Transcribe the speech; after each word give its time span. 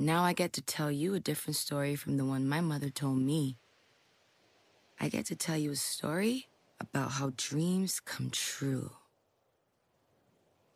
Now 0.00 0.22
I 0.24 0.32
get 0.32 0.54
to 0.54 0.62
tell 0.62 0.90
you 0.90 1.12
a 1.12 1.20
different 1.20 1.56
story 1.56 1.94
from 1.94 2.16
the 2.16 2.24
one 2.24 2.48
my 2.48 2.62
mother 2.62 2.88
told 2.88 3.18
me. 3.18 3.58
I 4.98 5.10
get 5.10 5.26
to 5.26 5.36
tell 5.36 5.58
you 5.58 5.72
a 5.72 5.76
story 5.76 6.48
about 6.80 7.10
how 7.10 7.32
dreams 7.36 8.00
come 8.00 8.30
true. 8.30 8.92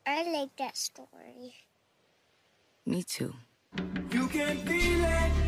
I 0.07 0.31
like 0.31 0.55
that 0.59 0.77
story. 0.77 1.55
Me 2.85 3.03
too. 3.03 3.33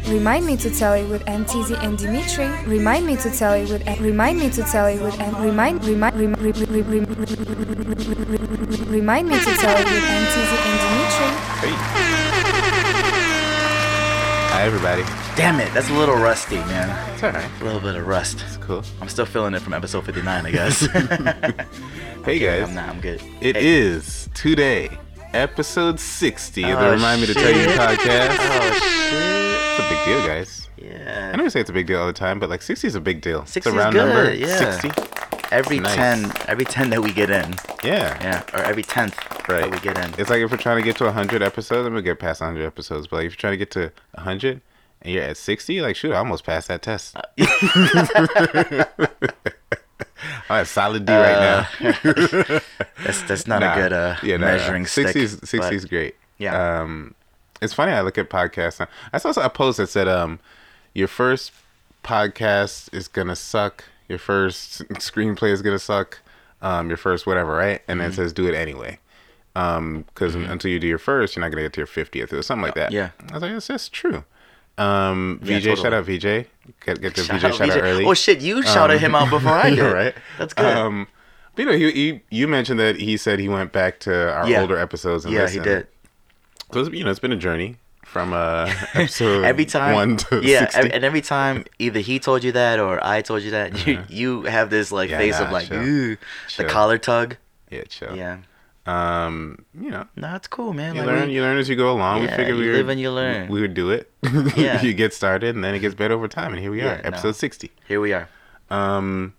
Remind 0.08 0.46
me 0.46 0.56
to 0.56 0.70
tell 0.70 0.94
it 0.94 1.06
with 1.10 1.22
M. 1.28 1.44
Teezy 1.44 1.76
and 1.84 1.98
Dimitri. 1.98 2.48
Remind 2.66 3.06
me 3.06 3.16
to 3.16 3.30
tell 3.30 3.52
it 3.52 3.68
with 3.68 3.86
remind 4.00 4.38
me 4.38 4.48
to 4.56 4.62
tell 4.62 4.86
it 4.86 5.02
with 5.02 5.20
and 5.20 5.36
remind 5.36 5.84
remind 5.84 6.16
remind 6.16 6.46
remind 8.88 9.28
me 9.28 9.38
to 9.38 9.54
tell 9.60 9.76
it 9.76 9.84
with 9.84 10.02
M. 10.02 10.24
Teezy 10.32 10.58
and 10.64 10.80
Dimitri. 10.80 11.30
Hi, 11.60 12.05
everybody. 14.62 15.02
Damn 15.36 15.60
it, 15.60 15.72
that's 15.74 15.90
a 15.90 15.94
little 15.94 16.14
rusty, 16.16 16.56
man. 16.56 17.14
It's 17.14 17.22
all 17.22 17.30
right. 17.32 17.50
A 17.60 17.64
little 17.64 17.80
bit 17.80 17.94
of 17.96 18.06
rust. 18.06 18.42
It's 18.46 18.56
cool. 18.58 18.82
I'm 19.00 19.08
still 19.08 19.26
feeling 19.26 19.54
it 19.54 19.60
from 19.62 19.74
episode 19.74 20.04
59, 20.04 20.46
I 20.46 20.50
guess. 20.50 20.86
Hey, 22.26 22.40
guys. 22.40 22.68
I'm 22.68 22.74
not. 22.74 22.88
I'm 22.88 23.00
good. 23.00 23.22
It 23.40 23.54
Hey. 23.54 23.64
is 23.64 24.28
today, 24.34 24.98
episode 25.32 26.00
60 26.00 26.64
of 26.64 26.80
the 26.80 26.86
Oh, 26.88 26.90
Remind 26.90 27.20
Me 27.20 27.28
to 27.28 27.34
Tell 27.34 27.48
You 27.52 27.68
podcast. 27.68 28.36
Oh 28.40 28.72
shit! 28.72 29.70
It's 29.70 29.78
a 29.78 29.88
big 29.88 30.04
deal, 30.04 30.26
guys. 30.26 30.68
Yeah. 30.76 31.30
I 31.32 31.36
never 31.36 31.48
say 31.50 31.60
it's 31.60 31.70
a 31.70 31.72
big 31.72 31.86
deal 31.86 32.00
all 32.00 32.08
the 32.08 32.12
time, 32.12 32.40
but 32.40 32.50
like 32.50 32.62
60 32.62 32.84
is 32.88 32.96
a 32.96 33.00
big 33.00 33.20
deal. 33.20 33.46
60 33.46 33.58
it's 33.58 33.66
a 33.66 33.70
is 33.70 33.76
round 33.76 33.92
good, 33.94 34.06
number. 34.12 34.34
yeah. 34.34 34.76
60. 34.80 34.88
Every 35.52 35.78
Nice. 35.80 35.94
10, 35.94 36.32
every 36.48 36.64
10 36.64 36.90
that 36.90 37.02
we 37.02 37.12
get 37.12 37.30
in. 37.30 37.54
Yeah. 37.84 38.18
Yeah. 38.22 38.42
Or 38.52 38.62
every 38.64 38.82
10th 38.82 39.16
Right. 39.48 39.60
that 39.62 39.70
we 39.70 39.78
get 39.78 39.96
in. 39.98 40.12
It's 40.18 40.28
like 40.30 40.40
if 40.40 40.50
we're 40.50 40.56
trying 40.56 40.78
to 40.78 40.82
get 40.82 40.96
to 40.96 41.04
100 41.04 41.42
episodes, 41.42 41.86
I'm 41.86 41.94
to 41.94 42.02
get 42.02 42.18
past 42.18 42.40
100 42.40 42.66
episodes. 42.66 43.06
But 43.06 43.16
like 43.16 43.26
if 43.26 43.32
you're 43.32 43.36
trying 43.36 43.52
to 43.52 43.56
get 43.58 43.70
to 43.72 43.92
100 44.14 44.60
and 45.02 45.12
you're 45.14 45.22
at 45.22 45.36
60, 45.36 45.80
like 45.82 45.94
shoot, 45.96 46.12
I 46.12 46.16
almost 46.18 46.44
passed 46.44 46.68
that 46.68 46.82
test. 46.82 47.16
I'm 50.48 50.60
at 50.60 50.66
solid 50.68 51.04
D 51.06 51.12
right 51.12 51.38
now. 51.38 51.68
That's 53.04 53.22
that's 53.22 53.46
not 53.46 53.60
Nah. 53.60 53.72
a 53.72 53.76
good 53.76 53.92
uh, 53.92 54.16
yeah, 54.22 54.36
nah, 54.36 54.46
measuring 54.46 54.82
nah. 54.82 54.88
stick. 54.88 55.08
60's, 55.08 55.36
but- 55.36 55.48
60's 55.48 55.84
great. 55.84 56.16
Yeah. 56.38 56.80
Um, 56.80 57.14
it's 57.62 57.72
funny. 57.72 57.92
I 57.92 58.00
look 58.02 58.18
at 58.18 58.28
podcasts. 58.30 58.78
now. 58.80 58.88
I 59.12 59.18
saw 59.18 59.30
a 59.40 59.48
post 59.50 59.78
that 59.78 59.88
said, 59.88 60.08
um, 60.08 60.38
your 60.94 61.08
first 61.08 61.52
podcast 62.04 62.92
is 62.94 63.08
gonna 63.08 63.36
suck. 63.36 63.84
Your 64.08 64.18
first 64.18 64.86
screenplay 64.94 65.50
is 65.50 65.62
gonna 65.62 65.78
suck. 65.78 66.20
Um, 66.62 66.88
your 66.88 66.96
first 66.96 67.26
whatever, 67.26 67.52
right? 67.54 67.82
And 67.88 67.98
Mm-hmm. 67.98 67.98
then 68.00 68.10
it 68.10 68.14
says 68.14 68.32
do 68.32 68.46
it 68.46 68.54
anyway. 68.54 68.98
Um, 69.54 70.04
because 70.08 70.34
until 70.34 70.70
you 70.70 70.78
do 70.78 70.86
your 70.86 70.98
first, 70.98 71.34
you're 71.34 71.40
not 71.42 71.50
gonna 71.50 71.62
get 71.62 71.72
to 71.74 71.80
your 71.80 71.86
fiftieth 71.86 72.32
or 72.32 72.42
something 72.42 72.62
like 72.64 72.74
that. 72.74 72.92
Yeah. 72.92 73.10
I 73.30 73.34
was 73.34 73.42
like, 73.42 73.52
that's 73.52 73.66
just 73.68 73.92
true. 73.92 74.24
Um, 74.78 75.40
Yeah, 75.42 75.58
VJ, 75.58 75.64
totally. 75.64 75.82
shout 75.82 75.92
out 75.94 76.04
VJ. 76.04 76.22
Get 76.84 77.00
get 77.00 77.14
the 77.14 77.24
Shout 77.24 77.36
VJ 77.40 77.44
out 77.46 77.54
shout 77.54 77.70
out 77.70 77.82
early. 77.82 78.04
Oh 78.04 78.14
shit, 78.14 78.40
you 78.40 78.62
shouted 78.62 79.00
him 79.00 79.14
out 79.14 79.30
before 79.30 79.52
I 79.52 79.70
did. 79.70 79.78
know, 79.78 79.92
right? 79.92 80.14
That's 80.38 80.52
good. 80.52 80.66
Um, 80.66 81.06
but 81.54 81.62
you 81.62 81.70
know, 81.70 81.76
he, 81.76 81.90
he 81.92 82.20
you 82.30 82.46
mentioned 82.48 82.78
that 82.80 82.96
he 82.96 83.16
said 83.16 83.38
he 83.38 83.48
went 83.48 83.72
back 83.72 83.98
to 84.00 84.32
our 84.34 84.48
Yeah. 84.48 84.60
older 84.60 84.76
episodes 84.78 85.24
and 85.24 85.32
yeah, 85.32 85.48
he 85.48 85.58
did. 85.58 85.86
So 86.72 86.82
you 86.90 87.04
know, 87.04 87.10
it's 87.10 87.20
been 87.20 87.32
a 87.32 87.36
journey 87.36 87.76
from 88.12 88.32
uh 88.32 88.72
episode 88.94 89.44
Every 89.44 89.64
time, 89.66 89.94
one 89.94 90.16
to 90.28 90.40
yeah, 90.42 90.68
60. 90.70 90.92
and 90.92 91.04
every 91.04 91.20
time 91.20 91.64
either 91.78 92.00
he 92.00 92.18
told 92.18 92.44
you 92.44 92.52
that 92.52 92.78
or 92.80 93.02
I 93.04 93.20
told 93.22 93.42
you 93.42 93.50
that, 93.50 93.86
you 93.86 94.02
you 94.08 94.42
have 94.44 94.70
this 94.70 94.90
like 94.92 95.10
Yeah, 95.10 95.18
face 95.18 95.38
nah, 95.38 95.46
of 95.46 95.52
like, 95.52 95.68
chill. 95.68 95.82
ooh, 95.82 96.16
Chill. 96.48 96.66
the 96.66 96.72
collar 96.72 96.98
tug. 96.98 97.36
yeah, 97.70 97.84
chill. 97.88 98.14
Yeah, 98.16 98.38
Um, 98.86 99.64
you 99.78 99.90
know, 99.90 100.06
no, 100.16 100.34
it's 100.36 100.46
cool, 100.48 100.72
man. 100.72 100.94
you 100.94 101.02
Like, 101.02 101.08
learn, 101.10 101.28
we- 101.28 101.34
you 101.34 101.42
learn 101.42 101.58
as 101.58 101.68
you 101.68 101.76
go 101.76 101.90
along. 101.92 102.20
we 102.20 102.26
Yeah, 102.26 102.36
figured 102.36 102.56
we 102.56 102.64
you 102.64 102.70
would, 102.70 102.76
live 102.78 102.88
and 102.88 103.00
you 103.00 103.10
learn. 103.10 103.48
We 103.48 103.60
would 103.60 103.74
do 103.74 103.90
it. 103.90 104.10
Yeah. 104.56 104.80
you 104.82 104.94
get 104.94 105.12
started, 105.12 105.54
and 105.54 105.62
then 105.64 105.74
it 105.74 105.80
gets 105.80 105.94
better 105.94 106.14
over 106.14 106.28
time, 106.28 106.52
and 106.52 106.60
here 106.60 106.70
we 106.70 106.78
Yeah, 106.80 106.92
are, 106.94 107.02
no. 107.02 107.08
episode 107.10 107.36
sixty. 107.36 107.70
here 107.88 108.00
we 108.00 108.12
are. 108.12 108.28
Um, 108.70 109.34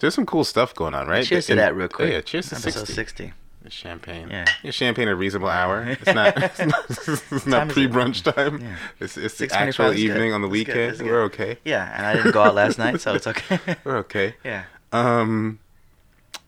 there's 0.00 0.14
some 0.14 0.26
cool 0.26 0.44
stuff 0.44 0.74
going 0.74 0.94
on, 0.94 1.06
right? 1.08 1.24
Cheers 1.24 1.46
to 1.46 1.54
that, 1.56 1.74
real 1.74 1.86
oh, 1.86 1.96
quick. 1.96 2.12
yeah, 2.12 2.20
cheers 2.20 2.48
to 2.50 2.54
Episode 2.56 2.86
60. 2.86 2.92
60. 2.94 3.32
Champagne. 3.70 4.28
Yeah. 4.30 4.44
yeah, 4.62 4.70
champagne 4.70 5.08
at 5.08 5.12
a 5.12 5.16
reasonable 5.16 5.48
hour. 5.48 5.82
It's 5.84 6.06
not. 6.06 6.36
It's 6.42 6.58
not, 6.58 6.84
it's 6.90 7.46
not 7.46 7.58
time 7.58 7.68
is 7.68 7.74
pre 7.74 7.84
it? 7.84 7.92
brunch 7.92 8.22
time. 8.34 8.60
Yeah. 8.60 8.76
It's 9.00 9.16
it's 9.16 9.38
the 9.38 9.48
actual 9.52 9.90
good. 9.90 9.98
evening 9.98 10.32
on 10.32 10.42
the 10.42 10.48
weekend. 10.48 11.00
We're 11.00 11.22
okay. 11.24 11.58
Yeah, 11.64 11.92
and 11.96 12.06
I 12.06 12.14
didn't 12.14 12.32
go 12.32 12.42
out 12.42 12.54
last 12.54 12.78
night, 12.78 13.00
so 13.00 13.14
it's 13.14 13.26
okay. 13.26 13.58
We're 13.84 13.98
okay. 13.98 14.34
yeah. 14.44 14.64
Um, 14.92 15.58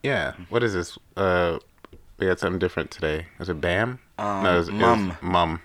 yeah. 0.02 0.34
What 0.48 0.62
is 0.62 0.72
this? 0.74 0.98
Uh, 1.16 1.58
we 2.18 2.26
got 2.26 2.38
something 2.38 2.58
different 2.58 2.90
today. 2.90 3.26
Is 3.38 3.48
it 3.48 3.60
Bam? 3.60 3.98
Um, 4.18 4.46
it 4.46 4.54
was, 4.56 4.68
it 4.68 4.72
was 4.72 4.80
Mum. 4.80 5.16
Mum. 5.22 5.60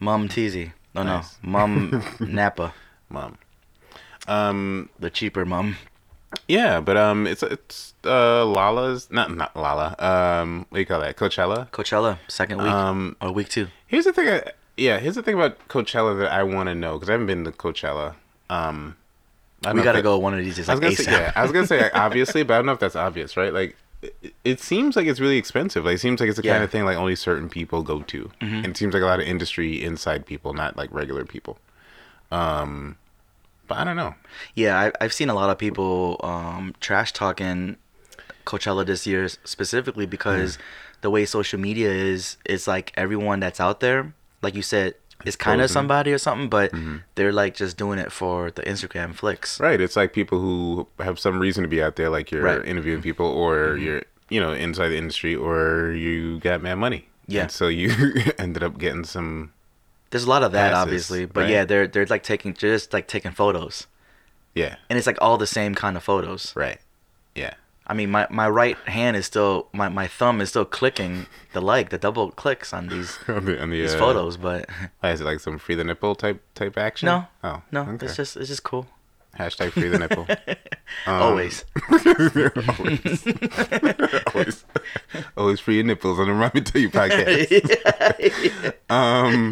Mum 0.00 0.28
Teasy. 0.28 0.72
No, 0.94 1.02
Nice. 1.04 1.38
no. 1.42 1.50
Mumm 1.50 2.04
Napa. 2.20 2.74
Mum. 3.08 3.38
Um, 4.28 4.88
The 4.98 5.10
cheaper 5.10 5.44
mum. 5.44 5.76
Yeah, 6.48 6.80
but 6.80 6.96
um, 6.96 7.26
it's 7.26 7.42
it's 7.42 7.94
uh 8.04 8.44
Lala's 8.46 9.10
not 9.10 9.34
not 9.34 9.54
Lala. 9.56 9.94
Um, 9.98 10.66
what 10.68 10.76
do 10.76 10.80
you 10.80 10.86
call 10.86 11.00
that? 11.00 11.16
Coachella. 11.16 11.70
Coachella, 11.70 12.18
second 12.28 12.58
week. 12.58 12.70
Um, 12.72 13.16
or 13.20 13.32
week 13.32 13.48
two. 13.48 13.68
Here's 13.86 14.04
the 14.04 14.12
thing. 14.12 14.28
I, 14.28 14.42
yeah, 14.76 14.98
here's 14.98 15.14
the 15.16 15.22
thing 15.22 15.34
about 15.34 15.68
Coachella 15.68 16.18
that 16.20 16.32
I 16.32 16.42
want 16.42 16.68
to 16.68 16.74
know 16.74 16.94
because 16.94 17.08
I 17.08 17.12
haven't 17.12 17.26
been 17.26 17.44
to 17.44 17.52
Coachella. 17.52 18.14
Um, 18.50 18.96
I 19.64 19.72
We 19.72 19.82
gotta 19.82 19.98
that- 19.98 20.02
go 20.02 20.18
one 20.18 20.34
of 20.34 20.40
these 20.44 20.56
just 20.56 20.68
I 20.68 20.72
was 20.72 20.80
gonna 20.80 20.92
ASAP. 20.94 21.04
say, 21.04 21.12
yeah, 21.12 21.32
I 21.36 21.42
was 21.42 21.52
gonna 21.52 21.66
say 21.66 21.82
like, 21.82 21.94
obviously, 21.96 22.42
but 22.42 22.54
I 22.54 22.56
don't 22.58 22.66
know 22.66 22.72
if 22.72 22.80
that's 22.80 22.96
obvious, 22.96 23.36
right? 23.36 23.52
Like, 23.52 23.76
it, 24.02 24.34
it 24.44 24.60
seems 24.60 24.96
like 24.96 25.06
it's 25.06 25.20
really 25.20 25.36
expensive. 25.36 25.84
Like, 25.84 25.94
it 25.96 26.00
seems 26.00 26.18
like 26.20 26.28
it's 26.28 26.36
the 26.36 26.42
kind 26.42 26.64
of 26.64 26.70
thing 26.70 26.84
like 26.84 26.96
only 26.96 27.14
certain 27.14 27.48
people 27.48 27.82
go 27.82 28.02
to, 28.02 28.30
and 28.40 28.66
it 28.66 28.76
seems 28.76 28.94
like 28.94 29.02
a 29.02 29.06
lot 29.06 29.20
of 29.20 29.26
industry 29.26 29.84
inside 29.84 30.26
people, 30.26 30.52
not 30.54 30.76
like 30.76 30.92
regular 30.92 31.24
people. 31.24 31.58
Um, 32.32 32.96
but 33.72 33.80
I 33.80 33.84
don't 33.84 33.96
know. 33.96 34.14
Yeah, 34.54 34.78
I, 34.78 34.92
I've 35.02 35.14
seen 35.14 35.30
a 35.30 35.34
lot 35.34 35.48
of 35.48 35.56
people 35.56 36.20
um, 36.22 36.74
trash 36.80 37.12
talking 37.12 37.78
Coachella 38.44 38.84
this 38.84 39.06
year 39.06 39.26
specifically 39.28 40.04
because 40.04 40.58
mm. 40.58 40.60
the 41.00 41.08
way 41.08 41.24
social 41.24 41.58
media 41.58 41.90
is, 41.90 42.36
it's 42.44 42.66
like 42.66 42.92
everyone 42.94 43.40
that's 43.40 43.60
out 43.60 43.80
there, 43.80 44.12
like 44.42 44.54
you 44.54 44.60
said, 44.60 44.94
is 45.24 45.36
kind 45.36 45.62
of 45.62 45.70
somebody 45.70 46.12
or 46.12 46.18
something, 46.18 46.50
but 46.50 46.70
mm-hmm. 46.72 46.98
they're 47.14 47.32
like 47.32 47.54
just 47.54 47.78
doing 47.78 47.98
it 47.98 48.12
for 48.12 48.50
the 48.50 48.60
Instagram 48.62 49.14
flicks. 49.14 49.58
Right? 49.58 49.80
It's 49.80 49.96
like 49.96 50.12
people 50.12 50.38
who 50.38 50.86
have 50.98 51.18
some 51.18 51.38
reason 51.38 51.62
to 51.62 51.68
be 51.68 51.82
out 51.82 51.96
there, 51.96 52.10
like 52.10 52.30
you're 52.30 52.42
Right. 52.42 52.62
interviewing 52.66 53.00
people, 53.00 53.26
or 53.26 53.68
mm-hmm. 53.68 53.84
you're 53.84 54.02
you 54.28 54.40
know 54.40 54.52
inside 54.52 54.88
the 54.88 54.98
industry, 54.98 55.34
or 55.34 55.92
you 55.92 56.40
got 56.40 56.60
mad 56.60 56.74
money. 56.74 57.08
Yeah. 57.26 57.42
And 57.42 57.50
so 57.50 57.68
you 57.68 57.90
ended 58.38 58.62
up 58.62 58.76
getting 58.76 59.04
some. 59.04 59.54
There's 60.12 60.24
a 60.24 60.28
lot 60.30 60.44
of 60.44 60.52
that, 60.52 60.70
Passes, 60.72 60.82
obviously, 60.82 61.24
but 61.26 61.40
right? 61.42 61.50
yeah, 61.50 61.64
they're 61.64 61.88
they're 61.88 62.06
like 62.06 62.22
taking 62.22 62.54
just 62.54 62.92
like 62.92 63.08
taking 63.08 63.32
photos, 63.32 63.88
Yeah. 64.54 64.76
and 64.88 64.96
it's 64.98 65.06
like 65.08 65.18
all 65.20 65.38
the 65.38 65.46
same 65.48 65.74
kind 65.74 65.96
of 65.96 66.04
photos. 66.04 66.54
Right. 66.54 66.78
Yeah. 67.34 67.54
I 67.84 67.94
mean, 67.94 68.10
my, 68.12 68.28
my 68.30 68.48
right 68.48 68.76
hand 68.86 69.16
is 69.16 69.26
still 69.26 69.66
my, 69.72 69.88
my 69.88 70.06
thumb 70.06 70.40
is 70.40 70.50
still 70.50 70.64
clicking 70.64 71.26
the 71.52 71.60
like 71.60 71.90
the 71.90 71.98
double 71.98 72.30
clicks 72.30 72.72
on 72.72 72.86
these 72.88 73.18
on 73.28 73.44
the, 73.46 73.60
on 73.60 73.70
the, 73.70 73.80
these 73.82 73.94
uh, 73.94 73.98
photos, 73.98 74.36
but 74.36 74.66
is 75.02 75.20
it 75.20 75.24
like 75.24 75.40
some 75.40 75.58
free 75.58 75.74
the 75.74 75.82
nipple 75.84 76.14
type 76.14 76.40
type 76.54 76.78
action? 76.78 77.06
no, 77.06 77.26
Oh. 77.42 77.62
no, 77.72 77.80
Okay. 77.82 78.06
it's 78.06 78.16
just 78.16 78.36
it's 78.36 78.48
just 78.48 78.62
cool. 78.62 78.86
Hashtag 79.38 79.72
free 79.72 79.88
the 79.88 79.98
nipple. 79.98 80.26
Um, 81.06 81.22
Always. 81.22 81.64
always. 81.90 83.26
always. 84.34 84.64
Always 85.38 85.58
free 85.60 85.76
your 85.76 85.84
nipples 85.84 86.18
on 86.18 86.26
the 86.26 86.32
Remind 86.34 86.52
Me 86.52 86.60
Tell 86.60 86.82
You 86.82 86.90
podcast. 86.90 88.74
Um, 88.90 89.50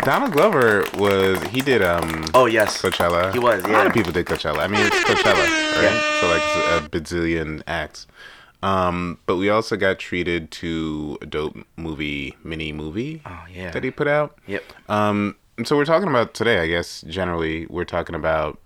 Donald 0.00 0.32
Glover 0.32 0.84
was 0.98 1.40
he 1.44 1.60
did 1.60 1.82
um 1.82 2.24
Oh 2.34 2.46
yes. 2.46 2.82
Coachella. 2.82 3.32
He 3.32 3.38
was, 3.38 3.62
yeah. 3.62 3.68
A 3.68 3.72
lot 3.72 3.82
yeah. 3.82 3.86
of 3.86 3.94
people 3.94 4.10
did 4.12 4.26
Coachella. 4.26 4.58
I 4.58 4.66
mean, 4.66 4.84
it's 4.84 4.96
Coachella, 4.96 5.46
right? 5.76 6.20
So 6.20 6.28
like 6.28 6.82
a 6.82 6.88
bazillion 6.88 7.62
acts. 7.68 8.08
Um, 8.62 9.18
but 9.26 9.36
we 9.36 9.48
also 9.48 9.76
got 9.76 10.00
treated 10.00 10.50
to 10.50 11.16
a 11.22 11.26
dope 11.26 11.56
movie, 11.76 12.34
mini 12.42 12.72
movie 12.72 13.22
Oh 13.24 13.44
yeah. 13.52 13.70
that 13.70 13.84
he 13.84 13.92
put 13.92 14.08
out. 14.08 14.36
Yep. 14.48 14.64
Um, 14.88 15.36
so 15.64 15.76
we're 15.76 15.84
talking 15.84 16.08
about 16.08 16.34
today, 16.34 16.58
I 16.60 16.66
guess, 16.66 17.02
generally, 17.02 17.66
we're 17.70 17.84
talking 17.84 18.14
about 18.14 18.58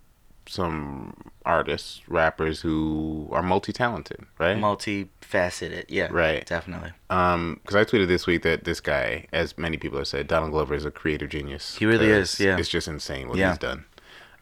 some 0.47 1.15
artists, 1.47 2.01
rappers 2.09 2.61
who 2.61 3.29
are 3.31 3.43
multi 3.43 3.73
talented, 3.73 4.25
right? 4.39 4.57
Multifaceted. 4.57 5.85
Yeah. 5.89 6.09
Right. 6.11 6.45
Definitely. 6.47 6.91
Um, 7.09 7.61
because 7.63 7.77
I 7.77 7.85
tweeted 7.85 8.09
this 8.09 8.27
week 8.27 8.43
that 8.43 8.65
this 8.65 8.81
guy, 8.81 9.27
as 9.33 9.57
many 9.57 9.77
people 9.77 9.99
have 9.99 10.09
said, 10.09 10.27
Donald 10.27 10.51
Glover 10.53 10.75
is 10.75 10.85
a 10.85 10.91
creative 10.91 11.29
genius. 11.29 11.77
He 11.77 11.87
really 11.87 12.09
is, 12.09 12.41
yeah. 12.41 12.57
It's 12.59 12.69
just 12.69 12.89
insane 12.89 13.29
what 13.29 13.39
Yeah. 13.39 13.51
he's 13.51 13.59
done. 13.59 13.85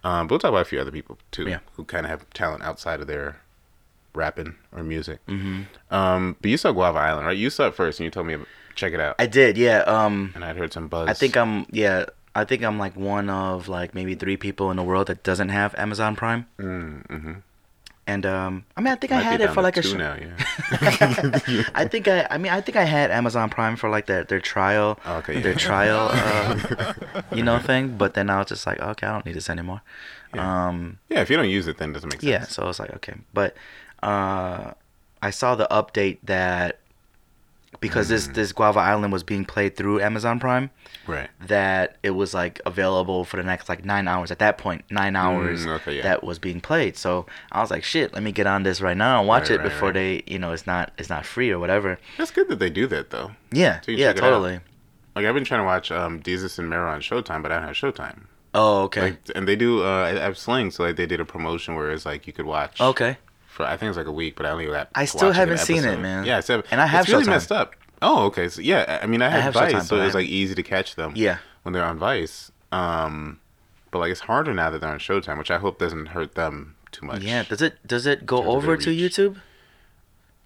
Um, 0.05 0.27
but 0.27 0.33
we'll 0.35 0.39
talk 0.39 0.51
about 0.51 0.63
a 0.63 0.65
few 0.67 0.81
other 0.81 0.91
people 0.93 1.19
too, 1.31 1.47
Yeah. 1.49 1.59
who 1.75 1.85
kind 1.85 2.07
of 2.07 2.11
have 2.11 2.29
talent 2.31 2.63
outside 2.63 3.01
of 3.01 3.07
their 3.07 3.41
rapping 4.15 4.55
or 4.75 4.83
music. 4.83 5.19
Mm-hmm. 5.27 5.63
Um, 5.95 6.37
but 6.41 6.51
you 6.51 6.57
saw 6.57 6.73
Guava 6.73 6.99
Island, 6.99 7.27
right? 7.27 7.37
You 7.37 7.51
saw 7.51 7.67
it 7.67 7.75
first, 7.75 8.01
and 8.01 8.05
you 8.05 8.11
told 8.11 8.27
me 8.27 8.37
check 8.75 8.93
it 8.95 9.01
out, 9.01 9.17
I 9.19 9.27
did. 9.27 9.59
Yeah. 9.59 9.81
Um. 9.81 10.33
and 10.35 10.45
I'd 10.45 10.57
heard 10.57 10.73
some 10.73 10.89
buzz. 10.89 11.09
I 11.09 11.13
think 11.13 11.37
I'm. 11.37 11.67
Yeah. 11.71 12.07
I 12.39 12.45
think 12.45 12.63
I'm 12.63 12.79
like 12.79 12.95
one 12.97 13.29
of 13.31 13.69
like 13.69 13.95
maybe 13.95 14.15
three 14.15 14.37
people 14.37 14.71
in 14.71 14.77
the 14.77 14.83
world 14.83 15.07
that 15.09 15.23
doesn't 15.23 15.51
have 15.51 15.75
Amazon 15.77 16.17
Prime. 16.17 16.47
Mm-hmm. 16.59 17.33
And 18.07 18.25
um, 18.25 18.65
I 18.75 18.81
mean, 18.81 18.93
I 18.93 18.97
think 18.97 19.13
I 19.13 19.17
Might 19.17 19.21
be 19.23 19.27
had 19.33 19.41
it 19.43 19.51
for 19.53 19.61
like 19.61 19.77
a. 19.77 19.83
sh- 19.83 19.93
now. 19.93 20.15
Yeah. 20.19 20.35
I 21.75 21.85
think 21.87 22.09
I, 22.09 22.27
I 22.31 22.39
mean, 22.39 22.51
I 22.53 22.63
think 22.63 22.77
I 22.77 22.85
had 22.85 23.11
Amazon 23.11 23.51
Prime 23.51 23.77
for 23.77 23.91
like 23.91 24.07
their 24.07 24.25
their 24.25 24.41
trial, 24.41 24.99
Oh, 25.05 25.17
okay, 25.19 25.35
yeah. 25.35 25.41
their 25.41 25.55
trial, 25.55 26.09
uh, 26.13 27.23
you 27.35 27.43
know, 27.43 27.59
thing. 27.59 27.99
But 27.99 28.15
then 28.15 28.31
I 28.31 28.39
was 28.39 28.47
just 28.47 28.67
like, 28.67 28.81
okay, 28.81 29.07
I 29.07 29.13
don't 29.13 29.27
need 29.27 29.35
this 29.35 29.51
anymore. 29.51 29.83
Yeah. 30.35 30.69
Um, 30.69 30.99
yeah. 31.11 31.21
If 31.21 31.29
you 31.29 31.37
don't 31.37 31.51
use 31.51 31.67
it, 31.69 31.77
then 31.77 31.91
it 31.91 31.93
doesn't 31.95 32.09
make 32.13 32.21
sense. 32.23 32.31
yeah, 32.31 32.45
so 32.45 32.63
I 32.63 32.67
was 32.67 32.79
like, 32.81 32.95
okay, 32.97 33.15
but 33.35 33.55
uh, 34.03 34.73
I 35.21 35.29
saw 35.31 35.55
the 35.55 35.69
update 35.71 36.17
that 36.23 36.79
because 37.81 38.07
Mm. 38.07 38.11
this 38.11 38.27
this 38.29 38.53
Guava 38.53 38.81
Island 38.81 39.13
was 39.13 39.23
being 39.23 39.45
played 39.45 39.77
through 39.77 40.01
Amazon 40.01 40.41
Prime, 40.41 40.71
Right. 41.07 41.29
that 41.47 41.97
it 42.03 42.11
was 42.11 42.35
like 42.35 42.61
available 42.67 43.25
for 43.25 43.37
the 43.37 43.43
next 43.43 43.69
like 43.69 43.85
nine 43.85 44.09
hours. 44.09 44.31
At 44.31 44.39
that 44.41 44.59
point, 44.59 44.85
nine 44.91 45.17
hours 45.17 45.65
Mm, 45.67 45.77
okay, 45.81 45.97
yeah. 45.97 46.03
that 46.03 46.25
was 46.25 46.39
being 46.39 46.61
played. 46.61 46.97
So 46.97 47.27
I 47.53 47.61
was 47.61 47.71
like, 47.71 47.85
shit, 47.85 48.13
let 48.15 48.23
me 48.23 48.33
get 48.33 48.47
on 48.47 48.63
this 48.63 48.81
right 48.81 48.97
now 48.97 49.19
and 49.21 49.29
watch 49.29 49.43
Right, 49.51 49.53
it 49.53 49.59
right, 49.59 49.65
before 49.65 49.89
right. 49.89 49.95
they, 49.95 50.23
you 50.27 50.39
know, 50.39 50.53
it's 50.53 50.67
not 50.67 50.93
it's 50.99 51.09
not 51.11 51.25
free 51.27 51.51
or 51.51 51.59
whatever. 51.59 51.99
That's 52.17 52.31
good 52.31 52.49
that 52.49 52.59
they 52.59 52.71
do 52.71 52.87
that 52.89 53.11
though. 53.11 53.33
Yeah, 53.53 53.81
So 53.83 53.93
yeah, 53.93 54.09
check 54.09 54.17
it 54.19 54.25
out. 54.25 54.31
totally. 54.31 54.61
Like 55.15 55.27
I've 55.27 55.35
been 55.35 55.45
trying 55.45 55.61
to 55.61 55.65
watch 55.67 55.91
um 55.91 56.21
Desus 56.21 56.59
and 56.59 56.69
Mero 56.71 56.91
on 56.91 57.01
Showtime, 57.01 57.43
but 57.43 57.53
I 57.53 57.57
don't 57.59 57.67
have 57.69 57.77
Showtime. 57.77 58.23
Oh, 58.55 58.85
okay, 58.85 59.01
Like, 59.03 59.19
and 59.37 59.47
they 59.47 59.57
do. 59.57 59.85
Uh, 59.85 60.05
I 60.05 60.19
have 60.19 60.39
Sling, 60.39 60.71
so 60.71 60.83
like 60.83 60.97
they 60.97 61.05
did 61.07 61.21
a 61.21 61.25
promotion 61.25 61.75
where 61.75 61.91
it's 61.91 62.07
like 62.07 62.27
you 62.27 62.33
could 62.33 62.47
watch. 62.47 62.81
okay. 62.81 63.19
For 63.59 63.65
I 63.67 63.77
think 63.77 63.89
it's 63.89 63.99
like 63.99 64.07
a 64.07 64.13
week, 64.13 64.37
but 64.37 64.47
I 64.47 64.51
only 64.51 64.67
got. 64.67 64.89
I 64.95 65.05
still 65.05 65.33
haven't 65.33 65.59
seen 65.59 65.83
it, 65.85 65.99
man. 65.99 66.25
Yeah, 66.25 66.39
so 66.39 66.63
And 66.71 66.81
I 66.81 66.87
have 66.87 67.07
it's 67.07 67.11
really 67.13 67.25
Showtime. 67.25 67.31
messed 67.31 67.51
up. 67.51 67.75
Oh, 68.01 68.27
okay. 68.27 68.49
So 68.49 68.61
yeah, 68.61 69.01
I 69.03 69.07
mean, 69.07 69.21
I 69.21 69.29
had 69.31 69.43
have 69.43 69.55
Vice, 69.55 69.73
Showtime, 69.73 69.83
so 69.83 69.97
it 69.97 70.05
was 70.05 70.15
like 70.15 70.29
easy 70.29 70.55
to 70.55 70.63
catch 70.63 70.95
them. 70.95 71.13
Yeah. 71.17 71.39
When 71.65 71.73
they're 71.73 71.83
on 71.85 71.99
Vice, 71.99 72.53
um, 72.71 73.41
but 73.91 73.99
like 73.99 74.13
it's 74.13 74.21
harder 74.21 74.55
now 74.55 74.71
that 74.71 74.81
they're 74.81 74.89
on 74.89 75.01
Showtime, 75.01 75.39
which 75.39 75.51
I 75.51 75.59
hope 75.59 75.81
doesn't 75.81 76.07
hurt 76.07 76.37
them 76.37 76.77
too 76.93 77.05
much. 77.05 77.23
Yeah, 77.23 77.43
does 77.43 77.61
it 77.61 77.85
does 77.85 78.07
it 78.07 78.25
go 78.27 78.45
over 78.45 78.77
to. 78.77 78.91
YouTube? 78.91 79.39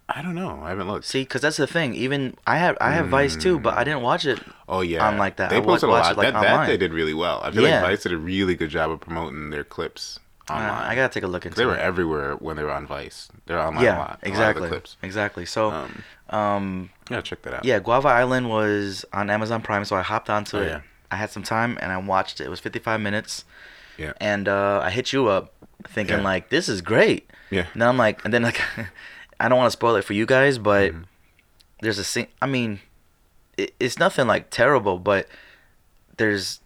I 0.09 0.23
don't 0.23 0.33
know. 0.33 0.59
I 0.63 0.69
haven't 0.69 0.87
looked. 0.87 1.05
See, 1.05 1.21
because 1.21 1.41
that's 1.43 1.57
the 1.57 1.67
thing. 1.67 1.93
Even 1.93 2.35
I 2.47 2.57
have 2.57 2.79
I 2.81 2.93
have 2.93 3.09
Vice 3.09 3.35
too, 3.35 3.59
but 3.59 3.75
I 3.77 3.83
didn't 3.83 4.01
watch 4.01 4.25
it. 4.25 4.39
Oh 4.67 4.81
yeah, 4.81 5.07
on 5.07 5.19
like 5.19 5.35
that. 5.37 5.51
They 5.51 5.57
I 5.57 5.61
posted 5.61 5.89
a 5.89 5.91
lot. 5.91 6.11
it, 6.13 6.17
like, 6.17 6.33
that, 6.33 6.41
that 6.41 6.65
they 6.67 6.77
did 6.77 6.91
really 6.91 7.13
well. 7.13 7.41
I 7.43 7.51
feel 7.51 7.61
Yeah. 7.61 7.81
like 7.81 7.91
Vice 7.91 8.03
did 8.03 8.13
a 8.13 8.17
really 8.17 8.55
good 8.55 8.71
job 8.71 8.89
of 8.89 8.99
promoting 8.99 9.51
their 9.51 9.63
clips 9.63 10.19
Uh. 10.49 10.53
I 10.53 10.95
gotta 10.95 11.13
take 11.13 11.23
a 11.23 11.27
look 11.27 11.45
into 11.45 11.55
They 11.57 11.65
were 11.65 11.75
it. 11.75 11.79
everywhere 11.81 12.35
when 12.35 12.57
they 12.57 12.63
were 12.63 12.71
on 12.71 12.85
Vice. 12.85 13.29
They're 13.45 13.59
online 13.59 13.81
a 13.83 13.85
yeah, 13.85 13.97
lot. 13.97 14.07
a 14.07 14.11
lot 14.11 14.19
exactly, 14.23 14.67
clips. 14.67 14.97
exactly. 15.01 15.45
So, 15.45 15.71
Um, 15.71 16.03
um, 16.29 16.89
yeah, 17.09 17.21
check 17.21 17.41
that 17.43 17.53
out. 17.53 17.65
yeah, 17.65 17.79
Guava 17.79 18.09
Island 18.09 18.49
was 18.49 19.05
on 19.13 19.29
Amazon 19.29 19.61
Prime, 19.61 19.85
so 19.85 19.95
I 19.95 20.01
hopped 20.01 20.29
onto 20.29 20.57
Oh, 20.57 20.61
it. 20.61 20.67
yeah. 20.67 20.81
I 21.11 21.15
had 21.15 21.29
some 21.31 21.43
time 21.43 21.77
and 21.81 21.91
I 21.91 21.97
watched 21.97 22.41
it. 22.41 22.45
It 22.45 22.49
was 22.49 22.59
55 22.59 22.99
minutes, 22.99 23.45
Yeah. 23.97 24.13
and 24.19 24.47
uh, 24.49 24.81
I 24.83 24.89
hit 24.89 25.13
you 25.13 25.27
up 25.27 25.53
thinking 25.87 26.17
Yeah. 26.17 26.23
like, 26.23 26.49
"This 26.49 26.67
is 26.67 26.81
great." 26.81 27.29
Yeah. 27.51 27.65
And 27.73 27.81
then 27.81 27.87
I'm 27.87 27.97
like, 27.97 28.23
and 28.25 28.33
then 28.33 28.41
like, 28.43 28.59
I 29.39 29.47
don't 29.47 29.57
want 29.57 29.67
to 29.67 29.77
spoil 29.77 29.95
it 29.95 30.03
for 30.03 30.13
you 30.13 30.25
guys, 30.25 30.57
but 30.57 30.91
Mm-hmm. 30.91 31.03
there's 31.81 31.99
a 31.99 32.03
scene. 32.03 32.27
I 32.41 32.47
mean, 32.47 32.79
it, 33.57 33.75
it's 33.79 33.97
nothing 33.99 34.27
like 34.27 34.49
terrible, 34.49 34.97
but 34.99 35.27
there's 36.17 36.59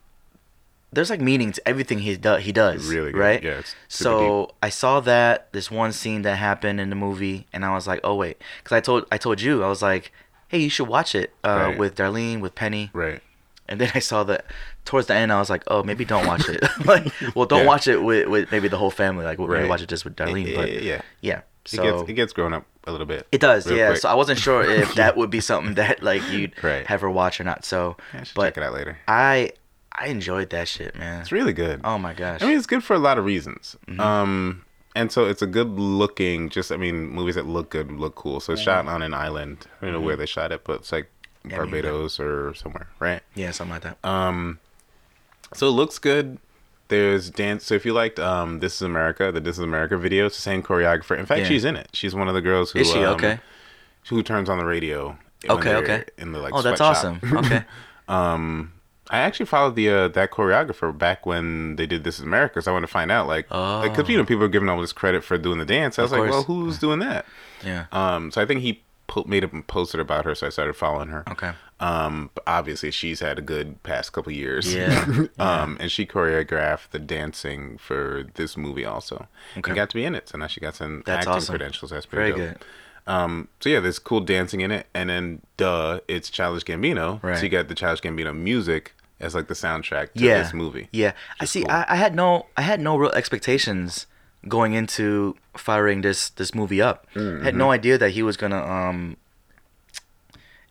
there's 0.94 1.10
like 1.10 1.20
meaning 1.22 1.52
to 1.52 1.68
everything 1.68 2.00
he 2.00 2.16
does. 2.16 2.44
He 2.44 2.52
does 2.52 2.88
Really 2.88 3.12
good. 3.12 3.20
right. 3.20 3.44
Yeah, 3.44 3.62
so 3.88 4.52
I 4.64 4.70
saw 4.70 5.00
that 5.02 5.52
this 5.52 5.70
one 5.70 5.92
scene 5.92 6.22
that 6.24 6.36
happened 6.38 6.80
in 6.80 6.90
the 6.90 6.96
movie, 6.96 7.48
and 7.54 7.66
I 7.66 7.74
was 7.74 7.88
like, 7.88 8.00
oh 8.04 8.16
wait, 8.16 8.42
because 8.64 8.76
I 8.76 8.80
told 8.80 9.06
I 9.12 9.18
told 9.18 9.42
you 9.42 9.64
I 9.64 9.68
was 9.70 9.82
like, 9.82 10.12
hey, 10.48 10.60
you 10.60 10.70
should 10.70 10.88
watch 10.88 11.14
it 11.16 11.34
uh, 11.44 11.50
Right. 11.70 11.78
with 11.78 11.96
Darlene 11.96 12.40
with 12.40 12.56
Penny, 12.56 12.90
Right. 12.94 13.22
and 13.68 13.82
then 13.82 13.92
I 13.96 14.00
saw 14.00 14.24
that 14.26 14.46
towards 14.86 15.08
the 15.08 15.14
end 15.16 15.32
I 15.34 15.40
was 15.40 15.50
like, 15.50 15.64
oh 15.68 15.84
maybe 15.84 16.06
don't 16.06 16.26
watch 16.26 16.48
it. 16.48 16.64
like, 16.86 17.12
well 17.36 17.46
don't 17.46 17.62
Yeah. 17.62 17.66
watch 17.68 17.88
it 17.88 18.02
with, 18.02 18.28
with 18.30 18.52
maybe 18.52 18.68
the 18.70 18.78
whole 18.78 18.92
family. 18.92 19.26
Like 19.26 19.40
maybe 19.40 19.52
Right. 19.52 19.70
watch 19.70 19.82
it 19.82 19.90
just 19.90 20.06
with 20.06 20.16
Darlene. 20.16 20.56
But 20.56 20.72
yeah, 20.72 20.80
yeah. 20.80 21.02
yeah, 21.22 21.38
It 21.40 21.44
so 21.70 21.84
gets 21.84 22.10
it 22.10 22.14
gets 22.14 22.32
grown 22.34 22.54
up 22.54 22.66
a 22.86 22.92
little 22.92 23.06
bit. 23.08 23.28
it 23.34 23.42
does, 23.42 23.70
yeah. 23.70 23.88
quick. 23.90 24.00
So 24.00 24.08
I 24.08 24.14
wasn't 24.14 24.40
sure 24.40 24.64
if 24.64 24.96
that 25.02 25.18
would 25.18 25.30
be 25.30 25.42
something 25.42 25.74
that 25.76 26.02
like 26.02 26.22
you'd 26.32 26.54
Right. 26.64 26.86
have 26.88 27.02
her 27.02 27.10
watch 27.12 27.42
or 27.42 27.44
not. 27.44 27.66
So, 27.66 27.98
I 28.14 28.24
but 28.34 28.46
check 28.56 28.58
it 28.60 28.64
out 28.64 28.74
later. 28.74 28.98
I 29.10 29.52
I 29.98 30.08
enjoyed 30.08 30.50
that 30.52 30.68
shit, 30.68 30.96
man. 30.96 31.22
It's 31.22 31.32
really 31.32 31.54
good. 31.54 31.82
Oh 31.84 31.98
my 31.98 32.14
gosh. 32.14 32.42
I 32.42 32.46
mean, 32.46 32.58
it's 32.58 32.68
good 32.68 32.84
for 32.84 32.94
a 32.94 33.00
lot 33.00 33.18
of 33.18 33.26
reasons. 33.26 33.76
Mm-hmm. 33.88 34.00
Um, 34.00 34.66
and 34.96 35.12
so 35.12 35.26
it's 35.26 35.42
a 35.42 35.48
good 35.48 35.70
looking. 35.80 36.50
Just 36.50 36.72
I 36.72 36.78
mean, 36.78 37.10
movies 37.10 37.36
that 37.36 37.46
look 37.46 37.70
good 37.70 37.92
look 37.92 38.16
cool. 38.16 38.40
So 38.40 38.54
it's 38.54 38.62
shot 38.62 38.88
on 38.88 39.02
an 39.02 39.14
island. 39.14 39.68
I 39.82 39.86
don't 39.86 39.94
know 39.94 40.02
where 40.02 40.16
they 40.16 40.26
shot 40.26 40.52
it, 40.52 40.64
but 40.64 40.82
it's 40.82 40.92
like 40.92 41.10
Mm-hmm. 41.48 41.56
Yeah, 41.56 41.62
I 41.62 41.66
mean. 41.66 41.72
Barbados 41.72 42.20
or 42.20 42.54
somewhere, 42.56 42.88
right? 43.00 43.22
yeah, 43.36 43.52
something 43.52 43.74
like 43.74 43.84
that. 43.84 43.98
Um, 44.04 44.60
so 45.54 45.68
it 45.68 45.72
looks 45.72 46.00
good. 46.00 46.40
There's 46.90 47.30
dance. 47.30 47.66
So 47.66 47.76
if 47.76 47.86
you 47.86 47.94
liked 47.94 48.20
um, 48.20 48.60
This 48.60 48.76
Is 48.76 48.82
America, 48.82 49.32
the 49.32 49.40
This 49.42 49.58
Is 49.58 49.64
America 49.64 49.98
video, 49.98 50.26
it's 50.26 50.36
the 50.36 50.42
same 50.42 50.64
choreographer. 50.64 51.18
In 51.18 51.26
fact, 51.26 51.42
Yeah. 51.42 51.48
she's 51.48 51.66
in 51.66 51.76
it. 51.76 51.90
She's 51.94 52.16
one 52.16 52.28
of 52.28 52.34
the 52.34 52.42
girls 52.42 52.72
who 52.72 52.80
Is 52.80 52.90
she 52.90 53.04
um, 53.04 53.16
okay? 53.16 53.40
Who 54.10 54.24
turns 54.24 54.50
on 54.50 54.58
the 54.58 54.66
radio? 54.66 55.18
Okay, 55.50 55.76
okay. 55.76 56.06
In 56.18 56.32
the 56.32 56.40
like. 56.40 56.54
Oh, 56.54 56.62
that's 56.62 56.82
awesome. 56.82 57.20
Okay. 57.24 57.64
um, 58.08 58.74
I 59.10 59.20
actually 59.20 59.46
followed 59.46 59.76
the 59.76 59.90
uh, 59.90 60.08
that 60.10 60.32
choreographer 60.32 60.96
back 60.98 61.26
when 61.26 61.76
they 61.78 61.86
did 61.86 62.04
This 62.04 62.20
Is 62.20 62.26
America, 62.26 62.54
because 62.56 62.68
I 62.68 62.72
want 62.72 62.84
to 62.84 62.88
find 62.92 63.12
out 63.12 63.28
like, 63.28 63.48
because 63.48 64.10
you 64.10 64.18
know 64.18 64.26
people 64.26 64.44
are 64.44 64.48
giving 64.50 64.70
all 64.70 64.82
this 64.82 64.94
credit 64.94 65.24
for 65.24 65.38
doing 65.38 65.60
the 65.60 65.66
dance. 65.66 65.98
I 65.98 66.02
was 66.04 66.12
Oh. 66.12 66.16
Of 66.16 66.22
like, 66.22 66.32
well, 66.32 66.44
who's 66.44 66.78
doing 66.78 67.00
that? 67.00 67.26
Yeah. 67.66 67.86
Um, 67.92 68.32
so 68.32 68.42
I 68.42 68.46
think 68.46 68.62
he 68.62 68.84
po- 69.08 69.24
made 69.28 69.44
a 69.44 69.48
posted 69.48 70.00
about 70.00 70.26
her, 70.26 70.36
so 70.36 70.48
I 70.48 70.50
started 70.50 70.74
following 70.76 71.08
her. 71.10 71.24
Okay. 71.32 71.52
Um, 71.80 72.32
obviously 72.48 72.90
she's 72.90 73.20
had 73.20 73.38
a 73.38 73.42
good 73.42 73.82
past 73.84 74.12
couple 74.12 74.32
years. 74.32 74.74
Yeah, 74.76 75.28
um, 75.40 75.78
and 75.80 75.92
she 75.92 76.06
choreographed 76.08 76.90
the 76.92 77.00
dancing 77.00 77.78
for 77.78 78.26
this 78.34 78.58
movie 78.58 78.84
also, 78.84 79.28
Okay. 79.58 79.70
and 79.72 79.76
got 79.76 79.90
to 79.92 79.96
be 79.96 80.04
in 80.04 80.16
it. 80.16 80.28
So 80.30 80.38
now 80.40 80.48
she 80.48 80.60
got 80.60 80.76
some 80.76 81.04
That's 81.06 81.20
acting 81.20 81.34
awesome. 81.34 81.54
credentials. 81.54 81.92
That's 81.92 82.06
pretty 82.08 82.32
Very 82.32 82.50
dope. 82.50 82.60
good. 82.60 82.68
Um, 83.14 83.48
so 83.62 83.70
yeah, 83.70 83.80
there's 83.80 84.00
cool 84.00 84.20
dancing 84.20 84.60
in 84.62 84.70
it, 84.72 84.88
and 84.94 85.10
then 85.10 85.42
duh, 85.56 86.02
it's 86.10 86.30
Childish 86.30 86.64
Gambino. 86.66 87.24
Right. 87.24 87.38
So 87.38 87.44
you 87.44 87.50
got 87.50 87.70
the 87.70 87.76
Childish 87.76 88.02
Gambino 88.02 88.36
music 88.36 88.94
as 89.20 89.34
like 89.36 89.48
the 89.48 89.54
soundtrack 89.54 90.14
to 90.14 90.24
yeah. 90.24 90.42
this 90.44 90.54
movie. 90.54 90.88
Yeah. 90.92 91.14
I 91.40 91.46
see. 91.46 91.62
cool. 91.64 91.72
I, 91.72 91.86
I 91.90 91.96
had 91.96 92.14
no 92.16 92.46
I 92.56 92.62
had 92.62 92.80
no 92.80 92.98
real 92.98 93.12
expectations 93.12 94.06
going 94.48 94.74
into 94.74 95.36
firing 95.56 96.02
this 96.02 96.30
this 96.30 96.54
movie 96.54 96.82
up. 96.82 97.06
I 97.16 97.20
had 97.20 97.26
Mm-hmm. 97.26 97.58
no 97.58 97.72
idea 97.72 97.98
that 97.98 98.12
he 98.12 98.24
was 98.24 98.38
gonna 98.38 98.64
um. 98.64 99.18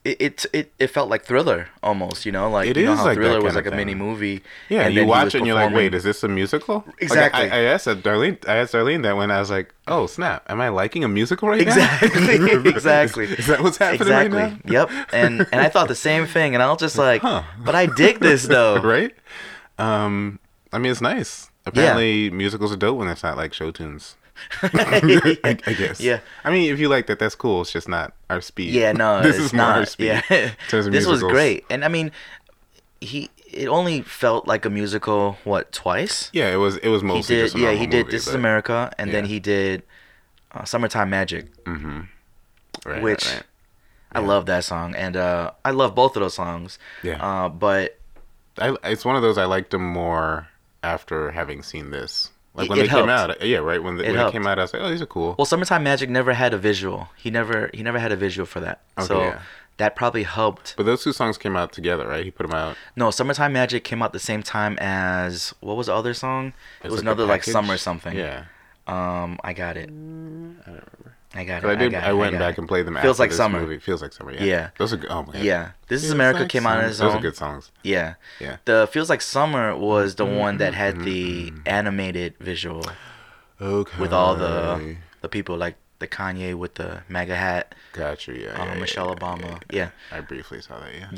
It, 0.06 0.16
it 0.26 0.46
it 0.52 0.72
it 0.78 0.86
felt 0.96 1.08
like 1.10 1.24
thriller 1.24 1.68
almost, 1.82 2.24
you 2.26 2.30
know, 2.32 2.48
like 2.48 2.68
It 2.68 2.76
you 2.76 2.84
know 2.86 2.94
how 2.94 3.04
like 3.04 3.16
thriller 3.18 3.42
was 3.42 3.54
like 3.56 3.66
a 3.66 3.72
mini 3.80 3.94
movie. 3.94 4.40
Yeah, 4.68 4.82
and 4.86 4.94
you 4.94 5.04
watch 5.04 5.34
it 5.34 5.38
and 5.38 5.46
you're 5.46 5.56
like, 5.62 5.74
wait, 5.74 5.94
is 5.94 6.04
this 6.04 6.22
a 6.22 6.28
musical? 6.28 6.84
Like, 6.86 7.02
Exactly. 7.02 7.50
I, 7.50 7.56
I 7.56 7.60
asked 7.74 7.86
Darlene. 7.88 8.38
I 8.48 8.56
asked 8.62 8.72
Darlene 8.74 9.02
that 9.02 9.16
when 9.16 9.30
I 9.32 9.40
was 9.40 9.50
like, 9.50 9.74
oh 9.88 10.06
snap, 10.06 10.44
am 10.48 10.60
I 10.60 10.68
liking 10.68 11.02
a 11.02 11.08
musical 11.08 11.48
right 11.48 11.60
Exactly, 11.60 12.38
now? 12.38 12.60
exactly. 12.70 13.24
Is, 13.32 13.40
is 13.40 13.46
that 13.48 13.60
what's 13.62 13.78
happening 13.78 14.02
exactly. 14.02 14.38
right 14.38 14.64
now? 14.64 14.72
Yep. 14.72 14.90
And 15.12 15.32
and 15.52 15.60
I 15.60 15.68
thought 15.68 15.88
the 15.88 15.94
same 16.10 16.26
thing, 16.26 16.54
and 16.54 16.62
I 16.62 16.70
was 16.70 16.78
just 16.78 16.96
like, 16.98 17.22
Huh. 17.22 17.42
but 17.64 17.74
I 17.74 17.86
dig 17.86 18.20
this 18.20 18.46
though. 18.56 18.80
right? 18.80 19.12
Um, 19.78 20.38
I 20.72 20.78
mean, 20.78 20.92
it's 20.92 21.00
nice. 21.00 21.50
Apparently, 21.66 22.30
musicals 22.30 22.72
are 22.72 22.76
dope 22.76 22.96
when 22.98 23.08
it's 23.08 23.22
not 23.24 23.36
like 23.36 23.52
show 23.52 23.70
tunes. 23.72 24.14
I, 24.62 25.58
I 25.66 25.72
guess. 25.78 26.00
Yeah. 26.00 26.20
I 26.44 26.50
mean, 26.50 26.72
if 26.72 26.78
you 26.78 26.88
like 26.88 27.06
that, 27.06 27.18
that's 27.18 27.34
cool. 27.34 27.62
It's 27.62 27.72
just 27.72 27.88
not 27.88 28.12
our 28.30 28.40
speed. 28.40 28.72
Yeah, 28.72 28.92
no, 28.92 29.22
this 29.22 29.36
it's 29.36 29.46
is 29.46 29.52
more 29.52 29.66
not. 29.66 29.78
our 29.78 29.86
speed. 29.86 30.06
Yeah, 30.06 30.22
in 30.30 30.52
terms 30.68 30.86
of 30.86 30.92
this 30.92 31.06
was 31.06 31.22
great, 31.22 31.64
and 31.70 31.84
I 31.84 31.88
mean, 31.88 32.12
he 33.00 33.30
it 33.52 33.68
only 33.68 34.02
felt 34.02 34.46
like 34.46 34.64
a 34.64 34.70
musical. 34.70 35.38
What 35.44 35.72
twice? 35.72 36.30
Yeah, 36.32 36.52
it 36.52 36.56
was. 36.56 36.76
It 36.78 36.88
was 36.88 37.02
He 37.02 37.08
mostly 37.08 37.36
did. 37.36 37.42
just 37.44 37.54
a 37.56 37.58
Yeah, 37.60 37.72
he 37.72 37.86
did. 37.86 38.06
movie, 38.06 38.10
this 38.16 38.26
is 38.26 38.34
America, 38.34 38.92
and 38.98 39.12
then 39.12 39.24
he 39.26 39.38
did 39.40 39.82
uh, 40.52 40.64
"Summertime 40.64 41.10
Magic," 41.10 41.46
Right, 41.66 42.06
right, 42.84 43.02
which 43.02 43.26
right. 43.26 43.42
I 44.12 44.20
love 44.20 44.46
that 44.46 44.64
song, 44.64 44.94
and 44.94 45.16
uh, 45.16 45.50
I 45.64 45.70
love 45.72 45.94
both 45.94 46.16
of 46.16 46.22
those 46.22 46.34
songs. 46.34 46.78
Yeah. 47.02 47.22
Uh, 47.22 47.48
but 47.48 47.98
I, 48.58 48.76
it's 48.84 49.04
one 49.04 49.16
of 49.16 49.22
those 49.22 49.36
I 49.38 49.44
liked 49.44 49.70
them 49.72 49.84
more 49.86 50.48
after 50.82 51.30
having 51.32 51.62
seen 51.62 51.90
this. 51.90 52.30
Like 52.56 52.70
when 52.70 52.78
it 52.78 52.82
they 52.82 52.88
came 52.88 53.08
out, 53.08 53.44
yeah, 53.46 53.58
right. 53.58 53.82
When, 53.82 53.96
the, 53.96 54.04
It 54.04 54.12
when 54.16 54.26
it 54.26 54.32
came 54.32 54.46
out, 54.46 54.58
I 54.58 54.62
was 54.62 54.72
like, 54.72 54.82
oh, 54.82 54.88
these 54.88 55.02
are 55.02 55.06
cool. 55.06 55.34
well, 55.38 55.44
"Summertime 55.44 55.82
Magic" 55.84 56.08
never 56.08 56.32
had 56.32 56.54
a 56.54 56.58
visual. 56.58 57.08
He 57.16 57.30
never 57.30 57.70
he 57.74 57.82
never 57.82 57.98
had 57.98 58.12
a 58.12 58.16
visual 58.16 58.46
for 58.46 58.60
that. 58.60 58.80
Okay, 58.98 59.06
so 59.06 59.20
yeah. 59.20 59.40
that 59.76 59.94
probably 59.94 60.22
helped. 60.22 60.74
but 60.76 60.86
those 60.86 61.04
two 61.04 61.12
songs 61.12 61.36
came 61.38 61.54
out 61.56 61.72
together, 61.72 62.06
right? 62.08 62.24
He 62.24 62.30
put 62.30 62.46
them 62.48 62.56
out. 62.56 62.76
No, 62.96 63.10
"Summertime 63.10 63.52
Magic" 63.52 63.84
came 63.84 64.02
out 64.02 64.12
the 64.12 64.18
same 64.18 64.42
time 64.42 64.78
as 64.80 65.54
what 65.60 65.76
was 65.76 65.86
the 65.88 65.94
other 65.94 66.14
song? 66.14 66.54
It 66.82 66.90
was 66.90 66.94
like, 66.94 67.02
another 67.02 67.26
like 67.26 67.44
summer 67.44 67.76
something. 67.76 68.16
Yeah, 68.16 68.44
Um, 68.86 69.38
I 69.44 69.52
got 69.52 69.76
it. 69.76 69.88
I 69.90 69.92
don't 69.92 70.56
remember. 70.66 70.95
I 71.34 71.44
got 71.44 71.64
it. 71.64 71.66
I 71.68 71.74
did. 71.74 71.94
I, 71.94 72.10
it, 72.10 72.12
went 72.14 72.32
got 72.32 72.38
back 72.38 72.54
it. 72.54 72.58
and 72.58 72.68
played 72.68 72.86
them. 72.86 72.94
Feels 72.94 73.04
after 73.20 73.22
like 73.22 73.30
this 73.30 73.36
summer. 73.36 73.60
Movie. 73.60 73.78
Feels 73.78 74.00
like 74.00 74.12
summer. 74.12 74.32
Yeah. 74.32 74.44
Yeah. 74.44 74.70
Those 74.78 74.92
are 74.92 74.96
good. 74.96 75.10
Oh 75.10 75.24
man. 75.24 75.44
Yeah, 75.44 75.70
this 75.88 76.02
is 76.02 76.08
Feels 76.08 76.14
America 76.14 76.40
like 76.40 76.48
came 76.48 76.66
out 76.66 76.76
summer. 76.76 76.88
its 76.88 76.98
Those 76.98 77.10
own. 77.12 77.18
are 77.18 77.22
good 77.22 77.36
songs. 77.36 77.70
Yeah. 77.82 78.14
Yeah. 78.40 78.56
The 78.64 78.88
Feels 78.90 79.10
Like 79.10 79.20
Summer 79.22 79.76
was 79.76 80.14
the 80.14 80.24
one 80.24 80.58
that 80.58 80.74
had 80.74 81.00
the 81.00 81.50
Mm-hmm. 81.50 81.60
animated 81.66 82.34
visual 82.38 82.84
Okay. 83.60 83.98
with 84.00 84.12
all 84.12 84.34
the 84.36 84.96
the 85.20 85.28
people 85.28 85.56
like 85.56 85.76
the 85.98 86.06
Kanye 86.06 86.54
with 86.54 86.74
the 86.74 87.02
MAGA 87.08 87.34
hat, 87.36 87.74
Got 87.92 88.26
you. 88.28 88.34
Yeah. 88.34 88.48
uh, 88.50 88.64
yeah, 88.66 88.72
yeah, 88.74 88.80
Michelle 88.80 89.08
yeah, 89.08 89.14
Obama. 89.14 89.42
yeah, 89.50 89.58
Yeah. 89.70 89.90
I 90.12 90.20
briefly 90.20 90.60
saw 90.60 90.78
that. 90.78 90.92
Yeah. 90.94 91.08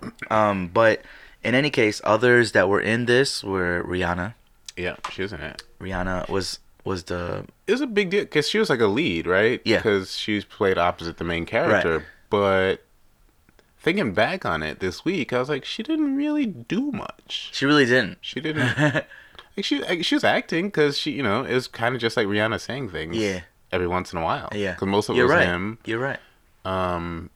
Yeah. 0.00 0.10
Um, 0.30 0.68
but 0.68 1.02
in 1.42 1.54
any 1.54 1.70
case, 1.70 2.00
others 2.04 2.52
that 2.52 2.68
were 2.68 2.80
in 2.80 3.06
this 3.06 3.42
were 3.42 3.82
Rihanna. 3.84 4.34
Yeah. 4.76 4.96
She 5.10 5.22
was 5.22 5.32
in 5.32 5.40
it. 5.40 5.62
Rihanna 5.80 6.28
was 6.28 6.58
was 6.84 7.04
the 7.04 7.44
it 7.66 7.72
was 7.72 7.80
a 7.80 7.86
big 7.86 8.10
deal 8.10 8.22
because 8.24 8.48
she 8.48 8.58
was 8.58 8.68
like 8.70 8.80
a 8.80 8.86
lead, 8.86 9.26
right? 9.26 9.60
Yeah. 9.64 9.78
Because 9.78 10.16
she's 10.16 10.44
played 10.44 10.78
opposite 10.78 11.16
the 11.18 11.24
main 11.24 11.46
character. 11.46 11.98
Right. 11.98 12.06
But 12.30 12.76
thinking 13.78 14.12
back 14.14 14.44
on 14.44 14.62
it 14.62 14.80
this 14.80 15.04
week, 15.04 15.32
I 15.32 15.38
was 15.38 15.48
like, 15.48 15.64
she 15.64 15.82
didn't 15.82 16.16
really 16.16 16.46
do 16.46 16.90
much. 16.92 17.50
she 17.52 17.66
really 17.66 17.84
didn't. 17.86 18.18
She 18.20 18.40
didn't. 18.40 18.76
like 19.56 19.64
she 19.64 19.80
like, 19.80 20.04
she 20.04 20.14
was 20.14 20.24
acting 20.24 20.66
because 20.68 20.98
she, 20.98 21.12
you 21.12 21.22
know, 21.22 21.44
it 21.44 21.54
was 21.54 21.68
kind 21.68 21.94
of 21.94 22.00
just 22.00 22.16
like 22.16 22.26
Rihanna 22.26 22.60
saying 22.60 22.90
things. 22.90 23.16
Yeah. 23.16 23.40
Every 23.72 23.88
once 23.88 24.12
in 24.12 24.18
a 24.20 24.22
while. 24.22 24.50
Yeah, 24.52 24.72
Because 24.72 24.86
most 24.88 25.08
of 25.08 25.16
it 25.16 25.18
You're 25.18 25.26
was 25.26 25.34
right. 25.36 25.46
him. 25.46 25.78
You're 25.84 25.98
right. 25.98 26.20
Um, 26.64 27.30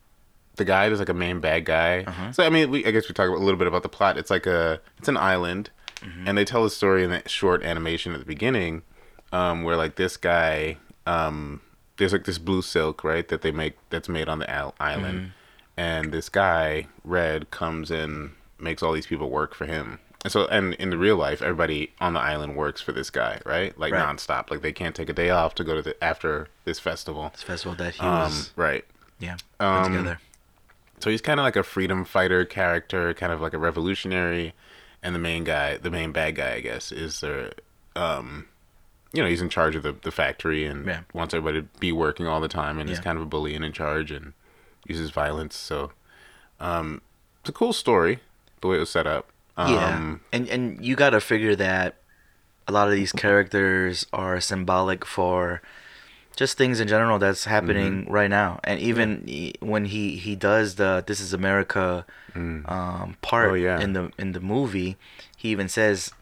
the 0.56 0.64
guy 0.64 0.88
there's 0.88 0.98
like 1.00 1.08
a 1.08 1.14
main 1.14 1.40
bad 1.40 1.64
guy. 1.64 2.04
Uh-huh. 2.06 2.32
So 2.32 2.44
I 2.44 2.48
mean, 2.50 2.70
we, 2.70 2.84
I 2.86 2.90
guess 2.92 3.08
we 3.08 3.14
talk 3.14 3.28
a 3.28 3.32
little 3.32 3.58
bit 3.58 3.66
about 3.66 3.82
the 3.82 3.88
plot. 3.88 4.16
It's 4.18 4.30
like 4.30 4.46
a 4.46 4.80
it's 4.98 5.08
an 5.08 5.16
island, 5.16 5.70
Mm-hmm. 6.00 6.28
and 6.28 6.38
they 6.38 6.44
tell 6.44 6.64
a 6.64 6.70
story 6.70 7.02
in 7.02 7.10
that 7.10 7.28
short 7.28 7.64
animation 7.64 8.12
at 8.12 8.20
the 8.20 8.24
beginning, 8.24 8.82
um, 9.32 9.62
where 9.62 9.76
like 9.76 9.96
this 9.96 10.16
guy, 10.16 10.76
um, 11.06 11.60
there's 11.96 12.12
like 12.12 12.24
this 12.24 12.38
blue 12.38 12.62
silk 12.62 13.02
right 13.04 13.26
that 13.28 13.42
they 13.42 13.50
make 13.50 13.74
that's 13.90 14.08
made 14.08 14.28
on 14.28 14.38
the 14.38 14.50
al- 14.50 14.74
island, 14.80 15.18
Mm-hmm. 15.18 15.28
and 15.76 16.12
this 16.12 16.28
guy 16.28 16.86
Red 17.04 17.50
comes 17.50 17.90
in 17.90 18.32
makes 18.58 18.82
all 18.82 18.92
these 18.92 19.06
people 19.06 19.30
work 19.30 19.54
for 19.54 19.66
him. 19.66 19.98
And 20.24 20.32
so, 20.32 20.46
and 20.46 20.74
in 20.74 20.90
the 20.90 20.98
real 20.98 21.16
life, 21.16 21.40
everybody 21.42 21.92
on 22.00 22.12
the 22.12 22.18
island 22.20 22.56
works 22.56 22.80
for 22.80 22.90
this 22.90 23.08
guy, 23.08 23.40
right? 23.46 23.78
Like 23.78 23.92
Right. 23.92 24.04
nonstop. 24.04 24.50
Like 24.50 24.62
they 24.62 24.72
can't 24.72 24.94
take 24.96 25.08
a 25.08 25.12
day 25.12 25.30
off 25.30 25.54
to 25.56 25.64
go 25.64 25.76
to 25.76 25.82
the 25.82 26.02
after 26.02 26.48
this 26.64 26.80
festival. 26.80 27.30
This 27.32 27.44
festival 27.44 27.76
that 27.76 27.94
he 27.94 28.00
Um, 28.00 28.22
was 28.22 28.50
right. 28.56 28.84
yeah 29.20 29.36
um, 29.60 29.84
together. 29.92 30.20
So 30.98 31.10
he's 31.10 31.20
kind 31.22 31.38
of 31.38 31.44
like 31.44 31.54
a 31.54 31.62
freedom 31.62 32.04
fighter 32.04 32.44
character, 32.44 33.14
kind 33.14 33.32
of 33.32 33.40
like 33.40 33.54
a 33.54 33.58
revolutionary, 33.58 34.54
and 35.04 35.14
the 35.14 35.20
main 35.20 35.44
guy, 35.44 35.76
the 35.76 35.90
main 35.90 36.10
bad 36.10 36.34
guy, 36.34 36.54
I 36.54 36.60
guess, 36.60 36.90
is 36.90 37.20
the, 37.20 37.52
um, 37.94 38.46
you 39.12 39.22
know, 39.22 39.28
he's 39.28 39.40
in 39.40 39.48
charge 39.48 39.74
of 39.76 39.82
the, 39.82 39.92
the 39.92 40.10
factory 40.10 40.64
and 40.66 40.86
Yeah. 40.86 41.00
wants 41.14 41.32
everybody 41.34 41.62
to 41.62 41.68
be 41.80 41.92
working 41.92 42.26
all 42.26 42.40
the 42.40 42.48
time, 42.48 42.78
and 42.78 42.88
he's 42.88 43.00
kind 43.00 43.16
of 43.16 43.22
a 43.22 43.26
bully 43.26 43.54
and 43.54 43.64
in 43.64 43.72
charge 43.72 44.10
and 44.10 44.32
uses 44.86 45.10
violence. 45.10 45.56
So, 45.56 45.92
um, 46.60 47.00
it's 47.40 47.48
a 47.48 47.52
cool 47.52 47.72
story 47.72 48.20
the 48.60 48.68
way 48.68 48.76
it 48.76 48.80
was 48.80 48.90
set 48.90 49.06
up. 49.06 49.30
Um, 49.56 49.72
yeah, 49.72 50.16
and 50.38 50.48
and 50.48 50.84
you 50.84 50.94
got 50.96 51.10
to 51.10 51.20
figure 51.20 51.56
that 51.56 51.96
a 52.66 52.72
lot 52.72 52.86
of 52.88 52.94
these 52.94 53.12
characters 53.12 54.06
are 54.12 54.40
symbolic 54.40 55.04
for 55.04 55.62
just 56.36 56.56
things 56.56 56.78
in 56.78 56.86
general 56.86 57.18
that's 57.18 57.44
happening 57.46 58.02
Mm-hmm. 58.02 58.12
right 58.12 58.30
now. 58.30 58.60
And 58.62 58.78
even 58.78 59.24
he- 59.26 59.54
when 59.60 59.86
he 59.86 60.16
he 60.16 60.36
does 60.36 60.74
the 60.76 61.02
"This 61.06 61.18
Is 61.20 61.32
America" 61.32 62.04
um, 62.36 63.16
part 63.22 63.50
Oh, 63.50 63.54
yeah. 63.54 63.80
in 63.80 63.94
the 63.94 64.12
in 64.18 64.32
the 64.32 64.40
movie, 64.40 64.96
he 65.36 65.48
even 65.48 65.68
says 65.68 66.12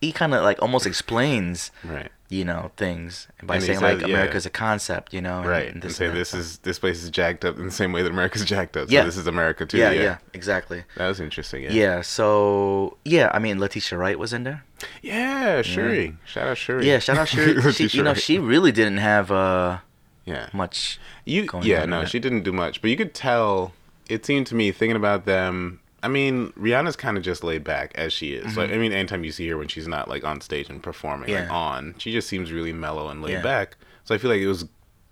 he 0.00 0.12
kind 0.12 0.34
of 0.34 0.42
like 0.42 0.60
almost 0.62 0.86
explains 0.86 1.70
Right. 1.84 2.10
you 2.28 2.44
know 2.44 2.70
things 2.76 3.28
by 3.42 3.56
And 3.56 3.64
saying 3.64 3.78
says, 3.80 3.82
like 3.82 4.00
yeah. 4.00 4.14
America's 4.14 4.46
a 4.46 4.50
concept, 4.50 5.12
you 5.12 5.20
know, 5.20 5.38
and, 5.40 5.46
Right. 5.48 5.68
and 5.74 5.82
And, 5.84 5.92
say 5.92 6.08
this 6.08 6.32
is 6.32 6.58
this 6.58 6.78
place 6.78 7.02
is 7.02 7.10
jacked 7.10 7.44
up 7.44 7.58
in 7.58 7.64
the 7.66 7.70
same 7.70 7.92
way 7.92 8.02
that 8.02 8.10
America's 8.10 8.44
jacked 8.44 8.76
up. 8.76 8.88
So 8.88 8.94
Yeah. 8.94 9.04
this 9.04 9.16
is 9.16 9.26
America 9.26 9.66
too. 9.66 9.78
yeah, 9.78 9.90
Yeah. 9.90 10.02
yeah, 10.02 10.16
exactly. 10.32 10.84
That 10.96 11.08
was 11.08 11.20
interesting. 11.20 11.64
Yeah. 11.64 11.72
Yeah. 11.72 12.00
So 12.02 12.96
yeah, 13.04 13.30
I 13.34 13.38
mean, 13.38 13.58
Letitia 13.60 13.98
Wright 13.98 14.18
was 14.18 14.32
in 14.32 14.44
there. 14.44 14.64
Yeah. 15.02 15.62
Shuri. 15.62 16.16
Shout 16.24 16.46
out 16.46 16.56
Shuri. 16.58 16.86
Yeah, 16.88 16.98
shout 16.98 17.18
out 17.18 17.28
Shuri. 17.34 17.72
she, 17.72 17.86
you 17.88 18.02
know, 18.02 18.14
she 18.14 18.38
really 18.38 18.72
didn't 18.72 18.98
have 18.98 19.30
uh 19.30 19.78
Yeah. 20.24 20.48
much. 20.52 20.98
You 21.24 21.44
going 21.46 21.66
yeah, 21.66 21.84
no, 21.84 22.04
she 22.04 22.18
didn't 22.18 22.42
do 22.42 22.52
much, 22.52 22.80
but 22.80 22.90
you 22.90 22.96
could 22.96 23.12
tell. 23.14 23.72
It 24.08 24.26
seemed 24.26 24.46
to 24.48 24.54
me 24.56 24.72
thinking 24.72 24.96
about 24.96 25.24
them. 25.24 25.80
I 26.02 26.08
mean, 26.08 26.52
Rihanna's 26.52 26.96
kind 26.96 27.16
of 27.16 27.22
just 27.22 27.44
laid 27.44 27.62
back 27.64 27.92
as 27.94 28.12
she 28.12 28.32
is. 28.32 28.56
Like, 28.56 28.70
I 28.70 28.76
mean, 28.78 28.92
anytime 28.92 29.22
you 29.24 29.32
see 29.32 29.48
her 29.48 29.56
when 29.58 29.68
she's 29.68 29.86
not 29.88 30.08
like 30.08 30.24
on 30.24 30.40
stage 30.40 30.70
and 30.70 30.82
performing, 30.82 31.28
like 31.32 31.44
Mm-hmm. 31.44 31.52
On, 31.52 31.94
she 31.98 32.10
just 32.12 32.28
seems 32.28 32.52
really 32.52 32.72
mellow 32.72 33.08
and 33.08 33.20
laid 33.22 33.32
Yeah. 33.32 33.42
back. 33.42 33.76
So 34.04 34.14
I 34.14 34.18
feel 34.18 34.30
like 34.30 34.40
it 34.40 34.46
was 34.48 34.66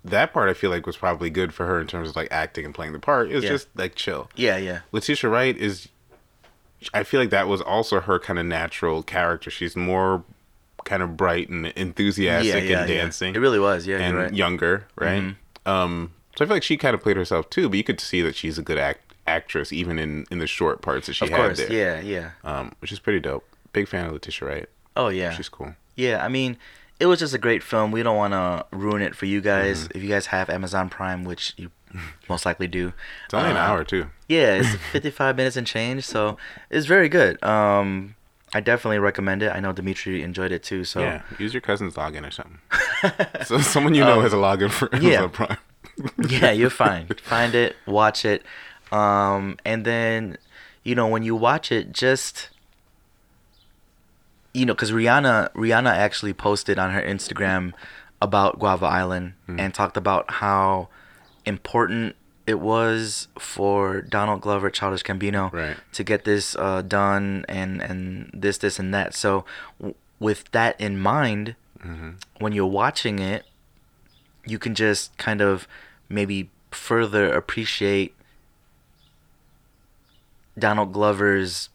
that 0.04 0.32
part. 0.32 0.48
I 0.48 0.54
feel 0.54 0.70
like 0.70 0.86
was 0.86 0.96
probably 0.96 1.28
good 1.30 1.52
for 1.52 1.66
her 1.66 1.78
in 1.80 1.86
terms 1.86 2.08
of 2.08 2.16
like 2.16 2.28
acting 2.30 2.64
and 2.64 2.74
playing 2.74 2.92
the 2.94 2.98
part. 2.98 3.30
It 3.30 3.34
was 3.34 3.44
Yeah. 3.44 3.50
just 3.50 3.68
like 3.76 3.94
chill. 3.96 4.30
Yeah, 4.34 4.56
yeah, 4.56 4.80
Letitia 4.92 5.28
Wright 5.28 5.56
is. 5.56 5.88
I 6.94 7.02
feel 7.02 7.20
like 7.20 7.30
that 7.30 7.48
was 7.48 7.60
also 7.60 8.00
her 8.00 8.18
kind 8.20 8.38
of 8.38 8.46
natural 8.46 9.02
character. 9.02 9.50
She's 9.50 9.74
more 9.76 10.22
kind 10.84 11.02
of 11.02 11.16
bright 11.16 11.48
and 11.50 11.66
enthusiastic 11.66 12.68
yeah, 12.70 12.80
and 12.80 12.88
yeah. 12.90 12.96
dancing 13.02 13.34
It 13.34 13.38
really 13.40 13.58
was. 13.58 13.86
Yeah, 13.86 13.98
and 13.98 14.16
right. 14.16 14.32
younger, 14.32 14.86
right? 14.96 15.22
Mhm. 15.22 15.36
Um, 15.70 16.12
so 16.36 16.44
I 16.44 16.48
feel 16.48 16.56
like 16.56 16.62
she 16.62 16.76
kind 16.76 16.94
of 16.94 17.02
played 17.02 17.16
herself 17.16 17.50
too, 17.50 17.68
but 17.68 17.76
you 17.76 17.84
could 17.84 18.00
see 18.00 18.22
that 18.22 18.36
she's 18.36 18.58
a 18.58 18.62
good 18.62 18.78
act- 18.78 19.07
actress 19.28 19.72
even 19.72 19.98
in 19.98 20.26
in 20.30 20.38
the 20.38 20.46
short 20.46 20.82
parts 20.82 21.06
that 21.06 21.14
she 21.14 21.24
of 21.26 21.30
had 21.30 21.36
course. 21.36 21.58
there. 21.58 21.72
Yeah, 21.72 22.00
yeah. 22.00 22.30
Um, 22.44 22.72
which 22.80 22.90
is 22.92 22.98
pretty 22.98 23.20
dope. 23.20 23.44
Big 23.72 23.86
fan 23.88 24.06
of 24.06 24.12
Letitia 24.12 24.48
Wright. 24.48 24.68
Oh 24.96 25.08
yeah. 25.08 25.30
She's 25.32 25.48
cool. 25.48 25.74
Yeah, 25.94 26.24
I 26.24 26.28
mean, 26.28 26.56
it 27.00 27.06
was 27.06 27.18
just 27.18 27.34
a 27.34 27.38
great 27.38 27.62
film. 27.62 27.90
We 27.92 28.02
don't 28.02 28.16
want 28.16 28.32
to 28.32 28.64
ruin 28.76 29.02
it 29.02 29.14
for 29.14 29.26
you 29.26 29.40
guys. 29.40 29.84
Mm-hmm. 29.84 29.98
If 29.98 30.02
you 30.02 30.08
guys 30.08 30.26
have 30.26 30.48
Amazon 30.50 30.88
Prime, 30.88 31.24
which 31.24 31.54
you 31.56 31.70
most 32.28 32.46
likely 32.46 32.66
do. 32.68 32.92
It's 33.24 33.34
only 33.34 33.50
an 33.50 33.56
uh, 33.56 33.60
hour 33.60 33.84
too. 33.84 34.06
Yeah, 34.28 34.54
it's 34.56 34.74
55 34.92 35.36
minutes 35.36 35.56
and 35.56 35.66
change, 35.66 36.04
so 36.04 36.36
it's 36.70 36.86
very 36.86 37.08
good. 37.08 37.42
Um, 37.42 38.14
I 38.54 38.60
definitely 38.60 38.98
recommend 38.98 39.42
it. 39.42 39.50
I 39.50 39.60
know 39.60 39.72
Dimitri 39.72 40.22
enjoyed 40.22 40.52
it 40.52 40.62
too. 40.62 40.84
So 40.84 41.00
yeah, 41.00 41.22
use 41.38 41.52
your 41.52 41.60
cousin's 41.60 41.94
login 41.94 42.26
or 42.26 42.30
something. 42.30 42.58
so 43.44 43.58
someone 43.58 43.94
you 43.94 44.04
know 44.04 44.20
has 44.20 44.32
a 44.32 44.36
login 44.36 44.70
for 44.70 44.92
Amazon 44.94 45.12
Um, 45.14 45.22
yeah. 45.22 45.26
Prime. 45.28 45.58
yeah, 46.28 46.50
you're 46.52 46.70
fine. 46.70 47.06
Find 47.22 47.54
it, 47.54 47.76
watch 47.86 48.24
it, 48.24 48.42
um, 48.92 49.56
and 49.64 49.84
then 49.84 50.36
you 50.84 50.94
know 50.94 51.06
when 51.08 51.22
you 51.22 51.34
watch 51.36 51.70
it, 51.72 51.92
just 51.92 52.50
you 54.54 54.64
know, 54.66 54.74
because 54.74 54.92
Rihanna 54.92 55.52
Rihanna 55.52 55.90
actually 55.94 56.32
posted 56.32 56.78
on 56.78 56.90
her 56.92 57.02
Instagram 57.02 57.72
about 58.20 58.58
Guava 58.58 58.86
Island 58.86 59.34
Hmm. 59.46 59.60
and 59.60 59.74
talked 59.74 59.96
about 59.96 60.30
how 60.30 60.88
important 61.44 62.16
it 62.46 62.58
was 62.58 63.28
for 63.38 64.00
Donald 64.00 64.40
Glover, 64.40 64.70
Childish 64.70 65.02
Gambino, 65.02 65.52
Right. 65.52 65.76
to 65.92 66.02
get 66.02 66.24
this 66.24 66.56
uh, 66.56 66.82
done 66.82 67.44
and 67.48 67.82
and 67.82 68.30
this 68.32 68.58
this 68.58 68.78
and 68.78 68.92
that. 68.94 69.14
So 69.14 69.44
w- 69.78 69.94
with 70.18 70.50
that 70.52 70.80
in 70.80 70.98
mind, 70.98 71.54
Mm-hmm. 71.84 72.10
when 72.40 72.52
you're 72.52 72.66
watching 72.66 73.20
it, 73.20 73.44
you 74.44 74.58
can 74.58 74.74
just 74.74 75.16
kind 75.16 75.40
of 75.40 75.68
maybe 76.08 76.50
further 76.72 77.32
appreciate 77.32 78.16
Donald 80.58 80.92
Glover's 80.92 81.68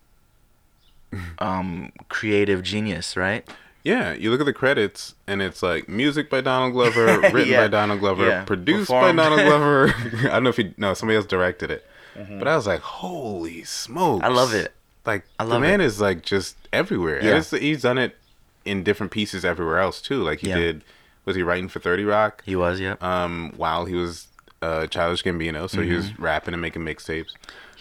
um, 1.40 1.92
creative 2.10 2.64
genius, 2.64 3.16
right? 3.16 3.48
Yeah, 3.84 4.14
you 4.14 4.32
look 4.32 4.40
at 4.40 4.46
the 4.46 4.54
credits 4.54 5.16
and 5.28 5.42
it's 5.42 5.62
like 5.62 5.90
music 5.90 6.30
by 6.30 6.42
Donald 6.42 6.74
Glover, 6.74 7.20
written 7.34 7.48
Yeah. 7.48 7.64
by 7.64 7.68
Donald 7.68 8.00
Glover, 8.00 8.28
Yeah. 8.28 8.44
produced 8.46 8.88
Performed. 8.90 9.18
by 9.18 9.24
Donald 9.24 9.42
Glover. 9.42 9.94
I 10.24 10.28
don't 10.34 10.44
know 10.44 10.50
if 10.50 10.58
he 10.58 10.74
no 10.78 10.94
somebody 10.94 11.18
else 11.18 11.26
directed 11.26 11.70
it, 11.70 11.86
but 12.16 12.48
I 12.48 12.56
was 12.56 12.66
like, 12.66 12.80
holy 12.80 13.64
smokes! 13.64 14.24
Mm-hmm. 14.24 14.32
I 14.34 14.36
love 14.36 14.54
it. 14.54 14.74
Like 15.06 15.26
I 15.38 15.44
love 15.44 15.54
the 15.62 15.68
man 15.68 15.82
it. 15.82 15.86
is 15.86 16.00
like 16.00 16.24
just 16.24 16.56
everywhere. 16.72 17.22
Yeah. 17.24 17.42
he's 17.60 17.82
done 17.82 17.98
it 17.98 18.16
in 18.64 18.84
different 18.84 19.12
pieces 19.12 19.44
everywhere 19.44 19.80
else 19.80 20.02
too. 20.02 20.24
Like 20.24 20.40
he 20.40 20.48
Yeah. 20.50 20.56
did, 20.58 20.84
was 21.26 21.36
he 21.36 21.44
writing 21.44 21.68
for 21.68 21.80
Thirty 21.80 22.06
Rock? 22.06 22.42
He 22.46 22.56
was, 22.56 22.80
yeah. 22.80 22.96
Um, 23.02 23.52
while 23.58 23.84
he 23.86 23.96
was 23.96 24.28
uh, 24.62 24.88
Childish 24.88 25.24
Gambino, 25.24 25.70
so 25.70 25.82
he 25.82 25.90
Mm-hmm. 25.90 25.96
was 25.98 26.20
rapping 26.20 26.54
and 26.54 26.62
making 26.62 26.84
mixtapes. 26.84 27.34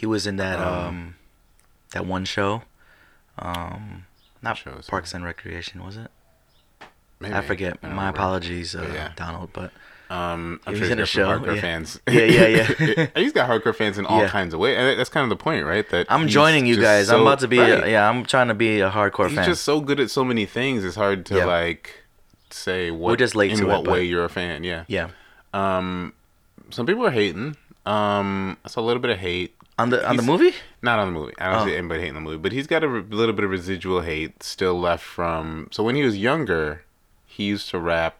He 0.02 0.06
was 0.06 0.26
in 0.26 0.34
that 0.38 0.58
Um, 0.58 0.84
um, 0.88 1.14
that 1.92 2.04
one 2.04 2.24
show. 2.24 2.62
Um, 3.38 4.04
not 4.42 4.58
show 4.58 4.72
is 4.72 4.88
Parks 4.88 5.14
and 5.14 5.24
Recreation, 5.24 5.84
was 5.84 5.96
it? 5.96 6.10
Maybe. 7.20 7.32
I 7.34 7.40
forget. 7.40 7.80
don't 7.80 7.92
My 7.94 7.98
remember. 8.00 8.18
apologies, 8.18 8.74
uh, 8.74 8.90
yeah. 8.92 9.12
Donald. 9.14 9.50
But 9.52 9.70
Um, 10.10 10.58
I'm 10.66 10.74
sure 10.74 10.82
he's 10.82 10.90
in 10.90 10.98
a 10.98 11.06
show. 11.06 11.28
Hardcore 11.28 11.54
yeah. 11.54 11.60
fans. 11.60 12.00
Yeah, 12.10 12.22
yeah, 12.24 12.72
yeah. 12.80 13.06
he's 13.14 13.32
got 13.32 13.48
hardcore 13.48 13.76
fans 13.76 13.96
in 13.96 14.04
all 14.06 14.22
Yeah. 14.22 14.28
kinds 14.28 14.52
of 14.54 14.58
ways, 14.58 14.76
and 14.76 14.98
that's 14.98 15.08
kind 15.08 15.22
of 15.22 15.30
the 15.30 15.40
point, 15.40 15.64
right? 15.66 15.88
That 15.90 16.06
I'm 16.10 16.26
joining 16.26 16.66
you 16.66 16.80
guys. 16.80 17.08
I'm 17.08 17.20
about 17.20 17.38
to 17.38 17.48
be. 17.48 17.60
right. 17.60 17.84
A, 17.84 17.88
yeah, 17.90 18.08
I'm 18.10 18.24
trying 18.24 18.48
to 18.48 18.54
be 18.54 18.80
a 18.80 18.90
hardcore 18.90 19.28
He's 19.28 19.36
fan. 19.36 19.44
just 19.46 19.62
so 19.62 19.80
good 19.80 20.00
at 20.00 20.10
so 20.10 20.24
many 20.24 20.46
things. 20.46 20.84
It's 20.84 20.96
hard 20.96 21.24
to 21.26 21.36
Yeah. 21.36 21.44
like 21.44 22.02
say 22.50 22.90
what 22.90 23.20
just 23.20 23.36
late 23.36 23.52
in 23.52 23.58
to 23.58 23.64
it, 23.66 23.68
what 23.68 23.84
but- 23.84 23.92
way 23.92 24.02
you're 24.04 24.24
a 24.24 24.28
fan. 24.28 24.64
Yeah. 24.64 24.82
yeah. 24.88 25.10
Um, 25.54 26.12
some 26.70 26.86
people 26.86 27.06
are 27.06 27.12
hating. 27.12 27.56
Um, 27.86 28.56
I 28.64 28.68
saw 28.68 28.80
a 28.80 28.86
little 28.88 29.00
bit 29.00 29.12
of 29.12 29.18
hate. 29.18 29.54
On 29.82 29.90
the 29.90 30.08
on 30.08 30.16
the 30.16 30.22
movie? 30.22 30.54
Not 30.82 30.98
on 30.98 31.12
the 31.12 31.18
movie. 31.18 31.34
I 31.38 31.50
don't 31.52 31.62
Oh. 31.62 31.66
see 31.66 31.76
anybody 31.76 32.00
hating 32.00 32.14
the 32.14 32.20
movie, 32.20 32.38
but 32.38 32.52
he's 32.52 32.66
got 32.66 32.82
a 32.84 32.88
re- 32.88 33.02
little 33.10 33.34
bit 33.34 33.44
of 33.44 33.50
residual 33.50 34.00
hate 34.02 34.42
still 34.42 34.78
left 34.80 35.04
from. 35.04 35.68
So 35.70 35.82
when 35.82 35.94
he 35.96 36.02
was 36.02 36.16
younger, 36.16 36.84
he 37.26 37.44
used 37.44 37.68
to 37.70 37.78
rap. 37.78 38.16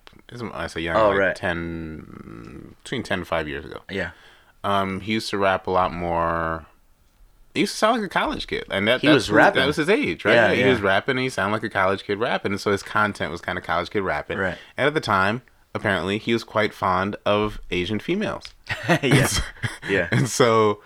I 0.54 0.66
say 0.66 0.80
young, 0.80 0.96
Oh, 0.96 1.08
like 1.10 1.18
right. 1.18 1.36
ten 1.36 2.74
between 2.82 3.02
ten 3.02 3.20
and 3.20 3.28
five 3.28 3.48
years 3.48 3.64
ago. 3.64 3.80
Yeah. 3.90 4.10
Um, 4.64 5.00
he 5.00 5.12
used 5.12 5.28
to 5.30 5.38
rap 5.38 5.66
a 5.66 5.70
lot 5.70 5.92
more. 5.92 6.66
He 7.54 7.60
used 7.60 7.72
to 7.72 7.78
sound 7.78 8.00
like 8.00 8.06
a 8.06 8.08
college 8.08 8.46
kid, 8.46 8.64
and 8.70 8.88
that 8.88 9.00
He 9.02 9.08
that's 9.08 9.14
was 9.14 9.26
who- 9.26 9.34
rapping. 9.34 9.60
That 9.60 9.66
was 9.66 9.76
his 9.76 9.90
age, 9.90 10.24
right? 10.24 10.34
Yeah, 10.34 10.52
he 10.54 10.64
was 10.64 10.80
rapping. 10.80 11.12
and 11.18 11.20
He 11.20 11.28
sounded 11.28 11.52
like 11.52 11.62
a 11.64 11.68
college 11.68 12.04
kid 12.04 12.18
rapping, 12.18 12.52
and 12.52 12.60
so 12.60 12.70
his 12.72 12.82
content 12.82 13.30
was 13.30 13.40
kind 13.42 13.58
of 13.58 13.64
college 13.64 13.90
kid 13.90 14.00
rapping. 14.02 14.38
Right. 14.38 14.56
And 14.76 14.86
at 14.86 14.94
the 14.94 15.00
time, 15.00 15.42
apparently, 15.74 16.16
he 16.18 16.32
was 16.32 16.44
quite 16.44 16.72
fond 16.72 17.16
of 17.26 17.60
Asian 17.70 17.98
females. 17.98 18.44
yeah. 19.02 19.28
Yeah. 19.88 20.08
And 20.12 20.28
so, 20.30 20.80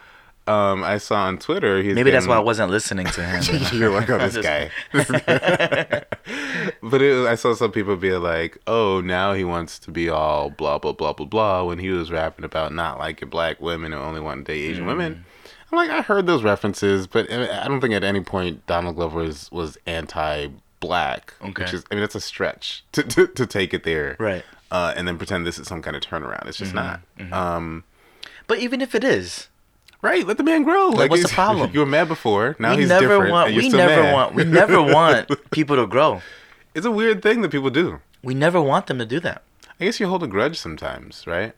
um, 0.46 0.84
I 0.84 0.98
saw 0.98 1.24
on 1.26 1.38
Twitter. 1.38 1.82
He's 1.82 1.94
Maybe 1.94 2.10
that's 2.10 2.26
why 2.26 2.36
I 2.36 2.40
wasn't 2.40 2.70
listening 2.70 3.06
to 3.06 3.22
him. 3.24 3.62
You're 3.72 3.90
like, 3.90 4.08
oh, 4.10 4.18
this 4.18 4.36
guy. 4.42 4.70
but 6.82 7.02
it, 7.02 7.26
I 7.26 7.34
saw 7.34 7.54
some 7.54 7.72
people 7.72 7.96
be 7.96 8.12
like, 8.12 8.58
oh, 8.66 9.00
now 9.00 9.32
he 9.32 9.44
wants 9.44 9.78
to 9.80 9.90
be 9.90 10.08
all 10.08 10.50
blah, 10.50 10.78
blah, 10.78 10.92
blah, 10.92 11.12
blah, 11.12 11.26
blah, 11.26 11.64
when 11.64 11.78
he 11.78 11.90
was 11.90 12.10
rapping 12.10 12.44
about 12.44 12.72
not 12.72 12.98
liking 12.98 13.28
black 13.28 13.60
women 13.60 13.92
and 13.92 14.00
only 14.02 14.20
wanting 14.20 14.44
to 14.44 14.52
date 14.52 14.70
Asian 14.70 14.84
Mm. 14.84 14.88
women. 14.88 15.24
I'm 15.72 15.76
like, 15.78 15.90
I 15.90 16.00
heard 16.02 16.26
those 16.26 16.44
references, 16.44 17.06
but 17.08 17.30
I 17.30 17.64
I 17.64 17.68
don't 17.68 17.80
think 17.80 17.92
at 17.94 18.04
any 18.04 18.20
point 18.20 18.64
Donald 18.66 18.94
Glover 18.96 19.20
was, 19.20 19.50
was 19.50 19.76
anti 19.86 20.48
black. 20.78 21.34
Okay. 21.42 21.64
Which 21.64 21.74
is, 21.74 21.84
I 21.90 21.94
mean, 21.96 22.04
it's 22.04 22.14
a 22.14 22.20
stretch 22.20 22.84
to, 22.92 23.02
to, 23.02 23.26
to 23.26 23.46
take 23.46 23.74
it 23.74 23.82
there. 23.82 24.16
Right. 24.20 24.44
Uh, 24.70 24.94
and 24.96 25.08
then 25.08 25.16
pretend 25.18 25.44
this 25.46 25.58
is 25.58 25.66
some 25.66 25.82
kind 25.82 25.96
of 25.96 26.02
turnaround. 26.02 26.46
It's 26.46 26.58
just 26.58 26.72
Mm-hmm. 26.74 27.30
not. 27.30 27.32
Um, 27.56 27.84
But 28.46 28.58
even 28.60 28.80
if 28.80 28.94
it 28.94 29.02
is, 29.02 29.48
right. 30.06 30.26
Let 30.26 30.36
the 30.38 30.44
man 30.44 30.62
grow. 30.62 30.88
Like, 30.88 31.10
what's 31.10 31.22
the 31.22 31.28
problem? 31.42 31.70
You 31.72 31.80
were 31.80 31.86
mad 31.86 32.08
before. 32.08 32.56
Now 32.58 32.72
we 32.72 32.80
he's 32.80 32.88
never 32.88 33.08
different. 33.08 33.32
want. 33.32 33.46
and 33.48 33.54
you're 33.56 33.64
We 33.64 33.68
still 33.70 33.86
never 33.86 34.02
mad. 34.02 34.12
want. 34.14 34.34
We 34.34 34.44
never 34.44 34.82
want 34.96 35.50
people 35.50 35.76
to 35.76 35.86
grow. 35.86 36.22
It's 36.74 36.86
a 36.86 36.90
weird 36.90 37.22
thing 37.22 37.42
that 37.42 37.50
people 37.50 37.70
do. 37.70 38.00
We 38.22 38.34
never 38.34 38.60
want 38.60 38.86
them 38.86 38.98
to 38.98 39.06
do 39.06 39.20
that. 39.20 39.42
I 39.80 39.84
guess 39.84 40.00
you 40.00 40.08
hold 40.08 40.22
a 40.22 40.26
grudge 40.26 40.58
sometimes, 40.58 41.26
right? 41.26 41.52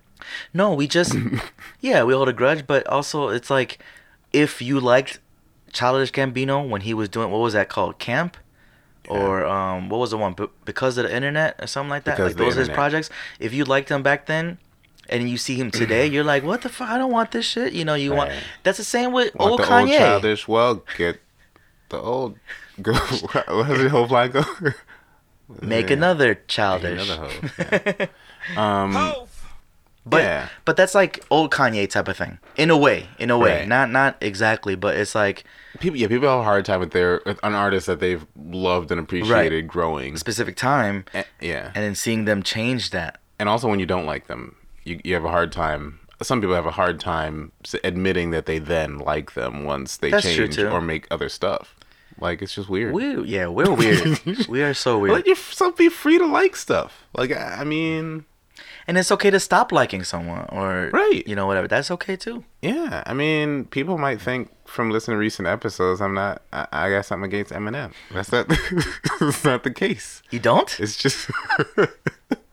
No, 0.53 0.75
we 0.75 0.87
just 0.89 1.15
yeah, 1.81 2.03
we 2.03 2.13
hold 2.15 2.29
a 2.29 2.33
grudge, 2.33 2.67
but 2.67 2.87
also 2.89 3.29
it's 3.29 3.51
like 3.51 3.79
if 4.33 4.61
you 4.61 4.81
liked 4.81 5.21
Childish 5.73 6.11
Gambino 6.13 6.69
when 6.69 6.81
he 6.83 6.93
was 6.95 7.09
doing 7.09 7.31
what 7.31 7.39
was 7.39 7.53
that 7.53 7.69
called, 7.69 7.99
Camp, 7.99 8.37
or 9.09 9.47
um, 9.47 9.89
what 9.89 9.99
was 9.99 10.11
the 10.11 10.17
one 10.19 10.33
Be- 10.35 10.49
because 10.65 10.99
of 10.99 11.05
the 11.05 11.15
internet 11.15 11.57
or 11.61 11.67
something 11.67 11.91
like 11.91 12.05
that. 12.05 12.17
Because 12.17 12.25
like 12.27 12.33
of 12.33 12.39
the 12.39 12.45
those 12.45 12.57
are 12.57 12.61
his 12.61 12.69
projects. 12.69 13.11
If 13.39 13.53
you 13.55 13.65
liked 13.65 13.89
him 13.91 14.03
back 14.03 14.27
then. 14.27 14.59
And 15.11 15.29
you 15.31 15.39
see 15.39 15.57
him 15.57 15.71
today, 15.71 16.07
you're 16.07 16.25
like, 16.25 16.43
"What 16.45 16.63
the 16.63 16.69
fuck? 16.69 16.89
I 16.91 16.99
don't 16.99 17.11
want 17.13 17.31
this 17.33 17.47
shit." 17.47 17.73
You 17.73 17.85
know, 17.85 17.95
you 17.95 18.13
want. 18.13 18.31
That's 18.63 18.79
the 18.79 18.85
same 18.85 19.13
with 19.13 19.35
Want 19.35 19.51
old 19.53 19.61
the 19.61 19.65
Kanye. 19.65 19.79
old 19.81 19.99
childish? 19.99 20.47
Well, 20.49 20.85
get 20.97 21.21
the 21.89 21.99
old. 22.01 22.37
Go. 22.83 22.93
What 23.49 23.67
does 23.69 23.83
the 23.83 23.89
whole 23.89 24.07
line 24.07 24.31
go? 24.31 24.45
Make 25.63 25.89
Yeah. 25.89 25.97
another 25.97 26.29
Make 26.29 26.47
childish. 26.49 27.09
Another 27.09 27.29
hoe. 27.29 28.07
Yeah. 28.55 28.83
Um, 28.85 29.15
But 30.07 30.23
Yeah. 30.23 30.49
but 30.65 30.77
that's 30.77 30.95
like 30.95 31.25
old 31.31 31.51
Kanye 31.51 31.89
type 31.89 32.09
of 32.09 32.17
thing. 32.17 32.39
In 32.57 32.71
a 32.71 32.77
way, 32.77 33.09
in 33.19 33.31
a 33.31 33.37
way. 33.39 33.61
Right. 33.61 33.69
Not 33.69 33.91
not 33.91 34.17
exactly, 34.21 34.75
but 34.75 34.97
it's 34.97 35.15
like 35.15 35.45
people, 35.81 35.99
yeah, 35.99 36.07
people 36.09 36.29
have 36.29 36.41
a 36.41 36.45
hard 36.45 36.65
time 36.65 36.81
with 36.81 36.93
their 36.93 37.21
with 37.27 37.39
an 37.43 37.55
artist 37.55 37.87
that 37.89 38.01
they've 38.01 38.25
loved 38.37 38.91
and 38.91 38.99
appreciated 39.01 39.69
growing. 39.69 40.17
specific 40.17 40.57
time 40.57 41.05
Eh, 41.15 41.25
yeah, 41.41 41.73
and 41.75 41.85
then 41.85 41.95
seeing 41.95 42.25
them 42.25 42.43
change 42.43 42.91
that. 42.91 43.21
and 43.39 43.49
also 43.49 43.69
when 43.69 43.81
you 43.81 43.87
don't 43.87 44.07
like 44.07 44.29
them, 44.29 44.55
you 44.89 45.01
you 45.05 45.15
have 45.15 45.25
a 45.25 45.31
hard 45.31 45.53
time. 45.53 46.01
Some 46.23 46.41
people 46.41 46.57
have 46.57 46.67
a 46.67 46.73
hard 46.73 46.99
time 46.99 47.53
admitting 47.85 48.31
that 48.33 48.47
they 48.47 48.59
then 48.59 48.99
like 48.99 49.35
them 49.35 49.65
once 49.65 49.97
they 49.99 50.11
That's 50.11 50.25
change 50.25 50.59
or 50.59 50.81
make 50.81 51.07
other 51.11 51.29
stuff. 51.29 51.77
Like 52.21 52.43
it's 52.43 52.55
just 52.55 52.69
weird. 52.69 52.93
We 52.93 53.23
yeah, 53.23 53.47
we're 53.47 53.73
weird. 53.73 54.19
we 54.49 54.63
are 54.63 54.75
so 54.75 54.99
weird. 54.99 55.15
Let 55.15 55.27
yourself 55.29 55.77
be 55.77 55.89
free 55.89 56.19
to 56.19 56.27
like 56.27 56.57
stuff. 56.57 57.07
Like 57.17 57.31
I 57.31 57.59
I 57.61 57.65
mean, 57.65 58.25
And 58.89 58.99
it's 58.99 59.13
okay 59.13 59.31
to 59.31 59.39
stop 59.39 59.71
liking 59.71 60.03
someone 60.03 60.47
or 60.51 60.91
Right. 60.93 61.23
you 61.29 61.37
know 61.37 61.47
whatever. 61.47 61.69
That's 61.69 61.91
okay 61.93 62.17
too. 62.17 62.43
yeah. 62.63 63.05
I 63.07 63.15
mean, 63.15 63.67
people 63.67 63.99
might 63.99 64.21
think 64.21 64.51
from 64.67 64.91
listening 64.91 65.15
to 65.15 65.19
recent 65.21 65.47
episodes, 65.47 66.01
I'm 66.01 66.15
not. 66.15 66.43
I, 66.53 66.91
guess 66.91 67.13
I'm 67.13 67.23
against 67.23 67.53
Eminem. 67.53 67.93
That's 68.13 68.33
not. 68.33 68.49
that's 69.21 69.45
not 69.45 69.63
the 69.63 69.71
case. 69.71 70.23
You 70.31 70.41
don't? 70.41 70.71
It's 70.81 70.97
just 70.97 71.31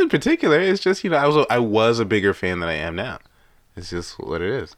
in 0.00 0.08
particular. 0.08 0.60
It's 0.60 0.80
just 0.80 1.02
you 1.04 1.10
know 1.10 1.16
I 1.16 1.26
was 1.26 1.36
a, 1.36 1.46
I 1.50 1.58
was 1.58 1.98
a 1.98 2.04
bigger 2.04 2.32
fan 2.34 2.60
than 2.60 2.68
I 2.68 2.74
am 2.74 2.94
now. 2.94 3.18
It's 3.76 3.90
just 3.90 4.18
what 4.18 4.42
it 4.42 4.50
is. 4.50 4.76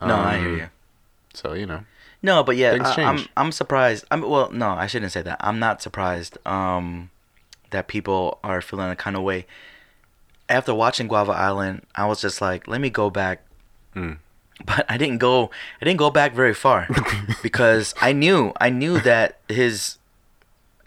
no, 0.00 0.14
I 0.16 0.38
hear 0.38 0.48
Um, 0.48 0.58
you. 0.58 0.68
So 1.34 1.52
you 1.54 1.66
know, 1.66 1.84
No, 2.22 2.42
but 2.42 2.56
yeah, 2.56 2.76
I, 2.80 3.02
I'm. 3.02 3.26
I'm 3.36 3.52
surprised. 3.52 4.04
I'm 4.10 4.22
well, 4.22 4.50
no, 4.50 4.70
I 4.70 4.86
shouldn't 4.86 5.12
say 5.12 5.22
that. 5.22 5.38
I'm 5.40 5.58
not 5.58 5.82
surprised 5.82 6.38
um 6.46 7.10
that 7.70 7.86
people 7.88 8.38
are 8.42 8.60
feeling 8.62 8.90
a 8.90 8.96
kind 8.96 9.16
of 9.16 9.22
way. 9.22 9.46
After 10.48 10.74
watching 10.74 11.08
Guava 11.08 11.32
Island, 11.32 11.82
I 11.94 12.06
was 12.06 12.20
just 12.22 12.40
like, 12.40 12.66
let 12.66 12.80
me 12.80 12.88
go 12.90 13.10
back. 13.10 13.42
Mm. 13.94 14.18
But 14.64 14.86
I 14.88 14.96
didn't 14.96 15.18
go 15.18 15.50
I 15.80 15.84
didn't 15.84 15.98
go 15.98 16.10
back 16.10 16.32
very 16.34 16.54
far 16.54 16.88
because 17.42 17.94
I 18.00 18.12
knew 18.12 18.52
I 18.60 18.70
knew 18.70 18.98
that 19.00 19.38
his 19.48 19.98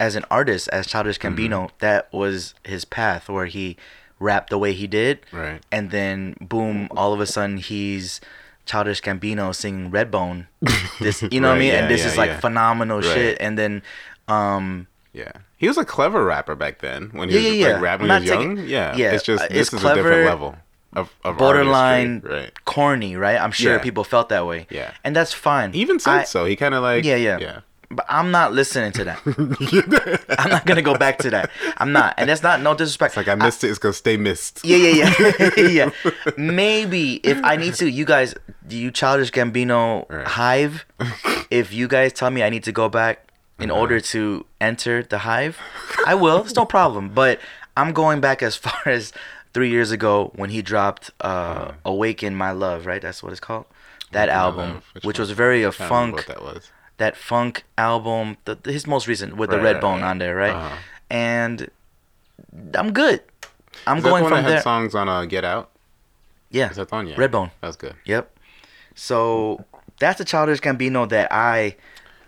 as 0.06 0.12
an 0.16 0.24
artist, 0.38 0.68
as 0.78 0.86
Childish 0.92 1.18
Mm-hmm. 1.18 1.34
Gambino, 1.38 1.60
that 1.78 2.02
was 2.12 2.54
his 2.64 2.84
path 2.84 3.28
where 3.28 3.46
he 3.46 3.76
rapped 4.18 4.50
the 4.50 4.58
way 4.64 4.72
he 4.72 4.86
did 4.86 5.14
right? 5.32 5.60
and 5.76 5.90
then 5.90 6.36
boom, 6.40 6.88
all 7.00 7.12
of 7.12 7.20
a 7.20 7.26
sudden 7.34 7.56
he's 7.70 8.20
Childish 8.66 9.00
Gambino 9.02 9.52
singing 9.54 9.90
Redbone. 9.90 10.46
This, 11.00 11.22
you 11.34 11.40
know 11.42 11.48
what 11.50 11.56
I 11.56 11.58
mean? 11.58 11.72
yeah, 11.72 11.80
and 11.82 11.90
this 11.90 12.02
yeah, 12.02 12.10
is 12.10 12.16
like 12.22 12.30
yeah. 12.30 12.40
phenomenal 12.46 12.98
Right. 13.00 13.14
shit. 13.14 13.34
And 13.40 13.58
then, 13.58 13.82
um, 14.28 14.86
Yeah, 15.12 15.32
he 15.56 15.66
was 15.66 15.76
a 15.78 15.84
clever 15.84 16.24
rapper 16.24 16.54
back 16.54 16.78
then 16.78 17.10
when 17.18 17.28
he 17.28 17.34
was 17.36 17.68
like 17.72 17.82
rapping 17.82 18.08
when 18.08 18.22
he 18.22 18.30
was 18.30 18.38
taking- 18.38 18.56
young. 18.58 18.66
yeah, 18.68 18.96
yeah, 18.96 19.12
It's 19.14 19.24
just 19.24 19.42
uh, 19.44 19.48
this 19.48 19.58
it's 19.68 19.72
is 19.74 19.80
clever, 19.80 20.00
a 20.00 20.02
different 20.02 20.26
level 20.32 20.50
of, 20.94 21.10
of 21.24 21.36
borderline 21.38 22.20
right? 22.24 22.52
corny, 22.64 23.16
right? 23.16 23.38
I'm 23.44 23.50
sure 23.52 23.78
people 23.80 24.04
felt 24.04 24.28
that 24.28 24.46
way. 24.46 24.66
Yeah. 24.70 24.92
and 25.04 25.16
that's 25.16 25.32
fine. 25.34 25.72
He 25.72 25.80
even 25.80 25.98
said 25.98 26.20
I- 26.22 26.24
so. 26.34 26.44
He 26.44 26.54
kind 26.54 26.74
of 26.74 26.82
like 26.90 27.02
Yeah, 27.04 27.16
yeah. 27.28 27.38
yeah. 27.46 27.60
But 27.94 28.06
I'm 28.08 28.30
not 28.30 28.52
listening 28.54 28.92
to 28.92 29.04
that. 29.04 30.36
I'm 30.38 30.50
not 30.50 30.64
gonna 30.64 30.80
go 30.82 30.96
back 30.96 31.18
to 31.18 31.30
that. 31.30 31.50
I'm 31.76 31.92
not, 31.92 32.14
and 32.16 32.28
that's 32.30 32.42
not 32.42 32.62
no 32.62 32.74
disrespect. 32.74 33.16
Like 33.18 33.28
I 33.28 33.34
missed 33.34 33.62
it. 33.64 33.68
It's 33.68 33.78
gonna 33.78 33.92
stay 33.92 34.16
missed. 34.16 34.60
Yeah, 34.64 34.76
yeah, 34.78 35.12
yeah, 35.18 35.50
yeah. 35.68 35.90
Maybe 36.38 37.16
if 37.16 37.38
I 37.44 37.56
need 37.56 37.74
to, 37.74 37.90
you 37.90 38.04
guys, 38.04 38.34
you 38.68 38.90
childish 38.90 39.30
Gambino 39.30 40.08
Right. 40.08 40.26
Hive? 40.26 40.86
if 41.50 41.72
you 41.72 41.86
guys 41.86 42.12
tell 42.14 42.30
me 42.30 42.42
I 42.42 42.48
need 42.48 42.64
to 42.64 42.72
go 42.72 42.88
back 42.88 43.28
in 43.58 43.70
Uh-huh. 43.70 43.80
order 43.80 44.00
to 44.00 44.46
enter 44.60 45.02
the 45.02 45.18
Hive, 45.18 45.58
I 46.06 46.14
will. 46.14 46.40
It's 46.42 46.56
no 46.56 46.64
problem. 46.64 47.10
But 47.10 47.38
I'm 47.76 47.92
going 47.92 48.20
back 48.20 48.42
as 48.42 48.56
far 48.56 48.80
as 48.86 49.12
three 49.52 49.68
years 49.70 49.90
ago 49.90 50.32
when 50.34 50.48
he 50.50 50.62
dropped 50.62 51.10
uh, 51.20 51.72
"Awaken 51.84 52.34
My 52.34 52.52
Love." 52.52 52.86
Right, 52.86 53.02
that's 53.02 53.22
what 53.22 53.32
it's 53.32 53.40
called. 53.40 53.66
That 54.12 54.28
Uh-huh. 54.30 54.38
Album. 54.46 54.82
Which 54.94 55.04
which 55.04 55.18
was 55.18 55.30
very 55.32 55.62
a 55.62 55.68
I 55.68 55.72
funk 55.72 56.16
What 56.16 56.26
that 56.26 56.42
was. 56.42 56.70
That 57.02 57.16
funk 57.16 57.64
album, 57.76 58.36
the, 58.46 58.54
his 58.64 58.86
most 58.86 59.06
recent 59.08 59.36
with 59.36 59.50
the 59.50 59.56
Right, 59.56 59.64
red 59.64 59.72
right, 59.74 59.80
bone 59.82 60.00
right. 60.00 60.10
on 60.10 60.18
there, 60.18 60.36
right? 60.36 60.54
Uh-huh. 60.54 60.76
And 61.10 61.68
I'm 62.74 62.92
good. 62.92 63.20
I'm 63.86 63.98
Is 63.98 64.04
that 64.04 64.08
going 64.10 64.22
the 64.24 64.30
one 64.30 64.38
from 64.38 64.44
that 64.44 64.48
there. 64.50 64.62
songs 64.62 64.94
on 64.94 65.08
uh, 65.08 65.24
Get 65.26 65.44
Out? 65.44 65.70
yeah, 66.50 66.70
Is 66.70 66.76
that 66.76 66.88
the 66.88 66.94
one? 66.94 67.06
Yeah. 67.08 67.16
Redbone. 67.16 67.50
That 67.60 67.66
was 67.66 67.76
good. 67.76 67.94
Yep. 68.04 68.30
So 68.94 69.64
that's 69.98 70.20
a 70.20 70.24
childish 70.24 70.60
Gambino 70.60 71.08
that 71.08 71.32
I 71.32 71.76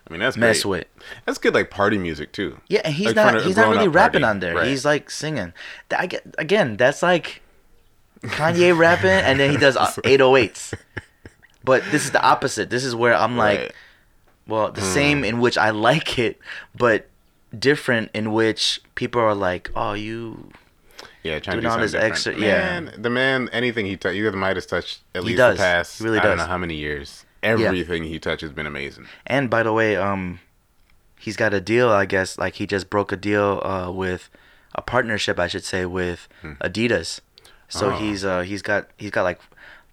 I 0.07 0.11
mean, 0.13 0.21
that's 0.21 0.37
mess 0.37 0.63
great. 0.63 0.71
with. 0.71 0.87
That's 1.25 1.39
good, 1.39 1.55
like 1.55 1.71
party 1.71 1.99
music 1.99 2.33
too. 2.33 2.59
Yeah, 2.69 2.81
and 2.85 2.95
he's 2.95 3.07
Like, 3.15 3.17
not 3.17 3.43
he's 3.43 3.57
not 3.57 3.69
really 3.71 3.89
rapping 3.89 4.23
party. 4.23 4.31
on 4.31 4.41
there. 4.41 4.55
Right. 4.57 4.67
He's 4.69 4.85
like 4.85 5.09
singing. 5.11 5.53
I 5.97 6.07
get 6.07 6.23
again. 6.39 6.77
That's 6.77 7.03
like 7.03 7.43
Kanye 8.23 8.77
rapping, 8.77 9.11
and 9.11 9.39
then 9.39 9.51
he 9.51 9.57
does 9.57 9.77
uh, 9.77 9.87
808s. 10.05 10.75
But 11.63 11.83
this 11.91 12.05
is 12.05 12.11
the 12.13 12.23
opposite. 12.23 12.69
This 12.71 12.85
is 12.85 12.95
where 12.95 13.15
I'm 13.15 13.37
like, 13.37 13.59
Right. 13.61 13.73
Well, 14.47 14.71
the 14.73 14.81
same 14.83 15.25
in 15.25 15.41
which 15.41 15.57
I 15.59 15.71
like 15.71 16.19
it, 16.19 16.39
but 16.77 17.09
different 17.57 18.11
in 18.15 18.33
which 18.33 18.81
people 18.95 19.21
are 19.21 19.35
like, 19.35 19.71
oh, 19.77 19.93
you. 19.95 20.51
Yeah, 21.23 21.39
trying 21.39 21.55
Doing 21.55 21.63
to 21.63 21.63
do 21.63 21.67
all 21.69 21.73
something 21.73 21.83
this 21.83 21.93
different. 21.93 22.13
extra- 22.13 22.39
yeah. 22.39 22.81
Man, 22.81 22.95
the 23.03 23.09
man, 23.11 23.49
anything 23.53 23.87
he 23.87 23.97
touched, 23.97 24.17
you 24.17 24.25
guys 24.25 24.35
might 24.35 24.57
have 24.57 24.67
touched 24.67 25.01
at 25.15 25.23
He 25.23 25.29
least 25.29 25.39
does. 25.39 25.57
the 25.57 25.63
past. 25.63 25.99
He 25.99 26.05
really 26.05 26.19
I 26.19 26.23
don't 26.23 26.37
does. 26.37 26.47
know 26.47 26.51
how 26.51 26.59
many 26.59 26.75
years. 26.75 27.25
Everything 27.43 28.05
he 28.05 28.19
touches 28.19 28.49
has 28.51 28.55
been 28.57 28.67
amazing. 28.67 29.07
And 29.27 29.49
by 29.49 29.63
the 29.63 29.73
way, 29.73 29.97
um, 29.97 30.41
he's 31.19 31.37
got 31.37 31.53
a 31.55 31.61
deal. 31.61 31.91
I 31.91 32.05
guess 32.07 32.37
like 32.39 32.55
he 32.57 32.67
just 32.67 32.91
broke 32.91 33.11
a 33.13 33.17
deal 33.17 33.61
uh, 33.65 33.91
with 33.91 34.29
a 34.75 34.83
partnership, 34.83 35.39
I 35.39 35.47
should 35.49 35.65
say, 35.65 35.87
with 35.87 36.29
Adidas. 36.43 37.21
So 37.69 37.91
Oh. 37.91 37.97
he's 37.97 38.25
uh 38.25 38.43
he's 38.43 38.61
got 38.63 38.89
he's 38.99 39.11
got 39.11 39.23
like 39.25 39.41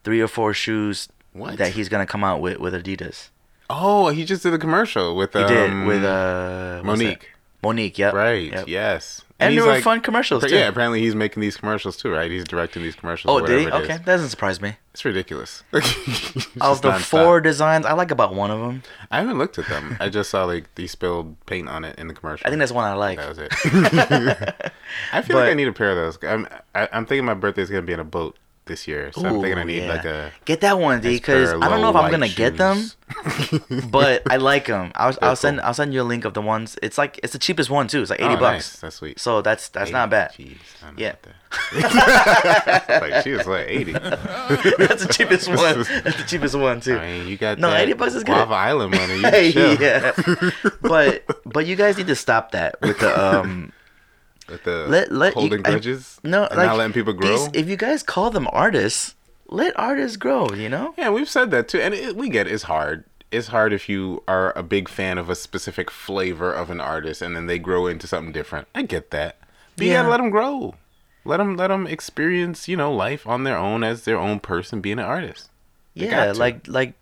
three 0.04 0.20
or 0.22 0.28
four 0.28 0.54
shoes 0.54 1.08
What? 1.34 1.58
that 1.58 1.72
he's 1.74 1.88
gonna 1.90 2.06
come 2.06 2.24
out 2.24 2.40
with 2.42 2.60
with 2.60 2.74
Adidas. 2.74 3.30
Oh, 3.74 4.10
he 4.10 4.26
just 4.26 4.44
did 4.44 4.54
a 4.54 4.58
commercial 4.58 5.16
with 5.16 5.34
He 5.34 5.40
um, 5.40 5.48
did 5.48 5.88
with 5.88 6.04
uh? 6.04 6.82
Monique. 6.84 7.30
Monique, 7.64 7.98
yep. 8.00 8.14
Right. 8.14 8.52
yep. 8.52 8.68
Yes. 8.68 9.24
And, 9.40 9.54
he's 9.54 9.62
they 9.64 9.68
were 9.68 9.74
like- 9.74 9.84
fun 9.84 10.02
commercials 10.02 10.44
too. 10.44 10.56
Yeah, 10.56 10.68
apparently 10.68 11.00
he's 11.02 11.16
making 11.16 11.42
these 11.42 11.58
commercials 11.58 11.98
too, 11.98 12.12
right? 12.12 12.30
He's 12.30 12.44
directing 12.44 12.84
these 12.84 12.96
commercials. 12.96 13.42
Oh, 13.42 13.46
did 13.46 13.60
he? 13.62 13.72
Okay, 13.72 13.88
that 13.98 14.06
doesn't 14.06 14.30
surprise 14.30 14.62
me. 14.62 14.76
It's 14.94 15.04
ridiculous. 15.04 15.64
Of 15.74 15.82
Just 15.84 16.82
the 16.84 16.92
nonstop. 16.92 17.00
four 17.02 17.42
designs, 17.42 17.86
I 17.88 17.94
like 17.94 18.12
about 18.12 18.36
one 18.36 18.52
of 18.52 18.60
them. 18.60 18.84
I 19.10 19.18
haven't 19.20 19.38
looked 19.40 19.58
at 19.58 19.68
them. 19.68 19.98
I 20.00 20.10
just 20.10 20.30
saw 20.30 20.44
like 20.46 20.66
he 20.78 20.86
spilled 20.86 21.44
paint 21.48 21.70
on 21.70 21.84
it 21.86 21.98
in 21.98 22.08
the 22.08 22.14
commercial. 22.14 22.46
I 22.46 22.50
think 22.52 22.60
that's 22.60 22.72
one 22.72 22.86
I 22.86 22.94
like. 22.94 23.18
that 23.18 23.30
was 23.30 23.38
it. 23.40 23.52
I 25.14 25.22
feel 25.24 25.38
like 25.38 25.50
I 25.50 25.54
need 25.56 25.68
a 25.68 25.74
pair 25.74 25.90
of 25.92 25.96
those. 25.96 26.20
I'm 26.24 26.48
I, 26.76 26.88
I'm 26.92 27.06
thinking 27.08 27.26
my 27.26 27.34
birthday's 27.34 27.70
gonna 27.70 27.82
be 27.82 27.94
in 27.94 28.00
a 28.00 28.04
boat 28.04 28.38
this 28.72 28.88
year, 28.88 29.12
so 29.12 29.26
I'm 29.26 29.42
thinking 29.42 29.58
I 29.58 29.64
need 29.64 29.84
yeah. 29.84 29.94
like 29.94 30.06
a. 30.06 30.32
Get 30.46 30.62
that 30.62 30.80
one, 30.80 31.02
D, 31.02 31.16
because 31.18 31.52
I 31.54 31.68
don't 31.70 31.82
know 31.82 31.90
if 31.90 31.96
I'm 31.96 32.10
gonna 32.10 32.26
white 32.26 32.36
get 32.36 32.58
them, 32.58 32.90
but 33.92 34.24
I 34.32 34.38
like 34.52 34.68
them. 34.68 34.92
I'll, 34.96 35.16
I'll 35.22 35.36
send 35.36 35.58
cool. 35.60 35.68
I'll 35.68 35.74
send 35.74 35.94
you 35.94 36.02
a 36.02 36.08
link 36.08 36.24
of 36.26 36.34
the 36.34 36.42
ones. 36.42 36.78
It's 36.82 36.98
like 36.98 37.20
it's 37.22 37.34
the 37.34 37.40
cheapest 37.40 37.70
one 37.70 37.88
too. 37.88 38.02
It's 38.02 38.10
like 38.10 38.22
Oh, 38.22 38.26
eighty 38.26 38.36
nice. 38.42 38.42
bucks. 38.42 38.80
That's 38.80 38.96
sweet. 38.96 39.20
So 39.20 39.42
that's 39.42 39.70
that's 39.70 39.92
not 39.92 40.10
bad. 40.10 40.34
Don't 40.38 40.98
Yeah. 40.98 41.16
like 41.76 43.24
she 43.24 43.32
was 43.32 43.46
like 43.46 43.68
eighty. 43.68 43.92
that's 43.92 45.06
the 45.06 45.10
cheapest 45.12 45.50
one. 45.50 45.84
That's 45.84 46.18
the 46.18 46.26
cheapest 46.26 46.56
one 46.56 46.80
too. 46.80 46.98
I 46.98 47.20
mean, 47.20 47.28
you 47.28 47.38
got 47.38 47.60
No, 47.60 47.76
80 47.76 47.94
bucks 47.94 48.16
is 48.16 48.24
good. 48.24 48.34
Guava 48.34 48.54
Island 48.54 48.92
money. 48.96 49.48
You 49.50 49.78
yeah. 49.80 50.14
but 50.82 51.26
but 51.46 51.66
you 51.66 51.76
guys 51.76 51.98
need 51.98 52.08
to 52.08 52.16
stop 52.16 52.52
that 52.52 52.80
with 52.82 53.00
the 53.00 53.12
um 53.22 53.74
With 54.50 54.64
the 54.64 54.86
let 54.90 55.12
let 55.12 55.36
you- 55.36 55.42
holding 55.42 55.60
I- 55.66 55.72
grudges. 55.72 56.20
no 56.24 56.46
and 56.46 56.58
like 56.58 56.68
not 56.68 56.78
letting 56.78 56.94
people 56.94 57.14
grow. 57.14 57.30
these- 57.30 57.50
if 57.54 57.70
you 57.70 57.78
guys 57.78 58.04
call 58.04 58.32
them 58.32 58.48
artists, 58.52 59.16
let 59.48 59.78
artists 59.80 60.18
grow. 60.18 60.50
You 60.52 60.70
know. 60.70 60.94
Yeah, 60.98 61.10
we've 61.10 61.30
said 61.30 61.52
that 61.52 61.68
too, 61.68 61.80
and 61.80 61.94
it, 61.94 62.16
we 62.16 62.30
get 62.30 62.48
it's 62.48 62.64
hard. 62.64 63.04
It's 63.32 63.48
hard 63.48 63.72
if 63.72 63.88
you 63.88 64.24
are 64.28 64.52
a 64.58 64.64
big 64.64 64.90
fan 64.90 65.18
of 65.18 65.30
a 65.30 65.36
specific 65.36 65.90
flavor 65.90 66.52
of 66.52 66.70
an 66.70 66.82
artist, 66.82 67.22
and 67.22 67.34
then 67.36 67.46
they 67.48 67.60
grow 67.60 67.88
into 67.88 68.06
something 68.08 68.34
different. 68.34 68.68
I 68.76 68.82
get 68.82 69.12
that, 69.12 69.38
but 69.78 69.86
you 69.86 69.92
Yeah. 69.92 70.00
gotta 70.00 70.10
let 70.10 70.18
them 70.18 70.30
grow. 70.32 70.76
Let 71.24 71.38
them 71.38 71.56
let 71.56 71.68
them 71.68 71.88
experience, 71.88 72.68
you 72.68 72.76
know, 72.76 72.92
life 72.92 73.26
on 73.28 73.44
their 73.46 73.56
own 73.58 73.84
as 73.86 74.04
their 74.04 74.18
own 74.18 74.40
person, 74.42 74.82
being 74.82 75.00
an 75.00 75.06
artist. 75.06 75.50
They 75.96 76.08
Yeah, 76.10 76.34
like 76.36 76.68
like 76.68 76.94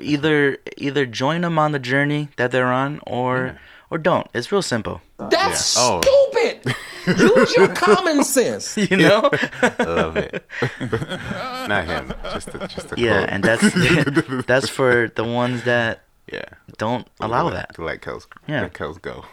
either 0.00 0.58
either 0.76 1.06
join 1.06 1.40
them 1.42 1.58
on 1.58 1.72
the 1.72 1.78
journey 1.78 2.28
that 2.36 2.50
they're 2.50 2.70
on 2.72 3.00
or 3.06 3.58
or 3.90 3.98
don't. 3.98 4.26
It's 4.34 4.50
real 4.52 4.62
simple. 4.62 5.02
That's 5.18 5.76
Yeah. 5.76 5.82
Oh. 5.82 6.00
Stupid. 6.42 6.76
Use 7.20 7.56
your 7.56 7.68
common 7.68 8.24
sense. 8.38 8.76
You 8.76 8.96
know? 8.96 9.30
Love 9.78 10.16
it. 10.16 10.44
Not 10.80 11.84
him, 11.86 12.14
just 12.32 12.52
the, 12.52 12.58
just 12.68 12.88
the 12.90 13.00
yeah, 13.00 13.18
quote. 13.18 13.30
and 13.30 13.44
that's 13.44 14.44
that's 14.46 14.68
for 14.68 15.10
the 15.14 15.24
ones 15.24 15.64
that 15.64 16.02
yeah. 16.32 16.44
don't 16.78 17.06
allow 17.20 17.44
let, 17.46 17.74
that. 17.74 17.78
Let 17.78 18.00
Kels, 18.02 18.26
Yeah. 18.46 18.62
let 18.62 18.74
Kels 18.74 19.00
go. 19.00 19.24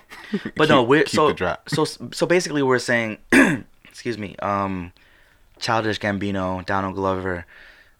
But 0.55 0.69
no, 0.69 0.83
we're 0.83 1.03
keep 1.03 1.09
so 1.15 1.27
the 1.27 1.33
drop. 1.33 1.69
so 1.69 1.85
so 1.85 2.25
basically 2.25 2.63
we're 2.63 2.79
saying, 2.79 3.17
excuse 3.83 4.17
me, 4.17 4.35
um, 4.37 4.91
childish 5.59 5.99
Gambino, 5.99 6.65
Donald 6.65 6.95
Glover, 6.95 7.45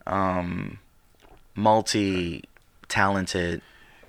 um, 0.08 0.80
multi 1.56 2.44
talented. 2.88 3.62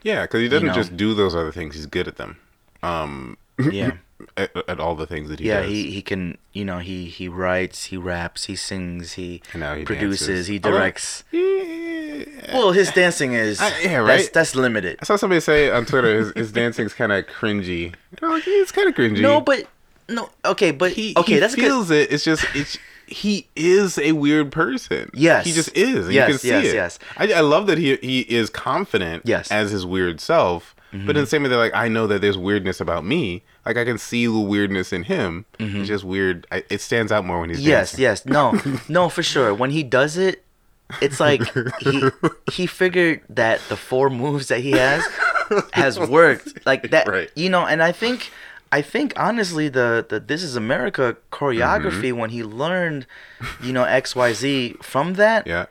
Yeah, 0.02 0.22
because 0.22 0.40
he 0.40 0.48
doesn't 0.48 0.68
know. 0.68 0.74
just 0.74 0.96
do 0.96 1.12
those 1.12 1.34
other 1.34 1.52
things; 1.52 1.74
he's 1.74 1.84
good 1.86 2.08
at 2.08 2.16
them. 2.16 2.38
Um, 2.82 3.36
Yeah. 3.70 3.92
At, 4.36 4.54
at 4.68 4.80
all 4.80 4.94
the 4.94 5.06
things 5.06 5.28
that 5.28 5.40
he 5.40 5.48
yeah, 5.48 5.62
does. 5.62 5.70
he 5.70 5.90
he 5.90 6.02
can 6.02 6.38
you 6.52 6.64
know 6.64 6.78
he 6.78 7.06
he 7.06 7.28
writes, 7.28 7.84
he 7.86 7.96
raps, 7.96 8.44
he 8.44 8.56
sings, 8.56 9.12
he, 9.14 9.42
he 9.52 9.84
produces, 9.84 10.26
dances. 10.26 10.46
he 10.46 10.58
directs. 10.58 11.24
Yeah. 11.30 12.24
Well, 12.52 12.72
his 12.72 12.90
dancing 12.92 13.32
is 13.32 13.60
I- 13.60 13.68
yeah, 13.80 14.02
That's, 14.02 14.24
right? 14.24 14.32
that's 14.32 14.54
limited. 14.54 14.98
I 15.00 15.04
saw 15.04 15.16
somebody 15.16 15.40
say 15.40 15.70
on 15.70 15.86
Twitter 15.86 16.18
his, 16.18 16.32
his 16.34 16.52
dancing's 16.52 16.92
kind 16.94 17.12
of 17.12 17.26
cringy. 17.26 17.94
Like, 18.20 18.44
it's 18.46 18.72
kind 18.72 18.88
of 18.88 18.94
cringy. 18.94 19.20
No, 19.20 19.40
but 19.40 19.66
no. 20.08 20.30
Okay, 20.44 20.70
but 20.70 20.92
he 20.92 21.14
okay, 21.16 21.34
he 21.34 21.38
that's 21.40 21.54
good. 21.54 21.64
feels 21.64 21.90
it. 21.90 22.12
It's 22.12 22.24
just 22.24 22.44
it's 22.54 22.78
he 23.06 23.48
is 23.56 23.98
a 23.98 24.12
weird 24.12 24.52
person. 24.52 25.10
Yes. 25.14 25.44
he 25.46 25.52
just 25.52 25.76
is. 25.76 26.08
Yes, 26.10 26.28
you 26.28 26.32
can 26.32 26.38
see 26.38 26.48
yes, 26.48 26.64
it. 26.66 26.74
yes. 26.74 26.98
I, 27.16 27.32
I 27.32 27.40
love 27.40 27.66
that 27.66 27.78
he 27.78 27.96
he 27.96 28.20
is 28.20 28.50
confident. 28.50 29.22
Yes. 29.24 29.50
As 29.50 29.70
his 29.70 29.84
weird 29.86 30.20
self. 30.20 30.74
But 30.92 31.16
in 31.16 31.22
the 31.22 31.26
same 31.26 31.44
way 31.44 31.48
that 31.50 31.56
like 31.56 31.74
I 31.74 31.86
know 31.88 32.06
that 32.08 32.20
there's 32.20 32.36
weirdness 32.36 32.80
about 32.80 33.04
me. 33.04 33.42
Like 33.64 33.76
I 33.76 33.84
can 33.84 33.96
see 33.98 34.26
the 34.26 34.40
weirdness 34.40 34.92
in 34.92 35.04
him. 35.04 35.44
It's 35.58 35.86
just 35.88 36.02
weird. 36.04 36.46
I, 36.50 36.64
it 36.68 36.80
stands 36.80 37.12
out 37.12 37.24
more 37.24 37.38
when 37.40 37.50
he's 37.50 37.58
Mm-hmm. 37.60 37.68
Yes, 37.68 37.92
dancing. 37.92 38.02
yes, 38.02 38.26
no, 38.26 38.78
no, 38.88 39.08
for 39.08 39.22
sure. 39.22 39.54
When 39.54 39.70
he 39.70 39.82
does 39.84 40.16
it, 40.16 40.44
it's 41.00 41.20
like 41.20 41.42
he 41.80 42.02
he 42.52 42.66
figured 42.66 43.20
that 43.28 43.60
the 43.68 43.76
four 43.76 44.10
moves 44.10 44.48
that 44.48 44.60
he 44.60 44.72
has 44.72 45.04
has 45.74 45.98
worked 46.00 46.66
like 46.66 46.90
that. 46.90 47.06
Right. 47.08 47.30
You 47.36 47.50
know, 47.50 47.64
and 47.66 47.80
I 47.82 47.92
think 47.92 48.30
I 48.72 48.82
think 48.82 49.12
honestly 49.16 49.68
the 49.68 50.04
the 50.08 50.18
This 50.18 50.42
Is 50.42 50.56
America 50.56 51.16
choreography 51.30 52.10
Mm-hmm. 52.10 52.18
when 52.18 52.30
he 52.30 52.42
learned, 52.42 53.06
you 53.62 53.72
know, 53.72 53.84
X 53.84 54.16
Y 54.16 54.32
Z 54.32 54.76
from 54.82 55.14
that. 55.14 55.46
Yeah. 55.46 55.66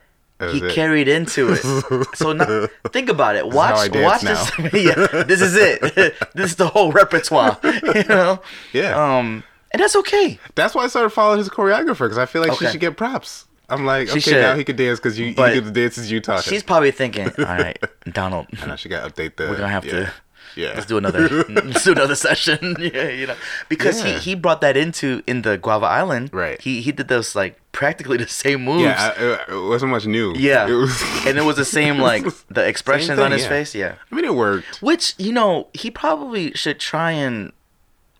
He 0.48 0.58
it. 0.58 0.72
carried 0.72 1.08
into 1.08 1.52
it. 1.52 2.06
So 2.16 2.32
now, 2.32 2.66
think 2.88 3.08
about 3.08 3.36
it. 3.36 3.46
is 3.46 3.54
how 3.54 3.60
I 3.60 3.88
Watch, 3.88 3.94
watch 3.94 4.22
now. 4.22 4.44
this. 4.44 4.72
yeah, 4.84 5.22
this 5.24 5.40
is 5.40 5.54
it. 5.54 5.80
this 6.34 6.50
is 6.50 6.56
the 6.56 6.68
whole 6.68 6.92
repertoire. 6.92 7.58
You 7.62 8.04
know. 8.04 8.40
Yeah. 8.72 9.18
Um, 9.18 9.44
and 9.72 9.80
that's 9.82 9.96
okay. 9.96 10.38
That's 10.54 10.74
why 10.74 10.84
I 10.84 10.88
started 10.88 11.10
following 11.10 11.38
his 11.38 11.48
choreographer 11.48 12.00
because 12.00 12.18
I 12.18 12.26
feel 12.26 12.42
like 12.42 12.58
she 12.58 12.66
should 12.66 12.80
get 12.80 12.96
props. 12.96 13.46
I'm 13.68 13.86
like, 13.86 14.08
She 14.08 14.18
okay, 14.18 14.40
now 14.40 14.56
he 14.56 14.64
could 14.64 14.76
dance 14.76 14.98
because 14.98 15.16
you, 15.18 15.26
you 15.26 15.34
get 15.34 15.64
the 15.64 15.70
dances 15.70 16.10
you 16.10 16.20
taught. 16.20 16.42
She's 16.42 16.62
probably 16.64 16.90
thinking, 16.90 17.28
all 17.38 17.44
right, 17.44 17.78
Donald, 18.10 18.46
I 18.60 18.66
know 18.66 18.76
she 18.76 18.88
got 18.88 19.04
to 19.04 19.10
update 19.12 19.36
the. 19.36 19.44
we're 19.48 19.56
gonna 19.56 19.68
have 19.68 19.84
yeah. 19.84 19.92
to 19.92 20.12
Yeah. 20.56 20.72
let's 20.74 20.86
do 20.86 20.98
another 20.98 21.44
let's 21.48 21.84
do 21.84 21.92
another 21.92 22.14
session. 22.14 22.76
yeah, 22.80 23.08
you 23.08 23.26
know, 23.26 23.36
because 23.68 24.04
Yeah. 24.04 24.18
he 24.18 24.30
he 24.30 24.34
brought 24.34 24.60
that 24.60 24.76
into 24.76 25.22
in 25.26 25.42
the 25.42 25.58
Guava 25.58 25.86
Island. 25.86 26.30
Right. 26.32 26.60
He 26.60 26.80
he 26.82 26.92
did 26.92 27.08
those 27.08 27.34
like 27.34 27.60
practically 27.72 28.16
the 28.24 28.28
same 28.28 28.64
moves. 28.64 28.82
Yeah, 28.82 29.14
I, 29.16 29.52
it, 29.52 29.68
wasn't 29.68 29.92
much 29.92 30.06
new. 30.06 30.34
Yeah. 30.36 30.68
It 30.68 30.72
was, 30.74 31.02
and 31.26 31.38
it 31.38 31.44
was 31.44 31.56
the 31.56 31.64
same 31.64 31.98
like 31.98 32.24
the 32.48 32.66
expressions 32.66 33.16
thing, 33.16 33.24
on 33.24 33.32
his 33.32 33.42
yeah. 33.42 33.48
face. 33.48 33.74
Yeah. 33.74 33.94
I 34.10 34.14
mean, 34.14 34.24
it 34.24 34.34
worked. 34.34 34.82
Which 34.82 35.14
you 35.18 35.32
know 35.32 35.68
he 35.72 35.90
probably 35.90 36.52
should 36.54 36.80
try 36.80 37.12
and 37.12 37.52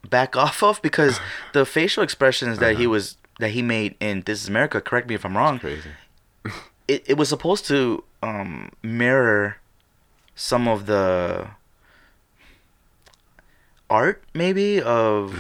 back 0.09 0.37
off 0.37 0.63
of 0.63 0.81
because 0.83 1.21
the 1.53 1.65
facial 1.67 2.03
expressions 2.03 2.59
that 2.59 2.77
he 2.77 2.87
was 2.87 3.17
that 3.39 3.51
he 3.51 3.63
made 3.63 3.97
in 4.01 4.23
This 4.23 4.43
Is 4.43 4.49
America. 4.49 4.81
Correct 4.81 5.09
me 5.09 5.15
if 5.15 5.25
I'm 5.25 5.37
wrong. 5.37 5.59
Crazy. 5.59 5.91
It 6.89 7.05
it 7.07 7.17
was 7.17 7.29
supposed 7.29 7.67
to 7.67 8.05
um, 8.23 8.71
mirror 8.83 9.57
some 10.35 10.69
of 10.69 10.87
the 10.87 11.49
art 13.91 14.23
maybe 14.35 14.81
of 14.81 15.35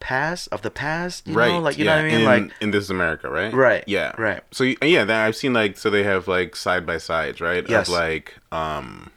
past 0.00 0.48
of 0.52 0.62
the 0.62 0.70
past. 0.70 1.26
You 1.26 1.34
Mm. 1.34 1.36
right. 1.36 1.48
know, 1.48 1.58
like 1.58 1.76
you 1.78 1.84
yeah. 1.84 1.96
know 1.96 2.02
what 2.02 2.04
I 2.04 2.08
mean, 2.16 2.20
in, 2.20 2.24
like. 2.24 2.52
in 2.60 2.70
this 2.70 2.88
America, 2.88 3.28
right? 3.28 3.52
Right, 3.52 3.84
Yeah. 3.86 4.12
right. 4.16 4.40
So 4.52 4.64
yeah, 4.82 5.24
I've 5.24 5.36
seen 5.36 5.52
like 5.52 5.76
so 5.76 5.90
they 5.90 6.04
have 6.04 6.28
like 6.28 6.54
side 6.56 6.86
by 6.86 6.98
sides, 6.98 7.40
right? 7.40 7.68
Yes. 7.68 7.88
Of 7.88 7.94
like 7.94 8.36
um, 8.52 9.10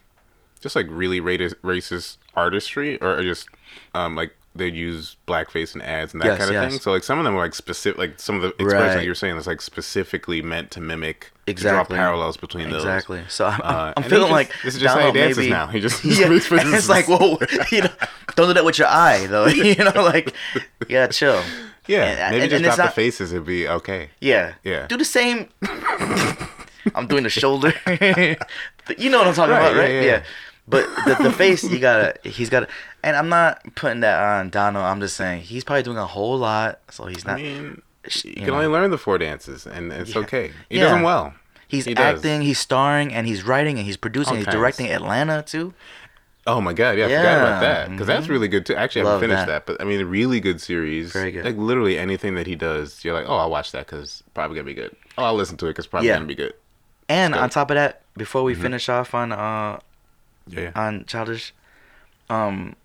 just 0.59 0.75
like 0.75 0.87
really 0.89 1.21
racist, 1.21 1.55
racist 1.63 2.17
artistry, 2.35 2.99
or 3.01 3.21
just 3.21 3.47
um 3.93 4.15
like 4.15 4.35
they'd 4.53 4.75
use 4.75 5.15
blackface 5.27 5.75
in 5.75 5.81
ads 5.81 6.13
and 6.13 6.21
that 6.21 6.27
Yes, 6.27 6.37
kind 6.39 6.49
of 6.49 6.53
yes. 6.55 6.71
thing. 6.71 6.79
So 6.81 6.91
like 6.91 7.03
some 7.03 7.17
of 7.19 7.23
them 7.25 7.33
were 7.35 7.41
like 7.41 7.55
specific, 7.55 7.97
like 7.97 8.19
some 8.19 8.35
of 8.35 8.41
the 8.41 8.49
expressions 8.49 8.81
Right. 8.81 8.93
that 8.95 9.05
you're 9.05 9.15
saying 9.15 9.37
is 9.37 9.47
like 9.47 9.61
specifically 9.61 10.41
meant 10.41 10.71
to 10.71 10.81
mimic, 10.81 11.31
to 11.45 11.51
Exactly. 11.51 11.95
draw 11.95 12.03
parallels 12.03 12.35
between 12.37 12.69
those. 12.69 12.83
Exactly. 12.83 13.23
So 13.29 13.45
I'm, 13.45 13.61
Uh, 13.63 13.93
I'm 13.95 14.03
feeling 14.03 14.27
he 14.27 14.33
like 14.33 14.51
this 14.63 14.75
is 14.75 14.81
just 14.81 14.93
how 14.97 15.05
he 15.05 15.11
dances 15.13 15.37
maybe, 15.37 15.49
now. 15.51 15.67
He 15.67 15.79
just- 15.79 16.03
yeah. 16.03 16.27
makes 16.27 16.47
faces. 16.47 16.65
And 16.65 16.75
it's 16.75 16.89
like, 16.89 17.07
whoa, 17.07 17.37
you 17.71 17.83
know, 17.83 17.89
don't 18.35 18.47
do 18.47 18.53
that 18.53 18.65
with 18.65 18.77
your 18.77 18.87
eye 18.89 19.25
though. 19.27 19.47
you 19.47 19.75
know, 19.75 19.91
like 19.95 20.33
yeah, 20.89 21.07
chill. 21.07 21.41
Yeah, 21.87 22.03
And- 22.27 22.31
maybe 22.31 22.41
and- 22.43 22.49
just 22.51 22.55
and 22.55 22.63
drop 22.65 22.77
not- 22.77 22.85
the 22.87 22.91
faces. 23.01 23.31
It'd 23.31 23.45
be 23.45 23.67
okay. 23.69 24.09
Yeah. 24.19 24.53
Yeah. 24.63 24.85
Do 24.87 24.97
the 24.97 25.05
same. 25.05 25.47
I'm 26.95 27.07
doing 27.07 27.23
the 27.23 27.29
shoulder. 27.29 27.73
you 28.97 29.09
know 29.09 29.19
what 29.19 29.27
I'm 29.27 29.33
talking 29.33 29.51
Right, 29.51 29.71
about, 29.71 29.75
right? 29.77 29.91
yeah, 29.91 30.01
Yeah. 30.01 30.05
yeah. 30.05 30.23
But 30.67 30.87
the, 31.05 31.23
the 31.23 31.31
face, 31.31 31.63
you 31.63 31.79
gotta, 31.79 32.15
he's 32.23 32.49
gotta, 32.49 32.67
and 33.03 33.15
I'm 33.15 33.29
not 33.29 33.61
putting 33.75 34.01
that 34.01 34.21
on 34.21 34.49
Donald. 34.49 34.85
I'm 34.85 34.99
just 34.99 35.15
saying 35.15 35.41
he's 35.43 35.63
probably 35.63 35.83
doing 35.83 35.97
a 35.97 36.05
whole 36.07 36.37
lot, 36.37 36.79
so 36.89 37.05
he's 37.05 37.25
not. 37.25 37.39
I 37.39 37.43
mean, 37.43 37.81
you 38.23 38.29
you 38.29 38.33
can 38.35 38.47
know. 38.47 38.53
only 38.55 38.67
learn 38.67 38.91
the 38.91 38.97
four 38.97 39.17
dances, 39.17 39.65
and 39.67 39.91
it's 39.91 40.13
Yeah. 40.15 40.21
okay. 40.21 40.51
He 40.69 40.77
Yeah. 40.77 40.83
does 40.83 40.91
them 40.93 41.03
well. 41.03 41.33
He's 41.67 41.85
he 41.85 41.93
does. 41.93 42.17
acting, 42.17 42.41
he's 42.41 42.59
starring, 42.59 43.13
and 43.13 43.25
he's 43.27 43.43
writing, 43.43 43.77
and 43.77 43.85
he's 43.85 43.95
producing, 43.97 44.37
he's 44.37 44.45
directing 44.45 44.87
Atlanta 44.91 45.41
too. 45.41 45.73
Oh 46.47 46.59
my 46.59 46.73
god, 46.73 46.97
yeah, 46.97 47.05
I 47.05 47.09
forgot 47.09 47.37
about 47.37 47.61
that 47.61 47.91
because 47.91 48.07
that's 48.07 48.25
mhm. 48.25 48.31
really 48.31 48.47
good 48.47 48.65
too. 48.65 48.75
Actually, 48.75 49.03
I 49.03 49.05
haven't 49.05 49.21
finished 49.29 49.45
that. 49.45 49.65
that. 49.67 49.77
but 49.77 49.81
I 49.81 49.87
mean, 49.87 50.01
a 50.01 50.05
really 50.05 50.39
good 50.39 50.59
series. 50.59 51.11
Very 51.13 51.31
good. 51.31 51.45
Like 51.45 51.55
literally 51.57 51.97
anything 51.99 52.33
that 52.35 52.47
he 52.47 52.55
does, 52.55 53.05
you're 53.05 53.13
like, 53.13 53.25
oh, 53.29 53.35
I'll 53.37 53.49
watch 53.51 53.71
that 53.73 53.85
because 53.85 54.23
probably 54.33 54.55
gonna 54.55 54.65
be 54.65 54.73
good. 54.73 54.95
Oh, 55.19 55.23
I'll 55.25 55.35
listen 55.35 55.55
to 55.57 55.67
it 55.67 55.69
because 55.69 55.85
probably 55.85 56.07
Yeah. 56.09 56.15
gonna 56.15 56.25
be 56.25 56.33
good. 56.35 56.53
And 57.07 57.33
Dope. 57.35 57.43
on 57.43 57.49
top 57.51 57.69
of 57.69 57.75
that, 57.75 58.01
before 58.17 58.41
Mm-hmm. 58.41 58.45
we 58.47 58.55
finish 58.55 58.89
off 58.89 59.13
on 59.13 59.31
uh 59.31 59.79
Yeah. 60.47 60.71
on 60.75 61.05
childish, 61.05 61.53
um, 62.29 62.75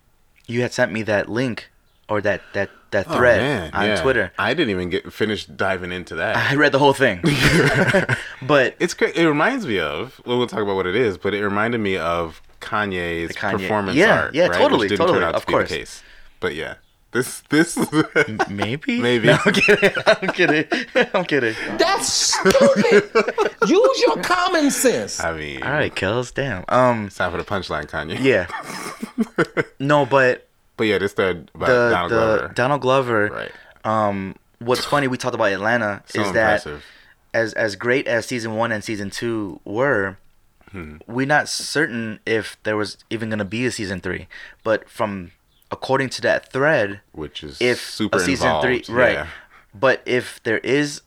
you 0.47 0.61
had 0.61 0.73
sent 0.73 0.91
me 0.91 1.03
that 1.03 1.29
link 1.29 1.69
or 2.09 2.21
that 2.21 2.41
that 2.53 2.69
that 2.91 3.05
Oh, 3.09 3.17
thread 3.17 3.41
man, 3.41 3.73
on 3.73 3.85
yeah. 3.85 4.01
Twitter. 4.01 4.31
I 4.39 4.53
didn't 4.53 4.69
even 4.71 4.89
get 4.89 5.11
finished 5.11 5.55
diving 5.57 5.91
into 5.91 6.15
that. 6.15 6.37
I 6.37 6.55
read 6.55 6.71
the 6.71 6.79
whole 6.79 6.93
thing, 6.93 7.19
but 8.41 8.75
It's 8.79 8.93
great. 8.93 9.15
It 9.15 9.27
reminds 9.27 9.65
me 9.67 9.79
of. 9.79 10.21
Well, 10.25 10.37
we'll 10.37 10.47
talk 10.47 10.61
about 10.61 10.75
what 10.75 10.87
it 10.87 10.95
is, 10.95 11.17
but 11.17 11.33
it 11.33 11.43
reminded 11.43 11.79
me 11.81 11.97
of 11.97 12.41
Kanye's 12.61 13.35
Kanye- 13.35 13.51
performance 13.59 13.97
yeah, 13.97 14.21
art. 14.21 14.35
yeah, 14.35 14.47
right? 14.47 14.57
totally, 14.57 14.79
Which 14.85 14.89
didn't 14.91 14.99
totally, 14.99 15.19
turn 15.19 15.27
out 15.27 15.35
of 15.35 15.41
to 15.41 15.47
be 15.47 15.53
course. 15.53 15.69
the 15.69 15.77
case. 15.77 16.03
But 16.39 16.55
yeah, 16.55 16.75
this 17.17 17.41
this. 17.49 17.77
maybe 18.49 18.99
Maybe. 19.01 19.27
No, 19.27 19.37
I'm 19.45 19.53
kidding. 19.53 19.91
I'm 20.05 20.27
kidding. 20.29 20.65
I'm 21.13 21.25
kidding. 21.25 21.55
That's 21.77 22.07
stupid. 22.11 23.11
Use 23.67 23.99
your 24.01 24.17
common 24.23 24.71
sense. 24.71 25.19
I 25.19 25.35
mean, 25.37 25.63
All 25.63 25.71
right, 25.71 25.93
kills. 25.93 26.31
Damn. 26.31 26.63
Um. 26.69 27.07
It's 27.07 27.15
time 27.17 27.31
for 27.31 27.37
the 27.37 27.43
punchline, 27.43 27.85
Kanye. 27.89 28.19
Yeah. 28.19 28.47
no, 29.79 30.05
but 30.05 30.47
But 30.77 30.85
yeah, 30.85 30.97
this 30.97 31.13
thread 31.13 31.49
about 31.53 31.67
the 31.67 31.89
Donald 31.89 32.11
the 32.11 32.15
Glover. 32.15 32.53
Donald 32.53 32.81
Glover. 32.81 33.27
right. 33.29 33.51
Um. 33.83 34.35
What's 34.59 34.85
funny? 34.85 35.07
We 35.07 35.17
talked 35.17 35.35
about 35.35 35.51
Atlanta 35.51 36.01
So 36.07 36.21
is 36.21 36.31
that 36.33 36.65
impressive. 36.65 36.83
as 37.33 37.53
as 37.53 37.75
great 37.75 38.07
as 38.07 38.25
season 38.25 38.55
one 38.55 38.71
and 38.71 38.83
season 38.83 39.09
two 39.11 39.59
were, 39.65 40.17
Hmm. 40.71 40.97
we're 41.07 41.27
not 41.27 41.47
certain 41.47 42.19
if 42.25 42.57
there 42.63 42.75
was 42.75 42.97
even 43.09 43.29
gonna 43.29 43.45
be 43.45 43.65
a 43.65 43.71
season 43.71 44.01
three. 44.01 44.27
But 44.63 44.89
from 44.89 45.31
according 45.71 46.09
to 46.09 46.21
that 46.21 46.51
thread, 46.51 47.01
which 47.11 47.43
is 47.43 47.61
if 47.61 47.79
super 47.79 48.17
a 48.17 48.21
season 48.21 48.47
involved. 48.47 48.85
three, 48.85 48.95
right? 48.95 49.13
Yeah. 49.13 49.27
But 49.73 50.01
if 50.05 50.41
there 50.43 50.59
is 50.59 51.01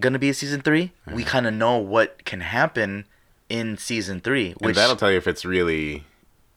gonna 0.00 0.18
be 0.18 0.28
a 0.30 0.34
season 0.34 0.60
three, 0.60 0.92
we 1.12 1.24
kind 1.24 1.46
of 1.46 1.54
know 1.54 1.78
what 1.78 2.24
can 2.24 2.40
happen 2.40 3.04
in 3.48 3.76
season 3.78 4.20
three, 4.20 4.50
And 4.52 4.60
which 4.60 4.76
that'll 4.76 4.96
tell 4.96 5.10
you 5.10 5.16
if 5.16 5.26
it's 5.26 5.44
really 5.44 6.04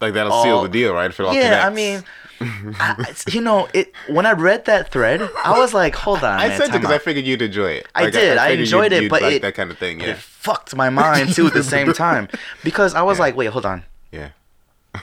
like 0.02 0.14
that'll 0.14 0.44
seal 0.44 0.60
oh, 0.60 0.64
the 0.64 0.70
deal, 0.70 0.94
right? 0.94 1.10
If 1.10 1.20
it 1.20 1.26
all 1.26 1.34
yeah, 1.34 1.66
I 1.66 1.70
mean, 1.70 2.04
I, 2.42 3.14
you 3.30 3.40
know, 3.42 3.68
it 3.74 3.94
when 4.10 4.26
I 4.26 4.34
read 4.34 4.66
that 4.66 4.92
thread, 4.92 5.22
I 5.44 5.58
was 5.58 5.74
like, 5.74 5.96
hold 5.96 6.24
on, 6.24 6.40
I 6.40 6.50
man, 6.50 6.58
said 6.58 6.70
it 6.70 6.74
because 6.74 6.92
I 6.92 6.98
figured 6.98 7.26
you'd 7.26 7.42
enjoy 7.42 7.72
it. 7.72 7.88
I 7.96 8.04
Like, 8.06 8.14
did. 8.14 8.38
I, 8.38 8.48
figured 8.50 8.60
enjoyed 8.68 8.92
it, 8.92 9.10
but 9.10 9.22
like 9.22 9.36
it 9.36 9.42
that 9.44 9.56
kind 9.56 9.72
of 9.72 9.78
thing. 9.78 10.02
Yeah, 10.02 10.08
It 10.08 10.18
fucked 10.18 10.76
my 10.76 10.90
mind 10.90 11.34
too 11.34 11.48
at 11.48 11.54
the 11.54 11.64
same 11.64 11.94
time 12.08 12.28
because 12.64 12.94
I 12.94 13.02
was 13.04 13.18
Yeah. 13.18 13.24
like, 13.24 13.36
wait, 13.38 13.48
hold 13.48 13.66
on. 13.66 13.84
yeah. 14.12 14.30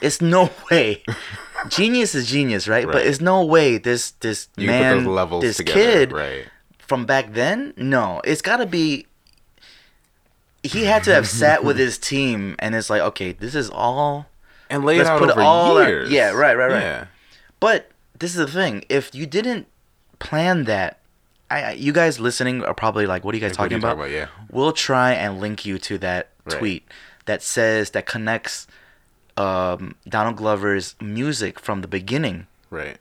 It's 0.02 0.20
no 0.20 0.50
way. 0.70 1.02
Genius 1.68 2.14
is 2.14 2.26
genius, 2.28 2.68
right? 2.68 2.86
But 2.86 3.06
it's 3.06 3.20
no 3.20 3.44
way 3.44 3.78
this 3.78 4.12
this 4.12 4.48
You 4.56 4.68
man, 4.68 4.98
put 4.98 5.04
those 5.04 5.14
levels 5.14 5.42
this 5.42 5.56
together, 5.56 5.80
kid 5.80 6.12
right? 6.12 6.44
from 6.78 7.04
back 7.06 7.32
then. 7.32 7.74
No, 7.76 8.20
it's 8.24 8.42
got 8.42 8.58
to 8.58 8.66
be. 8.66 9.06
He 10.62 10.84
had 10.84 11.04
to 11.04 11.14
have 11.14 11.26
sat 11.42 11.64
with 11.64 11.76
his 11.78 11.98
team 11.98 12.56
and 12.58 12.74
it's 12.74 12.90
like, 12.90 13.00
okay, 13.02 13.32
this 13.32 13.54
is 13.54 13.70
all. 13.70 14.26
And 14.70 14.84
lay 14.84 14.98
Let's 14.98 15.08
out 15.08 15.18
put 15.18 15.30
over 15.30 15.40
all 15.40 15.78
our- 15.78 16.04
yeah, 16.04 16.30
right, 16.30 16.54
right, 16.56 16.70
right. 16.70 16.82
Yeah. 16.82 17.06
But 17.58 17.90
this 18.18 18.32
is 18.32 18.36
the 18.36 18.46
thing: 18.52 18.84
if 18.88 19.14
you 19.14 19.24
didn't 19.26 19.66
plan 20.18 20.64
that, 20.64 20.98
I, 21.50 21.72
you 21.72 21.92
guys 21.92 22.20
listening 22.20 22.62
are 22.64 22.74
probably 22.74 23.06
like, 23.06 23.24
what 23.24 23.34
are 23.34 23.38
you 23.38 23.40
guys 23.40 23.52
Like, 23.58 23.70
talking 23.70 23.72
you 23.72 23.78
about? 23.78 23.96
talking 23.96 24.00
about? 24.00 24.10
Yeah. 24.12 24.26
We'll 24.50 24.72
try 24.72 25.12
and 25.12 25.40
link 25.40 25.64
you 25.64 25.78
to 25.78 25.98
that 25.98 26.28
Right. 26.44 26.58
tweet 26.58 26.88
that 27.26 27.42
says 27.42 27.90
that 27.90 28.04
connects 28.06 28.66
um, 29.38 29.94
Donald 30.08 30.36
Glover's 30.36 30.94
music 31.00 31.58
from 31.60 31.80
the 31.80 31.88
beginning 31.88 32.46
Right. 32.70 32.98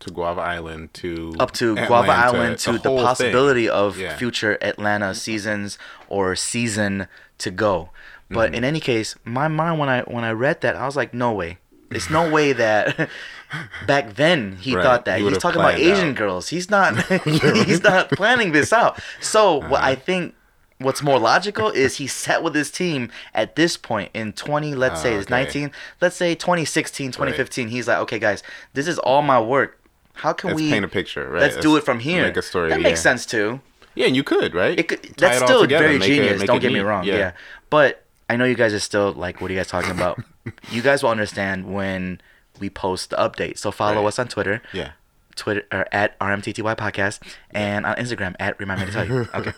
To 0.00 0.10
Guava 0.10 0.40
Island 0.40 0.92
to 0.94 1.34
up 1.38 1.52
to 1.60 1.74
Guava 1.86 2.12
Island 2.12 2.58
to 2.60 2.72
the, 2.72 2.78
thing. 2.78 2.96
possibility 3.04 3.68
of 3.68 3.98
Yeah. 3.98 4.16
future 4.16 4.56
Atlanta 4.62 5.14
seasons 5.14 5.78
or 6.08 6.34
season 6.36 7.06
to 7.38 7.50
go. 7.50 7.90
But 8.30 8.48
Mm-hmm. 8.48 8.54
in 8.54 8.64
any 8.64 8.80
case, 8.80 9.16
my 9.24 9.48
mind 9.48 9.78
when 9.78 9.88
I 9.88 10.00
when 10.02 10.24
I 10.24 10.32
read 10.32 10.60
that, 10.62 10.74
I 10.76 10.86
was 10.86 10.96
like, 10.96 11.12
no 11.12 11.32
way. 11.32 11.58
It's 11.90 12.08
no 12.08 12.30
way 12.30 12.52
that 12.54 13.10
back 13.86 14.14
then 14.14 14.56
he 14.60 14.74
Right. 14.74 14.82
thought 14.84 15.04
that. 15.04 15.18
He 15.20 15.28
He's 15.28 15.38
talking 15.38 15.60
about 15.60 15.74
Asian 15.78 16.10
out. 16.10 16.16
girls. 16.16 16.48
He's 16.48 16.70
not 16.70 16.96
he's 17.24 17.82
not 17.82 18.08
planning 18.10 18.52
this 18.52 18.72
out. 18.72 19.00
So 19.20 19.60
Uh-huh. 19.62 19.76
I 19.80 19.94
think 19.96 20.34
what's 20.80 21.02
more 21.02 21.18
logical 21.18 21.70
is 21.70 21.96
he 21.98 22.06
sat 22.06 22.42
with 22.42 22.54
his 22.54 22.70
team 22.70 23.10
at 23.34 23.54
this 23.54 23.76
point 23.76 24.10
in 24.14 24.32
20 24.32 24.74
let's 24.74 25.00
say 25.02 25.14
it's 25.14 25.30
ah, 25.30 25.34
okay. 25.36 25.44
19 25.62 25.72
let's 26.00 26.16
say 26.16 26.34
2016 26.34 27.12
2015 27.12 27.68
he's 27.68 27.86
like 27.86 27.98
okay 27.98 28.18
guys 28.18 28.42
this 28.72 28.88
is 28.88 28.98
all 29.00 29.22
my 29.22 29.40
work 29.40 29.78
how 30.14 30.32
can 30.32 30.50
Let's 30.50 30.60
we 30.60 30.70
paint 30.70 30.84
a 30.84 30.88
picture, 30.88 31.30
right? 31.30 31.40
Let's 31.40 31.56
do 31.56 31.76
it 31.76 31.84
from 31.84 31.98
here. 32.00 32.24
Make 32.24 32.36
a 32.36 32.42
story. 32.42 32.68
That 32.68 32.82
makes 32.82 33.00
sense 33.00 33.24
too. 33.24 33.60
Yeah, 33.94 34.06
and 34.06 34.14
you 34.14 34.22
could, 34.22 34.54
right? 34.54 34.78
It 34.78 34.88
could, 34.88 35.02
that's 35.16 35.40
it 35.40 35.46
still 35.46 35.62
together, 35.62 35.84
very 35.86 35.98
make 35.98 36.10
it- 36.10 36.14
genius. 36.14 36.42
Don't 36.42 36.60
get 36.60 36.68
me 36.72 36.80
neat. 36.80 36.84
wrong. 36.84 37.04
Yeah. 37.04 37.32
but 37.70 38.04
I 38.28 38.36
know 38.36 38.44
you 38.44 38.54
guys 38.54 38.74
are 38.74 38.80
still 38.80 39.12
like, 39.12 39.40
what 39.40 39.50
are 39.50 39.54
you 39.54 39.58
guys 39.60 39.68
talking 39.68 39.90
about? 39.92 40.22
you 40.70 40.82
guys 40.82 41.02
will 41.02 41.10
understand 41.10 41.72
when 41.72 42.20
we 42.58 42.68
post 42.70 43.10
the 43.10 43.16
update. 43.16 43.56
So 43.56 43.70
follow 43.70 44.02
Right. 44.02 44.08
us 44.08 44.18
on 44.18 44.28
Twitter, 44.28 44.60
Yeah. 44.74 44.92
Twitter 45.36 45.62
or 45.72 45.86
at 45.90 46.18
RMTTY 46.20 46.76
podcast, 46.76 47.20
and 47.52 47.86
on 47.86 47.96
Instagram 47.96 48.36
at 48.38 48.60
Remind 48.60 48.80
Me 48.80 48.86
to 48.86 48.92
Tell 48.92 49.06
You. 49.06 49.28
Okay. 49.34 49.52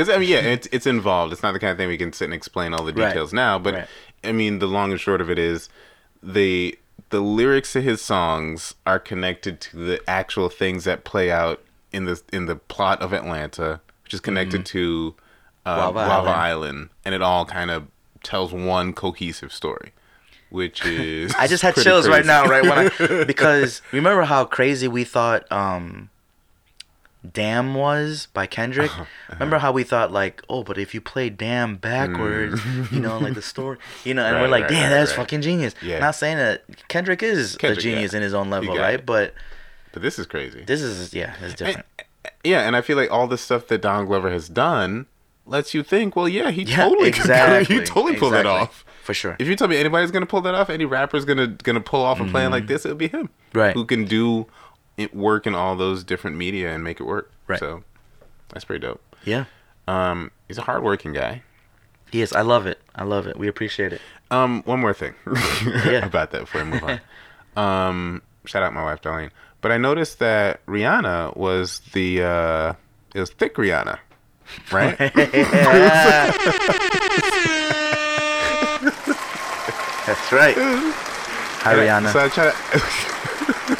Because 0.00 0.14
I 0.14 0.18
mean, 0.18 0.28
yeah, 0.30 0.38
it's 0.40 0.66
it's 0.72 0.86
involved. 0.86 1.32
It's 1.32 1.42
not 1.42 1.52
the 1.52 1.58
kind 1.60 1.70
of 1.72 1.76
thing 1.76 1.88
we 1.88 1.98
can 1.98 2.12
sit 2.12 2.24
and 2.24 2.34
explain 2.34 2.72
all 2.74 2.84
the 2.84 2.92
Right. 2.92 3.08
details 3.08 3.32
now. 3.32 3.58
But 3.58 3.74
Right. 3.74 3.88
I 4.24 4.32
mean, 4.32 4.58
the 4.58 4.66
long 4.66 4.90
and 4.92 5.00
short 5.00 5.20
of 5.20 5.30
it 5.30 5.38
is, 5.38 5.68
the 6.22 6.78
the 7.10 7.20
lyrics 7.20 7.72
to 7.74 7.80
his 7.82 8.00
songs 8.00 8.74
are 8.86 8.98
connected 8.98 9.60
to 9.62 9.76
the 9.76 10.00
actual 10.08 10.48
things 10.48 10.84
that 10.84 11.04
play 11.04 11.30
out 11.30 11.60
in 11.92 12.04
the 12.06 12.20
in 12.32 12.46
the 12.46 12.56
plot 12.56 13.02
of 13.02 13.12
Atlanta, 13.12 13.80
which 14.04 14.14
is 14.14 14.20
connected 14.20 14.64
to 14.66 15.14
uh, 15.66 15.70
Mm-hmm. 15.76 15.92
Guava 15.92 16.04
Guava, 16.06 16.28
Island. 16.30 16.38
Island. 16.38 16.88
and 17.04 17.14
it 17.14 17.20
all 17.22 17.44
kind 17.44 17.70
of 17.70 17.86
tells 18.22 18.52
one 18.52 18.92
cohesive 18.94 19.52
story, 19.52 19.92
which 20.50 20.84
is 20.86 21.34
I 21.38 21.46
just 21.46 21.62
had 21.62 21.74
chills 21.74 22.08
right 22.08 22.24
now, 22.24 22.46
right 22.46 22.62
when 22.62 22.90
I 22.90 23.24
because 23.26 23.82
remember 23.92 24.22
how 24.22 24.44
crazy 24.46 24.88
we 24.88 25.04
thought 25.04 25.50
um 25.52 26.08
Damn 27.28 27.74
was 27.74 28.28
by 28.32 28.46
Kendrick. 28.46 28.90
Uh-huh. 28.90 29.04
Remember 29.32 29.58
how 29.58 29.72
we 29.72 29.84
thought 29.84 30.10
like, 30.10 30.42
oh, 30.48 30.64
but 30.64 30.78
if 30.78 30.94
you 30.94 31.02
play 31.02 31.28
Damn 31.28 31.76
backwards, 31.76 32.62
you 32.90 32.98
know, 32.98 33.18
like 33.18 33.34
the 33.34 33.42
story, 33.42 33.76
you 34.04 34.14
know, 34.14 34.24
and 34.24 34.40
we're 34.40 34.46
Mm. 34.46 34.50
Like, 34.50 34.62
right, 34.62 34.70
damn, 34.70 34.82
right, 34.84 34.88
that's 34.88 35.10
right. 35.10 35.16
fucking 35.18 35.42
genius. 35.42 35.74
Yeah. 35.82 35.98
Not 35.98 36.14
saying 36.14 36.38
that 36.38 36.64
Kendrick 36.88 37.22
is 37.22 37.56
Kendrick, 37.56 37.78
a 37.78 37.82
genius 37.82 38.12
yeah. 38.12 38.18
in 38.18 38.22
his 38.22 38.32
own 38.32 38.48
level, 38.48 38.74
right? 38.76 38.94
it. 39.00 39.06
But 39.06 39.34
but 39.92 40.02
this 40.02 40.18
is 40.18 40.26
crazy. 40.26 40.64
this 40.64 40.80
is 40.80 41.12
yeah, 41.12 41.34
it's 41.42 41.54
different. 41.54 41.86
Yeah, 42.42 42.66
and 42.66 42.74
I 42.74 42.80
feel 42.80 42.96
like 42.96 43.10
all 43.10 43.26
the 43.26 43.38
stuff 43.38 43.66
that 43.68 43.82
Don 43.82 44.06
Glover 44.06 44.30
has 44.30 44.48
done 44.48 45.06
lets 45.46 45.74
you 45.74 45.82
think, 45.82 46.16
well, 46.16 46.28
yeah, 46.28 46.50
he 46.50 46.62
yeah, 46.62 46.84
totally 46.88 47.10
could- 47.12 47.20
exactly. 47.20 47.76
he 47.76 47.84
totally 47.84 48.16
pulled 48.16 48.34
it 48.34 48.40
exactly. 48.40 48.62
off. 48.62 48.84
for 49.02 49.12
sure. 49.14 49.36
If 49.38 49.46
you 49.46 49.56
tell 49.56 49.68
me 49.68 49.76
anybody's 49.76 50.10
gonna 50.10 50.26
pull 50.26 50.40
that 50.42 50.54
off, 50.54 50.70
any 50.70 50.86
rapper's 50.86 51.24
gonna 51.26 51.48
gonna 51.48 51.80
pull 51.80 52.02
off 52.02 52.18
a 52.20 52.24
plan 52.24 52.50
like 52.50 52.66
this, 52.66 52.84
it'll 52.86 52.96
be 52.96 53.08
him. 53.08 53.28
Mm-hmm. 53.28 53.58
Right. 53.58 53.74
Who 53.74 53.84
can 53.84 54.04
do 54.06 54.46
work 55.08 55.46
in 55.46 55.54
all 55.54 55.76
those 55.76 56.04
different 56.04 56.36
media 56.36 56.72
and 56.74 56.82
make 56.84 57.00
it 57.00 57.04
work. 57.04 57.30
Right. 57.46 57.58
So 57.60 57.82
that's 58.50 58.64
pretty 58.64 58.84
dope. 58.86 59.00
Yeah, 59.24 59.44
Um, 59.88 60.30
he's 60.48 60.58
a 60.58 60.62
hardworking 60.62 61.12
guy. 61.12 61.42
he 62.10 62.22
is. 62.22 62.32
I 62.32 62.40
love 62.42 62.66
it. 62.66 62.80
I 62.94 63.04
love 63.04 63.26
it. 63.26 63.36
We 63.38 63.48
appreciate 63.48 63.92
it. 63.92 64.00
Um, 64.30 64.62
one 64.64 64.80
more 64.80 64.94
thing 64.94 65.14
Yeah. 65.84 66.04
about 66.06 66.30
that 66.30 66.40
before 66.42 66.60
I 66.60 66.64
move 66.64 66.82
on. 66.84 67.00
um, 67.56 68.22
shout 68.46 68.62
out 68.62 68.72
my 68.72 68.82
wife 68.84 69.02
Darlene. 69.02 69.30
But 69.60 69.72
I 69.72 69.76
noticed 69.76 70.20
that 70.20 70.64
Rihanna 70.66 71.36
was 71.36 71.80
the 71.92 72.22
uh, 72.22 72.72
it 73.14 73.20
was 73.20 73.30
thick 73.30 73.56
Rihanna, 73.56 73.98
right? 74.72 74.96
That's 80.06 80.32
right. 80.32 80.54
Hi, 81.62 81.74
Rihanna. 81.74 82.12
So 82.12 82.20
I 82.20 82.28
try 82.28 82.50
to, 82.50 83.76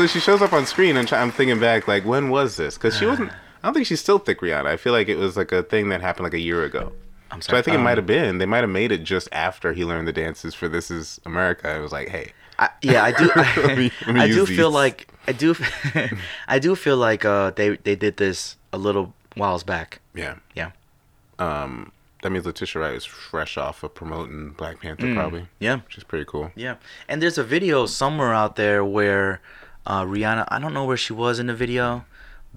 so 0.00 0.06
she 0.06 0.20
shows 0.20 0.40
up 0.42 0.52
on 0.52 0.66
screen, 0.66 0.96
and 0.96 1.12
I'm 1.12 1.30
thinking 1.30 1.60
back, 1.60 1.86
like, 1.88 2.04
when 2.04 2.30
was 2.30 2.56
this? 2.56 2.76
Because 2.76 2.96
she 2.96 3.06
wasn't. 3.06 3.30
I 3.62 3.66
don't 3.66 3.74
think 3.74 3.86
she's 3.86 4.00
still 4.00 4.18
thick 4.18 4.40
Rihanna. 4.40 4.66
I 4.66 4.76
feel 4.78 4.92
like 4.94 5.08
it 5.08 5.16
was 5.16 5.36
like 5.36 5.52
a 5.52 5.62
thing 5.62 5.90
that 5.90 6.00
happened 6.00 6.24
like 6.24 6.34
a 6.34 6.38
year 6.40 6.64
ago. 6.64 6.92
I'm 7.30 7.42
sorry. 7.42 7.56
So 7.56 7.58
I 7.58 7.62
think 7.62 7.74
it 7.74 7.78
um, 7.78 7.84
might 7.84 7.98
have 7.98 8.06
been. 8.06 8.38
They 8.38 8.46
might 8.46 8.62
have 8.62 8.70
made 8.70 8.90
it 8.90 9.04
just 9.04 9.28
after 9.32 9.72
he 9.74 9.84
learned 9.84 10.08
the 10.08 10.12
dances 10.12 10.54
for 10.54 10.66
This 10.68 10.90
Is 10.90 11.20
America. 11.26 11.74
It 11.76 11.80
was 11.80 11.92
like, 11.92 12.08
hey, 12.08 12.32
I, 12.58 12.70
yeah, 12.82 13.04
I 13.04 13.12
do. 13.12 13.30
Let 13.66 13.76
me- 13.78 13.92
let 14.06 14.14
me 14.14 14.20
I 14.20 14.26
do 14.28 14.34
use 14.36 14.48
feel 14.48 14.70
like 14.70 15.08
I 15.28 15.32
do. 15.32 15.54
I 16.48 16.58
do 16.58 16.74
feel 16.74 16.96
like 16.96 17.24
uh, 17.26 17.50
they 17.50 17.76
they 17.76 17.94
did 17.96 18.16
this 18.16 18.56
a 18.72 18.78
little 18.78 19.12
whiles 19.36 19.62
back. 19.62 20.00
yeah. 20.14 20.36
Yeah. 20.54 20.70
Um, 21.38 21.92
that 22.22 22.30
means 22.30 22.44
Letitia 22.46 22.80
Wright 22.82 22.94
is 22.94 23.04
fresh 23.04 23.56
off 23.56 23.82
of 23.82 23.94
promoting 23.94 24.50
Black 24.50 24.80
Panther, 24.80 25.12
probably. 25.14 25.40
Mm, 25.42 25.46
Yeah. 25.58 25.76
Which 25.76 25.96
is 25.98 26.04
pretty 26.04 26.24
cool. 26.26 26.50
Yeah. 26.54 26.76
And 27.08 27.22
there's 27.22 27.38
a 27.38 27.44
video 27.44 27.86
somewhere 27.86 28.34
out 28.34 28.56
there 28.56 28.84
where 28.84 29.40
uh, 29.90 30.04
Rihanna. 30.12 30.44
I 30.54 30.56
don't 30.62 30.74
know 30.78 30.84
where 30.90 30.96
she 31.06 31.12
was 31.24 31.34
in 31.42 31.46
the 31.52 31.54
video, 31.64 32.04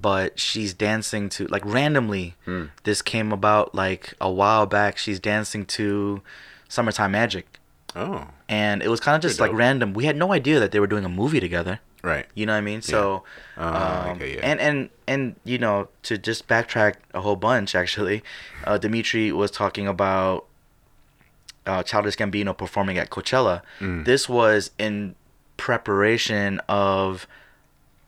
but 0.10 0.39
she's 0.48 0.72
dancing 0.88 1.30
to 1.36 1.41
like 1.56 1.65
randomly. 1.65 2.28
Hmm. 2.46 2.65
This 2.84 3.02
came 3.02 3.32
about 3.39 3.74
like 3.84 4.04
a 4.22 4.32
while 4.39 4.65
back. 4.78 4.98
She's 5.04 5.19
dancing 5.19 5.65
to 5.78 6.22
"Summertime 6.76 7.12
Magic," 7.12 7.46
Oh, 7.96 8.28
and 8.48 8.78
it 8.86 8.89
was 8.93 9.00
kind 9.00 9.15
of 9.17 9.22
just 9.28 9.39
like 9.43 9.54
random. 9.65 9.93
We 10.00 10.06
had 10.10 10.17
no 10.26 10.32
idea 10.39 10.60
that 10.62 10.72
they 10.72 10.80
were 10.84 10.91
doing 10.96 11.06
a 11.06 11.13
movie 11.22 11.39
together. 11.48 11.76
right. 12.13 12.26
You 12.36 12.46
know 12.46 12.54
what 12.54 12.58
I 12.65 12.72
mean? 12.72 12.82
So, 12.82 13.24
Ah, 13.58 14.10
um, 14.10 14.17
okay, 14.17 14.32
yeah. 14.36 14.50
and 14.50 14.58
and 14.67 14.78
and 15.08 15.22
you 15.52 15.58
know, 15.58 15.88
to 16.08 16.17
just 16.30 16.48
backtrack 16.48 16.93
a 17.13 17.22
whole 17.26 17.38
bunch, 17.50 17.69
actually, 17.84 18.17
uh, 18.67 18.78
Dimitri 18.78 19.32
was 19.32 19.50
talking 19.52 19.88
about 19.88 20.46
uh, 21.65 21.82
Childish 21.84 22.17
Gambino 22.17 22.52
performing 22.63 22.98
at 22.98 23.10
Coachella. 23.10 23.62
Mm. 23.80 24.04
This 24.06 24.28
was 24.28 24.72
in 24.78 25.15
preparation 25.58 26.60
of 26.70 27.28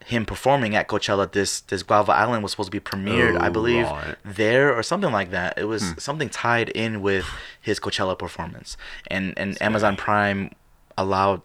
him 0.06 0.26
performing 0.26 0.76
at 0.76 0.88
Coachella. 0.88 1.32
This 1.32 1.62
this 1.62 1.82
Guava 1.84 2.12
Island 2.12 2.44
was 2.44 2.52
supposed 2.52 2.68
to 2.72 2.72
be 2.72 2.80
premiered, 2.80 3.40
I 3.40 3.48
Oh, 3.48 3.52
believe, 3.52 3.86
right. 3.86 4.16
there 4.24 4.74
or 4.76 4.84
something 4.84 5.12
like 5.12 5.32
that. 5.32 5.58
It 5.58 5.66
was 5.66 5.82
Hmm. 5.94 5.98
something 5.98 6.30
tied 6.30 6.70
in 6.70 7.02
with 7.02 7.26
his 7.60 7.80
Coachella 7.80 8.18
performance, 8.18 8.78
and 9.08 9.34
and 9.38 9.60
Amazon 9.62 9.96
Prime 9.96 10.52
allowed 10.98 11.42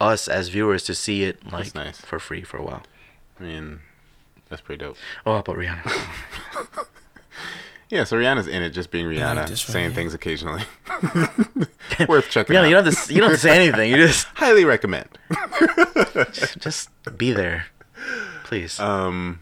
us 0.00 0.28
as 0.28 0.48
viewers 0.48 0.82
to 0.84 0.94
see 0.94 1.24
it 1.24 1.44
like 1.52 1.72
Hmm. 1.72 1.78
nice. 1.78 2.00
for 2.00 2.18
free 2.18 2.42
for 2.42 2.56
a 2.56 2.62
while. 2.62 2.82
I 3.38 3.42
mean, 3.44 3.80
that's 4.48 4.62
pretty 4.62 4.84
dope. 4.84 4.96
Oh, 5.26 5.40
but 5.42 5.56
Rihanna. 5.56 6.86
Yeah, 7.92 8.04
so 8.04 8.16
Rihanna's 8.16 8.46
in 8.48 8.62
it 8.62 8.70
just 8.70 8.90
being 8.90 9.04
Rihanna, 9.06 9.36
right 9.48 9.58
saying 9.58 9.90
here. 9.90 9.94
things 9.94 10.14
occasionally. 10.14 10.62
Worth 12.08 12.30
checking 12.30 12.56
Rihanna, 12.56 12.60
out. 12.60 12.68
you 12.68 12.74
don't 12.74 12.84
have 12.86 13.06
to. 13.06 13.14
You 13.14 13.20
don't 13.20 13.36
say 13.36 13.54
anything. 13.66 13.90
You 13.90 13.96
just 13.98 14.26
Highly 14.34 14.64
recommend. 14.64 15.08
just 16.58 16.88
be 17.18 17.32
there, 17.32 17.66
please. 18.44 18.80
Um, 18.80 19.40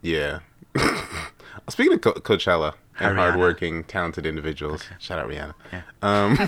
yeah. 0.00 0.38
Speaking 1.68 1.92
of 1.92 2.00
Co- 2.00 2.14
Coachella 2.14 2.72
and 2.98 3.14
Rihanna. 3.14 3.16
hardworking, 3.18 3.84
talented 3.84 4.24
individuals, 4.24 4.84
shout 4.98 5.18
out 5.18 5.28
Rihanna. 5.28 5.54
Um, 6.00 6.38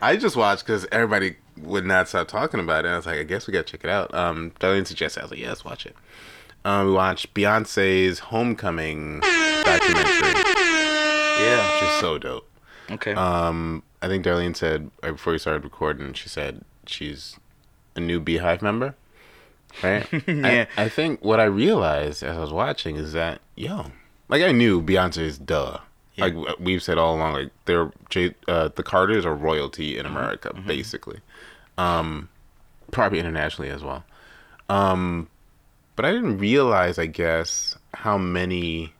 I 0.00 0.16
just 0.16 0.36
watched 0.36 0.64
because 0.64 0.86
everybody 0.90 1.36
would 1.58 1.84
not 1.84 2.08
stop 2.08 2.28
talking 2.28 2.60
about 2.60 2.86
it. 2.86 2.88
I 2.88 2.96
was 2.96 3.04
like, 3.04 3.18
I 3.18 3.24
guess 3.24 3.46
we 3.46 3.52
gotta 3.52 3.64
check 3.64 3.84
it 3.84 3.90
out. 3.90 4.14
Um, 4.14 4.52
Darlene 4.58 4.86
suggested. 4.86 5.20
I 5.20 5.24
was 5.24 5.30
like, 5.32 5.40
yeah, 5.40 5.48
let's 5.50 5.66
watch 5.66 5.84
it. 5.84 5.94
Um, 6.64 6.86
we 6.88 6.92
watched 6.92 7.34
Beyonce's 7.34 8.18
Homecoming 8.20 9.20
documentary, 9.20 10.32
Yeah. 11.44 11.74
which 11.74 11.90
is 11.90 12.00
so 12.00 12.18
dope. 12.18 12.48
Okay. 12.90 13.12
Um, 13.14 13.82
I 14.02 14.08
think 14.08 14.24
Darlene 14.24 14.56
said 14.56 14.90
right 15.02 15.12
before 15.12 15.32
we 15.32 15.38
started 15.38 15.64
recording, 15.64 16.12
she 16.14 16.28
said 16.28 16.62
she's 16.86 17.36
a 17.96 18.00
new 18.00 18.20
BeyHive 18.20 18.62
member, 18.62 18.94
right? 19.82 20.06
Yeah. 20.26 20.66
I, 20.76 20.84
I 20.84 20.88
think 20.88 21.22
what 21.24 21.40
I 21.40 21.44
realized 21.44 22.22
as 22.22 22.36
I 22.36 22.40
was 22.40 22.52
watching 22.52 22.96
is 22.96 23.12
that 23.12 23.40
yo, 23.56 23.86
like 24.28 24.42
I 24.42 24.52
knew 24.52 24.82
Beyonce's 24.82 25.38
duh. 25.38 25.78
Yeah. 26.14 26.26
Like 26.26 26.58
we've 26.60 26.82
said 26.82 26.96
all 26.96 27.16
along, 27.16 27.32
like 27.34 27.50
they're 27.64 27.90
uh, 28.48 28.68
the 28.74 28.82
Carters 28.84 29.26
are 29.26 29.34
royalty 29.34 29.92
Mm-hmm. 29.92 30.00
in 30.00 30.06
America, 30.06 30.54
basically, 30.66 31.20
um, 31.76 32.28
probably 32.90 33.18
internationally 33.18 33.68
as 33.70 33.82
well. 33.82 34.04
Um, 34.68 35.28
but 35.96 36.04
I 36.04 36.12
didn't 36.12 36.38
realize, 36.38 36.98
I 36.98 37.06
guess, 37.06 37.76
how 37.94 38.18
many 38.18 38.92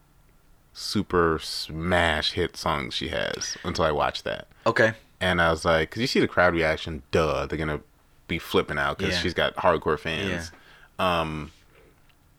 super 0.73 1.39
smash 1.41 2.33
hit 2.33 2.57
songs 2.57 2.95
she 2.95 3.09
has 3.09 3.57
until 3.65 3.85
I 3.85 3.93
watched 3.93 4.25
that. 4.25 4.47
okay. 4.67 4.93
And 5.21 5.41
I 5.41 5.51
was 5.51 5.65
like, 5.65 5.89
because 5.91 6.03
you 6.03 6.07
see 6.07 6.21
the 6.21 6.29
crowd 6.29 6.53
reaction, 6.53 7.03
duh, 7.11 7.47
they're 7.47 7.57
gonna 7.57 7.81
be 8.29 8.39
flipping 8.39 8.77
out 8.79 8.99
because 8.99 9.15
Yeah. 9.15 9.21
she's 9.21 9.33
got 9.35 9.55
hardcore 9.57 9.99
fans. 9.99 10.51
Yeah. 10.99 11.21
Um, 11.21 11.51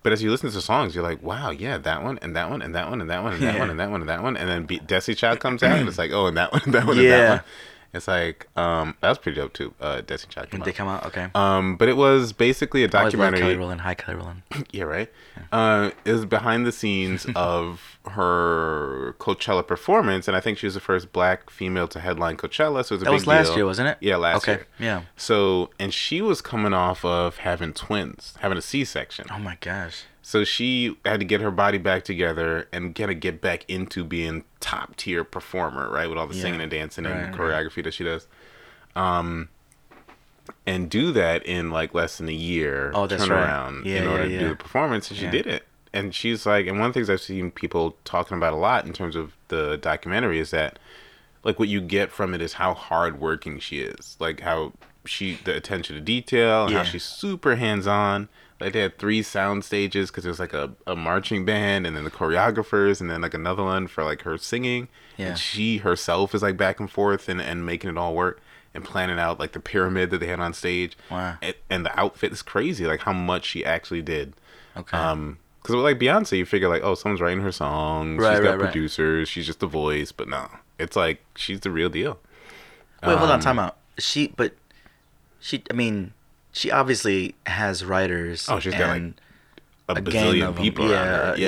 but 0.03 0.11
as 0.13 0.21
you 0.21 0.29
listen 0.29 0.49
to 0.49 0.55
the 0.55 0.61
songs, 0.61 0.93
you're 0.93 1.03
like, 1.03 1.23
wow, 1.23 1.49
yeah, 1.49 1.79
that 1.79 2.03
one 2.03 2.19
and 2.21 2.35
that 2.35 2.49
one 2.51 2.61
and 2.61 2.75
that 2.75 2.89
one 2.89 3.01
and 3.01 3.09
that 3.09 3.23
one 3.23 3.33
and 3.33 3.41
that 3.41 3.53
Yeah. 3.55 3.59
one 3.59 3.69
and 3.71 3.79
that 3.79 3.89
one 3.89 4.01
and 4.01 4.09
that 4.09 4.21
one, 4.21 4.37
and 4.37 4.47
then 4.47 4.65
Be- 4.65 4.77
Destiny 4.79 5.15
Child 5.15 5.39
comes 5.39 5.63
out 5.63 5.79
and 5.79 5.87
it's 5.87 5.97
like, 5.97 6.11
oh, 6.11 6.27
and 6.27 6.37
that 6.37 6.51
one 6.51 6.61
and 6.65 6.73
that 6.75 6.85
one 6.85 6.97
and 6.97 7.07
Yeah. 7.07 7.17
that 7.17 7.29
one. 7.29 7.41
It's 7.95 8.07
like, 8.07 8.47
um, 8.55 8.95
that 9.01 9.09
was 9.09 9.17
pretty 9.17 9.39
dope 9.39 9.53
too. 9.53 9.73
Uh, 9.79 10.01
Destiny 10.01 10.33
Child 10.33 10.49
Did 10.51 10.63
they 10.65 10.71
come 10.73 10.87
out? 10.87 11.05
Okay. 11.07 11.27
Um, 11.33 11.75
but 11.77 11.87
it 11.89 11.97
was 11.97 12.33
basically 12.33 12.83
a 12.83 12.87
always 12.87 12.93
love 12.93 13.11
Kelly 13.11 13.31
documentary. 13.31 13.55
Rowland. 13.57 13.81
Hi, 13.81 13.93
Kelly 13.95 14.17
Rowland. 14.17 14.41
Yeah, 14.71 14.83
right. 14.83 15.11
Uh, 15.51 15.91
it 16.03 16.11
was 16.11 16.25
behind 16.25 16.65
the 16.65 16.71
scenes 16.71 17.25
of 17.35 17.97
her 18.09 19.15
Coachella 19.19 19.65
performance, 19.65 20.27
and 20.27 20.35
I 20.35 20.39
think 20.39 20.57
she 20.57 20.65
was 20.67 20.73
the 20.73 20.79
first 20.79 21.13
black 21.13 21.49
female 21.49 21.87
to 21.89 21.99
headline 21.99 22.37
Coachella. 22.37 22.83
So 22.85 22.95
it 22.95 22.97
was 22.97 23.01
a 23.01 23.05
That 23.05 23.11
was 23.11 23.27
last 23.27 23.47
deal. 23.47 23.57
year, 23.57 23.65
wasn't 23.65 23.87
it? 23.89 23.97
Yeah, 24.01 24.17
last 24.17 24.43
Okay, 24.43 24.53
year. 24.53 24.67
yeah. 24.79 25.01
So, 25.15 25.69
and 25.79 25.93
she 25.93 26.21
was 26.21 26.41
coming 26.41 26.73
off 26.73 27.03
of 27.05 27.37
having 27.37 27.73
twins, 27.73 28.33
having 28.41 28.57
a 28.57 28.61
C-section. 28.61 29.27
Oh 29.31 29.39
my 29.39 29.57
gosh. 29.61 30.03
So 30.27 30.43
she 30.43 30.97
had 31.05 31.19
to 31.19 31.25
get 31.25 31.39
her 31.41 31.51
body 31.51 31.77
back 31.77 32.03
together 32.03 32.67
and 32.73 32.95
kind 32.95 33.11
of 33.11 33.19
get 33.19 33.41
back 33.41 33.63
into 33.67 34.03
being 34.03 34.43
top 34.59 34.95
tier 34.95 35.23
performer, 35.23 35.87
right? 35.87 36.09
With 36.09 36.17
all 36.17 36.25
the 36.25 36.33
Yeah. 36.33 36.41
singing 36.41 36.61
and 36.61 36.71
dancing 36.71 37.05
and 37.05 37.15
Right, 37.15 37.25
right. 37.25 37.67
choreography 37.67 37.83
that 37.83 37.93
she 37.93 38.05
does. 38.05 38.27
Um, 38.95 39.49
and 40.65 40.89
do 40.89 41.11
that 41.11 41.45
in 41.45 41.69
like 41.69 41.93
less 41.93 42.17
than 42.17 42.27
a 42.27 42.33
year. 42.33 42.91
Oh, 42.95 43.05
that's 43.05 43.21
turn 43.21 43.35
right. 43.37 43.43
around 43.43 43.85
Yeah, 43.85 44.01
in 44.01 44.07
order 44.07 44.25
yeah, 44.25 44.31
to 44.31 44.43
do 44.45 44.49
the 44.49 44.55
performance, 44.55 45.11
and 45.11 45.19
she 45.19 45.27
did 45.27 45.45
it. 45.45 45.67
And 45.93 46.13
she's 46.15 46.47
like, 46.47 46.65
and 46.65 46.79
one 46.79 46.87
of 46.87 46.93
the 46.95 46.97
things 46.97 47.09
I've 47.11 47.21
seen 47.21 47.51
people 47.51 47.95
talking 48.03 48.35
about 48.35 48.51
a 48.51 48.57
lot 48.57 48.83
in 48.87 48.93
terms 48.93 49.15
of 49.15 49.33
the 49.49 49.77
documentary 49.77 50.39
is 50.39 50.49
that, 50.49 50.79
like, 51.43 51.59
what 51.59 51.67
you 51.69 51.81
get 51.81 52.11
from 52.11 52.33
it 52.33 52.41
is 52.41 52.53
how 52.53 52.73
hardworking 52.73 53.59
she 53.59 53.77
is, 53.81 54.17
like 54.19 54.39
how 54.39 54.73
she 55.05 55.37
the 55.43 55.55
attention 55.55 55.95
to 55.95 56.01
detail, 56.01 56.65
and 56.65 56.73
how 56.73 56.81
she's 56.83 57.03
super 57.03 57.57
hands 57.57 57.85
on. 57.85 58.27
Like 58.65 58.73
they 58.73 58.79
had 58.79 58.97
three 58.97 59.21
sound 59.21 59.63
stages 59.63 60.09
because 60.09 60.23
there 60.23 60.31
was 60.31 60.39
like 60.39 60.53
a, 60.53 60.71
a 60.87 60.95
marching 60.95 61.45
band 61.45 61.85
and 61.85 61.95
then 61.95 62.03
the 62.03 62.09
choreographers 62.09 62.99
and 62.99 63.11
then 63.11 63.21
like 63.21 63.35
another 63.35 63.63
one 63.63 63.85
for 63.85 64.03
like 64.03 64.23
her 64.23 64.39
singing. 64.39 64.87
Yeah. 65.17 65.27
And 65.27 65.37
she 65.37 65.77
herself 65.77 66.33
is 66.33 66.41
like 66.41 66.57
back 66.57 66.79
and 66.79 66.89
forth 66.89 67.29
and, 67.29 67.39
and 67.39 67.63
making 67.63 67.91
it 67.91 67.97
all 67.97 68.15
work 68.15 68.41
and 68.73 68.83
planning 68.83 69.19
out 69.19 69.39
like 69.39 69.51
the 69.51 69.59
pyramid 69.59 70.09
that 70.09 70.17
they 70.17 70.25
had 70.25 70.39
on 70.39 70.51
stage. 70.51 70.97
Wow. 71.11 71.37
And, 71.43 71.53
and 71.69 71.85
the 71.85 71.99
outfit 71.99 72.31
is 72.31 72.41
crazy, 72.41 72.87
like 72.87 73.01
how 73.01 73.13
much 73.13 73.45
she 73.45 73.63
actually 73.63 74.01
did. 74.01 74.33
Okay. 74.75 74.97
Um, 74.97 75.37
because 75.61 75.75
like 75.75 75.99
Beyonce, 75.99 76.35
you 76.35 76.45
figure 76.47 76.67
like, 76.67 76.83
oh, 76.83 76.95
someone's 76.95 77.21
writing 77.21 77.41
her 77.41 77.51
songs. 77.51 78.19
Right, 78.19 78.37
she's 78.37 78.39
got 78.39 78.49
right, 78.49 78.61
right. 78.61 78.71
producers. 78.71 79.29
She's 79.29 79.45
just 79.45 79.59
the 79.59 79.67
voice. 79.67 80.11
But 80.11 80.27
no, 80.27 80.49
it's 80.79 80.95
like 80.95 81.23
she's 81.35 81.59
the 81.59 81.69
real 81.69 81.89
deal. 81.89 82.17
Wait, 83.03 83.15
hold 83.15 83.29
on, 83.29 83.35
um, 83.35 83.41
time 83.41 83.59
out. 83.59 83.77
She, 83.99 84.27
but 84.27 84.53
she, 85.39 85.61
I 85.69 85.73
mean, 85.73 86.13
she 86.55 86.71
obviously 86.71 87.35
has 87.45 87.83
writers. 87.85 88.47
Oh, 88.49 88.59
she's 88.59 88.73
got, 88.73 88.87
like, 88.87 88.97
and, 89.01 89.21
A, 89.89 89.93
A 89.93 89.95
bazillion 90.01 90.55
people. 90.57 90.89
Yeah, 90.89 91.35
Yeah. 91.35 91.47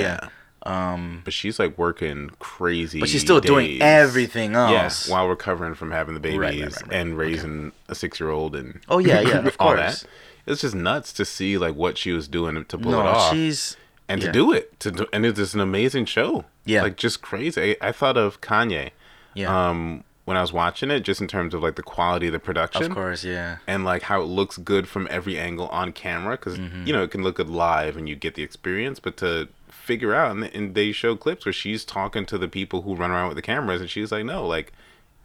yeah. 0.66 0.92
um, 0.92 1.22
But 1.24 1.32
she's 1.32 1.58
like 1.58 1.76
working 1.78 2.30
crazy. 2.38 3.00
But 3.00 3.08
she's 3.08 3.22
still 3.22 3.40
doing 3.40 3.80
everything 3.82 4.54
else. 4.54 5.08
Yeah, 5.08 5.12
while 5.14 5.26
recovering 5.28 5.74
from 5.74 5.90
having 5.90 6.14
the 6.14 6.20
babies 6.20 6.38
Right, 6.38 6.60
right, 6.60 6.82
right, 6.82 6.92
and 6.92 7.16
raising 7.16 7.72
a 7.88 7.94
six 7.94 8.20
year 8.20 8.30
old 8.30 8.54
and 8.54 8.80
Oh, 8.88 8.98
yeah, 8.98 9.20
yeah, 9.20 9.38
of 9.46 9.56
all 9.58 9.74
course. 9.74 10.02
that. 10.02 10.08
It's 10.46 10.60
just 10.62 10.74
nuts 10.74 11.12
to 11.14 11.24
see 11.24 11.58
like 11.58 11.74
what 11.74 11.98
she 11.98 12.12
was 12.12 12.28
doing 12.28 12.64
to 12.64 12.78
pull 12.78 12.92
no, 12.92 13.00
it 13.00 13.06
off. 13.06 13.32
she's 13.32 13.76
and 14.08 14.20
yeah. 14.22 14.26
to 14.28 14.32
do 14.32 14.52
it 14.52 14.78
to 14.80 14.90
do, 14.90 15.06
and 15.12 15.26
it's 15.26 15.38
just 15.38 15.54
an 15.54 15.60
amazing 15.60 16.04
show 16.06 16.44
Yeah. 16.64 16.82
like 16.82 16.96
just 16.96 17.20
crazy 17.20 17.76
I, 17.82 17.88
I 17.88 17.92
thought 17.92 18.16
of 18.16 18.40
kanye 18.40 18.90
yeah, 19.34 19.68
um 19.70 20.04
when 20.28 20.36
i 20.36 20.40
was 20.42 20.52
watching 20.52 20.90
it 20.90 21.00
just 21.00 21.20
in 21.20 21.26
terms 21.26 21.54
of 21.54 21.62
like 21.62 21.76
the 21.76 21.82
quality 21.82 22.26
of 22.26 22.32
the 22.32 22.38
production 22.38 22.84
of 22.84 22.92
course, 22.94 23.24
yeah, 23.24 23.56
and 23.66 23.84
like 23.84 24.02
how 24.02 24.20
it 24.20 24.26
looks 24.26 24.56
good 24.58 24.86
from 24.86 25.08
every 25.10 25.38
angle 25.38 25.68
on 25.68 25.90
camera 25.92 26.36
because 26.36 26.58
Mm-hmm. 26.58 26.86
you 26.86 26.92
know 26.92 27.02
it 27.02 27.10
can 27.10 27.22
look 27.22 27.36
good 27.36 27.48
live 27.50 27.96
and 27.96 28.08
you 28.08 28.14
get 28.14 28.34
the 28.34 28.42
experience 28.42 29.00
but 29.00 29.16
to 29.16 29.48
figure 29.70 30.14
out 30.14 30.30
and, 30.32 30.44
and 30.44 30.74
they 30.74 30.92
show 30.92 31.16
clips 31.16 31.46
where 31.46 31.52
she's 31.52 31.84
talking 31.84 32.26
to 32.26 32.36
the 32.36 32.48
people 32.48 32.82
who 32.82 32.94
run 32.94 33.10
around 33.10 33.28
with 33.28 33.36
the 33.36 33.42
cameras 33.42 33.80
and 33.80 33.88
she's 33.90 34.12
like 34.12 34.24
no 34.24 34.46
like 34.46 34.72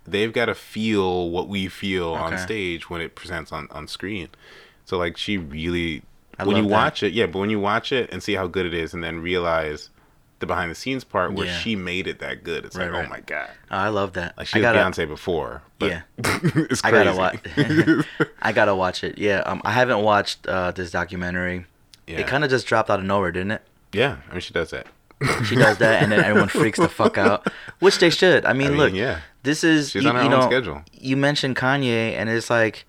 they've 0.06 0.34
got 0.34 0.46
to 0.46 0.56
feel 0.56 1.30
what 1.30 1.48
we 1.50 1.68
feel 1.68 2.14
on 2.14 2.38
stage 2.38 2.90
when 2.90 3.02
it 3.02 3.14
presents 3.16 3.52
on 3.52 3.68
on 3.72 3.88
screen 3.88 4.30
so 4.86 4.98
like 4.98 5.18
she 5.18 5.38
really 5.38 6.02
I 6.40 6.46
when 6.46 6.56
you 6.58 6.64
that. 6.64 6.70
watch 6.70 7.04
it 7.04 7.12
yeah 7.14 7.26
but 7.26 7.40
when 7.40 7.50
you 7.50 7.60
watch 7.60 7.92
it 7.92 8.10
and 8.12 8.24
see 8.24 8.34
how 8.36 8.48
good 8.48 8.66
it 8.66 8.74
is 8.74 8.94
and 8.94 9.04
then 9.04 9.20
realize 9.22 9.90
the 10.40 10.46
behind 10.46 10.70
the 10.70 10.76
scenes 10.76 11.04
part 11.04 11.34
where 11.34 11.46
Yeah. 11.46 11.58
she 11.58 11.76
made 11.76 12.06
it 12.08 12.20
that 12.20 12.44
good 12.44 12.66
it's 12.66 12.76
Right, 12.76 12.86
like 12.92 12.94
right. 12.94 13.06
oh 13.06 13.10
my 13.10 13.20
god 13.22 13.50
Oh, 13.72 13.78
I 13.78 13.88
love 13.90 14.14
that. 14.14 14.38
like 14.38 14.48
she 14.48 14.56
I 14.64 14.72
was 14.72 14.78
gotta, 14.80 15.02
beyonce 15.02 15.08
before 15.08 15.62
but 15.80 15.90
Yeah. 15.92 16.02
it's 16.18 16.82
crazy 16.82 16.82
I 16.84 16.92
gotta 16.92 17.16
watch. 17.16 17.40
I 18.42 18.52
gotta 18.52 18.76
watch 18.76 19.04
it. 19.04 19.18
Yeah, 19.18 19.40
um, 19.46 19.62
I 19.64 19.72
haven't 19.72 20.02
watched 20.02 20.46
uh, 20.48 20.72
this 20.72 20.92
documentary. 20.92 21.66
yeah. 22.08 22.20
It 22.20 22.28
kind 22.28 22.44
of 22.44 22.50
just 22.50 22.68
dropped 22.68 22.90
out 22.90 23.00
of 23.00 23.06
nowhere, 23.06 23.32
didn't 23.32 23.52
it? 23.52 23.62
yeah 23.96 24.18
i 24.28 24.32
mean 24.32 24.42
she 24.42 24.54
does 24.54 24.72
that 24.72 24.88
She 25.46 25.56
does 25.56 25.78
that, 25.78 26.04
and 26.04 26.12
then 26.12 26.22
everyone 26.24 26.50
freaks 26.50 26.80
the 26.80 26.90
fuck 26.90 27.18
out, 27.18 27.48
which 27.80 28.00
they 28.00 28.10
should. 28.10 28.44
I 28.44 28.52
mean, 28.52 28.68
I 28.68 28.70
mean, 28.72 28.78
look, 28.80 28.94
yeah. 28.94 29.20
this 29.44 29.64
is 29.64 29.92
She's 29.92 30.04
you, 30.04 30.10
on 30.10 30.16
her 30.16 30.22
you 30.24 30.28
own 30.28 30.32
know, 30.40 30.46
schedule. 30.48 30.82
You 30.92 31.16
mentioned 31.16 31.56
Kanye, 31.56 32.12
and 32.18 32.30
it's 32.30 32.50
like 32.50 32.86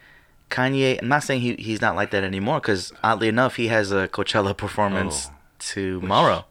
Kanye. 0.50 0.98
I'm 1.00 1.06
not 1.06 1.22
saying 1.22 1.42
he 1.42 1.54
he's 1.56 1.80
not 1.80 1.94
like 1.94 2.10
that 2.10 2.24
anymore, 2.24 2.58
because 2.60 2.92
oddly 3.04 3.28
enough, 3.28 3.54
he 3.54 3.68
has 3.68 3.92
a 3.92 4.08
Coachella 4.08 4.56
performance 4.56 5.28
Oh. 5.30 5.34
tomorrow. 5.60 6.44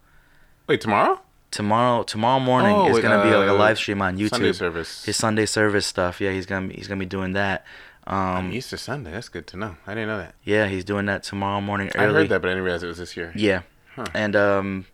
Wait 0.67 0.81
tomorrow 0.81 1.19
Tomorrow, 1.51 2.01
tomorrow 2.01 2.39
morning 2.39 2.75
Oh, 2.75 2.87
is 2.89 2.99
gonna 2.99 3.21
be 3.23 3.29
like 3.29 3.47
a 3.47 3.51
uh, 3.53 3.57
live 3.57 3.77
stream 3.77 4.01
on 4.01 4.17
YouTube. 4.17 4.29
Sunday 4.31 4.51
service. 4.53 5.05
His 5.05 5.15
Sunday 5.15 5.45
service 5.45 5.85
stuff. 5.85 6.19
Yeah, 6.19 6.31
he's 6.31 6.47
gonna 6.47 6.67
be, 6.69 6.73
he's 6.73 6.87
gonna 6.87 6.97
be 6.99 7.05
doing 7.05 7.33
that. 7.33 7.63
Um, 8.07 8.51
Easter 8.51 8.75
Sunday. 8.75 9.11
That's 9.11 9.29
good 9.29 9.45
to 9.47 9.57
know. 9.57 9.75
I 9.85 9.93
didn't 9.93 10.07
know 10.07 10.17
that. 10.17 10.33
yeah, 10.43 10.65
he's 10.65 10.83
doing 10.83 11.05
that 11.05 11.21
tomorrow 11.21 11.61
morning 11.61 11.91
Early. 11.93 12.07
I 12.07 12.11
heard 12.11 12.29
that, 12.29 12.41
but 12.41 12.47
I 12.47 12.51
didn't 12.53 12.63
realize 12.63 12.81
it 12.81 12.87
was 12.87 12.97
this 12.97 13.15
year. 13.15 13.31
Yeah. 13.35 13.61
Huh. 13.95 14.05
And 14.15 14.35
um 14.35 14.85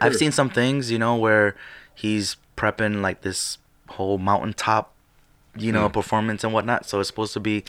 I've 0.00 0.16
seen 0.16 0.32
some 0.32 0.48
things, 0.48 0.90
you 0.90 0.98
know, 0.98 1.14
where 1.16 1.56
he's 1.94 2.38
prepping 2.56 3.02
like 3.02 3.20
this 3.20 3.58
whole 3.90 4.16
mountaintop, 4.16 4.93
you 5.56 5.70
know, 5.72 5.86
Hmm. 5.86 5.92
performance 5.92 6.42
and 6.44 6.52
whatnot. 6.52 6.86
So 6.86 7.00
it's 7.00 7.08
supposed 7.08 7.32
to 7.34 7.40
be 7.40 7.64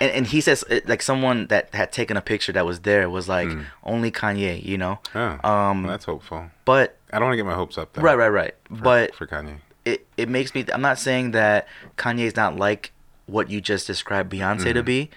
and, 0.00 0.10
and 0.10 0.26
he 0.26 0.40
says 0.40 0.64
it, 0.68 0.88
like 0.88 1.02
someone 1.02 1.46
that 1.48 1.74
had 1.74 1.90
taken 1.92 2.16
a 2.16 2.20
picture 2.20 2.52
that 2.52 2.66
was 2.66 2.80
there 2.80 3.08
was 3.08 3.28
like 3.28 3.48
only 3.82 4.10
Kanye, 4.10 4.62
you 4.64 4.76
know. 4.78 4.98
Oh, 5.14 5.38
Um 5.48 5.82
well, 5.84 5.92
that's 5.92 6.04
hopeful. 6.04 6.50
but 6.64 6.96
I 7.12 7.18
don't 7.18 7.26
want 7.28 7.32
to 7.34 7.36
get 7.36 7.46
my 7.46 7.54
hopes 7.54 7.78
up. 7.78 7.92
Though, 7.92 8.02
right, 8.02 8.16
right, 8.16 8.28
right. 8.28 8.54
For, 8.68 8.74
but 8.82 9.14
for 9.14 9.26
Kanye, 9.26 9.56
it 9.84 10.06
it 10.16 10.28
makes 10.28 10.54
me 10.54 10.64
I'm 10.72 10.82
not 10.82 10.98
saying 10.98 11.30
that 11.32 11.66
Kanye's 11.96 12.36
not 12.36 12.56
like 12.56 12.92
what 13.26 13.48
you 13.50 13.60
just 13.60 13.86
described 13.86 14.30
Beyonce 14.32 14.74
to 14.74 14.82
be 14.82 15.10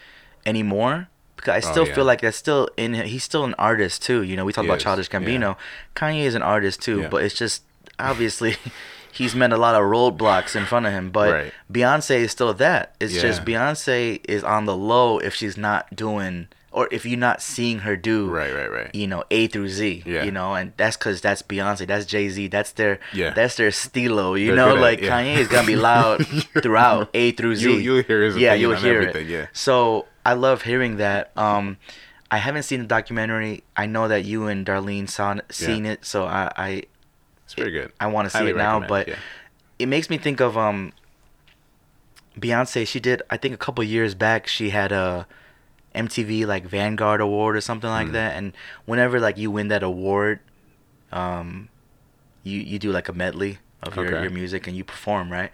anymore 0.46 1.08
because 1.36 1.64
I. 1.64 1.68
Oh, 1.68 1.72
still 1.72 1.88
yeah. 1.88 1.94
feel 1.96 2.06
like 2.06 2.22
that's 2.22 2.38
still 2.38 2.70
in 2.78 2.94
he's 2.94 3.24
still 3.24 3.44
an 3.44 3.54
artist 3.60 4.02
too 4.02 4.22
you 4.24 4.36
know 4.36 4.46
we 4.46 4.54
talk 4.54 4.64
He 4.64 4.68
about 4.70 4.78
is, 4.78 4.84
Childish 4.84 5.10
yeah. 5.12 5.20
Gambino 5.20 5.56
Kanye 5.96 6.24
is 6.26 6.36
an 6.36 6.42
artist 6.42 6.82
too 6.82 7.02
Yeah. 7.02 7.10
but 7.10 7.24
it's 7.24 7.36
just 7.36 7.64
obviously 8.00 8.56
he's 9.18 9.34
met 9.36 9.52
a 9.52 9.58
lot 9.58 9.76
of 9.76 9.82
roadblocks 9.82 10.56
in 10.56 10.66
front 10.66 10.86
of 10.86 10.92
him 10.92 11.10
but 11.10 11.32
Right. 11.32 11.54
Beyonce 11.72 12.18
is 12.26 12.32
still 12.32 12.54
that 12.56 12.96
it's 13.00 13.14
just 13.14 13.44
Beyonce 13.46 14.20
is 14.28 14.44
on 14.44 14.66
the 14.66 14.76
low 14.76 15.20
if 15.20 15.34
she's 15.34 15.58
not 15.58 15.96
doing 15.96 16.48
or 16.72 16.88
if 16.92 17.06
you're 17.08 17.18
not 17.18 17.42
seeing 17.42 17.80
her 17.80 17.96
do 17.96 18.30
right, 18.30 18.54
right, 18.54 18.72
right. 18.72 18.94
you 18.94 19.08
know 19.08 19.24
A 19.32 19.48
through 19.48 19.70
Z. 19.70 20.04
Yeah. 20.06 20.24
You 20.26 20.32
know, 20.32 20.54
and 20.54 20.74
that's 20.78 20.96
because 20.96 21.22
that's 21.22 21.42
Beyonce, 21.42 21.88
that's 21.88 22.06
Jay 22.06 22.30
Z, 22.30 22.50
that's 22.50 22.72
their 22.74 23.00
Yeah. 23.14 23.32
that's 23.32 23.56
their 23.56 23.72
stilo. 23.72 24.36
You 24.36 24.48
They're 24.48 24.56
know, 24.58 24.70
good 24.72 24.78
at- 24.78 24.82
like 24.82 25.02
yeah. 25.02 25.10
Kanye 25.10 25.38
is 25.38 25.48
gonna 25.48 25.66
be 25.66 25.76
loud 25.76 26.28
throughout 26.62 27.10
A 27.16 27.32
through 27.32 27.56
Z. 27.56 27.64
You- 27.72 27.78
you'll 27.80 28.04
hear 28.04 28.22
his 28.24 28.38
yeah, 28.38 28.54
you'll 28.54 28.76
hear 28.76 29.02
everything, 29.02 29.28
it. 29.28 29.32
yeah. 29.32 29.46
So 29.54 30.06
I 30.26 30.34
love 30.34 30.62
hearing 30.64 30.98
that. 30.98 31.32
Um, 31.36 31.78
I 32.30 32.38
haven't 32.38 32.64
seen 32.64 32.82
the 32.82 32.86
documentary. 32.88 33.64
I 33.76 33.86
know 33.88 34.08
that 34.10 34.26
you 34.26 34.46
and 34.48 34.66
Darlene 34.66 35.10
saw 35.10 35.36
seen 35.50 35.86
it, 35.86 36.06
so 36.06 36.26
I 36.26 36.52
I, 36.58 36.84
It's 37.48 37.56
pretty 37.56 37.72
good. 37.72 37.94
I 37.98 38.08
want 38.08 38.26
to 38.26 38.30
see 38.30 38.40
Highly 38.40 38.52
it 38.52 38.58
now. 38.58 38.82
But 38.86 39.08
yeah. 39.08 39.16
it 39.80 39.86
makes 39.88 40.10
me 40.10 40.18
think 40.18 40.42
of 40.42 40.58
um. 40.58 40.92
Beyonce, 42.38 42.86
she 42.86 43.00
did. 43.00 43.22
I 43.30 43.38
think 43.38 43.54
a 43.56 43.58
couple 43.58 43.84
years 43.86 44.14
back, 44.14 44.46
she 44.48 44.70
had 44.70 44.92
a 44.92 45.26
MTV 45.96 46.46
like 46.46 46.68
Vanguard 46.68 47.22
Award 47.22 47.56
or 47.56 47.62
something 47.62 47.90
like 47.90 48.12
that. 48.12 48.36
And 48.36 48.52
whenever 48.86 49.20
like 49.20 49.38
you 49.38 49.50
win 49.50 49.70
that 49.70 49.82
award, 49.82 50.40
um, 51.12 51.70
you 52.44 52.60
you 52.60 52.80
do 52.80 52.92
like 52.92 53.08
a 53.10 53.14
medley 53.14 53.60
of 53.82 53.96
your, 53.96 54.06
Okay. 54.06 54.14
Mm-hmm. 54.14 54.24
your 54.24 54.32
music 54.32 54.68
and 54.68 54.76
you 54.76 54.84
perform 54.84 55.32
right. 55.32 55.52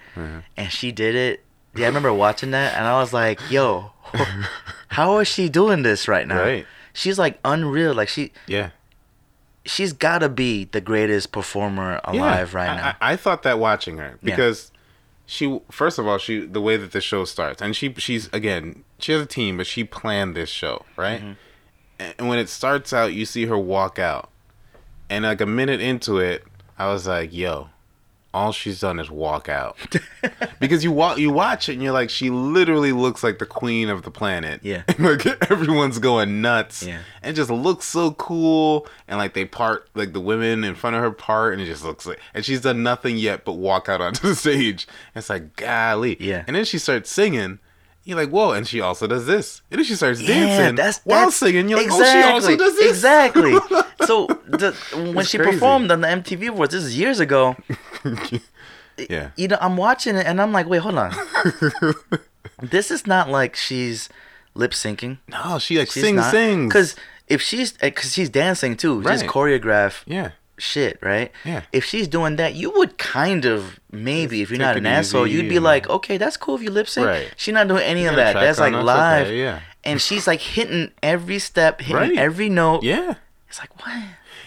And 0.58 0.72
she 0.72 0.92
did 0.92 1.16
it. 1.16 1.44
Yeah, 1.76 1.86
I 1.86 1.88
remember 1.88 2.12
watching 2.14 2.52
that, 2.52 2.76
and 2.76 2.86
I 2.86 3.00
was 3.00 3.14
like, 3.14 3.40
"Yo, 3.50 3.92
how 4.90 5.20
is 5.20 5.28
she 5.28 5.48
doing 5.48 5.84
this 5.84 6.08
right 6.08 6.28
now?" 6.28 6.42
Right. 6.42 6.66
She's 6.92 7.18
like 7.18 7.40
unreal. 7.46 7.94
Like 7.94 8.10
she 8.10 8.32
Yeah. 8.46 8.72
She's 9.66 9.94
gotta 9.94 10.30
be 10.30 10.66
the 10.66 10.82
greatest 10.82 11.32
performer 11.32 12.00
alive 12.04 12.54
right 12.54 12.70
I, 12.70 12.76
now. 12.76 12.88
I, 13.02 13.14
I 13.14 13.16
thought 13.16 13.44
that 13.44 13.60
watching 13.60 13.98
her 13.98 14.18
Yeah. 14.22 14.36
because 14.36 14.72
she 15.26 15.60
first 15.72 15.98
of 16.00 16.06
all 16.08 16.18
she 16.18 16.46
the 16.46 16.60
way 16.62 16.76
that 16.78 16.92
the 16.92 17.00
show 17.02 17.24
starts 17.26 17.62
and 17.62 17.76
she 17.76 17.94
she's 17.98 18.28
again 18.34 18.84
she 19.00 19.14
has 19.14 19.22
a 19.22 19.26
team 19.26 19.56
but 19.58 19.66
she 19.66 19.84
planned 19.86 20.36
this 20.36 20.50
show 20.50 20.84
right 20.98 21.22
Mm-hmm. 21.22 22.12
and 22.20 22.28
when 22.30 22.40
it 22.40 22.50
starts 22.50 22.92
out 22.92 23.14
you 23.14 23.26
see 23.26 23.46
her 23.46 23.58
walk 23.58 23.98
out 24.00 24.30
and 25.10 25.24
like 25.24 25.40
a 25.40 25.46
minute 25.46 25.80
into 25.80 26.18
it 26.18 26.44
I 26.78 26.88
was 26.92 27.08
like 27.08 27.32
yo 27.34 27.70
all 28.34 28.52
she's 28.52 28.80
done 28.80 29.00
is 29.00 29.12
walk 29.12 29.48
out. 29.48 29.78
Because 30.60 30.84
you 30.84 30.92
walk 30.92 31.18
you 31.18 31.30
watch 31.30 31.70
it 31.70 31.74
and 31.74 31.84
you're 31.84 31.92
like 31.94 32.10
she 32.10 32.30
literally 32.30 32.92
looks 32.92 33.24
like 33.24 33.40
the 33.40 33.46
queen 33.46 33.90
of 33.90 34.04
the 34.04 34.12
planet. 34.12 34.62
Yeah. 34.64 34.84
like 35.00 35.26
everyone's 35.52 36.00
going 36.00 36.42
nuts. 36.42 36.84
Yeah. 36.84 37.00
and 37.22 37.36
just 37.36 37.50
looks 37.50 37.86
so 37.86 38.12
cool. 38.12 38.88
And 39.08 39.18
like 39.18 39.34
they 39.34 39.46
part 39.46 39.88
like 39.94 40.14
the 40.14 40.20
women 40.20 40.64
in 40.64 40.76
front 40.76 40.96
of 40.96 41.02
her 41.02 41.12
part 41.12 41.54
and 41.54 41.62
it 41.62 41.66
just 41.66 41.84
looks 41.84 42.06
like 42.06 42.20
and 42.34 42.44
she's 42.44 42.62
done 42.62 42.82
nothing 42.84 43.18
yet 43.18 43.46
but 43.46 43.54
walk 43.54 43.90
out 43.90 44.02
onto 44.02 44.28
the 44.30 44.36
stage. 44.36 44.88
It's 45.16 45.30
like 45.30 45.56
golly. 45.56 46.18
Yeah. 46.20 46.44
and 46.48 46.56
then 46.56 46.66
she 46.66 46.78
starts 46.80 47.12
singing 47.12 47.60
you're 48.06 48.18
like 48.18 48.30
whoa 48.30 48.52
and 48.52 48.68
she 48.68 48.82
also 48.82 49.08
does 49.08 49.26
this 49.26 49.62
and 49.72 49.78
then 49.80 49.86
she 49.86 49.96
starts 49.96 50.20
Yeah, 50.22 50.28
dancing 50.58 50.76
that's, 50.76 51.00
while 51.04 51.20
that's- 51.20 51.36
singing 51.38 51.70
you're 51.70 51.80
like 51.82 51.90
oh 51.92 52.04
she 52.04 52.22
also 52.24 52.56
does 52.58 52.76
this 52.76 52.90
Exactly. 52.90 53.54
so 54.06 54.28
the, 54.48 54.76
when 54.94 55.20
It's 55.20 55.30
she 55.30 55.38
crazy. 55.38 55.52
performed 55.54 55.90
on 55.92 56.02
the 56.02 56.08
MTV 56.08 56.50
Awards, 56.50 56.74
this 56.74 56.84
is 56.84 56.98
years 57.00 57.20
ago. 57.22 57.56
yeah 59.10 59.32
You 59.36 59.48
know, 59.48 59.58
I'm 59.62 59.78
watching 59.78 60.16
it 60.16 60.26
and 60.26 60.42
I'm 60.42 60.52
like, 60.52 60.68
wait, 60.68 60.80
hold 60.80 60.96
on. 60.98 61.14
this 62.62 62.92
is 62.92 63.08
not 63.08 63.30
like 63.30 63.56
she's 63.56 64.10
lip 64.54 64.72
syncing. 64.72 65.18
no 65.30 65.58
she 65.60 65.80
like 65.80 65.90
She's 65.90 66.04
sings 66.04 66.18
not. 66.18 66.32
sings 66.32 66.68
Because 66.74 66.96
if 67.28 67.42
she's, 67.42 67.74
eh, 67.82 67.90
because 67.90 68.14
she's 68.14 68.30
dancing 68.30 68.76
too, 68.76 69.02
just 69.04 69.22
Right. 69.24 69.30
choreograph 69.32 70.04
yeah 70.06 70.32
shit, 70.58 71.00
right? 71.02 71.32
Yeah. 71.46 71.64
If 71.72 71.84
she's 71.86 72.08
doing 72.08 72.36
that, 72.38 72.56
you 72.56 72.72
would 72.72 72.98
kind 72.98 73.46
of 73.46 73.80
maybe, 73.92 74.42
if 74.42 74.50
you're 74.50 74.60
not 74.60 74.78
an 74.78 74.86
asshole, 74.86 75.28
easy 75.28 75.38
you'd 75.38 75.50
be 75.50 75.56
and- 75.58 75.64
like, 75.66 75.90
okay, 75.90 76.18
that's 76.18 76.38
cool 76.38 76.56
if 76.56 76.62
you 76.62 76.70
lip 76.72 76.88
sync. 76.88 77.08
Right. 77.08 77.34
She's 77.38 77.54
not 77.54 77.68
doing 77.68 77.84
any 77.84 78.06
of 78.06 78.16
that. 78.16 78.34
That's 78.34 78.60
like 78.60 78.74
live. 78.74 79.28
Okay, 79.28 79.40
yeah. 79.40 79.60
And 79.84 80.02
she's 80.02 80.28
like 80.28 80.40
hitting 80.40 80.92
every 81.02 81.40
step, 81.40 81.82
hitting 81.82 81.96
Right. 81.96 82.18
every 82.18 82.48
note. 82.50 82.84
yeah 82.84 83.16
It's 83.50 83.60
like 83.60 83.78
what? 83.86 84.02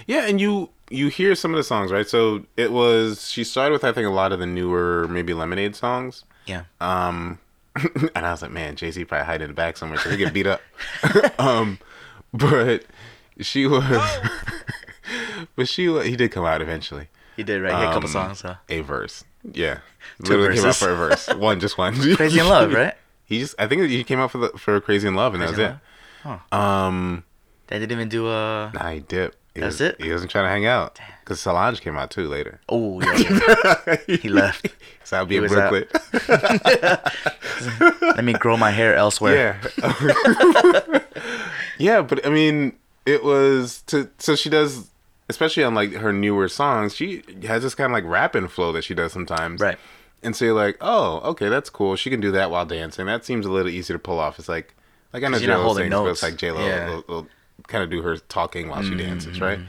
Yeah, 0.07 0.27
and 0.27 0.41
you 0.41 0.71
you 0.89 1.09
hear 1.09 1.35
some 1.35 1.51
of 1.53 1.57
the 1.57 1.65
songs, 1.65 1.91
right? 1.91 2.09
So 2.09 2.47
it 2.57 2.71
was 2.73 3.29
she 3.31 3.43
started 3.45 3.73
with 3.73 3.85
I 3.85 3.93
think 3.93 4.07
a 4.07 4.11
lot 4.11 4.33
of 4.33 4.39
the 4.39 4.47
newer 4.47 5.07
maybe 5.09 5.35
Lemonade 5.35 5.75
songs. 5.77 6.25
Yeah. 6.47 6.63
Um 6.81 7.39
and 8.15 8.25
I 8.25 8.31
was 8.31 8.41
like, 8.41 8.53
man, 8.53 8.77
Jay 8.77 8.91
Z 8.93 9.05
probably 9.05 9.27
hide 9.27 9.43
in 9.43 9.49
the 9.49 9.55
back 9.55 9.77
somewhere 9.77 9.99
so 9.99 10.09
he 10.09 10.17
get 10.17 10.33
beat 10.33 10.47
up. 10.47 10.63
um 11.39 11.79
but 12.33 12.85
she 13.41 13.67
was 13.67 13.85
but 15.57 15.69
she 15.69 15.87
he 16.03 16.17
did 16.17 16.31
come 16.33 16.45
out 16.45 16.61
eventually. 16.63 17.09
He 17.37 17.43
did 17.43 17.61
right. 17.63 17.73
He 17.75 17.79
had 17.81 17.89
a 17.91 17.93
couple 17.93 18.09
Um, 18.09 18.13
songs. 18.13 18.41
Huh? 18.43 18.55
A 18.69 18.81
verse. 18.81 19.25
Yeah. 19.53 19.79
Literally 20.21 20.57
came 20.57 20.65
out 20.65 20.77
verses. 20.77 20.83
for 20.83 20.91
a 20.93 20.97
verse. 20.97 21.29
One 21.37 21.61
just 21.61 21.77
one. 21.79 21.95
Crazy 22.17 22.39
in 22.41 22.49
Love, 22.49 22.73
right? 22.73 22.95
He 23.29 23.41
just 23.41 23.57
I 23.59 23.67
think 23.67 23.83
he 23.91 24.05
came 24.05 24.21
out 24.21 24.31
for 24.31 24.39
the 24.39 24.49
for 24.57 24.81
Crazy 24.81 25.09
in 25.09 25.15
Love 25.17 25.35
and 25.35 25.43
Crazy 25.43 25.57
that 25.57 25.81
was 26.25 26.41
it. 26.53 26.53
Um 26.53 27.25
They 27.67 27.79
didn't 27.81 27.93
even 27.93 28.09
do 28.09 28.29
a. 28.29 28.71
nah, 28.73 28.91
he 28.91 29.01
dipped. 29.01 29.37
He 29.55 29.61
That's 29.63 29.81
was, 29.81 29.81
it? 29.81 30.01
He 30.01 30.13
wasn't 30.13 30.31
trying 30.31 30.45
to 30.45 30.51
hang 30.51 30.67
out. 30.67 31.01
Because 31.25 31.41
Solange 31.41 31.81
came 31.81 31.97
out 31.97 32.11
too 32.13 32.29
later. 32.29 32.61
Oh 32.69 33.01
yeah. 33.01 33.97
He 34.07 34.29
left. 34.29 34.69
So 35.03 35.17
I'll 35.17 35.27
be 35.27 35.37
He 35.39 35.43
in. 35.45 35.49
Brooklyn. 35.49 35.87
Let 38.01 38.25
me 38.25 38.33
grow 38.35 38.57
my 38.57 38.71
hair 38.71 38.95
elsewhere. 38.95 39.61
yeah. 39.83 41.01
yeah, 41.79 42.03
but 42.03 42.25
I 42.27 42.31
mean, 42.31 42.77
it 43.07 43.25
was 43.25 43.83
to 43.89 44.09
so 44.19 44.37
she 44.37 44.51
does 44.51 44.89
especially 45.29 45.65
on 45.65 45.75
like 45.75 45.93
her 45.93 46.13
newer 46.13 46.49
songs, 46.49 46.95
she 46.95 47.23
has 47.47 47.63
this 47.63 47.75
kind 47.75 47.91
of 47.91 47.93
like 47.93 48.05
rapping 48.05 48.49
flow 48.49 48.73
that 48.73 48.83
she 48.85 48.95
does 48.95 49.13
sometimes. 49.13 49.61
Right. 49.61 49.79
And 50.23 50.35
so 50.35 50.45
you're 50.47 50.55
like, 50.55 50.77
oh, 50.81 51.21
okay, 51.31 51.49
that's 51.49 51.71
cool. 51.71 51.95
She 51.97 52.11
can 52.11 52.21
do 52.21 52.33
that 52.33 52.51
while 52.51 52.67
dancing. 52.67 53.07
That 53.07 53.25
seems 53.25 53.47
a 53.47 53.51
little 53.51 53.71
easy 53.71 53.93
to 53.93 53.99
pull 53.99 54.19
off. 54.19 54.39
It's 54.39 54.49
like, 54.49 54.75
like 55.13 55.23
I 55.23 55.29
know 55.29 55.39
J 55.39 55.55
Lo 55.55 55.75
sings, 55.75 55.95
but 55.95 56.07
it's 56.07 56.23
like 56.23 56.37
J 56.37 56.51
Lo 56.53 56.67
Yeah. 56.67 56.87
will, 56.89 57.05
will 57.09 57.27
kind 57.69 57.85
of 57.85 57.91
do 57.91 58.03
her 58.03 58.17
talking 58.17 58.69
while 58.69 58.83
she 58.83 58.91
Mm-hmm, 58.91 58.99
dances, 58.99 59.41
right? 59.41 59.61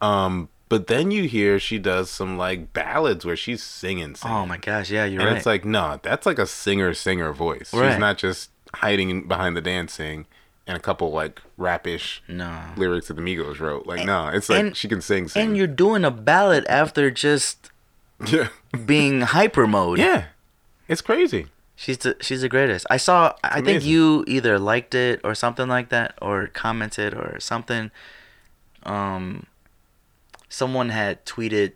Um, 0.00 0.48
but 0.68 0.86
then 0.86 1.10
you 1.10 1.24
hear 1.24 1.58
she 1.58 1.78
does 1.78 2.08
some 2.10 2.38
like 2.38 2.72
ballads 2.72 3.24
where 3.24 3.36
she's 3.36 3.62
singing. 3.62 4.14
singing. 4.14 4.36
Oh 4.36 4.46
my 4.46 4.56
gosh, 4.56 4.90
yeah, 4.90 5.04
you're 5.04 5.20
And 5.20 5.28
right. 5.30 5.36
it's 5.36 5.46
like, 5.46 5.64
no, 5.64 5.98
that's 6.02 6.26
like 6.26 6.38
a 6.38 6.46
singer 6.46 6.94
singer 6.94 7.32
voice. 7.32 7.72
Right. 7.74 7.90
She's 7.90 7.98
not 7.98 8.16
just 8.18 8.50
hiding 8.74 9.26
behind 9.26 9.56
the 9.56 9.60
dancing 9.60 10.26
and 10.70 10.76
a 10.76 10.80
couple 10.80 11.10
like 11.10 11.42
rapish 11.56 12.22
no. 12.28 12.62
lyrics 12.76 13.08
that 13.08 13.14
the 13.14 13.22
Migos 13.22 13.58
wrote. 13.58 13.86
Like, 13.88 14.06
no, 14.06 14.28
it's 14.28 14.48
like 14.48 14.60
and- 14.60 14.76
she 14.76 14.86
can 14.86 15.00
sing, 15.00 15.26
sing. 15.26 15.48
And 15.48 15.56
you're 15.56 15.66
doing 15.66 16.04
a 16.04 16.12
ballad 16.12 16.64
after 16.68 17.10
just 17.10 17.70
yeah, 18.26 18.48
being 18.86 19.22
hyper 19.22 19.66
mode. 19.66 19.98
yeah, 19.98 20.26
it's 20.86 21.00
crazy. 21.00 21.46
She's 21.74 21.98
the 21.98 22.16
she's 22.20 22.42
the 22.42 22.48
greatest. 22.48 22.86
I 22.88 22.98
saw. 22.98 23.34
I 23.42 23.54
think 23.56 23.68
amazing. 23.68 23.90
you 23.90 24.24
either 24.28 24.58
liked 24.58 24.94
it 24.94 25.20
or 25.24 25.34
something 25.34 25.66
like 25.66 25.88
that, 25.88 26.14
or 26.22 26.46
commented 26.46 27.14
or 27.14 27.40
something. 27.40 27.90
Um, 28.84 29.46
someone 30.48 30.90
had 30.90 31.24
tweeted. 31.26 31.72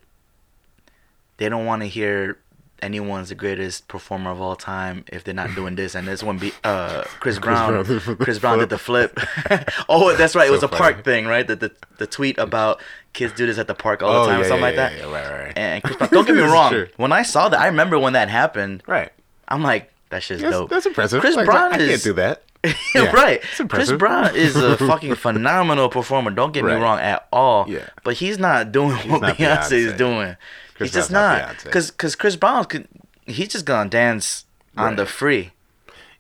They 1.39 1.49
don't 1.49 1.65
want 1.67 1.83
to 1.83 1.89
hear 1.89 2.39
anyone's 2.85 3.31
the 3.31 3.35
greatest 3.35 3.89
performer 3.89 4.31
of 4.31 4.41
all 4.41 4.55
time 4.57 5.05
if 5.09 5.25
they're 5.25 5.35
not 5.35 5.55
doing 5.55 5.75
this. 5.75 5.95
And 5.95 6.07
this 6.07 6.23
one 6.23 6.39
be 6.39 6.53
uh 6.63 7.03
Chris 7.21 7.39
Brown. 7.45 7.85
Brown 7.85 8.17
Chris 8.19 8.39
Brown 8.39 8.59
did 8.59 8.69
the 8.69 8.79
flip. 8.79 9.19
oh, 9.89 10.15
that's 10.17 10.35
right. 10.37 10.47
It 10.49 10.53
was 10.53 10.63
a 10.63 10.69
park 10.69 10.93
funny. 10.97 11.03
thing, 11.03 11.27
right? 11.27 11.47
The, 11.47 11.57
the 11.57 11.73
the 11.99 12.07
tweet 12.07 12.39
about 12.39 12.81
kids 13.15 13.33
do 13.33 13.47
this 13.47 13.59
at 13.59 13.67
the 13.67 13.75
park 13.75 14.03
all 14.03 14.13
Oh, 14.13 14.21
the 14.25 14.27
time, 14.31 14.41
yeah, 14.41 14.45
or 14.45 14.49
something 14.49 14.61
yeah, 14.61 14.67
like 14.67 14.77
that. 14.77 14.99
yeah, 14.99 15.05
right, 15.13 15.31
right, 15.31 15.45
right. 15.47 15.59
And 15.59 15.83
Chris 15.83 15.97
Brown, 15.97 16.11
don't 16.11 16.27
get 16.27 16.37
me 16.37 16.43
wrong. 16.43 16.71
true. 16.71 16.89
When 16.97 17.13
I 17.13 17.23
saw 17.23 17.49
that, 17.49 17.59
I 17.61 17.67
remember 17.67 17.99
when 17.99 18.13
that 18.13 18.29
happened. 18.29 18.83
Right. 18.87 19.11
I'm 19.49 19.63
like, 19.63 19.91
that 20.11 20.23
shit's 20.23 20.43
That's, 20.43 20.55
dope. 20.55 20.71
that's 20.71 20.87
impressive. 20.87 21.21
Chris 21.21 21.37
Like, 21.37 21.47
Brown 21.47 21.73
I 21.73 21.79
is 21.79 21.89
can't 21.91 22.03
do 22.03 22.13
that. 22.15 22.43
Yeah, 22.95 23.11
right. 23.13 23.43
Chris. 23.69 23.93
Brown 23.93 24.35
is 24.35 24.57
a 24.57 24.79
fucking 24.79 25.17
phenomenal 25.17 25.91
performer. 25.91 26.31
Don't 26.31 26.53
get 26.55 26.65
me 26.65 26.73
wrong 26.73 26.99
at 26.99 27.29
all. 27.31 27.69
Yeah. 27.69 27.89
But 28.05 28.15
he's 28.15 28.39
not 28.39 28.73
doing 28.73 28.97
what 29.11 29.21
not 29.21 29.37
Beyonce, 29.37 29.73
is 29.73 29.93
Beyonce. 29.93 29.97
doing. 29.99 30.37
Chris 30.75 30.91
he's 30.91 30.95
just 30.95 31.11
not. 31.11 31.57
Because 31.65 31.91
because 31.91 32.17
Chris 32.17 32.37
Brown 32.37 32.65
could. 32.65 32.89
He's 33.27 33.49
just 33.49 33.65
gonna 33.65 33.89
dance 33.91 34.45
on 34.77 34.97
the 34.97 35.07
free. 35.07 35.53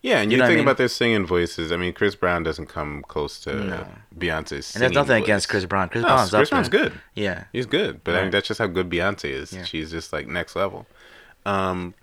Yeah, 0.00 0.18
and 0.20 0.30
You 0.30 0.36
you, 0.36 0.38
know 0.38 0.44
what 0.44 0.46
I 0.46 0.48
think 0.50 0.58
mean? 0.58 0.66
about 0.68 0.76
their 0.76 0.88
singing 0.88 1.24
voices. 1.26 1.72
I 1.72 1.78
mean, 1.78 1.94
Chris 1.94 2.14
Brown 2.14 2.42
doesn't 2.42 2.66
come 2.66 3.02
close 3.08 3.40
to 3.40 3.54
No. 3.54 3.86
Beyonce's. 4.18 4.74
And 4.74 4.82
there's 4.82 4.92
nothing 4.92 5.16
voice. 5.20 5.24
against 5.24 5.48
Chris 5.48 5.64
Brown. 5.64 5.88
Chris 5.88 6.02
No, 6.02 6.08
Brown's 6.08 6.30
Chris 6.30 6.50
Brown's 6.50 6.68
good. 6.68 6.92
Yeah. 7.14 7.44
He's 7.54 7.64
good, 7.64 8.04
but 8.04 8.14
I 8.14 8.22
mean 8.22 8.30
that's 8.30 8.46
just 8.46 8.58
how 8.58 8.66
good 8.66 8.90
Beyonce 8.90 9.30
is. 9.30 9.52
Yeah. 9.54 9.64
She's 9.64 9.90
just 9.90 10.12
like 10.12 10.26
next 10.28 10.56
level. 10.56 10.86
Um, 11.46 11.94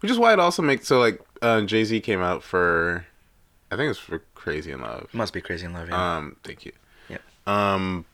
which 0.00 0.10
is 0.10 0.18
why 0.18 0.32
it 0.32 0.38
also 0.40 0.62
makes 0.62 0.88
so 0.88 0.98
like 0.98 1.20
uh, 1.42 1.60
Jay 1.62 1.84
Z 1.84 2.00
came 2.00 2.20
out 2.22 2.42
for, 2.42 3.04
I 3.70 3.76
think 3.76 3.90
it's 3.90 3.98
for 3.98 4.20
Crazy 4.34 4.72
in 4.72 4.80
Love. 4.80 5.12
Must 5.12 5.32
be 5.34 5.40
crazy 5.42 5.66
in 5.66 5.72
love. 5.74 5.88
Yeah. 5.88 6.16
Um, 6.16 6.36
thank 6.44 6.64
you. 6.64 6.72
Yep. 7.10 7.20
Um, 7.46 8.04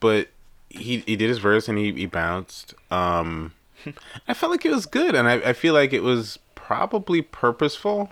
but 0.00 0.28
he 0.70 0.98
he 1.00 1.16
did 1.16 1.28
his 1.28 1.38
verse 1.38 1.68
and 1.68 1.76
he 1.76 1.92
he 1.92 2.06
bounced. 2.06 2.74
Um, 2.90 3.52
I 4.28 4.34
felt 4.34 4.52
like 4.52 4.64
it 4.64 4.70
was 4.72 4.86
good, 4.86 5.14
and 5.14 5.28
I 5.28 5.34
I 5.34 5.52
feel 5.52 5.74
like 5.74 5.92
it 5.92 6.02
was 6.02 6.38
probably 6.54 7.20
purposeful. 7.22 8.10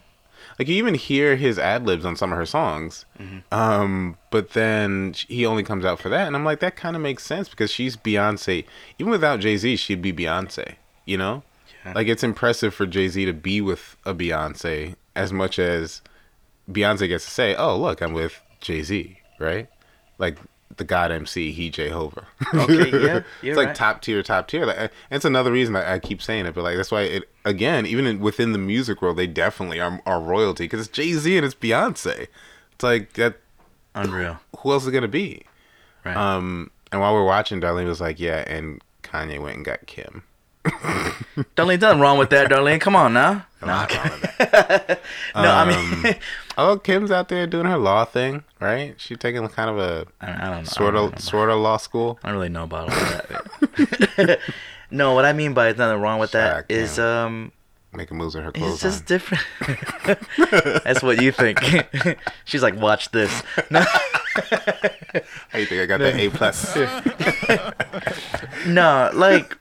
Like 0.58 0.66
you 0.68 0.74
even 0.76 0.94
hear 0.94 1.36
his 1.36 1.58
ad 1.58 1.86
libs 1.86 2.04
on 2.04 2.16
some 2.16 2.32
of 2.32 2.38
her 2.38 2.46
songs. 2.46 3.04
Um, 3.52 4.16
but 4.30 4.50
then 4.50 5.14
he 5.28 5.46
only 5.46 5.62
comes 5.62 5.84
out 5.84 6.00
for 6.00 6.08
that, 6.08 6.26
and 6.26 6.34
I'm 6.34 6.44
like, 6.44 6.60
that 6.60 6.74
kind 6.76 6.96
of 6.96 7.02
makes 7.02 7.24
sense 7.24 7.48
because 7.48 7.70
she's 7.70 7.96
Beyonce. 7.96 8.64
Even 8.98 9.10
without 9.10 9.40
Jay 9.40 9.56
Z, 9.56 9.76
she'd 9.76 10.02
be 10.02 10.12
Beyonce. 10.12 10.74
You 11.04 11.16
know, 11.18 11.42
Yeah. 11.84 11.92
like 11.94 12.08
it's 12.08 12.22
impressive 12.24 12.74
for 12.74 12.86
Jay 12.86 13.08
Z 13.08 13.24
to 13.26 13.32
be 13.32 13.60
with 13.60 13.96
a 14.04 14.12
Beyonce 14.14 14.96
as 15.14 15.32
much 15.32 15.58
as 15.58 16.02
Beyonce 16.70 17.08
gets 17.08 17.24
to 17.24 17.30
say, 17.30 17.54
"Oh, 17.54 17.76
look, 17.76 18.00
I'm 18.00 18.12
with 18.12 18.40
Jay 18.60 18.82
Z," 18.82 19.18
right? 19.38 19.68
Like 20.18 20.38
the 20.78 20.84
God 20.84 21.12
MC, 21.12 21.52
he 21.52 21.70
Jehovah. 21.70 22.26
Okay, 22.54 22.90
yeah, 22.90 23.22
you're 23.42 23.52
it's 23.52 23.56
like 23.56 23.68
right. 23.68 23.74
top 23.74 24.02
tier, 24.02 24.22
top 24.22 24.48
tier. 24.48 24.66
Like, 24.66 24.90
it's 25.10 25.24
another 25.24 25.52
reason 25.52 25.76
I, 25.76 25.94
I 25.94 25.98
keep 25.98 26.22
saying 26.22 26.46
it, 26.46 26.54
but 26.54 26.64
like 26.64 26.76
that's 26.76 26.90
why 26.90 27.02
it 27.02 27.28
again, 27.44 27.86
even 27.86 28.06
in, 28.06 28.20
within 28.20 28.52
the 28.52 28.58
music 28.58 29.02
world, 29.02 29.16
they 29.16 29.26
definitely 29.26 29.80
are, 29.80 30.00
are 30.06 30.20
royalty 30.20 30.64
because 30.64 30.80
it's 30.80 30.88
Jay 30.88 31.12
Z 31.12 31.36
and 31.36 31.44
it's 31.44 31.54
Beyonce. 31.54 32.28
It's 32.72 32.82
like 32.82 33.14
that. 33.14 33.36
Unreal. 33.94 34.38
who 34.58 34.72
else 34.72 34.84
is 34.84 34.90
gonna 34.90 35.08
be? 35.08 35.42
Right. 36.04 36.16
Um, 36.16 36.70
and 36.92 37.00
while 37.00 37.14
we're 37.14 37.24
watching, 37.24 37.60
Darlene 37.60 37.86
was 37.86 38.00
like, 38.00 38.20
"Yeah," 38.20 38.44
and 38.46 38.80
Kanye 39.02 39.40
went 39.40 39.56
and 39.56 39.64
got 39.64 39.86
Kim. 39.86 40.22
Darlene, 41.56 41.80
nothing 41.80 42.00
wrong 42.00 42.18
with 42.18 42.30
that, 42.30 42.50
Darlene. 42.50 42.80
Come 42.80 42.96
on 42.96 43.12
now. 43.14 43.46
No, 43.60 43.66
lot 43.68 43.94
wrong 43.94 44.10
with 44.20 44.38
that. 44.38 45.00
no 45.34 45.40
I 45.42 45.62
Um, 45.74 46.02
mean, 46.02 46.14
Oh, 46.56 46.76
Kim's 46.76 47.10
out 47.12 47.28
there 47.28 47.46
doing 47.46 47.66
her 47.66 47.76
law 47.78 48.04
thing, 48.04 48.42
right? 48.60 48.94
She 48.98 49.14
taking 49.16 49.46
kind 49.48 49.70
of 49.70 49.78
a 49.78 50.06
I, 50.20 50.48
I 50.48 50.50
don't 50.54 50.66
sort 50.66 50.94
I 50.94 50.98
don't, 50.98 51.14
of 51.14 51.20
sort 51.20 51.50
of 51.50 51.58
law 51.60 51.76
school. 51.76 52.18
I 52.24 52.28
don't 52.28 52.36
really 52.36 52.48
know 52.48 52.64
about 52.64 52.90
all 52.90 52.96
that. 52.96 54.40
no, 54.90 55.14
what 55.14 55.24
I 55.24 55.32
mean 55.32 55.54
by 55.54 55.72
nothing 55.72 56.00
wrong 56.00 56.18
with 56.18 56.32
that 56.32 56.64
out, 56.68 56.98
um, 56.98 57.52
Making 57.92 58.18
moves 58.18 58.34
with 58.34 58.44
her 58.44 58.52
clothes 58.52 58.74
it's 58.74 58.82
just 58.82 59.06
different. 59.06 59.42
That's 60.84 61.02
what 61.02 61.22
you 61.22 61.32
think. 61.32 61.58
She's 62.44 62.62
like, 62.62 62.76
watch 62.76 63.10
this. 63.12 63.42
No, 63.70 63.80
How 65.48 65.58
you 65.58 65.64
think 65.66 65.80
I 65.82 65.86
got 65.86 65.98
that 66.00 66.16
A 66.16 66.28
plus? 66.28 66.76
no, 68.66 69.10
like, 69.14 69.56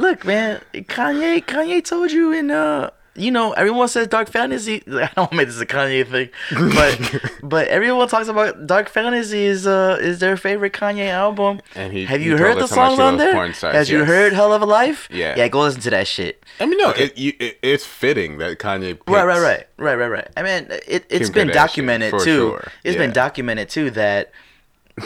look, 0.00 0.24
man, 0.24 0.60
Kanye, 0.74 1.44
Kanye 1.44 1.84
told 1.84 2.10
you 2.12 2.32
in 2.32 2.50
uh. 2.50 2.90
You 3.16 3.32
know, 3.32 3.52
everyone 3.52 3.88
says 3.88 4.06
dark 4.06 4.30
fantasy. 4.30 4.84
I 4.86 5.10
don't 5.14 5.16
want 5.16 5.30
to 5.32 5.36
make 5.36 5.48
this 5.48 5.60
a 5.60 5.66
Kanye 5.66 6.06
thing, 6.06 6.28
but 6.74 7.32
but 7.42 7.66
everyone 7.66 8.06
talks 8.06 8.28
about 8.28 8.68
dark 8.68 8.88
fantasy 8.88 9.42
is 9.44 9.66
uh 9.66 9.98
is 10.00 10.20
their 10.20 10.36
favorite 10.36 10.72
Kanye 10.72 11.08
album. 11.10 11.60
And 11.74 11.92
he- 11.92 12.06
have 12.06 12.22
you 12.22 12.30
told 12.30 12.40
heard 12.40 12.56
the 12.58 12.64
us 12.64 12.70
how 12.70 12.76
much 12.90 12.90
songs 12.90 13.00
on 13.00 13.16
there? 13.18 13.52
stars, 13.52 13.74
Have 13.74 13.88
you 13.88 14.04
heard 14.04 14.32
Hell 14.32 14.52
of 14.52 14.62
a 14.62 14.64
Life? 14.64 15.08
Yeah. 15.10 15.34
yeah, 15.36 15.48
go 15.48 15.62
listen 15.62 15.80
to 15.82 15.90
that 15.90 16.06
shit. 16.06 16.42
I 16.60 16.66
mean, 16.66 16.78
no, 16.78 16.90
it, 16.90 17.18
you, 17.18 17.32
it, 17.40 17.58
it's 17.62 17.84
fitting 17.84 18.38
that 18.38 18.58
Kanye. 18.60 18.94
Picks, 18.94 19.08
Right, 19.08 19.24
right, 19.26 19.40
right, 19.40 19.66
right, 19.76 19.96
right, 19.96 20.08
right. 20.08 20.28
I 20.36 20.42
mean, 20.44 20.68
it, 20.86 21.04
it's 21.10 21.28
Kim 21.28 21.32
been 21.34 21.48
Kardashian, 21.48 21.52
documented 21.54 22.10
too. 22.20 22.24
sure. 22.24 22.68
It's 22.84 22.94
Yeah. 22.94 23.02
been 23.02 23.12
documented 23.12 23.68
too 23.70 23.90
that 23.90 24.30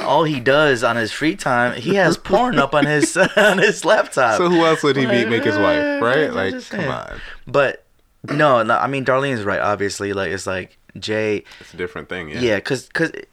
all 0.00 0.24
he 0.24 0.40
does 0.40 0.82
on 0.82 0.96
his 0.96 1.12
free 1.12 1.36
time, 1.36 1.80
he 1.80 1.94
has 1.96 2.16
porn 2.16 2.58
up 2.58 2.74
on 2.74 2.86
his 2.86 3.16
on 3.36 3.58
his 3.58 3.84
laptop. 3.84 4.38
So 4.38 4.48
who 4.48 4.64
else 4.64 4.82
would 4.82 4.96
he 4.96 5.06
be, 5.06 5.24
make 5.24 5.44
his 5.44 5.56
wife? 5.58 6.02
Right? 6.02 6.32
Like, 6.32 6.68
come 6.68 6.88
on, 6.88 7.20
But 7.46 7.84
no, 8.28 8.62
no. 8.62 8.76
I 8.76 8.86
mean, 8.86 9.04
Darlene's 9.04 9.44
right. 9.44 9.60
Obviously, 9.60 10.12
like 10.12 10.30
it's 10.30 10.46
like 10.46 10.78
Jay. 10.98 11.44
it's 11.60 11.74
a 11.74 11.76
different 11.76 12.08
thing. 12.08 12.28
Yeah. 12.30 12.40
Yeah, 12.40 12.60
cause 12.60 12.88
cause 12.92 13.10
it, 13.10 13.28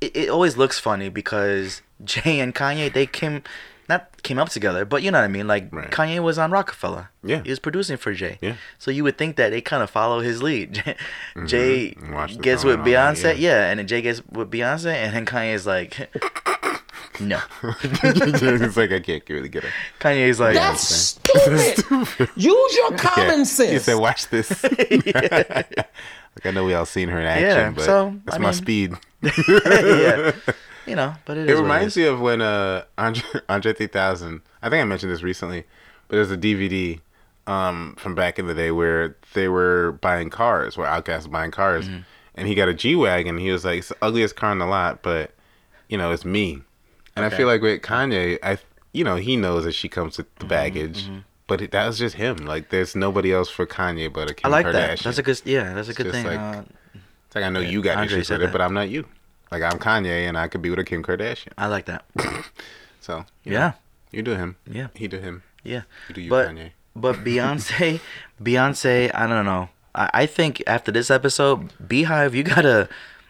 it 0.00 0.28
always 0.30 0.56
looks 0.56 0.78
funny 0.78 1.08
because 1.08 1.82
Jay 2.04 2.40
and 2.40 2.54
Kanye 2.54 2.92
they 2.92 3.06
came. 3.06 3.42
Not 4.20 4.28
came 4.28 4.38
up 4.38 4.48
together, 4.50 4.84
but 4.84 5.02
you 5.02 5.10
know 5.10 5.18
what 5.18 5.24
I 5.24 5.28
mean. 5.28 5.46
Like 5.46 5.72
Right. 5.72 5.90
Kanye 5.90 6.20
was 6.22 6.38
on 6.38 6.50
Roc-A-Fella. 6.50 7.08
Yeah. 7.24 7.42
he 7.42 7.50
was 7.50 7.58
producing 7.58 7.96
for 7.96 8.12
Jay. 8.12 8.38
Yeah. 8.40 8.54
So 8.78 8.90
you 8.90 9.02
would 9.04 9.16
think 9.18 9.36
that 9.36 9.50
they 9.50 9.60
kind 9.60 9.82
of 9.82 9.90
follow 9.90 10.20
his 10.20 10.42
lead. 10.42 10.82
Mm-hmm. 11.36 11.46
Jay 11.46 11.92
And 12.00 12.14
watch 12.14 12.34
the 12.36 12.42
gets 12.42 12.64
with 12.64 12.74
and 12.74 12.80
all 12.82 12.86
that, 12.86 13.16
Beyonce, 13.16 13.24
yeah. 13.38 13.60
yeah. 13.64 13.70
and 13.70 13.78
then 13.78 13.86
Jay 13.86 14.02
gets 14.02 14.20
with 14.26 14.50
Beyonce, 14.50 14.92
and 14.92 15.14
then 15.14 15.24
Kanye's 15.26 15.64
like, 15.66 16.10
no. 17.20 17.40
it's 17.62 18.76
like 18.76 18.90
I 18.92 19.00
can't 19.00 19.22
really 19.28 19.48
get 19.48 19.64
it. 19.64 19.70
Kanye's 20.00 20.40
like, 20.40 20.54
That's 20.54 20.82
stupid. 20.82 22.28
Use 22.36 22.74
your 22.76 22.92
common 22.96 23.38
Yeah. 23.38 23.44
sense. 23.44 23.70
He 23.70 23.78
said, 23.78 23.94
"Watch 23.94 24.28
this." 24.28 24.50
like 24.64 26.46
I 26.46 26.50
know 26.52 26.64
we 26.64 26.74
all 26.74 26.86
seen 26.86 27.08
her 27.08 27.20
in 27.20 27.26
action, 27.26 27.46
Yeah, 27.48 27.70
but 27.70 27.84
so, 27.84 28.14
that's 28.24 28.36
I 28.36 28.38
my 28.40 28.48
mean- 28.50 28.54
speed. 28.54 28.92
yeah, 29.22 30.32
you 30.90 30.96
know, 30.96 31.14
but 31.24 31.36
it, 31.38 31.48
reminds 31.56 31.96
me 31.96 32.04
of 32.04 32.20
when 32.20 32.42
uh 32.42 32.84
Andre, 32.98 33.40
Andre 33.48 33.72
3000. 33.72 34.42
I 34.62 34.68
think 34.68 34.80
I 34.82 34.84
mentioned 34.84 35.12
this 35.12 35.22
recently, 35.22 35.64
but 36.08 36.16
there's 36.16 36.30
a 36.30 36.36
DVD 36.36 37.00
um 37.46 37.94
from 37.98 38.14
back 38.14 38.38
in 38.38 38.46
the 38.46 38.54
day 38.54 38.70
where 38.70 39.16
they 39.34 39.48
were 39.48 39.92
buying 40.02 40.28
cars, 40.30 40.76
where 40.76 40.86
Outkast 40.88 41.16
was 41.18 41.28
buying 41.28 41.50
cars, 41.50 41.86
Mm-hmm. 41.88 42.00
and 42.34 42.48
he 42.48 42.54
got 42.54 42.68
a 42.68 42.74
G 42.74 42.94
wagon. 42.96 43.38
He 43.38 43.50
was 43.50 43.64
like, 43.64 43.78
"It's 43.78 43.88
the 43.88 43.96
ugliest 44.02 44.36
car 44.36 44.52
in 44.52 44.58
the 44.58 44.66
lot, 44.66 45.02
but 45.02 45.32
you 45.88 45.96
know, 45.98 46.12
it's 46.12 46.24
me." 46.24 46.62
And 47.16 47.24
I 47.24 47.30
feel 47.30 47.46
like 47.46 47.60
with 47.62 47.82
Kanye, 47.82 48.38
I 48.42 48.58
you 48.92 49.04
know 49.04 49.16
he 49.16 49.36
knows 49.36 49.64
that 49.64 49.72
she 49.74 49.88
comes 49.88 50.18
with 50.18 50.26
Mm-hmm, 50.34 50.40
the 50.40 50.48
baggage, 50.48 51.08
but 51.46 51.60
it, 51.62 51.70
that 51.72 51.86
was 51.86 51.98
just 51.98 52.14
him. 52.16 52.36
Like, 52.46 52.70
there's 52.70 52.94
nobody 52.96 53.32
else 53.32 53.48
for 53.50 53.66
Kanye 53.66 54.12
but 54.12 54.30
a 54.30 54.34
Kim 54.34 54.46
I 54.46 54.50
like 54.56 54.66
Kardashian. 54.66 54.72
that. 54.72 54.98
That's 55.00 55.18
a 55.18 55.22
good, 55.22 55.40
yeah, 55.44 55.74
that's 55.74 55.88
a 55.88 55.94
good 55.94 56.12
thing. 56.12 56.26
like- 56.26 56.38
uh, 56.38 56.62
It's 57.26 57.34
like 57.36 57.44
I 57.44 57.48
know 57.50 57.60
you 57.60 57.82
got 57.82 57.96
Andre 57.98 58.18
issues 58.18 58.30
with 58.30 58.42
it, 58.42 58.46
that. 58.46 58.52
but 58.52 58.60
I'm 58.60 58.74
not 58.74 58.88
you. 58.88 59.04
Like 59.50 59.62
I'm 59.62 59.78
Kanye, 59.78 60.28
and 60.28 60.38
I 60.38 60.48
could 60.48 60.62
be 60.62 60.70
with 60.70 60.78
a 60.78 60.84
Kim 60.84 61.02
Kardashian. 61.02 61.52
I 61.58 61.66
like 61.66 61.86
that. 61.86 62.04
So 63.02 63.24
you 63.44 63.52
know, 63.52 63.58
Yeah, 63.58 63.72
you 64.12 64.22
do 64.22 64.32
him. 64.36 64.56
Yeah. 64.70 64.88
he 64.94 65.08
do 65.08 65.18
him. 65.18 65.42
yeah. 65.64 65.82
You 66.10 66.14
do 66.14 66.20
you, 66.20 66.28
But 66.30 66.48
Kanye. 66.50 66.70
but 66.94 67.16
Beyonce, 67.24 67.98
Beyonce, 68.40 69.10
I 69.14 69.26
don't 69.26 69.46
know. 69.46 69.70
I, 69.94 70.10
I 70.12 70.26
think 70.26 70.62
after 70.66 70.92
this 70.92 71.10
episode, 71.10 71.72
BeyHive, 71.82 72.34
you 72.34 72.42
gotta. 72.42 72.88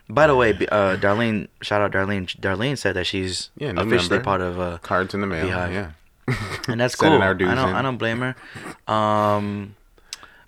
By 0.08 0.26
the 0.26 0.34
way, 0.34 0.50
uh, 0.72 0.96
Darlene, 0.96 1.46
shout 1.62 1.80
out 1.80 1.92
Darlene. 1.92 2.26
Darlene 2.40 2.76
said 2.76 2.94
that 2.96 3.06
she's 3.06 3.50
Yeah, 3.56 3.72
officially 3.76 4.18
part 4.18 4.40
of, 4.40 4.58
uh, 4.58 4.78
Cards 4.78 5.14
in 5.14 5.20
the 5.20 5.28
mail. 5.28 5.46
BeyHive. 5.46 5.72
Yeah. 5.72 6.34
and 6.68 6.80
that's 6.80 6.96
cool. 7.00 7.22
our 7.22 7.32
dues 7.32 7.48
I 7.48 7.54
don't, 7.54 7.68
in. 7.70 7.74
I 7.76 7.82
don't 7.82 7.96
blame 7.96 8.18
her. 8.20 8.92
Um, 8.92 9.76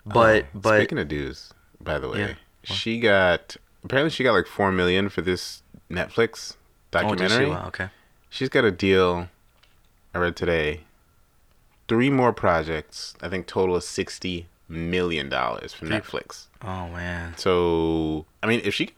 but 0.05 0.43
Oh, 0.43 0.47
but 0.53 0.79
speaking 0.79 0.99
of 0.99 1.07
dues, 1.07 1.53
by 1.79 1.97
the 1.97 2.09
way, 2.09 2.19
Yeah. 2.19 2.33
she 2.63 2.99
got 2.99 3.55
apparently 3.85 4.09
she 4.11 4.23
got 4.25 4.33
like 4.33 4.47
four 4.47 4.69
million 4.73 5.07
for 5.07 5.21
this 5.21 5.62
Netflix 5.93 6.53
oh, 6.53 6.57
documentary. 6.91 7.49
Wow, 7.49 7.67
okay. 7.67 7.89
She's 8.29 8.49
got 8.49 8.65
a 8.65 8.71
deal. 8.71 9.29
I 10.13 10.17
read 10.19 10.35
today. 10.35 10.81
Three 11.87 12.09
more 12.09 12.33
projects. 12.33 13.13
I 13.21 13.29
think 13.29 13.45
total 13.45 13.75
of 13.75 13.83
sixty 13.83 14.47
million 14.67 15.29
dollars 15.29 15.73
from 15.73 15.89
Netflix. 15.89 16.45
Oh 16.61 16.87
man. 16.89 17.35
So 17.37 18.25
I 18.41 18.47
mean, 18.47 18.61
if 18.63 18.73
she, 18.73 18.91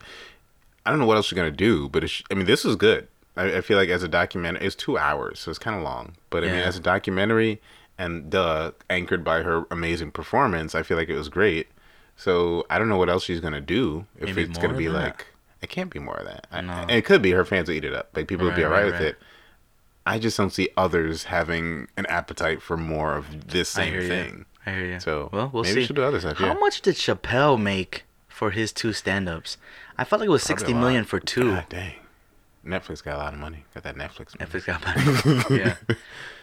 I 0.86 0.89
don't 0.89 1.00
know 1.00 1.06
what 1.06 1.18
else 1.18 1.28
she's 1.28 1.36
gonna 1.36 1.52
do, 1.52 1.89
but 1.89 2.04
if 2.04 2.12
she, 2.12 2.24
I 2.32 2.36
mean, 2.36 2.46
this 2.46 2.64
is 2.66 2.76
good. 2.76 3.08
I, 3.36 3.58
I 3.58 3.62
feel 3.62 3.78
like 3.78 3.89
as 3.89 4.04
a 4.04 4.08
documentary, 4.08 4.66
it's 4.66 4.76
two 4.76 4.98
hours, 4.98 5.39
so 5.39 5.50
it's 5.50 5.60
kind 5.60 5.76
of 5.76 5.84
long. 5.84 6.14
But 6.30 6.43
I 6.43 6.48
mean, 6.48 6.56
as 6.56 6.78
a 6.78 6.80
documentary, 6.80 7.62
and 7.98 8.30
duh, 8.30 8.72
anchored 8.89 9.24
by 9.24 9.41
her 9.41 9.66
amazing 9.72 10.12
performance, 10.12 10.76
I 10.76 10.84
feel 10.84 10.98
like 10.98 11.10
it 11.10 11.16
was 11.18 11.30
great. 11.30 11.68
So 12.18 12.66
I 12.70 12.80
don't 12.80 12.88
know 12.88 12.98
what 12.98 13.10
else 13.10 13.24
she's 13.24 13.41
gonna 13.41 13.62
do. 13.62 14.06
If 14.18 14.28
Maybe 14.28 14.43
it's 14.43 14.58
gonna 14.58 14.78
be 14.78 14.88
that. 14.88 14.93
like, 14.93 15.28
it 15.62 15.70
can't 15.70 15.89
be 15.89 15.99
more 15.99 16.16
of 16.18 16.26
that. 16.26 16.47
I, 16.51 16.62
No. 16.62 16.86
it 16.89 17.06
could 17.06 17.22
be 17.22 17.32
her 17.32 17.45
fans 17.45 17.68
will 17.68 17.76
eat 17.76 17.86
it 17.86 17.93
up. 17.93 18.10
Like 18.16 18.28
people 18.28 18.45
would 18.45 18.56
be 18.56 18.64
alright 18.64 18.84
right, 18.84 18.91
with 18.91 18.93
right. 18.95 19.03
it. 19.10 19.18
I 20.06 20.20
just 20.20 20.38
don't 20.38 20.51
see 20.51 20.70
others 20.78 21.26
having 21.26 21.88
an 21.97 22.06
appetite 22.08 22.62
for 22.62 22.78
more 22.78 23.16
of 23.16 23.47
this 23.47 23.76
I 23.78 23.86
same 23.86 23.93
you. 23.95 24.08
thing. 24.08 24.45
I 24.66 24.72
hear 24.72 24.86
you. 24.86 24.99
So 24.99 25.30
well, 25.32 25.49
we'll 25.51 25.64
maybe 25.64 25.82
see. 25.82 25.88
she'll 25.88 25.95
do 25.95 26.03
other 26.03 26.20
stuff. 26.20 26.38
How 26.38 26.47
yeah. 26.47 26.53
much 26.53 26.82
did 26.82 26.95
Chappelle 26.95 27.60
make 27.60 28.03
for 28.28 28.51
his 28.51 28.72
two 28.72 28.93
stand-ups? 28.93 29.58
I 29.97 30.03
felt 30.03 30.20
like 30.20 30.28
it 30.28 30.32
was 30.32 30.45
Probably 30.45 30.62
sixty 30.62 30.74
million 30.74 31.06
for 31.06 31.20
two. 31.20 31.53
God 31.53 31.66
dang. 31.70 31.93
Netflix 32.66 33.03
got 33.03 33.16
a 33.16 33.18
lot 33.20 33.34
of 33.34 33.39
money. 33.39 33.64
Got 33.76 33.84
that 33.84 33.95
Netflix. 33.95 34.38
Money. 34.39 34.51
Netflix 34.51 34.66
got 34.66 35.49
money. 35.49 35.60
yeah. 35.62 35.76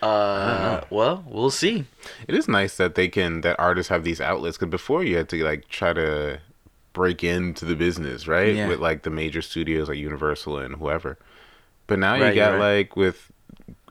Uh, 0.01 0.85
well, 0.89 1.25
we'll 1.27 1.51
see. 1.51 1.85
It 2.29 2.35
is 2.37 2.47
nice 2.47 2.77
that 2.77 2.95
they 2.95 3.09
can 3.09 3.41
that 3.41 3.59
artists 3.59 3.91
have 3.91 4.05
these 4.05 4.21
outlets 4.21 4.57
because 4.57 4.71
before 4.71 5.03
you 5.03 5.17
had 5.17 5.29
to 5.31 5.43
like 5.45 5.69
try 5.69 5.93
to 5.93 6.41
break 6.93 7.25
into 7.25 7.65
the 7.65 7.75
business, 7.77 8.27
right? 8.27 8.55
Yeah. 8.55 8.69
With 8.69 8.81
like 8.81 9.03
the 9.03 9.11
major 9.11 9.43
studios 9.43 9.89
like 9.89 9.99
Universal 9.99 10.59
and 10.59 10.77
whoever. 10.77 11.19
But 11.87 11.99
now 11.99 12.13
Right, 12.21 12.29
you 12.29 12.35
got 12.35 12.53
right. 12.59 12.79
like 12.79 12.97
with 12.97 13.31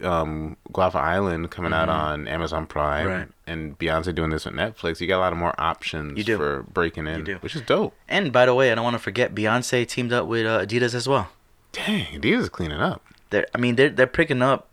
um 0.04 0.58
Guava 0.72 0.98
Island 1.00 1.52
coming 1.52 1.74
out 1.74 1.90
on 1.90 2.28
Amazon 2.28 2.66
Prime 2.66 3.08
Mm-hmm. 3.08 3.18
Right. 3.20 3.28
and 3.48 3.78
Beyonce 3.80 4.14
doing 4.14 4.30
this 4.32 4.46
with 4.46 4.54
Netflix, 4.56 5.00
you 5.02 5.08
got 5.08 5.18
a 5.18 5.24
lot 5.26 5.34
of 5.34 5.40
more 5.40 5.54
options 5.60 6.18
You 6.18 6.24
do. 6.24 6.38
for 6.38 6.64
breaking 6.64 7.08
in, 7.08 7.26
which 7.42 7.56
is 7.56 7.62
dope. 7.62 7.94
And 8.08 8.32
by 8.32 8.46
the 8.46 8.54
way, 8.56 8.72
I 8.72 8.76
don't 8.76 8.84
want 8.84 8.96
to 8.96 9.00
forget 9.00 9.34
Beyonce 9.36 9.88
teamed 9.88 10.14
up 10.14 10.28
with 10.28 10.46
uh, 10.46 10.66
Adidas 10.66 10.94
as 10.96 11.08
well. 11.08 11.30
Dang, 11.72 12.06
Adidas 12.20 12.40
is 12.42 12.50
cleaning 12.50 12.80
up. 12.80 13.04
They're, 13.30 13.48
I 13.56 13.58
mean, 13.60 13.76
they're 13.76 13.90
they're 13.90 14.08
picking 14.08 14.42
up 14.42 14.68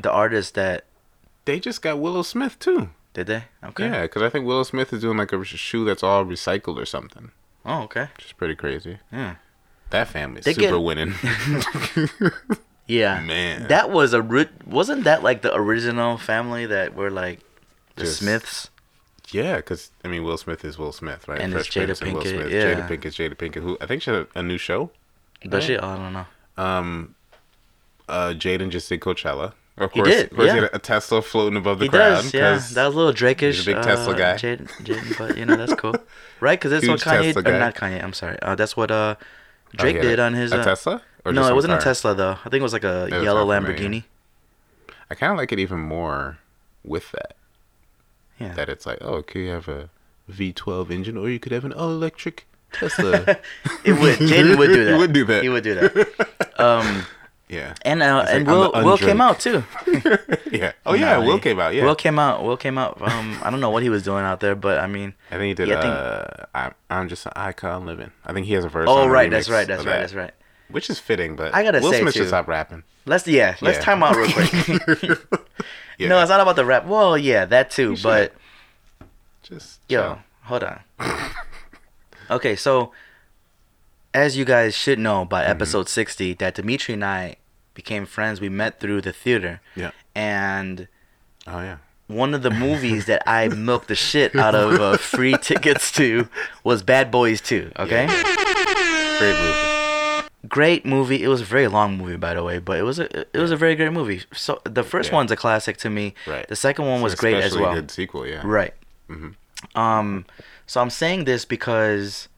the 0.00 0.10
artists 0.10 0.52
that 0.52 0.84
They 1.46 1.58
just 1.60 1.82
got 1.82 1.98
Willow 1.98 2.22
Smith 2.22 2.58
too. 2.58 2.90
did 3.12 3.26
they? 3.26 3.44
Okay. 3.64 3.86
Yeah, 3.86 4.02
because 4.02 4.22
I 4.22 4.28
think 4.28 4.46
Willow 4.46 4.62
Smith 4.62 4.92
is 4.92 5.00
doing 5.00 5.16
like 5.16 5.32
a 5.32 5.44
shoe 5.44 5.84
that's 5.84 6.02
all 6.02 6.24
recycled 6.24 6.76
or 6.76 6.86
something, 6.86 7.30
Oh, 7.66 7.82
okay. 7.82 8.08
which 8.16 8.26
is 8.26 8.32
pretty 8.32 8.54
crazy. 8.54 8.98
Yeah. 9.12 9.36
That 9.90 10.08
family 10.08 10.40
is 10.40 10.44
They 10.44 10.54
super 10.54 10.72
get- 10.72 10.82
winning. 10.82 11.14
Yeah. 12.86 13.20
Man. 13.20 13.68
That 13.68 13.90
was 13.90 14.12
a 14.12 14.20
ri- 14.20 14.48
wasn't 14.66 15.04
that 15.04 15.22
like 15.22 15.40
the 15.42 15.54
original 15.54 16.18
family 16.18 16.66
that 16.66 16.94
were 16.94 17.10
like 17.10 17.40
the 17.96 18.04
Just- 18.04 18.18
Smiths? 18.18 18.70
yeah, 19.30 19.56
because 19.56 19.90
I 20.04 20.08
mean, 20.08 20.22
Will 20.22 20.36
Smith 20.36 20.64
is 20.64 20.76
Will 20.78 20.92
Smith, 20.92 21.26
right? 21.26 21.40
And 21.40 21.54
it's 21.54 21.68
Jada 21.68 21.86
Prince 21.86 22.00
and 22.02 22.12
Will 22.12 22.22
Pinkett, 22.22 22.28
Smith. 22.34 22.52
yeah. 22.52 22.74
Jada 22.74 22.88
Pinkett, 22.88 23.14
Jada 23.30 23.34
Pinkett, 23.34 23.62
who 23.62 23.78
I 23.80 23.86
think 23.86 24.02
she 24.02 24.10
had 24.10 24.26
a, 24.34 24.38
a 24.40 24.42
new 24.42 24.58
show. 24.58 24.90
Does 25.48 25.64
she? 25.64 25.78
Oh, 25.78 25.88
I 25.88 25.96
don't 25.96 26.12
know. 26.12 26.26
Um, 26.58 27.14
uh, 28.08 28.34
Jaden 28.36 28.68
just 28.70 28.88
did 28.90 29.00
Coachella. 29.00 29.54
Of 29.76 29.90
He 29.92 30.00
course, 30.00 30.08
did, 30.08 30.24
of 30.30 30.36
course 30.36 30.50
he 30.50 30.56
yeah. 30.56 30.62
had 30.62 30.70
a 30.74 30.78
Tesla 30.78 31.20
floating 31.20 31.56
above 31.56 31.78
the 31.80 31.86
He 31.86 31.88
crowd. 31.88 32.22
does, 32.22 32.32
yeah. 32.34 32.50
That 32.74 32.86
was 32.86 32.94
a 32.94 32.96
little 32.96 33.12
Drake-ish. 33.12 33.56
he's 33.56 33.66
a 33.68 33.74
big 33.74 33.82
Tesla 33.82 34.14
uh, 34.14 34.16
guy. 34.16 34.34
Jaden, 34.36 34.68
Jaden, 34.84 35.18
but 35.18 35.36
you 35.36 35.44
know 35.46 35.56
that's 35.56 35.74
cool, 35.74 35.96
right? 36.40 36.58
Because 36.58 36.70
that's 36.70 36.86
what 36.86 37.02
Huge 37.02 37.34
Kanye, 37.34 37.34
Tesla. 37.34 37.58
Not 37.58 37.74
Kanye. 37.74 38.02
I'm 38.02 38.12
sorry. 38.12 38.38
Uh, 38.40 38.54
that's 38.54 38.76
what 38.76 38.90
uh, 38.92 39.16
Oh, 39.18 39.22
he 39.72 39.76
Drake 39.78 39.96
had 39.96 40.02
did 40.02 40.20
on 40.20 40.34
his. 40.34 40.52
a 40.52 40.60
uh, 40.60 40.64
Tesla. 40.64 41.02
Or 41.24 41.32
no, 41.32 41.48
it 41.48 41.54
wasn't 41.54 41.72
a? 41.74 41.78
Tesla 41.78 42.14
though. 42.14 42.32
I 42.44 42.48
think 42.48 42.60
it 42.60 42.62
was 42.62 42.72
like 42.72 42.84
a 42.84 43.08
was 43.10 43.24
yellow. 43.24 43.44
Lamborghini. 43.44 44.04
I 45.10 45.14
kind 45.16 45.32
of 45.32 45.38
like 45.38 45.50
it 45.50 45.58
even 45.58 45.80
more 45.80 46.38
with 46.84 47.10
that. 47.12 47.34
Yeah. 48.38 48.52
That 48.54 48.68
it's 48.68 48.86
like, 48.86 48.98
oh, 49.00 49.14
okay, 49.16 49.40
you 49.46 49.50
have 49.50 49.66
a 49.68 49.90
V12 50.30 50.90
engine, 50.90 51.16
or 51.16 51.28
you 51.28 51.40
could 51.40 51.50
have 51.52 51.64
an 51.64 51.72
all 51.72 51.90
electric 51.90 52.46
Tesla. 52.72 53.38
It 53.84 53.92
would. 53.98 54.18
Jaden 54.18 54.56
would 54.58 54.68
do 54.72 54.84
that. 54.84 54.92
He 54.92 54.98
would 54.98 55.12
do 55.12 55.24
that. 55.24 55.42
He 55.42 55.48
would 55.48 55.64
do 55.64 55.74
that. 55.74 56.60
Um, 56.60 57.04
yeah. 57.48 57.74
and 57.82 58.02
uh, 58.02 58.24
and 58.28 58.46
like, 58.46 58.72
Will 58.74 58.84
Will 58.84 58.98
came 58.98 59.20
out 59.20 59.40
too. 59.40 59.62
Yeah. 60.50 60.72
Oh 60.86 60.94
yeah, 60.94 61.18
Will 61.18 61.40
came 61.40 61.58
out. 61.58 61.74
Yeah. 61.74 61.84
Will 61.84 61.96
came 61.96 62.18
out. 62.18 62.44
Will 62.44 62.56
came 62.56 62.78
out. 62.78 63.02
Um, 63.02 63.36
I 63.42 63.50
don't 63.50 63.60
know 63.60 63.70
what 63.70 63.82
he 63.82 63.88
was 63.88 64.04
doing 64.04 64.24
out 64.24 64.38
there, 64.38 64.54
but 64.54 64.78
I 64.78 64.86
mean, 64.86 65.14
I 65.32 65.36
think 65.36 65.48
he 65.48 65.54
did. 65.54 65.68
Yeah, 65.68 65.78
I 65.78 65.82
think- 65.82 65.94
uh, 65.94 66.46
I'm 66.54 66.74
I'm 66.90 67.08
just 67.08 67.26
an 67.26 67.32
icon 67.34 67.86
living. 67.86 68.12
I 68.24 68.32
think 68.32 68.46
he 68.46 68.52
has 68.54 68.64
a 68.64 68.68
verse. 68.68 68.86
oh 68.88 69.08
right, 69.08 69.28
that's 69.30 69.48
right, 69.50 69.66
that's 69.66 69.84
right, 69.84 69.92
that, 69.92 70.00
that's 70.00 70.14
right. 70.14 70.32
Which 70.70 70.88
is 70.90 70.98
fitting, 71.00 71.34
but 71.36 71.54
I 71.54 71.62
gotta 71.64 71.80
Will 71.80 71.90
say, 71.90 72.00
Smith 72.00 72.14
too- 72.14 72.20
should 72.20 72.28
stop 72.28 72.46
rapping. 72.48 72.84
Let's 73.04 73.26
yeah, 73.26 73.56
let's 73.60 73.78
Yeah. 73.78 73.84
time 73.84 74.02
out 74.02 74.16
real 74.16 74.30
quick. 74.30 75.40
Yeah. 75.98 76.08
No, 76.08 76.20
it's 76.20 76.28
not 76.30 76.40
about 76.40 76.56
the 76.56 76.64
rap. 76.64 76.86
Well, 76.86 77.16
yeah, 77.16 77.44
that 77.44 77.70
too, 77.70 77.96
but 78.02 78.32
Just 79.44 79.78
yo, 79.88 80.00
chill. 80.02 80.18
hold 80.42 80.64
on. 80.64 80.80
okay, 82.30 82.56
so 82.56 82.92
as 84.14 84.36
you 84.36 84.44
guys 84.44 84.74
should 84.74 84.98
know 84.98 85.20
Mm-hmm. 85.22 85.28
by 85.30 85.44
episode 85.44 85.88
60 85.88 86.34
that 86.34 86.54
Dimitri 86.54 86.94
and 86.94 87.04
I 87.04 87.36
became 87.74 88.06
friends. 88.06 88.40
We 88.40 88.48
met 88.48 88.80
through 88.80 89.00
the 89.02 89.12
theater. 89.12 89.60
Yeah. 89.76 89.90
And 90.14 90.88
Oh 91.46 91.60
yeah. 91.60 91.78
one 92.06 92.32
of 92.34 92.42
the 92.42 92.50
movies 92.66 93.06
that 93.06 93.22
I 93.28 93.48
milked 93.48 93.88
the 93.88 93.94
shit 93.94 94.34
out 94.36 94.54
of 94.54 94.80
uh, 94.80 94.96
free 95.12 95.36
tickets 95.36 95.90
to 95.92 96.28
was 96.62 96.82
Bad 96.82 97.10
Boys 97.10 97.40
2. 97.40 97.72
Okay, 97.78 98.06
Great 99.18 99.38
movie. 99.38 100.28
great 100.48 100.86
movie. 100.86 101.22
It 101.22 101.28
was 101.28 101.40
a 101.40 101.44
very 101.44 101.68
long 101.68 101.96
movie, 101.98 102.16
by 102.16 102.34
the 102.34 102.42
way, 102.42 102.58
but 102.58 102.78
it 102.78 102.82
was 102.82 102.98
a 102.98 103.20
it 103.20 103.38
was 103.38 103.50
a 103.50 103.56
very 103.56 103.74
great 103.74 103.92
movie. 103.92 104.22
So 104.32 104.60
the 104.64 104.82
first 104.82 105.10
Yeah. 105.10 105.16
one's 105.16 105.30
a 105.32 105.36
classic 105.36 105.76
to 105.78 105.90
me. 105.90 106.14
Right. 106.26 106.46
The 106.48 106.56
second 106.56 106.86
one 106.86 107.00
was 107.02 107.14
great 107.14 107.42
as 107.42 107.56
well. 107.56 107.74
Good 107.74 107.90
sequel. 107.90 108.26
Yeah. 108.26 108.42
Right. 108.44 108.74
Um. 109.74 110.24
So 110.66 110.80
I'm 110.80 110.90
saying 110.90 111.24
this 111.24 111.44
because, 111.44 112.28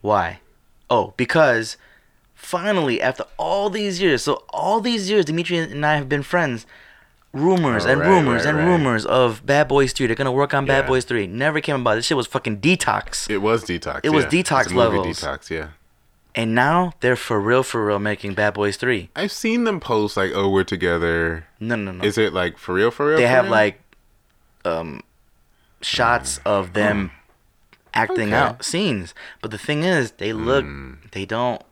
why? 0.00 0.40
Oh, 0.90 1.14
because 1.16 1.76
finally, 2.34 3.00
after 3.00 3.24
all 3.36 3.68
these 3.70 4.00
years, 4.00 4.22
so 4.22 4.44
all 4.50 4.80
these 4.80 5.10
years, 5.10 5.24
Dimitri 5.26 5.58
and 5.58 5.84
I 5.84 5.96
have 5.96 6.08
been 6.08 6.22
friends. 6.22 6.66
Rumors 7.34 7.84
Oh, 7.84 7.90
and 7.90 8.00
right, 8.00 8.08
rumors 8.08 8.44
right, 8.44 8.48
and 8.54 8.58
right. 8.58 8.66
rumors 8.66 9.04
of 9.04 9.44
Bad 9.44 9.68
Boys 9.68 9.92
3. 9.92 10.06
They're 10.06 10.16
gonna 10.16 10.32
work 10.32 10.54
on 10.54 10.64
Bad 10.64 10.86
Boys 10.86 11.04
3. 11.04 11.26
Never 11.26 11.60
came 11.60 11.82
about. 11.82 11.96
This 11.96 12.06
shit 12.06 12.16
was 12.16 12.26
fucking 12.26 12.60
detox. 12.60 13.28
It 13.28 13.38
was 13.38 13.64
detox. 13.64 14.00
It 14.02 14.10
was 14.10 14.24
detox 14.24 14.64
It's 14.64 14.72
levels. 14.72 15.06
Detox. 15.20 15.50
Yeah. 15.50 15.68
And 16.34 16.54
now 16.54 16.94
they're 17.00 17.16
for 17.16 17.38
real, 17.38 17.62
for 17.62 17.84
real 17.84 17.98
making 17.98 18.32
Bad 18.32 18.54
Boys 18.54 18.78
3. 18.78 19.10
I've 19.14 19.30
seen 19.32 19.64
them 19.64 19.78
post 19.78 20.16
like, 20.16 20.30
"Oh, 20.34 20.48
we're 20.48 20.64
together." 20.64 21.46
No, 21.60 21.76
no, 21.76 21.92
no. 21.92 22.02
Is 22.02 22.16
it 22.16 22.32
like 22.32 22.56
for 22.56 22.74
real? 22.74 22.90
For 22.90 23.08
real? 23.08 23.16
they 23.18 23.24
for 23.24 23.28
have 23.28 23.44
real? 23.44 23.50
like 23.52 23.80
um 24.64 25.02
shots 25.82 26.40
of 26.46 26.72
them 26.72 27.10
acting 27.94 28.28
Okay. 28.28 28.34
out 28.34 28.64
scenes. 28.64 29.14
But 29.42 29.50
the 29.50 29.58
thing 29.58 29.84
is, 29.84 30.12
they 30.12 30.32
look 30.32 30.64
hmm. 30.64 30.94
they 31.12 31.24
don't 31.24 31.62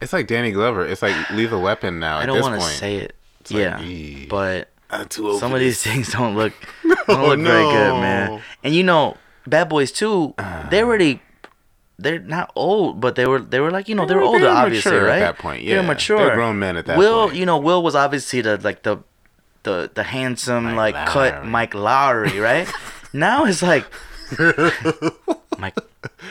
It's 0.00 0.12
like 0.12 0.26
Danny 0.26 0.52
Glover. 0.52 0.86
It's 0.86 1.02
like 1.02 1.14
leave 1.30 1.38
Lethal 1.52 1.62
Weapon 1.62 1.98
now. 1.98 2.18
I 2.18 2.26
don't 2.26 2.40
want 2.40 2.60
to 2.60 2.66
say 2.66 2.96
it. 2.96 3.14
It's 3.40 3.50
yeah. 3.50 3.80
"Ee, 3.82 4.26
but 4.26 4.68
I'm 4.90 5.06
too 5.08 5.28
old 5.28 5.40
some 5.40 5.54
of 5.54 5.60
these 5.60 5.82
things 5.82 6.12
don't 6.12 6.36
look 6.36 6.52
don't 7.06 7.28
look 7.28 7.40
very 7.40 7.64
good, 7.64 8.00
man. 8.00 8.42
And 8.62 8.74
you 8.74 8.82
know, 8.84 9.16
Bad 9.46 9.68
Boys 9.68 9.92
2, 9.92 10.34
they're 10.70 10.84
uh. 10.84 10.86
already 10.86 11.22
they're 11.98 12.18
not 12.18 12.50
old, 12.56 13.00
but 13.00 13.14
they 13.14 13.26
were 13.26 13.40
they 13.40 13.60
were 13.60 13.70
like, 13.70 13.88
you 13.88 13.94
know, 13.94 14.06
They 14.06 14.14
they 14.14 14.14
were 14.14 14.20
were- 14.22 14.38
they 14.38 14.44
older 14.44 14.46
were 14.46 14.50
obviously, 14.52 14.90
mature 14.92 15.06
at 15.06 15.10
right? 15.10 15.18
that 15.20 15.38
point, 15.38 15.62
yeah, 15.62 15.74
They're 15.74 15.82
yeah. 15.82 15.88
mature. 15.88 16.18
They're 16.18 16.34
grown 16.34 16.58
men 16.58 16.76
at 16.76 16.86
that 16.86 16.96
Will, 16.98 17.26
point. 17.26 17.36
you 17.36 17.46
know, 17.46 17.58
Will 17.58 17.82
was 17.82 17.94
obviously 17.94 18.40
the 18.40 18.56
like 18.58 18.82
the 18.82 18.98
the 19.62 19.90
the 19.92 20.02
handsome 20.02 20.64
Mike 20.64 20.94
like 20.94 21.06
cut 21.06 21.44
Mike 21.44 21.72
Lowrey, 21.72 22.42
right? 22.42 22.66
now 23.12 23.44
it's 23.44 23.62
like 23.62 23.84
Mike 25.58 25.76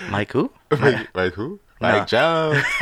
Mike 0.09 0.31
who? 0.31 0.51
Mike, 0.71 1.09
like 1.13 1.33
who? 1.33 1.59
Nah. 1.81 1.97
Like 1.99 2.07
Jones. 2.07 2.63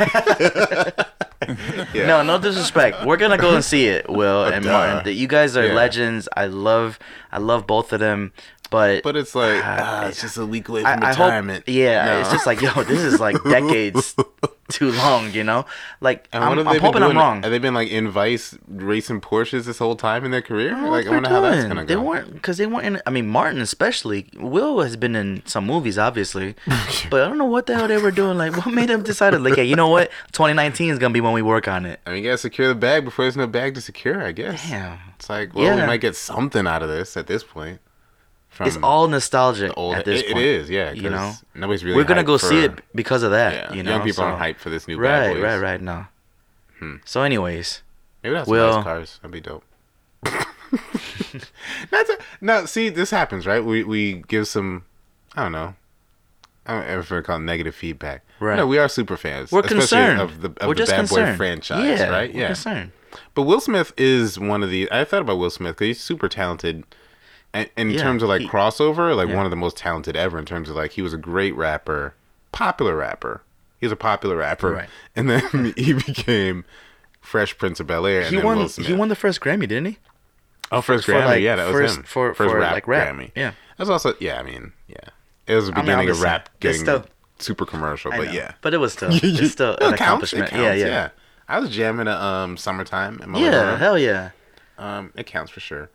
yeah. 1.94 2.06
No, 2.06 2.22
no 2.22 2.38
disrespect. 2.38 3.04
We're 3.06 3.16
gonna 3.16 3.38
go 3.38 3.54
and 3.54 3.64
see 3.64 3.86
it, 3.86 4.08
Will 4.08 4.44
and 4.44 4.64
Duh. 4.64 4.72
Martin. 4.72 5.04
That 5.04 5.12
You 5.14 5.26
guys 5.28 5.56
are 5.56 5.66
Yeah. 5.66 5.72
legends. 5.74 6.28
I 6.36 6.46
love, 6.46 6.98
I 7.30 7.38
love 7.38 7.66
both 7.66 7.92
of 7.92 8.00
them. 8.00 8.32
But, 8.70 9.02
But 9.02 9.16
it's 9.16 9.34
like 9.34 9.62
ah, 9.64 10.08
it's 10.08 10.20
just 10.20 10.36
a 10.36 10.44
week 10.44 10.68
away 10.68 10.82
from 10.82 11.02
I, 11.02 11.06
I 11.08 11.14
hope, 11.14 11.18
retirement. 11.26 11.64
yeah, 11.68 12.04
No. 12.04 12.20
it's 12.20 12.30
just 12.30 12.44
like 12.46 12.60
yo, 12.60 12.70
this 12.82 13.00
is 13.00 13.18
like 13.18 13.42
decades 13.44 14.14
too 14.72 14.92
long, 14.92 15.32
you 15.32 15.42
know. 15.42 15.64
Like 16.00 16.28
And 16.32 16.44
I'm, 16.44 16.58
I'm 16.58 16.64
they 16.66 16.78
been 16.78 17.02
I'm 17.02 17.16
wrong. 17.16 17.42
Have 17.42 17.50
they 17.50 17.58
been 17.58 17.74
like 17.74 17.88
in 17.88 18.10
Vice 18.10 18.56
racing 18.68 19.20
Porsches 19.22 19.64
this 19.64 19.78
whole 19.78 19.96
time 19.96 20.24
in 20.24 20.30
their 20.30 20.42
career? 20.42 20.74
I 20.74 20.88
like 20.88 21.06
I 21.06 21.10
wonder 21.10 21.28
they're 21.28 21.40
how 21.40 21.50
that's 21.50 21.64
gonna 21.64 21.84
go. 21.84 21.86
They 21.86 21.96
weren't 21.96 22.32
because 22.34 22.58
they 22.58 22.66
weren't 22.66 22.86
in. 22.86 23.02
I 23.06 23.10
mean, 23.10 23.28
Martin 23.28 23.60
especially. 23.60 24.26
Will 24.36 24.80
has 24.82 24.96
been 24.96 25.16
in 25.16 25.42
some 25.46 25.64
movies, 25.64 25.98
obviously, 25.98 26.54
but 27.10 27.22
I 27.22 27.28
don't 27.28 27.38
know 27.38 27.46
what 27.46 27.66
the 27.66 27.74
hell 27.74 27.88
they 27.88 27.96
were 27.96 28.10
doing. 28.10 28.36
Like, 28.36 28.56
what 28.56 28.74
made 28.74 28.90
them 28.90 29.02
decide? 29.02 29.34
Like, 29.34 29.56
yeah, 29.56 29.62
you 29.62 29.76
know 29.76 29.88
what? 29.88 30.10
2019 30.32 30.90
is 30.90 30.98
gonna 30.98 31.14
be 31.14 31.20
when 31.20 31.32
we 31.32 31.42
work 31.42 31.66
on 31.66 31.86
it. 31.86 32.00
I 32.06 32.10
mean, 32.10 32.22
you 32.22 32.28
gotta 32.30 32.38
secure 32.38 32.68
the 32.68 32.74
bag 32.74 33.04
before 33.04 33.24
there's 33.24 33.36
no 33.36 33.46
bag 33.46 33.74
to 33.74 33.80
secure. 33.80 34.22
I 34.22 34.32
guess. 34.32 34.68
Damn, 34.68 34.98
It's 35.16 35.30
like, 35.30 35.54
well, 35.54 35.76
we 35.76 35.86
might 35.86 36.02
get 36.02 36.14
something 36.14 36.66
out 36.66 36.82
of 36.82 36.88
this 36.90 37.16
at 37.16 37.26
this 37.26 37.42
point. 37.42 37.80
From 38.58 38.66
it's 38.66 38.76
all 38.82 39.06
nostalgic 39.08 39.72
old. 39.76 39.94
at 39.94 40.04
this 40.04 40.20
it, 40.22 40.32
point. 40.32 40.38
it 40.38 40.44
is, 40.44 40.68
yeah. 40.68 40.90
you 40.90 41.08
know, 41.08 41.32
nobody's 41.54 41.84
really. 41.84 41.96
we're 41.96 42.02
gonna 42.04 42.24
go 42.24 42.36
for- 42.38 42.46
see 42.46 42.64
it 42.64 42.80
because 42.94 43.22
of 43.22 43.30
that. 43.30 43.54
Yeah, 43.54 43.72
you 43.72 43.82
know, 43.84 43.92
young 43.92 44.00
people 44.00 44.14
so- 44.16 44.24
aren't 44.24 44.40
hyped 44.42 44.58
for 44.60 44.68
this 44.68 44.86
new 44.88 44.96
Bad 45.00 45.26
Right, 45.28 45.34
Boys. 45.34 45.42
right, 45.44 45.58
right. 45.58 45.80
No. 45.80 46.06
Hmm. 46.80 46.96
So, 47.04 47.22
anyways, 47.22 47.82
Maybe 48.22 48.34
that's 48.34 48.48
Will- 48.48 48.74
nice 48.74 48.82
cars. 48.84 49.18
That'd 49.22 49.30
be 49.32 49.40
dope. 49.40 49.64
Not 51.92 52.06
to, 52.06 52.18
no, 52.40 52.66
see, 52.66 52.88
this 52.88 53.10
happens, 53.10 53.46
right? 53.46 53.64
We 53.64 53.84
we 53.84 54.24
give 54.28 54.46
some, 54.48 54.84
I 55.36 55.44
don't 55.44 55.52
know, 55.52 55.74
I 56.66 56.74
don't 56.74 56.84
ever 56.88 57.22
call 57.22 57.36
it 57.36 57.40
negative 57.40 57.74
feedback. 57.74 58.24
Right. 58.40 58.56
No, 58.56 58.66
we 58.66 58.78
are 58.78 58.88
super 58.88 59.16
fans. 59.16 59.50
we're 59.52 59.60
especially 59.60 59.78
concerned. 59.80 60.20
of 60.20 60.40
the 60.42 60.48
of 60.60 60.68
we're 60.68 60.74
the 60.74 60.78
just 60.80 60.90
Bad 60.90 60.98
concerned. 60.98 61.32
Boy 61.34 61.36
franchise, 61.36 61.98
yeah, 62.00 62.08
right? 62.10 62.32
We're 62.34 62.40
Yeah. 62.40 62.46
concerned. 62.48 62.92
But 63.34 63.42
Will 63.42 63.60
Smith 63.60 63.92
is 63.96 64.38
one 64.38 64.62
of 64.62 64.70
the. 64.70 64.90
I 64.92 65.04
thought 65.04 65.22
about 65.22 65.38
Will 65.38 65.50
Smith 65.50 65.76
because 65.76 65.86
he's 65.86 66.00
super 66.00 66.28
talented. 66.28 66.84
In, 67.54 67.66
in 67.76 67.90
Yeah, 67.90 68.00
terms 68.02 68.22
of 68.22 68.28
like 68.28 68.42
he- 68.42 68.48
crossover, 68.48 69.16
like 69.16 69.28
yeah. 69.28 69.36
one 69.36 69.44
of 69.46 69.50
the 69.50 69.56
most 69.56 69.76
talented 69.76 70.16
ever. 70.16 70.38
In 70.38 70.44
terms 70.44 70.68
of 70.68 70.76
like 70.76 70.92
he 70.92 71.02
was 71.02 71.12
a 71.14 71.18
great 71.18 71.54
rapper, 71.56 72.14
popular 72.52 72.94
rapper. 72.96 73.42
He 73.80 73.86
was 73.86 73.92
a 73.92 73.96
popular 73.96 74.36
rapper, 74.36 74.72
Right. 74.72 74.88
and 75.16 75.30
then 75.30 75.72
he 75.76 75.92
became 75.92 76.64
Fresh 77.20 77.58
Prince 77.58 77.80
of 77.80 77.86
Bel 77.86 78.06
Air. 78.06 78.24
He 78.24 78.36
won. 78.38 78.68
He 78.68 78.92
won 78.92 79.08
the 79.08 79.14
first 79.16 79.40
Grammy, 79.40 79.60
didn't 79.68 79.86
he? 79.86 79.98
Oh, 80.70 80.80
first 80.82 81.06
for, 81.06 81.12
Grammy, 81.12 81.26
like, 81.26 81.40
yeah, 81.42 81.56
that 81.56 81.66
was 81.68 81.72
first- 81.74 81.96
him. 81.98 82.02
for- 82.02 82.34
first 82.34 82.50
for, 82.50 82.58
rap 82.58 82.72
like, 82.74 82.86
rap. 82.86 83.14
Grammy. 83.14 83.30
Yeah. 83.34 83.52
that's 83.78 83.88
also 83.88 84.14
yeah. 84.20 84.38
I 84.38 84.42
mean, 84.42 84.72
yeah, 84.86 84.96
it 85.46 85.54
was 85.54 85.66
the 85.66 85.72
I 85.72 85.76
mean, 85.76 85.86
beginning 85.86 86.10
of 86.10 86.20
rap 86.20 86.50
getting 86.60 86.80
still- 86.82 87.06
super 87.38 87.64
commercial, 87.64 88.10
but 88.10 88.32
yeah, 88.34 88.52
But 88.60 88.74
it 88.74 88.78
was 88.78 88.92
still, 88.92 89.08
it's 89.12 89.52
still 89.52 89.72
an 89.74 89.78
counts, 89.78 90.00
accomplishment. 90.00 90.52
yeah, 90.52 90.58
counts, 90.58 90.80
yeah, 90.80 91.08
I 91.48 91.60
was 91.60 91.70
jamming 91.70 92.08
at 92.08 92.20
um 92.20 92.56
summertime. 92.58 93.20
In 93.22 93.30
my 93.30 93.38
yeah. 93.40 93.78
hell 93.78 93.96
yeah. 93.98 94.30
Um, 94.76 95.12
it 95.16 95.26
counts 95.26 95.50
for 95.50 95.60
sure. 95.60 95.88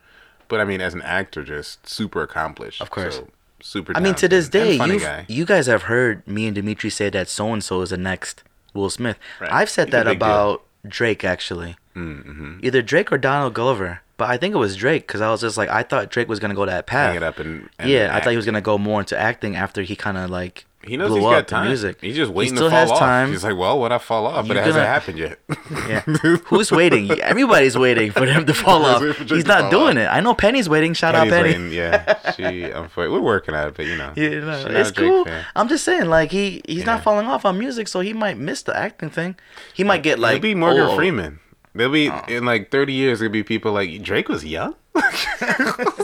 But 0.47 0.59
I 0.59 0.65
mean, 0.65 0.81
as 0.81 0.93
an 0.93 1.01
actor, 1.01 1.43
just 1.43 1.87
super 1.87 2.21
accomplished. 2.21 2.81
Of 2.81 2.89
course. 2.91 3.17
So, 3.17 3.27
super. 3.61 3.95
I 3.95 3.99
mean, 3.99 4.15
to 4.15 4.27
this 4.27 4.49
day, 4.49 4.73
you 4.75 5.01
you 5.27 5.45
guys 5.45 5.67
have 5.67 5.83
heard 5.83 6.25
me 6.27 6.45
and 6.47 6.55
Dimitri 6.55 6.89
say 6.89 7.09
that 7.09 7.29
so 7.29 7.51
and 7.53 7.63
so 7.63 7.81
is 7.81 7.89
the 7.89 7.97
next 7.97 8.43
Will 8.73 8.89
Smith. 8.89 9.17
Right. 9.39 9.51
I've 9.51 9.69
said 9.69 9.87
He's 9.87 9.91
that 9.93 10.05
big 10.05 10.19
deal. 10.19 10.27
about 10.27 10.63
Drake 10.87 11.23
actually. 11.23 11.75
Mm-hmm. 11.95 12.59
Either 12.63 12.81
Drake 12.81 13.11
or 13.11 13.17
Donald 13.17 13.53
Glover, 13.53 14.01
but 14.17 14.29
I 14.29 14.37
think 14.37 14.55
it 14.55 14.57
was 14.57 14.75
Drake 14.75 15.05
because 15.07 15.21
I 15.21 15.29
was 15.29 15.41
just 15.41 15.57
like 15.57 15.69
I 15.69 15.83
thought 15.83 16.09
Drake 16.09 16.27
was 16.27 16.39
gonna 16.39 16.55
go 16.55 16.65
that 16.65 16.87
path. 16.87 17.09
Hang 17.09 17.17
it 17.17 17.23
up 17.23 17.39
and, 17.39 17.69
and 17.77 17.89
yeah, 17.89 18.09
I 18.15 18.19
thought 18.19 18.31
he 18.31 18.35
was 18.35 18.45
gonna 18.45 18.61
go 18.61 18.77
more 18.77 18.99
into 18.99 19.17
acting 19.17 19.55
after 19.55 19.83
he 19.83 19.95
kind 19.95 20.17
of 20.17 20.29
like 20.29 20.65
He 20.85 20.97
knows 20.97 21.13
he's 21.13 21.21
got 21.23 21.47
time. 21.47 21.67
music. 21.67 21.97
He's 22.01 22.15
just 22.15 22.29
He 22.31 22.35
waiting 22.35 22.55
still 22.55 22.67
to 22.67 22.71
fall 22.71 22.79
has 22.79 22.91
off. 22.91 22.99
time. 22.99 23.31
He's 23.31 23.43
like, 23.43 23.55
well, 23.57 23.79
what 23.79 23.91
I 23.91 23.97
fall 23.99 24.25
off, 24.27 24.47
but 24.47 24.55
You 24.55 24.61
it 24.61 24.65
hasn't 24.65 24.75
gonna- 24.75 24.87
happened 24.87 25.17
yet. 25.17 25.39
Yeah. 25.87 25.99
Who's 26.45 26.71
waiting? 26.71 27.09
Everybody's 27.21 27.77
waiting 27.77 28.11
for 28.11 28.25
him 28.25 28.45
to 28.45 28.53
fall 28.53 28.85
off. 28.85 29.01
waiting 29.01 29.13
for 29.15 29.23
Drake 29.23 29.37
He's 29.37 29.45
not 29.45 29.71
doing 29.71 29.97
off. 29.97 30.03
it. 30.03 30.07
I 30.07 30.19
know 30.19 30.33
Penny's 30.33 30.67
waiting. 30.69 30.93
Shout 30.93 31.15
Penny's 31.15 31.33
out 31.33 31.35
Penny. 31.37 31.49
waiting, 31.49 31.71
yeah, 31.71 32.31
she. 32.35 32.43
unfor- 32.43 33.11
We're 33.11 33.21
working 33.21 33.55
at 33.55 33.67
it, 33.69 33.73
but 33.75 33.85
you 33.85 33.97
know, 33.97 34.13
Yeah, 34.15 34.39
no, 34.41 34.65
it's 34.67 34.91
cool. 34.91 35.25
fan. 35.25 35.45
I'm 35.55 35.67
just 35.69 35.83
saying, 35.83 36.09
like 36.09 36.31
he 36.31 36.61
he's 36.67 36.79
Yeah. 36.79 36.85
not 36.85 37.03
falling 37.03 37.27
off 37.27 37.45
on 37.45 37.57
music, 37.57 37.87
so 37.87 38.01
he 38.01 38.13
might 38.13 38.37
miss 38.37 38.61
the 38.63 38.75
acting 38.77 39.09
thing. 39.09 39.35
He 39.73 39.83
might 39.83 40.03
get 40.03 40.19
like 40.19 40.35
It'll 40.37 40.41
be 40.43 40.55
Morgan 40.55 40.83
oh, 40.87 40.95
Freeman. 40.95 41.39
There'll 41.75 41.91
be 41.91 42.09
oh. 42.09 42.21
in 42.27 42.45
like 42.45 42.69
30 42.71 42.93
years. 42.93 43.19
There'll 43.19 43.31
be 43.31 43.41
people 43.43 43.71
like 43.71 44.01
Drake 44.03 44.29
was 44.29 44.45
young. 44.45 44.75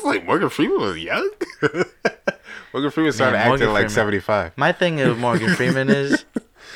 Like 0.03 0.25
Morgan 0.25 0.49
Freeman 0.49 0.81
was 0.81 0.97
young. 0.97 1.29
Morgan 2.73 2.91
Freeman 2.91 3.11
started 3.13 3.31
Man, 3.33 3.41
acting 3.41 3.49
Morgan 3.49 3.67
at 3.69 3.73
like 3.73 3.89
75. 3.89 4.57
My 4.57 4.71
thing 4.71 4.95
with 4.97 5.17
Morgan 5.17 5.55
Freeman 5.55 5.89
is 6.03 6.25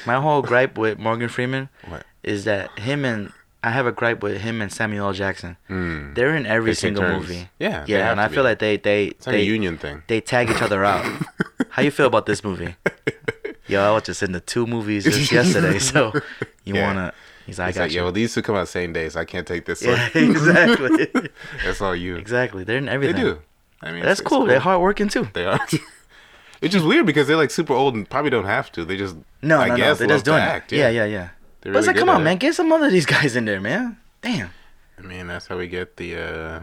my 0.05 0.19
whole 0.19 0.41
gripe 0.41 0.77
with 0.77 0.97
Morgan 0.97 1.29
Freeman 1.29 1.69
What? 1.87 2.03
is 2.23 2.45
that 2.45 2.77
him 2.79 3.05
and 3.05 3.31
I 3.63 3.69
have 3.71 3.85
a 3.87 3.91
gripe 3.93 4.21
with 4.23 4.41
him 4.41 4.61
and 4.61 4.71
Samuel 4.71 5.07
L. 5.07 5.13
Jackson. 5.13 5.55
Mm. 5.69 6.15
They're 6.15 6.35
in 6.35 6.45
every 6.45 6.71
They 6.71 6.75
single 6.75 7.03
turns. 7.03 7.21
movie. 7.29 7.49
Yeah, 7.59 7.85
they 7.85 7.93
yeah, 7.93 7.99
have 7.99 8.11
and 8.13 8.19
to 8.19 8.23
I 8.23 8.27
be. 8.27 8.33
feel 8.35 8.43
like 8.43 8.59
they 8.59 8.77
they 8.77 9.05
It's 9.07 9.25
like 9.27 9.35
they, 9.35 9.41
a 9.41 9.45
union 9.45 9.77
thing. 9.77 10.03
they 10.07 10.19
tag 10.19 10.49
each 10.49 10.61
other 10.61 10.83
out. 10.83 11.05
How 11.69 11.81
you 11.81 11.91
feel 11.91 12.07
about 12.07 12.25
this 12.25 12.43
movie? 12.43 12.75
Yo, 13.67 13.81
I 13.81 13.91
was 13.93 14.03
just 14.03 14.21
in 14.21 14.33
the 14.33 14.41
two 14.41 14.67
movies 14.67 15.05
just 15.05 15.31
yesterday, 15.31 15.79
so 15.79 16.11
you 16.65 16.75
Yeah. 16.75 16.87
wanna? 16.87 17.13
He's 17.45 17.59
like, 17.59 17.65
I 17.65 17.69
It's 17.69 17.77
got 17.77 17.83
like, 17.85 17.91
you. 17.93 18.01
yo, 18.01 18.11
these 18.11 18.33
two 18.33 18.41
come 18.41 18.55
out 18.55 18.67
same 18.67 18.91
days. 18.93 19.15
I 19.15 19.23
can't 19.25 19.45
take 19.47 19.65
this. 19.65 19.81
yeah, 19.83 20.09
one. 20.13 20.23
exactly, 20.29 21.07
That's 21.63 21.79
all 21.81 21.95
you. 21.95 22.15
exactly. 22.17 22.63
They're 22.65 22.77
in 22.77 22.85
They 22.85 22.91
everything. 22.91 23.21
do. 23.21 23.39
I 23.83 23.91
mean, 23.91 24.01
That's 24.01 24.19
it's- 24.19 24.19
it's 24.19 24.27
cool. 24.29 24.45
They're 24.45 24.59
hardworking 24.59 25.09
too. 25.09 25.27
They 25.33 25.45
are. 25.45 25.59
which 26.61 26.73
is 26.73 26.83
weird 26.83 27.05
because 27.05 27.27
they're 27.27 27.37
like 27.37 27.51
super 27.51 27.73
old 27.73 27.93
and 27.95 28.09
probably 28.09 28.31
don't 28.31 28.45
have 28.45 28.71
to. 28.71 28.85
They 28.85 28.95
just 28.97 29.15
No, 29.41 29.59
I 29.59 29.67
no, 29.67 29.73
no. 29.75 29.77
guess 29.77 29.99
They're 29.99 30.07
just 30.07 30.25
doing 30.25 30.39
act. 30.41 30.71
it. 30.73 30.77
Yeah, 30.77 30.89
yeah, 30.89 31.05
yeah. 31.05 31.29
They're 31.61 31.73
but 31.73 31.79
it's 31.79 31.87
like, 31.87 31.97
come 31.97 32.09
on, 32.09 32.23
man, 32.23 32.37
get 32.37 32.55
some 32.55 32.71
other 32.71 32.85
of 32.87 32.91
these 32.91 33.05
guys 33.05 33.35
in 33.35 33.45
there, 33.45 33.59
man. 33.61 33.97
Damn. 34.21 34.49
I 34.97 35.01
mean, 35.01 35.27
that's 35.27 35.47
how 35.47 35.57
we 35.57 35.67
get 35.67 35.97
the 35.97 36.15
uh 36.17 36.59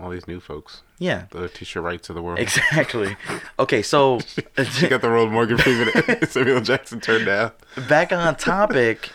all 0.00 0.08
these 0.10 0.26
new 0.26 0.40
folks, 0.40 0.82
Yeah. 0.98 1.24
the 1.30 1.48
Tisha 1.48 1.82
rights 1.82 2.08
of 2.08 2.14
the 2.14 2.22
world. 2.22 2.38
Exactly. 2.38 3.16
Okay, 3.58 3.82
so 3.82 4.20
She 4.72 4.88
got 4.88 5.02
the 5.02 5.10
role 5.10 5.26
of 5.26 5.32
Morgan 5.32 5.58
Freeman. 5.58 6.26
Samuel. 6.26 6.60
Jackson 6.62 7.00
turned 7.00 7.26
down. 7.26 7.52
back 7.88 8.10
on 8.12 8.36
topic, 8.36 9.10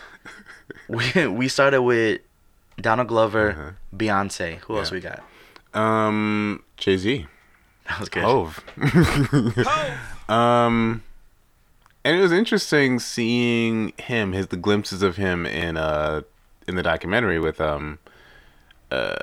we 0.88 1.26
we 1.26 1.48
started 1.48 1.82
with 1.82 2.20
Donald 2.80 3.08
Glover, 3.08 3.76
Beyonce. 3.96 4.58
Who 4.66 4.76
else 4.76 4.88
Uh-huh. 4.92 4.94
We 4.96 5.00
got? 5.00 5.22
Um, 5.74 6.62
Jay 6.76 6.96
Z. 6.96 7.26
That 7.88 8.00
was 8.00 8.08
good. 8.08 8.22
Hov. 8.24 8.64
um, 10.28 11.02
and 12.04 12.16
it 12.16 12.20
was 12.20 12.32
interesting 12.32 12.98
seeing 12.98 13.92
him, 13.98 14.32
his 14.32 14.48
the 14.48 14.56
glimpses 14.56 15.02
of 15.02 15.16
him 15.16 15.46
in 15.46 15.76
uh 15.76 16.22
in 16.68 16.76
the 16.76 16.82
documentary 16.82 17.38
with 17.38 17.60
um 17.60 17.98
uh 18.90 19.16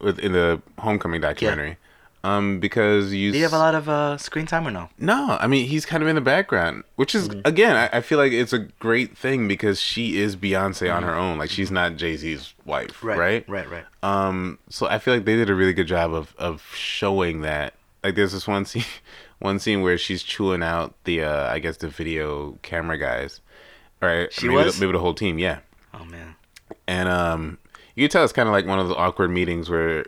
with 0.00 0.18
in 0.18 0.32
the 0.32 0.60
Homecoming 0.78 1.20
documentary. 1.20 1.76
Um, 2.24 2.58
because 2.58 3.12
you 3.12 3.32
Do 3.32 3.36
you 3.36 3.44
have 3.44 3.52
a 3.52 3.58
lot 3.58 3.74
of 3.74 3.86
uh, 3.86 4.16
screen 4.16 4.46
time 4.46 4.66
or 4.66 4.70
no? 4.70 4.88
No, 4.98 5.36
I 5.38 5.46
mean 5.46 5.68
he's 5.68 5.84
kind 5.84 6.02
of 6.02 6.08
in 6.08 6.14
the 6.14 6.22
background, 6.22 6.84
which 6.96 7.14
is 7.14 7.28
again, 7.44 7.76
I, 7.76 7.98
I 7.98 8.00
feel 8.00 8.16
like 8.16 8.32
it's 8.32 8.54
a 8.54 8.60
great 8.60 9.14
thing 9.16 9.46
because 9.46 9.78
she 9.78 10.18
is 10.18 10.34
Beyonce 10.34 10.92
on 10.92 11.02
her 11.02 11.14
own. 11.14 11.36
Like 11.36 11.50
she's 11.50 11.70
not 11.70 11.96
Jay 11.96 12.16
Z's 12.16 12.54
wife, 12.64 13.04
right? 13.04 13.46
Right. 13.46 13.70
Right. 13.70 13.84
Um, 14.02 14.58
so 14.70 14.86
I 14.86 14.98
feel 14.98 15.12
like 15.12 15.26
they 15.26 15.36
did 15.36 15.50
a 15.50 15.54
really 15.54 15.74
good 15.74 15.86
job 15.86 16.14
of 16.14 16.34
of 16.38 16.62
showing 16.74 17.42
that. 17.42 17.74
Like 18.02 18.14
there's 18.14 18.32
this 18.32 18.48
one 18.48 18.64
scene, 18.64 18.84
one 19.40 19.58
scene 19.58 19.82
where 19.82 19.98
she's 19.98 20.22
chewing 20.22 20.62
out 20.62 20.94
the 21.04 21.24
uh, 21.24 21.52
I 21.52 21.58
guess 21.58 21.76
the 21.76 21.88
video 21.88 22.52
camera 22.62 22.96
guys, 22.96 23.42
right? 24.00 24.32
She 24.32 24.48
maybe 24.48 24.64
was? 24.64 24.78
the, 24.78 24.86
maybe 24.86 24.96
the 24.96 25.02
whole 25.02 25.14
team, 25.14 25.38
yeah. 25.38 25.58
Oh 25.92 26.06
man. 26.06 26.36
And 26.88 27.06
um, 27.06 27.58
you 27.94 28.04
can 28.08 28.12
tell 28.12 28.24
it's 28.24 28.32
kind 28.32 28.48
of 28.48 28.52
like 28.54 28.66
one 28.66 28.78
of 28.78 28.88
those 28.88 28.96
awkward 28.96 29.30
meetings 29.30 29.68
where 29.68 30.06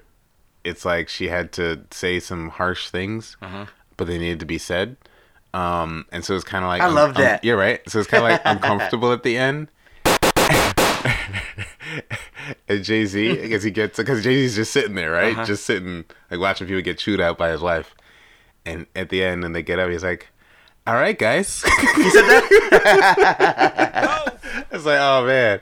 it's 0.66 0.84
like 0.84 1.08
she 1.08 1.28
had 1.28 1.52
to 1.52 1.80
say 1.90 2.20
some 2.20 2.50
harsh 2.50 2.90
things, 2.90 3.36
Uh-huh. 3.40 3.66
but 3.96 4.06
they 4.06 4.18
needed 4.18 4.40
to 4.40 4.46
be 4.46 4.58
said. 4.58 4.96
Um, 5.54 6.04
and 6.12 6.24
so 6.24 6.34
it's 6.34 6.44
kind 6.44 6.64
of 6.64 6.68
like 6.68 6.82
I 6.82 6.88
love 6.88 7.14
that. 7.14 7.42
yeah, 7.44 7.54
right. 7.54 7.80
So 7.88 8.00
it's 8.00 8.08
kind 8.08 8.24
of 8.24 8.30
like 8.30 8.42
uncomfortable 8.44 9.12
at 9.12 9.22
the 9.22 9.38
end. 9.38 9.68
and 12.68 12.84
Jay 12.84 13.04
Z, 13.06 13.36
because 13.42 13.62
he 13.62 13.70
gets 13.70 13.96
because 13.96 14.22
Jay 14.22 14.34
Z's 14.34 14.56
just 14.56 14.72
sitting 14.72 14.94
there, 14.94 15.10
right? 15.12 15.32
Uh-huh. 15.34 15.44
Just 15.44 15.64
sitting, 15.64 16.04
like 16.30 16.40
watching 16.40 16.66
people 16.66 16.82
get 16.82 16.98
chewed 16.98 17.20
out 17.20 17.38
by 17.38 17.50
his 17.50 17.60
wife. 17.60 17.94
And 18.64 18.86
at 18.96 19.10
the 19.10 19.22
end, 19.24 19.44
and 19.44 19.54
they 19.54 19.62
get 19.62 19.78
up, 19.78 19.88
he's 19.90 20.02
like, 20.02 20.28
"All 20.86 20.94
right, 20.94 21.16
guys." 21.16 21.62
He 21.62 22.10
said 22.10 22.26
that. 22.26 24.32
it's 24.72 24.84
like, 24.84 24.98
oh 25.00 25.26
man. 25.26 25.60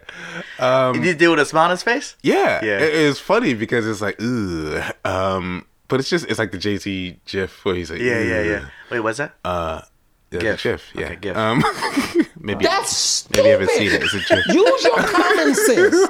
Um, 0.58 0.94
Did 0.94 1.04
you 1.04 1.14
do 1.14 1.26
it 1.28 1.36
with 1.36 1.40
a 1.40 1.46
smile 1.46 1.64
on 1.64 1.70
his 1.70 1.82
face? 1.82 2.16
Yeah, 2.22 2.64
Yeah. 2.64 2.78
It, 2.78 2.94
it's 2.94 3.18
funny 3.18 3.54
because 3.54 3.86
it's 3.86 4.00
like, 4.00 4.20
ooh, 4.20 4.80
um, 5.04 5.66
but 5.88 6.00
it's 6.00 6.08
just 6.10 6.26
it's 6.28 6.38
like 6.38 6.50
the 6.52 6.58
Jay 6.58 6.76
Z 6.76 7.18
GIF 7.26 7.64
where 7.64 7.74
he's 7.74 7.90
like, 7.90 8.00
Yeah, 8.00 8.20
yeah, 8.20 8.36
"Ugh." 8.40 8.46
yeah. 8.46 8.64
Wait, 8.90 9.00
what's 9.00 9.18
that? 9.18 9.34
Uh, 9.44 9.82
yeah, 10.30 10.40
GIF. 10.40 10.62
GIF, 10.62 10.90
yeah. 10.94 11.04
Okay, 11.06 11.16
GIF. 11.16 11.36
Um, 11.36 11.62
maybe 12.40 12.64
That's 12.64 13.28
maybe 13.30 13.46
you 13.46 13.52
haven't 13.52 13.68
stupid. 13.70 13.90
seen 13.90 14.00
it. 14.00 14.02
It's 14.02 14.14
a 14.14 14.34
GIF. 14.34 14.46
Use 14.48 14.84
your 14.84 14.96
common 14.96 15.54
sense. 15.54 16.08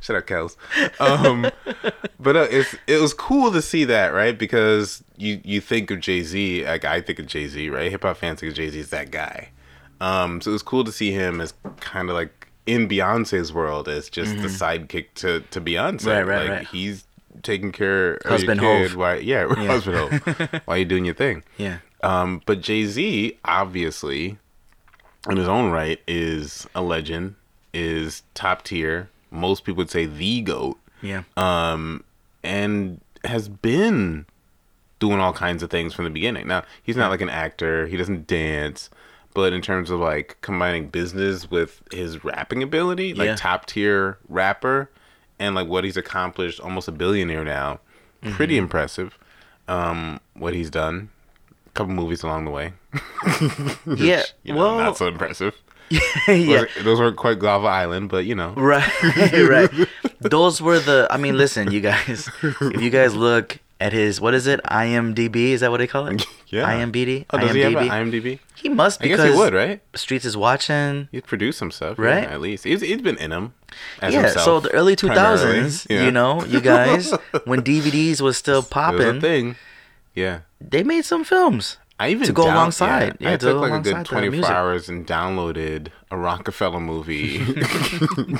Shut 0.00 0.16
up, 0.16 0.26
Kels. 0.26 0.56
Um, 0.98 1.50
but 2.18 2.34
uh, 2.36 2.46
it's 2.50 2.74
it 2.86 3.00
was 3.00 3.12
cool 3.14 3.52
to 3.52 3.60
see 3.62 3.84
that, 3.84 4.08
right? 4.14 4.36
Because 4.36 5.04
you 5.18 5.40
you 5.44 5.60
think 5.60 5.90
of 5.90 6.00
Jay 6.00 6.22
Z, 6.22 6.64
like 6.64 6.84
I 6.86 7.02
think 7.02 7.18
of 7.18 7.26
Jay 7.26 7.46
Z, 7.46 7.68
right? 7.68 7.90
Hip 7.90 8.02
hop 8.02 8.16
fans 8.16 8.40
think 8.40 8.50
of 8.50 8.56
Jay 8.56 8.70
Z 8.70 8.80
as 8.80 8.90
that 8.90 9.10
guy. 9.10 9.50
Um, 10.00 10.40
so 10.40 10.50
it 10.50 10.52
was 10.52 10.62
cool 10.62 10.84
to 10.84 10.92
see 10.92 11.12
him 11.12 11.40
as 11.40 11.52
kind 11.80 12.08
of 12.08 12.14
like 12.14 12.48
in 12.66 12.88
Beyonce's 12.88 13.52
world 13.52 13.88
as 13.88 14.08
just 14.08 14.36
the 14.36 14.48
sidekick 14.48 15.06
to 15.16 15.40
to 15.50 15.60
Beyonce. 15.60 16.00
Mm-hmm. 16.00 16.08
Right, 16.08 16.26
right, 16.26 16.40
like 16.40 16.50
right. 16.50 16.66
he's 16.68 17.04
taking 17.42 17.72
care 17.72 18.14
of 18.14 18.30
Husband 18.30 18.60
your 18.60 18.88
kid. 18.88 18.96
Why? 18.96 19.14
Yeah, 19.18 19.46
husband 19.54 19.96
Hov. 19.96 20.60
Why 20.64 20.76
you 20.76 20.84
doing 20.84 21.04
your 21.04 21.14
thing? 21.14 21.42
Yeah. 21.58 21.78
Um, 22.02 22.42
but 22.46 22.60
Jay 22.60 22.86
Z, 22.86 23.38
obviously, 23.44 24.38
in 25.28 25.36
his 25.36 25.48
own 25.48 25.70
right, 25.70 26.00
is 26.08 26.66
a 26.74 26.82
legend, 26.82 27.34
is 27.74 28.22
top 28.34 28.62
tier. 28.62 29.10
Most 29.30 29.64
people 29.64 29.78
would 29.78 29.90
say 29.90 30.06
the 30.06 30.40
GOAT, 30.40 30.78
Yeah. 31.02 31.22
um, 31.36 32.02
and 32.42 33.00
has 33.24 33.48
been 33.48 34.26
doing 34.98 35.20
all 35.20 35.32
kinds 35.32 35.62
of 35.62 35.70
things 35.70 35.94
from 35.94 36.04
the 36.04 36.10
beginning. 36.10 36.48
Now, 36.48 36.64
he's 36.82 36.96
not 36.96 37.10
like 37.10 37.20
an 37.20 37.28
actor, 37.28 37.86
he 37.86 37.96
doesn't 37.96 38.26
dance, 38.26 38.90
but 39.34 39.52
in 39.52 39.62
terms 39.62 39.90
of 39.90 40.00
like 40.00 40.36
combining 40.40 40.88
business 40.88 41.50
with 41.50 41.82
his 41.92 42.22
rapping 42.24 42.62
ability, 42.62 43.14
like 43.14 43.26
Yeah. 43.26 43.36
top 43.36 43.66
tier 43.66 44.18
rapper, 44.28 44.90
and 45.38 45.54
like 45.54 45.68
what 45.68 45.84
he's 45.84 45.96
accomplished, 45.96 46.60
almost 46.60 46.88
a 46.88 46.92
billionaire 46.92 47.44
now, 47.44 47.80
pretty 48.32 48.54
Mm-hmm. 48.54 48.64
impressive. 48.64 49.18
Um, 49.68 50.20
what 50.34 50.52
he's 50.54 50.68
done 50.70 51.10
a 51.66 51.70
couple 51.74 51.92
movies 51.94 52.22
along 52.24 52.44
the 52.44 52.50
way. 52.50 52.72
yeah. 53.96 54.22
You 54.42 54.54
know, 54.54 54.58
well, 54.60 54.78
not 54.78 54.96
so 54.96 55.06
impressive. 55.06 55.54
yeah. 56.28 56.64
Those, 56.82 56.98
weren't 57.00 57.16
quite 57.16 57.38
Guava 57.38 57.66
Island, 57.66 58.08
but 58.10 58.24
you 58.24 58.34
know. 58.34 58.50
Right, 58.56 58.88
right. 59.48 59.70
Those 60.20 60.60
were 60.62 60.78
the. 60.78 61.06
I 61.10 61.16
mean, 61.16 61.36
listen, 61.36 61.70
you 61.72 61.80
guys. 61.80 62.28
If 62.42 62.80
you 62.80 62.90
guys 62.90 63.14
look 63.16 63.58
at 63.80 63.92
his, 63.92 64.20
what 64.20 64.34
is 64.34 64.46
it? 64.46 64.60
IMDb? 64.64 65.36
Is 65.52 65.60
that 65.62 65.70
what 65.70 65.78
they 65.78 65.86
call 65.86 66.06
it? 66.06 66.24
Yeah. 66.50 66.68
IMDb. 66.68 67.26
Oh, 67.30 67.38
does 67.38 67.54
he 67.54 67.60
have 67.60 67.76
an 67.76 67.88
IMDb. 67.88 68.20
IMDb? 68.22 68.38
He 68.56 68.68
must 68.68 69.00
I 69.00 69.04
because 69.04 69.18
guess 69.20 69.32
he 69.34 69.38
would, 69.38 69.54
right? 69.54 69.80
Streets 69.94 70.24
is 70.24 70.36
watching. 70.36 71.08
He'd 71.12 71.24
produce 71.24 71.56
some 71.56 71.70
stuff, 71.70 71.96
yeah, 71.96 72.04
Right? 72.04 72.24
at 72.24 72.40
least 72.40 72.64
he's, 72.64 72.80
he's 72.80 73.00
been 73.00 73.16
in 73.18 73.30
them. 73.30 73.54
As 74.02 74.12
yeah, 74.12 74.22
himself, 74.22 74.44
so 74.44 74.58
the 74.58 74.72
early 74.72 74.96
two 74.96 75.06
thousands, 75.06 75.86
yeah. 75.88 76.02
you 76.04 76.10
know, 76.10 76.44
you 76.46 76.60
guys, 76.60 77.12
when 77.44 77.62
DVDs 77.62 78.20
was 78.20 78.36
still 78.36 78.54
it 78.54 78.62
was 78.62 78.66
a 78.66 78.68
popping, 78.70 79.20
thing. 79.20 79.54
Yeah, 80.12 80.40
they 80.60 80.82
made 80.82 81.04
some 81.04 81.22
films. 81.22 81.76
I 82.00 82.08
even 82.08 82.26
To 82.26 82.32
go 82.32 82.46
down- 82.46 82.56
alongside. 82.56 83.16
Yeah, 83.20 83.28
Yeah, 83.28 83.34
I 83.34 83.36
to 83.36 83.46
took 83.46 83.60
like 83.60 83.72
a 83.72 83.80
good 83.80 84.04
twenty 84.06 84.40
four 84.42 84.50
hours 84.50 84.88
and 84.88 85.06
downloaded 85.06 85.88
a 86.10 86.16
Roc-A-Fella 86.16 86.80
movie 86.80 87.38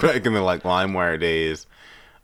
back 0.03 0.27
in 0.27 0.33
the 0.33 0.41
like 0.43 0.65
LimeWire 0.65 1.21
days. 1.21 1.67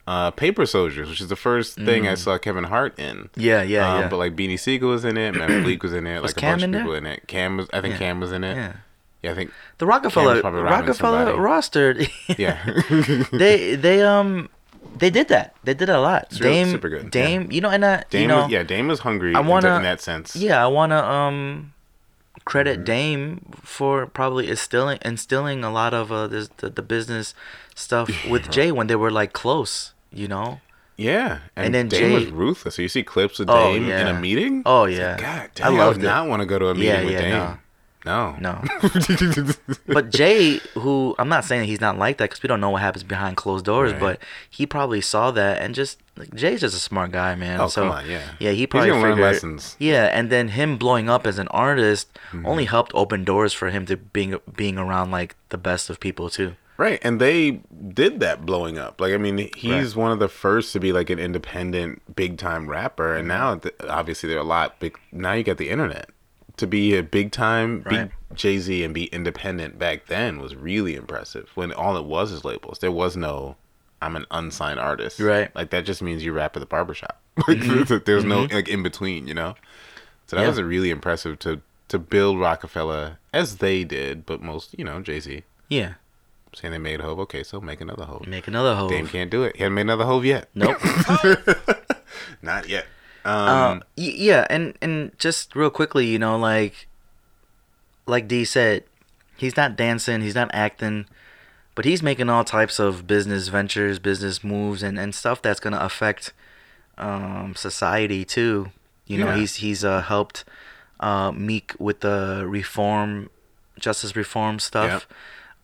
Uh, 0.06 0.30
Paper 0.30 0.66
Soldiers, 0.66 1.08
which 1.08 1.20
is 1.20 1.28
the 1.28 1.34
first 1.36 1.74
thing 1.74 2.06
I 2.06 2.14
saw 2.14 2.38
Kevin 2.38 2.64
Hart 2.64 2.96
in. 2.98 3.28
Yeah, 3.34 3.64
Mm. 3.64 3.68
yeah, 3.68 3.92
Um, 3.92 4.00
yeah. 4.02 4.08
But 4.08 4.18
like 4.18 4.36
Beanie 4.36 4.58
Sigel 4.58 4.90
was 4.90 5.04
in 5.04 5.16
it, 5.16 5.34
Matt 5.34 5.48
Bleek 5.64 5.82
was 5.82 5.92
in 5.92 6.06
it, 6.06 6.22
Was 6.22 6.30
like 6.36 6.44
a 6.44 6.46
bunch 6.46 6.62
of 6.62 6.70
there? 6.72 6.80
people 6.82 6.94
in 6.94 7.06
it. 7.06 7.26
Cam 7.26 7.56
was, 7.56 7.68
I 7.72 7.80
think 7.80 7.94
Yeah. 7.94 7.98
Cam 7.98 8.20
was 8.20 8.30
in 8.32 8.44
it. 8.44 8.56
yeah. 8.56 8.72
Yeah, 9.22 9.32
I 9.32 9.34
think. 9.34 9.50
The 9.78 9.86
Roc-A-Fella 9.86 10.40
Roc-A-Fella 10.42 11.32
rostered. 11.32 12.08
Yeah. 12.38 12.56
they 13.32 13.74
they 13.74 14.02
um 14.02 14.48
they 14.96 15.10
did 15.10 15.26
that. 15.28 15.56
They 15.64 15.74
did 15.74 15.88
a 15.88 15.98
lot. 16.00 16.26
It's 16.30 16.38
Dame 16.38 16.70
super 16.70 16.88
good, 16.88 17.10
Dame, 17.10 17.50
you 17.50 17.60
know, 17.60 17.70
and 17.70 17.82
uh, 17.84 18.02
Dame 18.08 18.22
you 18.22 18.28
know, 18.28 18.42
was, 18.42 18.50
yeah, 18.52 18.62
Dame 18.62 18.86
was 18.86 19.00
hungry 19.00 19.34
I 19.34 19.40
in 19.40 19.46
wanna- 19.46 19.76
in 19.76 19.82
that 19.82 20.00
sense. 20.00 20.36
Yeah, 20.36 20.62
I 20.62 20.68
want 20.68 20.90
to 20.92 21.02
um 21.04 21.72
credit 22.44 22.76
Mm-hmm. 22.76 22.84
Dame 22.84 23.40
for 23.64 24.06
probably 24.06 24.48
instilling 24.48 24.98
instilling 25.04 25.64
a 25.64 25.70
lot 25.72 25.92
of 25.92 26.12
uh 26.12 26.28
this, 26.28 26.48
the 26.58 26.70
the 26.70 26.82
business 26.82 27.34
stuff 27.74 28.08
with 28.30 28.48
Jay 28.56 28.70
when 28.70 28.86
they 28.86 28.94
were 28.96 29.10
like 29.10 29.32
close, 29.32 29.92
you 30.16 30.28
know. 30.28 30.60
Yeah, 30.98 31.40
and, 31.54 31.66
And 31.66 31.74
then 31.74 31.88
Dame 31.88 32.12
was 32.14 32.26
ruthless. 32.26 32.76
So 32.76 32.82
you 32.82 32.88
see 32.88 33.02
clips 33.02 33.38
of 33.38 33.50
Oh, 33.50 33.72
Dame 33.72 33.90
in 33.90 34.06
a 34.06 34.18
meeting. 34.18 34.62
Oh 34.64 34.86
yeah. 34.86 35.10
like, 35.12 35.20
God 35.20 35.26
I 35.28 35.48
damn, 35.54 35.74
I, 35.74 35.78
loved 35.78 35.96
would 35.98 36.04
it. 36.04 36.08
not 36.08 36.28
want 36.28 36.40
to 36.40 36.46
go 36.46 36.58
to 36.58 36.68
a 36.68 36.74
meeting 36.74 36.88
Yeah, 36.90 37.04
with 37.04 37.12
yeah, 37.12 37.20
Dame. 37.20 37.58
No, 38.06 38.36
No. 38.40 38.62
But 39.86 40.10
Jay, 40.10 40.58
who 40.74 41.14
I'm 41.18 41.28
not 41.28 41.44
saying 41.44 41.64
he's 41.68 41.80
not 41.80 41.98
like 41.98 42.18
that 42.18 42.30
because 42.30 42.42
we 42.42 42.46
don't 42.46 42.60
know 42.60 42.70
what 42.70 42.80
happens 42.82 43.02
behind 43.02 43.36
closed 43.36 43.64
doors, 43.64 43.92
Right. 43.92 44.00
but 44.00 44.20
he 44.48 44.64
probably 44.64 45.00
saw 45.00 45.30
that 45.32 45.60
and 45.60 45.74
just 45.74 45.98
like 46.16 46.32
Jay's 46.34 46.60
just 46.60 46.74
a 46.74 46.78
smart 46.78 47.10
guy, 47.12 47.34
man. 47.34 47.60
Oh, 47.60 47.68
so, 47.68 47.82
come 47.82 47.90
on, 47.92 48.08
yeah. 48.08 48.22
yeah, 48.38 48.52
he 48.52 48.66
probably 48.66 48.90
figured- 48.92 49.18
lessons. 49.18 49.76
Yeah, 49.78 50.04
and 50.06 50.30
then 50.30 50.48
him 50.48 50.76
blowing 50.78 51.10
up 51.10 51.26
as 51.26 51.38
an 51.38 51.48
artist 51.48 52.08
Mm-hmm. 52.32 52.46
only 52.46 52.64
helped 52.64 52.92
open 52.94 53.24
doors 53.24 53.52
for 53.52 53.70
him 53.70 53.86
to 53.86 53.96
being 53.96 54.36
being 54.56 54.78
around 54.78 55.10
like 55.10 55.36
the 55.50 55.58
best 55.58 55.90
of 55.90 56.00
people 56.00 56.28
too. 56.30 56.54
Right. 56.78 56.98
And 57.02 57.20
they 57.20 57.60
did 57.92 58.20
that 58.20 58.44
blowing 58.44 58.78
up. 58.78 59.00
Like, 59.00 59.12
I 59.14 59.16
mean, 59.16 59.50
he's 59.56 59.96
Right. 59.96 60.02
one 60.02 60.12
of 60.12 60.18
the 60.18 60.28
first 60.28 60.72
to 60.74 60.80
be 60.80 60.92
like 60.92 61.10
an 61.10 61.18
independent, 61.18 62.14
big 62.14 62.36
time 62.38 62.68
rapper. 62.68 63.14
And 63.16 63.28
now, 63.28 63.54
mm-hmm. 63.56 63.90
obviously, 63.90 64.28
there 64.28 64.38
are 64.38 64.42
a 64.42 64.44
lot. 64.44 64.78
Big 64.80 64.98
now, 65.12 65.32
you 65.32 65.42
got 65.42 65.56
the 65.58 65.70
internet. 65.70 66.10
To 66.58 66.66
be 66.66 66.96
a 66.96 67.02
big 67.02 67.32
time, 67.32 67.82
Right. 67.84 68.10
Jay 68.34 68.58
Z 68.58 68.82
and 68.82 68.94
be 68.94 69.04
independent 69.06 69.78
back 69.78 70.06
then 70.06 70.38
was 70.40 70.56
really 70.56 70.94
impressive. 70.96 71.50
When 71.54 71.72
all 71.72 71.96
it 71.96 72.04
was 72.04 72.32
is 72.32 72.44
labels. 72.44 72.78
There 72.78 72.92
was 72.92 73.16
no. 73.16 73.56
I'm 74.02 74.14
an 74.16 74.26
unsigned 74.30 74.78
artist. 74.78 75.18
Right. 75.20 75.54
Like 75.54 75.70
that 75.70 75.84
just 75.86 76.02
means 76.02 76.24
you 76.24 76.32
rap 76.32 76.56
at 76.56 76.60
the 76.60 76.66
barbershop. 76.66 77.20
Like, 77.48 77.58
mm-hmm. 77.58 77.96
There's 78.06 78.24
no 78.24 78.44
mm-hmm. 78.46 78.54
like 78.54 78.68
in 78.68 78.82
between, 78.82 79.26
you 79.28 79.34
know? 79.34 79.54
So 80.26 80.36
that 80.36 80.42
Yeah. 80.42 80.48
was 80.48 80.58
a 80.58 80.64
really 80.64 80.90
impressive 80.90 81.38
to 81.40 81.60
to 81.88 81.98
build 82.00 82.40
Roc-A-Fella 82.40 83.18
as 83.32 83.58
they 83.58 83.84
did, 83.84 84.26
but 84.26 84.42
most, 84.42 84.74
you 84.76 84.84
know, 84.84 85.00
Jay 85.00 85.20
Z 85.20 85.44
Yeah, 85.68 85.94
saying 86.56 86.72
they 86.72 86.78
made 86.78 87.00
a 87.00 87.04
Hov. 87.04 87.18
Okay, 87.20 87.42
so 87.42 87.60
make 87.60 87.80
another 87.80 88.04
Hov. 88.04 88.26
make 88.26 88.48
another 88.48 88.74
hole. 88.74 88.88
Dame 88.88 89.06
can't 89.08 89.30
do 89.30 89.42
it. 89.44 89.56
He 89.56 89.62
hasn't 89.62 89.74
made 89.74 89.82
another 89.82 90.04
Hov 90.04 90.24
yet. 90.24 90.48
Nope. 90.54 90.78
Not 92.42 92.68
yet. 92.68 92.86
Um, 93.24 93.48
Um, 93.48 93.82
yeah, 93.96 94.46
and 94.48 94.74
and 94.80 95.16
just 95.18 95.54
real 95.56 95.70
quickly, 95.70 96.06
you 96.06 96.18
know, 96.18 96.36
like 96.38 96.86
like 98.06 98.28
D 98.28 98.44
said, 98.44 98.84
he's 99.36 99.56
not 99.56 99.76
dancing, 99.76 100.20
he's 100.20 100.34
not 100.36 100.48
acting, 100.52 101.06
but 101.74 101.84
he's 101.84 102.02
making 102.02 102.28
all 102.30 102.44
types 102.44 102.78
of 102.78 103.06
business 103.06 103.48
ventures, 103.48 103.98
business 103.98 104.44
moves, 104.44 104.82
and 104.82 104.98
and 104.98 105.14
stuff 105.14 105.42
that's 105.42 105.60
gonna 105.60 105.78
affect 105.80 106.32
um 106.98 107.54
society 107.56 108.24
too. 108.24 108.70
You 109.06 109.18
know, 109.18 109.26
Yeah. 109.30 109.36
he's 109.38 109.56
he's 109.56 109.84
uh 109.84 110.02
helped 110.02 110.44
uh 111.00 111.32
Meek 111.32 111.74
with 111.80 112.00
the 112.00 112.44
reform, 112.48 113.28
justice 113.78 114.14
reform 114.14 114.58
stuff. 114.60 115.06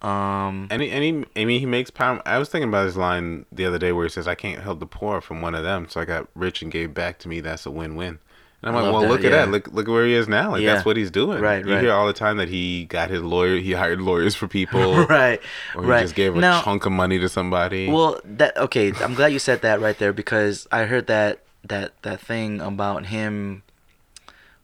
Um, 0.03 0.67
any 0.71 0.91
any 0.91 1.13
he, 1.35 1.43
I 1.43 1.45
mean, 1.45 1.61
he 1.61 1.67
makes 1.67 1.91
power. 1.91 2.21
I 2.27 2.39
was 2.39 2.49
thinking 2.49 2.69
about 2.69 2.87
his 2.87 2.97
line 2.97 3.47
the 3.53 3.65
other 3.67 3.79
day 3.79 3.93
where 3.93 4.05
he 4.05 4.11
says, 4.11 4.27
"I 4.27 4.35
can't 4.35 4.61
help 4.61 4.81
the 4.81 4.87
poor 4.87 5.21
from 5.21 5.41
one 5.41 5.55
of 5.55 5.63
them, 5.63 5.87
so 5.89 6.01
I 6.01 6.05
got 6.05 6.27
rich 6.35 6.61
and 6.63 6.73
gave 6.73 6.93
back 6.93 7.19
to 7.21 7.29
me. 7.29 7.41
That's 7.41 7.67
a 7.67 7.71
win-win." 7.71 8.19
And 8.65 8.69
I'm 8.69 8.77
I 8.77 8.81
like, 8.81 8.93
"Well, 8.93 9.03
that, 9.03 9.09
look 9.09 9.19
at 9.25 9.25
yeah. 9.33 9.45
that. 9.45 9.51
Look, 9.51 9.69
look 9.73 9.87
where 9.89 10.05
he 10.07 10.15
is 10.15 10.27
now. 10.29 10.51
Like 10.53 10.63
Yeah. 10.63 10.75
that's 10.75 10.85
what 10.85 10.97
he's 10.97 11.11
doing. 11.11 11.41
Right, 11.41 11.65
You 11.65 11.73
right. 11.75 11.83
hear 11.83 11.93
all 11.93 12.07
the 12.07 12.13
time 12.13 12.37
that 12.39 12.49
he 12.49 12.85
got 12.85 13.11
his 13.11 13.23
lawyer. 13.23 13.59
He 13.59 13.73
hired 13.73 14.01
lawyers 14.01 14.35
for 14.35 14.47
people. 14.49 15.05
right, 15.07 15.41
Or 15.77 15.83
he 15.83 15.89
right. 15.89 16.03
just 16.03 16.15
gave 16.15 16.37
a 16.37 16.41
Now- 16.41 16.63
chunk 16.63 16.85
of 16.87 16.93
money 16.93 17.19
to 17.21 17.29
somebody. 17.29 17.89
Well, 17.89 18.21
that 18.25 18.57
okay. 18.57 18.93
I'm 19.01 19.15
glad 19.15 19.29
you 19.33 19.39
said 19.39 19.63
that 19.63 19.81
right 19.81 19.99
there 19.99 20.13
because 20.13 20.67
I 20.73 20.85
heard 20.85 21.07
that 21.09 21.41
that 21.65 21.93
that 22.03 22.21
thing 22.21 22.61
about 22.61 23.07
him, 23.07 23.63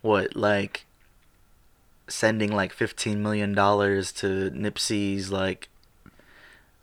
what 0.03 0.34
like 0.36 0.84
sending 2.09 2.51
like 2.53 2.73
15 2.73 3.23
million 3.23 3.55
dollars 3.55 4.13
to 4.13 4.51
Nipsey's 4.51 5.31
like 5.31 5.69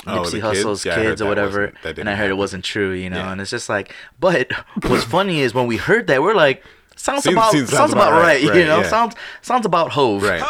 Oh, 0.08 0.22
Nipsey 0.22 0.32
the 0.34 0.40
Hussle's 0.42 0.84
kids? 0.84 0.96
Yeah, 0.98 1.04
kids 1.04 1.22
or 1.22 1.28
whatever, 1.28 1.74
and 1.84 2.08
I 2.10 2.16
heard 2.16 2.30
it 2.30 2.36
wasn't 2.38 2.64
true, 2.64 2.92
you 2.92 3.10
know. 3.10 3.18
Yeah. 3.18 3.32
And 3.32 3.42
it's 3.42 3.50
just 3.50 3.70
like, 3.70 3.92
but 4.20 4.52
what's 4.84 5.04
funny 5.18 5.40
is 5.40 5.54
when 5.56 5.66
we 5.66 5.78
heard 5.78 6.08
that, 6.08 6.22
we're 6.22 6.36
like, 6.36 6.64
sounds 6.96 7.24
Seems- 7.24 7.34
about 7.36 7.52
seems- 7.52 7.70
sounds, 7.72 7.92
about, 7.92 8.12
right, 8.12 8.44
right, 8.44 8.56
you 8.56 8.66
know, 8.66 8.82
yeah. 8.82 8.88
sounds 8.90 9.16
sounds 9.42 9.66
about 9.66 9.92
Hov, 9.92 10.22
right. 10.22 10.44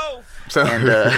So, 0.49 0.61
And 0.65 0.89
uh, 0.89 1.17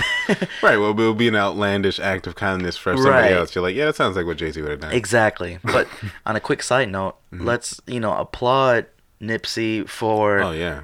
right. 0.61 0.77
Well, 0.77 0.91
it 0.91 0.95
will 0.97 1.13
be 1.15 1.27
an 1.27 1.35
outlandish 1.35 1.99
act 1.99 2.27
of 2.27 2.35
kindness 2.35 2.77
for 2.77 2.93
somebody 2.95 3.09
Right. 3.09 3.31
else. 3.33 3.55
You're 3.55 3.63
like, 3.63 3.75
yeah, 3.75 3.85
that 3.85 3.95
sounds 3.95 4.15
like 4.15 4.25
what 4.25 4.37
Jay 4.37 4.51
Z 4.51 4.61
would 4.61 4.71
have 4.71 4.79
done. 4.81 4.93
Exactly. 4.93 5.57
But 5.63 5.87
on 6.25 6.35
a 6.35 6.39
quick 6.39 6.61
side 6.61 6.89
note, 6.89 7.15
let's, 7.31 7.81
you 7.87 7.99
know, 7.99 8.13
applaud 8.13 8.85
Nipsey 9.21 9.87
for, 9.89 10.37
Mm-hmm. 10.37 10.47
Oh 10.47 10.51
yeah. 10.51 10.81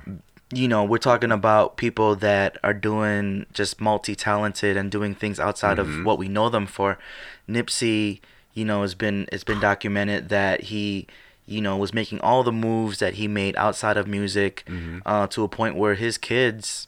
You 0.53 0.67
know, 0.67 0.83
we're 0.83 0.97
talking 0.97 1.31
about 1.31 1.77
people 1.77 2.15
that 2.17 2.57
are 2.63 2.73
doing 2.73 3.45
just 3.53 3.79
multi 3.81 4.15
talented 4.15 4.77
and 4.77 4.91
doing 4.91 5.15
things 5.15 5.39
outside 5.39 5.77
Mm-hmm. 5.77 5.99
of 6.01 6.05
what 6.05 6.17
we 6.17 6.27
know 6.27 6.49
them 6.49 6.65
for. 6.67 6.97
Nipsey, 7.49 8.19
you 8.53 8.65
know, 8.65 8.81
has 8.81 8.95
been, 8.95 9.27
it's 9.31 9.43
been 9.43 9.59
documented 9.59 10.29
that 10.29 10.61
he, 10.65 11.07
you 11.45 11.61
know, 11.61 11.75
was 11.77 11.93
making 11.93 12.19
all 12.21 12.43
the 12.43 12.51
moves 12.51 12.99
that 12.99 13.15
he 13.15 13.27
made 13.27 13.55
outside 13.57 13.97
of 13.97 14.07
music 14.07 14.63
Mm-hmm. 14.67 14.99
uh, 15.05 15.27
to 15.27 15.43
a 15.43 15.47
point 15.49 15.75
where 15.75 15.95
his 15.95 16.17
kids, 16.17 16.87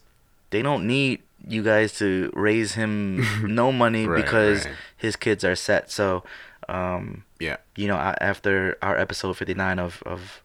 they 0.50 0.62
don't 0.62 0.86
need 0.86 1.22
you 1.46 1.62
guys 1.62 1.96
to 1.98 2.30
raise 2.34 2.74
him 2.74 3.24
no 3.54 3.70
money 3.70 4.06
Right, 4.06 4.24
because 4.24 4.64
right. 4.64 4.74
his 4.96 5.14
kids 5.16 5.44
are 5.44 5.54
set. 5.56 5.90
So, 5.90 6.24
um, 6.68 7.24
Yeah. 7.38 7.56
you 7.76 7.86
know, 7.88 7.96
after 7.96 8.76
our 8.82 8.96
episode 8.98 9.36
59 9.36 9.78
of, 9.78 10.02
of 10.06 10.42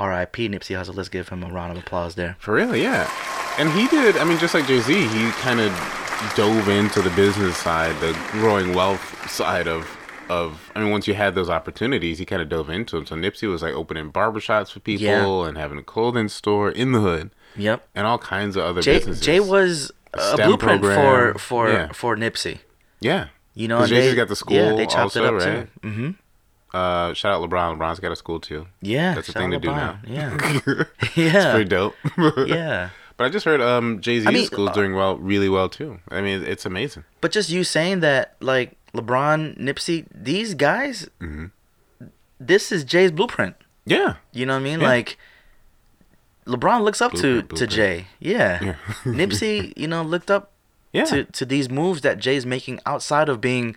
RIP 0.00 0.36
Nipsey 0.50 0.76
Hussle, 0.76 0.94
let's 0.94 1.08
give 1.08 1.28
him 1.28 1.42
a 1.42 1.48
round 1.50 1.72
of 1.72 1.78
applause 1.78 2.14
there. 2.14 2.36
For 2.38 2.54
real, 2.54 2.74
yeah. 2.76 3.10
And 3.58 3.70
he 3.72 3.86
did, 3.88 4.16
I 4.16 4.24
mean, 4.24 4.38
just 4.38 4.52
like 4.54 4.66
Jay 4.66 4.80
Z, 4.80 4.92
he 5.08 5.30
kind 5.32 5.60
of 5.60 5.72
dove 6.36 6.68
into 6.68 7.00
the 7.02 7.10
business 7.10 7.56
side, 7.56 7.98
the 8.00 8.12
growing 8.32 8.74
wealth 8.74 9.30
side 9.30 9.66
of, 9.66 9.88
of. 10.28 10.70
I 10.74 10.80
mean, 10.80 10.90
once 10.90 11.06
you 11.08 11.14
had 11.14 11.34
those 11.34 11.48
opportunities, 11.48 12.18
he 12.18 12.24
kind 12.26 12.42
of 12.42 12.48
dove 12.48 12.68
into 12.70 12.96
them. 12.96 13.06
So 13.06 13.14
Nipsey 13.16 13.48
was 13.48 13.62
like 13.62 13.74
opening 13.74 14.12
barbershops 14.12 14.70
for 14.72 14.80
people 14.80 15.04
Yeah. 15.06 15.48
and 15.48 15.56
having 15.56 15.78
a 15.78 15.82
clothing 15.82 16.28
store 16.28 16.70
in 16.70 16.92
the 16.92 17.00
hood 17.00 17.30
Yep. 17.56 17.88
and 17.94 18.06
all 18.06 18.18
kinds 18.18 18.56
of 18.56 18.64
other 18.64 18.82
Jay, 18.82 18.98
businesses. 18.98 19.24
Jay 19.24 19.40
was 19.40 19.90
a 20.12 20.20
STEM 20.20 20.48
blueprint 20.48 20.82
program. 20.82 21.32
for 21.34 21.38
for 21.38 21.68
Yeah. 21.70 21.92
for 21.92 22.16
Nipsey. 22.16 22.58
yeah. 23.00 23.28
You 23.54 23.68
know, 23.68 23.86
Jay-Z's 23.86 24.10
they 24.10 24.16
got 24.16 24.28
the 24.28 24.36
school 24.36 24.54
Yeah, 24.54 24.74
they 24.74 24.84
chopped 24.84 25.16
also, 25.16 25.24
it 25.24 25.28
up 25.28 25.34
right? 25.42 25.68
too. 25.82 25.88
hmm 25.88 26.10
Uh, 26.76 27.14
shout 27.14 27.32
out 27.32 27.48
LeBron. 27.48 27.78
LeBron's 27.78 28.00
got 28.00 28.12
a 28.12 28.16
school 28.16 28.38
too. 28.40 28.66
Yeah, 28.82 29.14
That's 29.14 29.28
a 29.28 29.32
thing 29.32 29.50
to 29.50 29.56
out 29.56 29.62
do 29.62 29.68
now. 29.68 29.98
Yeah, 30.06 30.84
yeah, 31.16 31.52
Pretty 31.52 31.68
dope. 31.70 31.94
yeah. 32.46 32.90
But 33.16 33.24
I 33.24 33.28
just 33.30 33.46
heard 33.46 33.60
um 33.62 34.00
Jay 34.00 34.18
Z's 34.18 34.26
I 34.26 34.30
mean, 34.30 34.44
school's 34.46 34.70
uh, 34.70 34.74
doing 34.74 34.94
well, 34.94 35.16
really 35.16 35.48
well 35.48 35.68
too. 35.70 36.00
I 36.10 36.20
mean, 36.20 36.42
it's 36.44 36.66
amazing. 36.66 37.04
But 37.22 37.32
just 37.32 37.48
you 37.48 37.64
saying 37.64 38.00
that, 38.00 38.36
like 38.40 38.76
LeBron, 38.94 39.58
Nipsey, 39.58 40.06
these 40.14 40.52
guys, 40.54 41.08
Mm-hmm. 41.20 41.46
this 42.38 42.70
is 42.70 42.84
Jay's 42.84 43.10
blueprint. 43.10 43.56
Yeah. 43.86 44.16
You 44.32 44.44
know 44.46 44.54
what 44.54 44.60
I 44.60 44.64
mean? 44.64 44.80
Yeah. 44.80 44.88
Like 44.88 45.16
LeBron 46.46 46.82
looks 46.82 47.00
up 47.00 47.12
Blueprint, 47.12 47.50
to 47.50 47.56
to. 47.56 47.66
Jay. 47.66 48.06
Yeah. 48.20 48.62
Yeah. 48.62 48.74
Nipsey, 49.04 49.72
you 49.76 49.88
know, 49.88 50.02
looked 50.02 50.30
up 50.30 50.50
Yeah. 50.92 51.04
to 51.06 51.24
to 51.24 51.44
these 51.46 51.70
moves 51.70 52.02
that 52.02 52.18
Jay's 52.18 52.44
making 52.44 52.80
outside 52.86 53.28
of 53.28 53.40
being 53.40 53.76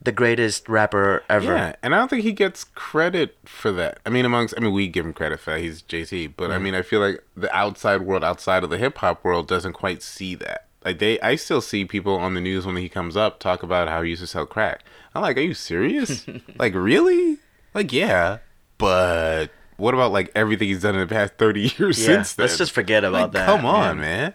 the 0.00 0.12
greatest 0.12 0.68
rapper 0.68 1.22
ever. 1.28 1.54
Yeah, 1.54 1.76
and 1.82 1.94
I 1.94 1.98
don't 1.98 2.08
think 2.08 2.22
he 2.22 2.32
gets 2.32 2.64
credit 2.64 3.36
for 3.44 3.72
that. 3.72 3.98
I 4.06 4.10
mean, 4.10 4.24
amongst, 4.24 4.54
I 4.56 4.60
mean, 4.60 4.72
we 4.72 4.86
give 4.88 5.04
him 5.04 5.12
credit 5.12 5.40
for 5.40 5.52
that. 5.52 5.60
He's 5.60 5.82
Jay 5.82 6.04
Z, 6.04 6.28
but 6.28 6.50
I 6.50 6.56
mm. 6.58 6.62
mean, 6.62 6.74
I 6.74 6.82
feel 6.82 7.00
like 7.00 7.24
the 7.36 7.54
outside 7.54 8.02
world, 8.02 8.22
outside 8.22 8.62
of 8.64 8.70
the 8.70 8.78
hip 8.78 8.98
hop 8.98 9.24
world, 9.24 9.48
doesn't 9.48 9.72
quite 9.72 10.02
see 10.02 10.34
that. 10.36 10.66
Like 10.84 11.00
they, 11.00 11.20
I 11.20 11.34
still 11.34 11.60
see 11.60 11.84
people 11.84 12.14
on 12.14 12.34
the 12.34 12.40
news 12.40 12.64
when 12.64 12.76
he 12.76 12.88
comes 12.88 13.16
up 13.16 13.40
talk 13.40 13.62
about 13.62 13.88
how 13.88 14.02
he 14.02 14.10
used 14.10 14.22
to 14.22 14.26
sell 14.28 14.46
crack. 14.46 14.84
I'm 15.14 15.22
like, 15.22 15.36
are 15.36 15.40
you 15.40 15.54
serious? 15.54 16.24
like 16.58 16.74
really? 16.74 17.38
Like 17.74 17.92
yeah, 17.92 18.38
but 18.78 19.48
what 19.76 19.94
about 19.94 20.12
like 20.12 20.30
everything 20.34 20.68
he's 20.68 20.82
done 20.82 20.94
in 20.94 21.00
the 21.00 21.12
past 21.12 21.34
thirty 21.36 21.72
years 21.78 21.98
Yeah, 21.98 22.06
since 22.06 22.34
then? 22.34 22.44
let's 22.44 22.56
just 22.56 22.72
forget 22.72 23.04
about 23.04 23.22
Like, 23.22 23.32
that. 23.32 23.46
Come 23.46 23.66
on, 23.66 23.96
yeah. 23.96 24.02
man. 24.02 24.34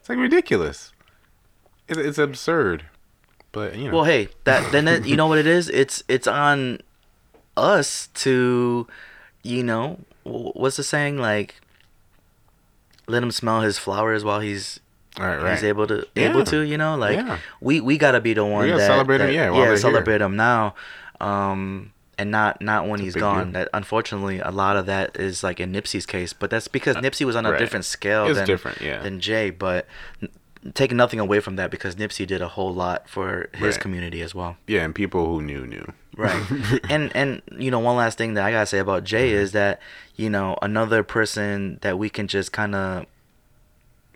It's 0.00 0.08
like 0.08 0.18
ridiculous. 0.18 0.92
It's, 1.88 1.98
it's 1.98 2.18
absurd. 2.18 2.86
But 3.54 3.76
you 3.76 3.88
know, 3.88 3.94
Well, 3.96 4.04
hey, 4.04 4.28
that 4.44 4.70
then 4.72 4.86
it, 4.88 5.06
you 5.06 5.16
know 5.16 5.26
what 5.28 5.38
it 5.38 5.46
is? 5.46 5.68
It's 5.70 6.02
it's 6.08 6.26
on 6.26 6.80
us 7.56 8.08
to, 8.14 8.86
you 9.44 9.62
know, 9.62 10.00
what's 10.24 10.76
the 10.76 10.82
saying? 10.82 11.18
Like, 11.18 11.54
let 13.06 13.22
him 13.22 13.30
smell 13.30 13.60
his 13.60 13.78
flowers 13.78 14.24
while 14.24 14.40
he's 14.40 14.80
all 15.18 15.24
right, 15.26 15.40
right. 15.40 15.52
he's 15.54 15.62
able 15.64 15.86
to 15.86 16.04
able 16.16 16.44
to. 16.46 16.60
You 16.62 16.76
know, 16.76 16.96
like 16.96 17.16
Yeah. 17.16 17.38
we 17.60 17.80
we 17.80 17.96
gotta 17.96 18.20
be 18.20 18.34
the 18.34 18.44
one 18.44 18.68
that 18.68 18.80
celebrate 18.80 19.20
him, 19.20 19.28
that- 19.28 19.32
yeah, 19.32 19.50
while 19.50 19.60
they're 19.60 19.68
here. 19.68 19.76
celebrate 19.76 20.20
him 20.20 20.34
now, 20.34 20.74
um, 21.20 21.92
and 22.18 22.32
not 22.32 22.60
not 22.60 22.88
when 22.88 22.98
he's 22.98 23.14
gone. 23.14 23.52
deal. 23.52 23.52
That 23.52 23.68
unfortunately 23.72 24.40
a 24.40 24.50
lot 24.50 24.76
of 24.76 24.86
that 24.86 25.16
is 25.16 25.44
like 25.44 25.60
in 25.60 25.72
Nipsey's 25.72 26.06
case, 26.06 26.32
but 26.32 26.50
that's 26.50 26.66
because 26.66 26.96
Nipsey 26.96 27.24
was 27.24 27.36
on 27.36 27.46
a 27.46 27.50
Uh, 27.50 27.52
right. 27.52 27.58
different 27.60 27.84
scale 27.84 28.26
It's 28.26 28.38
than 28.38 28.46
different, 28.46 28.80
yeah. 28.80 29.00
than 29.00 29.20
Jay, 29.20 29.50
but. 29.50 29.86
Taking 30.72 30.96
nothing 30.96 31.20
away 31.20 31.40
from 31.40 31.56
that 31.56 31.70
because 31.70 31.94
Nipsey 31.96 32.26
did 32.26 32.40
a 32.40 32.48
whole 32.48 32.72
lot 32.72 33.06
for 33.08 33.50
his 33.52 33.74
Right. 33.74 33.80
community 33.80 34.22
as 34.22 34.34
well. 34.34 34.56
Yeah, 34.66 34.82
and 34.82 34.94
people 34.94 35.26
who 35.26 35.42
knew 35.42 35.66
knew. 35.66 35.92
Right. 36.16 36.42
and 36.88 37.10
and 37.14 37.42
you 37.58 37.70
know 37.70 37.80
one 37.80 37.96
last 37.96 38.16
thing 38.16 38.34
that 38.34 38.44
I 38.44 38.50
gotta 38.50 38.64
say 38.66 38.78
about 38.78 39.04
Jay 39.04 39.30
Mm-hmm. 39.32 39.42
is 39.42 39.52
that 39.52 39.80
you 40.16 40.30
know 40.30 40.56
another 40.62 41.02
person 41.02 41.78
that 41.82 41.98
we 41.98 42.08
can 42.08 42.28
just 42.28 42.50
kind 42.52 42.74
of 42.74 43.04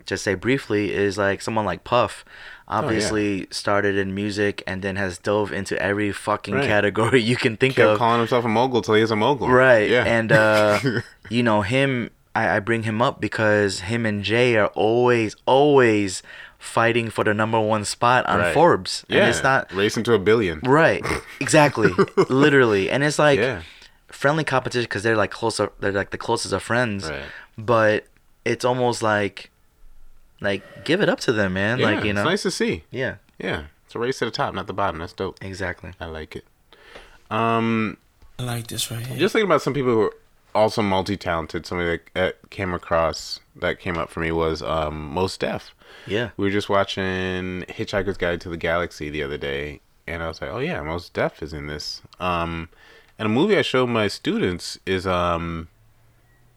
just 0.05 0.23
say 0.23 0.33
briefly 0.33 0.91
is 0.91 1.17
like 1.19 1.41
someone 1.41 1.65
like 1.65 1.83
Puff. 1.83 2.25
Oh, 2.67 2.77
Obviously 2.77 3.47
started 3.51 3.95
in 3.95 4.13
music 4.15 4.63
and 4.65 4.81
then 4.81 4.95
has 4.95 5.17
dove 5.17 5.51
into 5.51 5.79
every 5.81 6.11
fucking 6.11 6.53
Right. 6.55 6.67
category 6.67 7.21
you 7.31 7.35
can 7.35 7.57
think 7.57 7.75
Kept 7.75 7.89
of. 7.89 7.97
calling 7.99 8.19
himself 8.19 8.45
a 8.45 8.47
mogul 8.47 8.81
till 8.81 8.95
he 8.95 9.01
is 9.01 9.11
a 9.11 9.15
mogul. 9.15 9.49
Right. 9.49 9.89
Yeah. 9.89 10.03
And 10.05 10.31
uh 10.31 10.79
you 11.29 11.43
know 11.43 11.61
him 11.61 12.09
I, 12.35 12.57
I 12.57 12.59
bring 12.59 12.83
him 12.83 13.01
up 13.01 13.19
because 13.19 13.81
him 13.81 14.05
and 14.05 14.23
Jay 14.23 14.55
are 14.55 14.67
always 14.67 15.35
always 15.45 16.21
fighting 16.57 17.09
for 17.09 17.23
the 17.23 17.33
number 17.33 17.59
one 17.59 17.85
spot 17.85 18.25
on 18.25 18.39
Right. 18.39 18.53
Forbes. 18.53 19.05
yeah. 19.07 19.19
And 19.21 19.29
it's 19.29 19.41
not 19.43 19.71
racing 19.73 20.03
to 20.05 20.13
a 20.13 20.19
billion. 20.19 20.59
Right. 20.63 21.03
Exactly. 21.39 21.89
Literally. 22.29 22.89
And 22.89 23.03
it's 23.03 23.17
like 23.17 23.39
Yeah. 23.39 23.61
friendly 24.09 24.43
competition 24.43 24.83
because 24.83 25.03
they're 25.03 25.15
like 25.15 25.31
closer. 25.31 25.71
They're 25.79 25.91
like 25.93 26.09
the 26.11 26.17
closest 26.17 26.53
of 26.53 26.61
friends. 26.61 27.09
Right. 27.09 27.23
But 27.57 28.05
it's 28.45 28.65
almost 28.65 29.01
like, 29.01 29.49
like 30.41 30.85
give 30.85 31.01
it 31.01 31.07
up 31.09 31.19
to 31.21 31.31
them, 31.31 31.53
man. 31.53 31.79
Yeah, 31.79 31.85
like 31.91 32.03
you 32.03 32.13
know. 32.13 32.21
it's 32.21 32.29
nice 32.29 32.41
to 32.43 32.51
see. 32.51 32.83
Yeah. 32.91 33.15
Yeah, 33.37 33.63
it's 33.85 33.95
a 33.95 33.99
race 33.99 34.19
to 34.19 34.25
the 34.25 34.31
top, 34.31 34.53
not 34.53 34.67
the 34.67 34.73
bottom. 34.73 34.99
That's 34.99 35.13
dope. 35.13 35.37
Exactly. 35.41 35.91
I 35.99 36.05
like 36.07 36.35
it. 36.35 36.43
Um, 37.31 37.97
I 38.37 38.43
like 38.43 38.67
this 38.67 38.89
right 38.91 39.05
here. 39.05 39.17
just 39.17 39.31
thinking 39.33 39.47
about 39.47 39.61
some 39.61 39.73
people 39.73 39.91
who 39.93 40.01
are 40.01 40.13
also 40.55 40.81
multi-talented. 40.81 41.65
Somebody 41.65 41.99
that, 42.13 42.49
came 42.49 42.73
across 42.73 43.39
that 43.55 43.79
came 43.79 43.97
up 43.97 44.09
for 44.09 44.19
me 44.19 44.31
was 44.31 44.61
um 44.61 45.09
Mos 45.13 45.37
Def. 45.37 45.73
Yeah. 46.07 46.29
We 46.37 46.45
were 46.45 46.51
just 46.51 46.69
watching 46.69 47.63
Hitchhiker's 47.69 48.17
Guide 48.17 48.41
to 48.41 48.49
the 48.49 48.57
Galaxy 48.57 49.09
the 49.09 49.23
other 49.23 49.37
day, 49.37 49.81
and 50.07 50.23
I 50.23 50.27
was 50.27 50.41
like, 50.41 50.49
"Oh 50.51 50.59
yeah, 50.59 50.81
Mos 50.81 51.09
Def 51.09 51.41
is 51.43 51.53
in 51.53 51.67
this." 51.67 52.01
Um, 52.19 52.69
and 53.17 53.25
a 53.25 53.29
movie 53.29 53.57
I 53.57 53.61
showed 53.63 53.87
my 53.87 54.07
students 54.07 54.79
is 54.85 55.05
um, 55.05 55.67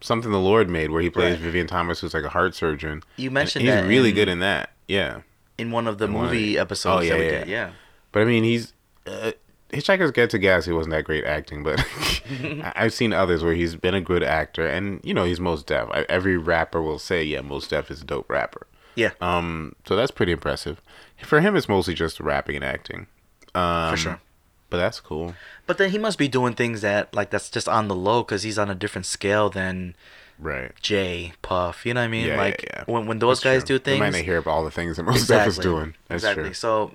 something 0.01 0.31
the 0.31 0.39
Lord 0.39 0.69
made, 0.71 0.91
where 0.91 1.03
he 1.03 1.11
plays 1.11 1.33
Right. 1.35 1.41
Vivian 1.41 1.67
Thomas, 1.67 2.01
who's 2.01 2.15
like 2.15 2.25
a 2.25 2.29
heart 2.29 2.55
surgeon. 2.55 3.03
You 3.17 3.31
mentioned 3.31 3.65
he's 3.65 3.83
really 3.85 4.11
in- 4.11 4.15
good 4.15 4.29
in 4.29 4.39
that. 4.41 4.71
Yeah, 4.89 5.21
In 5.59 5.71
one 5.71 5.87
of 5.87 5.99
the 5.99 6.05
In 6.07 6.13
one 6.15 6.27
of 6.27 6.31
movie 6.33 6.59
episodes 6.59 7.07
Oh, 7.07 7.09
that 7.09 7.19
we 7.19 7.25
yeah, 7.25 7.31
did. 7.31 7.49
yeah. 7.49 7.67
Yeah. 7.67 7.71
but 8.13 8.23
I 8.23 8.25
mean, 8.27 8.45
he's 8.45 8.73
uh, 9.07 9.33
Hitchhiker's 9.73 10.11
Guide 10.11 10.31
to 10.31 10.39
Galaxy 10.39 10.73
wasn't 10.73 10.93
that 10.93 11.05
great 11.05 11.25
acting, 11.25 11.63
but 11.63 11.81
I- 12.31 12.73
I've 12.77 12.93
seen 12.93 13.13
others 13.13 13.43
where 13.43 13.55
he's 13.55 13.75
been 13.75 13.95
a 13.95 14.01
good 14.01 14.23
actor, 14.23 14.67
and 14.67 15.01
you 15.03 15.15
know 15.15 15.25
he's 15.25 15.41
Mos 15.41 15.63
Def. 15.63 15.89
I, 15.91 16.05
every 16.09 16.37
rapper 16.37 16.83
will 16.83 16.99
say, 16.99 17.25
"Yeah, 17.25 17.41
Mos 17.41 17.67
Def 17.69 17.91
is 17.91 18.03
a 18.03 18.05
dope 18.05 18.29
rapper." 18.31 18.67
Yeah, 18.95 19.13
Um, 19.23 19.75
so 19.87 19.97
that's 19.97 20.11
pretty 20.11 20.33
impressive. 20.33 20.83
For 21.25 21.41
him, 21.41 21.57
it's 21.57 21.69
mostly 21.69 21.95
just 21.95 22.21
rapping 22.21 22.57
and 22.57 22.65
acting. 22.65 23.07
Um, 23.55 23.91
for 23.93 23.97
sure. 23.97 24.21
But 24.69 24.77
that's 24.79 25.01
cool. 25.01 25.35
But 25.67 25.79
then 25.79 25.91
he 25.91 25.99
must 25.99 26.19
be 26.19 26.29
doing 26.29 26.55
things 26.55 26.83
that 26.83 27.15
like 27.15 27.31
that's 27.31 27.49
just 27.51 27.69
on 27.69 27.89
the 27.89 27.95
low 27.95 28.23
because 28.23 28.43
he's 28.43 28.59
on 28.59 28.69
a 28.71 28.75
different 28.75 29.07
scale 29.07 29.49
than 29.51 29.95
Right. 30.39 30.73
Jay 30.81 31.33
Puff. 31.43 31.87
You 31.87 31.95
know 31.95 32.01
what 32.01 32.05
I 32.07 32.09
mean? 32.09 32.27
Yeah, 32.27 32.37
like 32.37 32.65
yeah, 32.65 32.71
yeah. 32.81 32.85
when 32.93 33.07
when 33.07 33.19
those 33.19 33.41
That's 33.41 33.61
guys 33.61 33.65
true. 33.65 33.79
do 33.79 33.85
things, 33.85 34.01
We 34.01 34.07
might 34.07 34.13
not 34.13 34.25
hear 34.25 34.39
about 34.39 34.51
all 34.51 34.65
the 34.65 34.71
things 34.71 34.97
that 34.99 35.05
Mos 35.05 35.27
Def 35.27 35.47
is 35.47 35.57
doing. 35.59 35.95
That's 36.09 36.23
exactly. 36.25 36.45
true. 36.45 36.53
So 36.55 36.93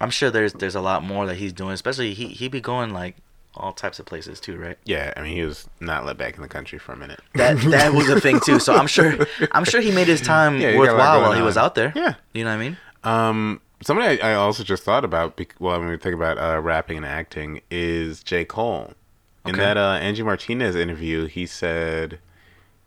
I'm 0.00 0.10
sure 0.10 0.30
there's 0.30 0.52
there's 0.52 0.74
a 0.74 0.80
lot 0.80 1.02
more 1.02 1.26
that 1.26 1.36
he's 1.36 1.52
doing. 1.52 1.72
Especially 1.72 2.14
he 2.14 2.28
he 2.28 2.48
be 2.48 2.60
going 2.60 2.92
like 2.92 3.16
all 3.54 3.72
types 3.72 3.98
of 3.98 4.06
places 4.06 4.38
too, 4.40 4.56
right? 4.58 4.78
Yeah, 4.84 5.12
I 5.16 5.22
mean, 5.22 5.34
he 5.34 5.42
was 5.42 5.68
not 5.80 6.04
let 6.04 6.18
back 6.18 6.36
in 6.36 6.42
the 6.42 6.48
country 6.48 6.78
for 6.78 6.92
a 6.92 6.96
minute. 6.96 7.20
That 7.34 7.58
that 7.70 7.92
was 7.94 8.08
a 8.08 8.20
thing 8.20 8.40
too. 8.40 8.60
So 8.60 8.74
I'm 8.74 8.86
sure 8.86 9.26
I'm 9.52 9.64
sure 9.64 9.80
he 9.80 9.90
made 9.90 10.08
his 10.08 10.20
time 10.34 10.60
Yeah, 10.60 10.72
he 10.72 10.76
got 10.76 10.88
a 10.88 10.92
lot 10.92 10.92
worthwhile 10.92 11.20
while 11.20 11.30
going 11.30 11.38
he 11.38 11.44
was 11.44 11.56
out 11.56 11.74
there. 11.74 11.92
Yeah. 11.96 12.14
You 12.32 12.44
know 12.44 12.50
what 12.50 12.56
I 12.56 12.58
mean? 12.58 12.76
Um, 13.04 13.60
somebody 13.82 14.20
I, 14.20 14.32
I 14.32 14.34
also 14.34 14.64
just 14.64 14.82
thought 14.82 15.04
about, 15.04 15.40
well, 15.58 15.78
when 15.78 15.88
we 15.88 15.96
think 15.96 16.14
about 16.14 16.38
uh, 16.38 16.60
rapping 16.60 16.96
and 16.96 17.06
acting, 17.06 17.60
is 17.70 18.22
J. 18.22 18.44
Cole. 18.44 18.94
In 19.46 19.56
that 19.56 19.76
uh, 19.76 19.92
Angie 20.00 20.24
Martinez 20.24 20.74
interview, 20.74 21.26
he 21.26 21.46
said 21.46 22.18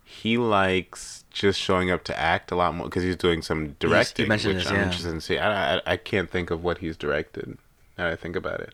he 0.03 0.37
likes 0.37 1.18
just 1.39 1.59
showing 1.59 1.89
up 1.89 2.03
to 2.05 2.19
act 2.19 2.51
a 2.51 2.55
lot 2.55 2.75
more 2.75 2.87
because 2.87 3.03
he's 3.03 3.15
doing 3.15 3.41
some 3.41 3.75
directing, 3.79 4.27
mentioned 4.27 4.55
which 4.55 4.63
this, 4.65 4.71
I'm 4.71 4.77
yeah. 4.77 4.83
interested 4.85 5.11
in 5.11 5.21
seeing. 5.21 5.39
I, 5.39 5.77
I, 5.77 5.81
I 5.85 5.97
can't 5.97 6.29
think 6.29 6.51
of 6.51 6.63
what 6.63 6.77
he's 6.79 6.95
directed 6.97 7.57
now 7.97 8.05
that 8.05 8.13
I 8.13 8.15
think 8.15 8.35
about 8.35 8.59
it. 8.61 8.73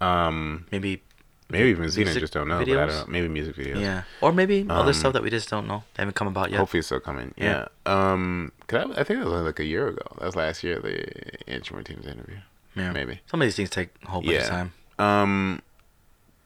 Um, 0.00 0.66
Maybe 0.70 1.02
maybe 1.48 1.70
even 1.70 1.90
seen 1.90 2.06
it, 2.08 2.18
just 2.18 2.32
don't 2.32 2.48
know. 2.48 2.58
But 2.58 2.68
I 2.68 2.74
don't 2.74 2.88
know. 2.88 3.04
Maybe 3.08 3.28
music 3.28 3.56
videos. 3.56 3.80
yeah, 3.80 4.02
or 4.20 4.32
maybe 4.32 4.66
other 4.68 4.88
Um, 4.90 4.94
stuff 4.94 5.12
that 5.14 5.22
we 5.22 5.30
just 5.30 5.48
don't 5.48 5.66
know. 5.66 5.84
They 5.94 6.02
haven't 6.02 6.14
come 6.14 6.26
about 6.28 6.50
yet. 6.50 6.58
Hopefully 6.58 6.80
it's 6.80 6.88
still 6.88 7.00
coming. 7.00 7.32
Yeah. 7.36 7.66
Yeah. 7.86 8.12
Um, 8.12 8.52
'cause 8.66 8.84
I, 8.96 9.00
I 9.00 9.04
think 9.04 9.20
it 9.20 9.24
was 9.24 9.32
like 9.42 9.58
a 9.60 9.64
year 9.64 9.88
ago. 9.88 10.02
That 10.18 10.26
was 10.26 10.36
last 10.36 10.62
year, 10.64 10.78
the 10.80 11.48
Angie 11.50 11.72
Martinez 11.74 12.06
interview. 12.06 12.38
yeah. 12.74 12.92
maybe. 12.92 13.20
some 13.30 13.40
of 13.40 13.46
these 13.46 13.56
things 13.56 13.70
take 13.70 13.88
a 14.04 14.08
whole 14.10 14.20
bunch 14.22 14.36
of 14.36 14.46
time. 14.48 14.72
Um, 14.98 15.62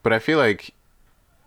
but 0.03 0.13
I 0.13 0.19
feel 0.19 0.37
like, 0.37 0.71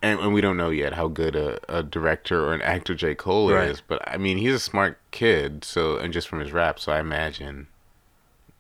and, 0.05 0.21
and 0.21 0.35
we 0.35 0.41
don't 0.41 0.57
know 0.57 0.71
yet 0.71 0.93
how 0.95 1.09
good 1.09 1.35
a, 1.37 1.59
a 1.69 1.83
director 1.83 2.45
or 2.47 2.53
an 2.55 2.63
actor 2.63 2.95
J. 2.95 3.15
Cole 3.15 3.51
Right. 3.53 3.71
is. 3.71 3.81
But 3.81 4.07
I 4.09 4.17
mean, 4.19 4.39
he's 4.39 4.55
a 4.55 4.59
smart 4.61 4.99
kid. 5.11 5.65
So, 5.65 5.97
and 5.97 6.13
just 6.13 6.29
from 6.29 6.41
his 6.41 6.53
rap, 6.53 6.79
so 6.79 6.93
I 6.93 7.01
imagine 7.01 7.67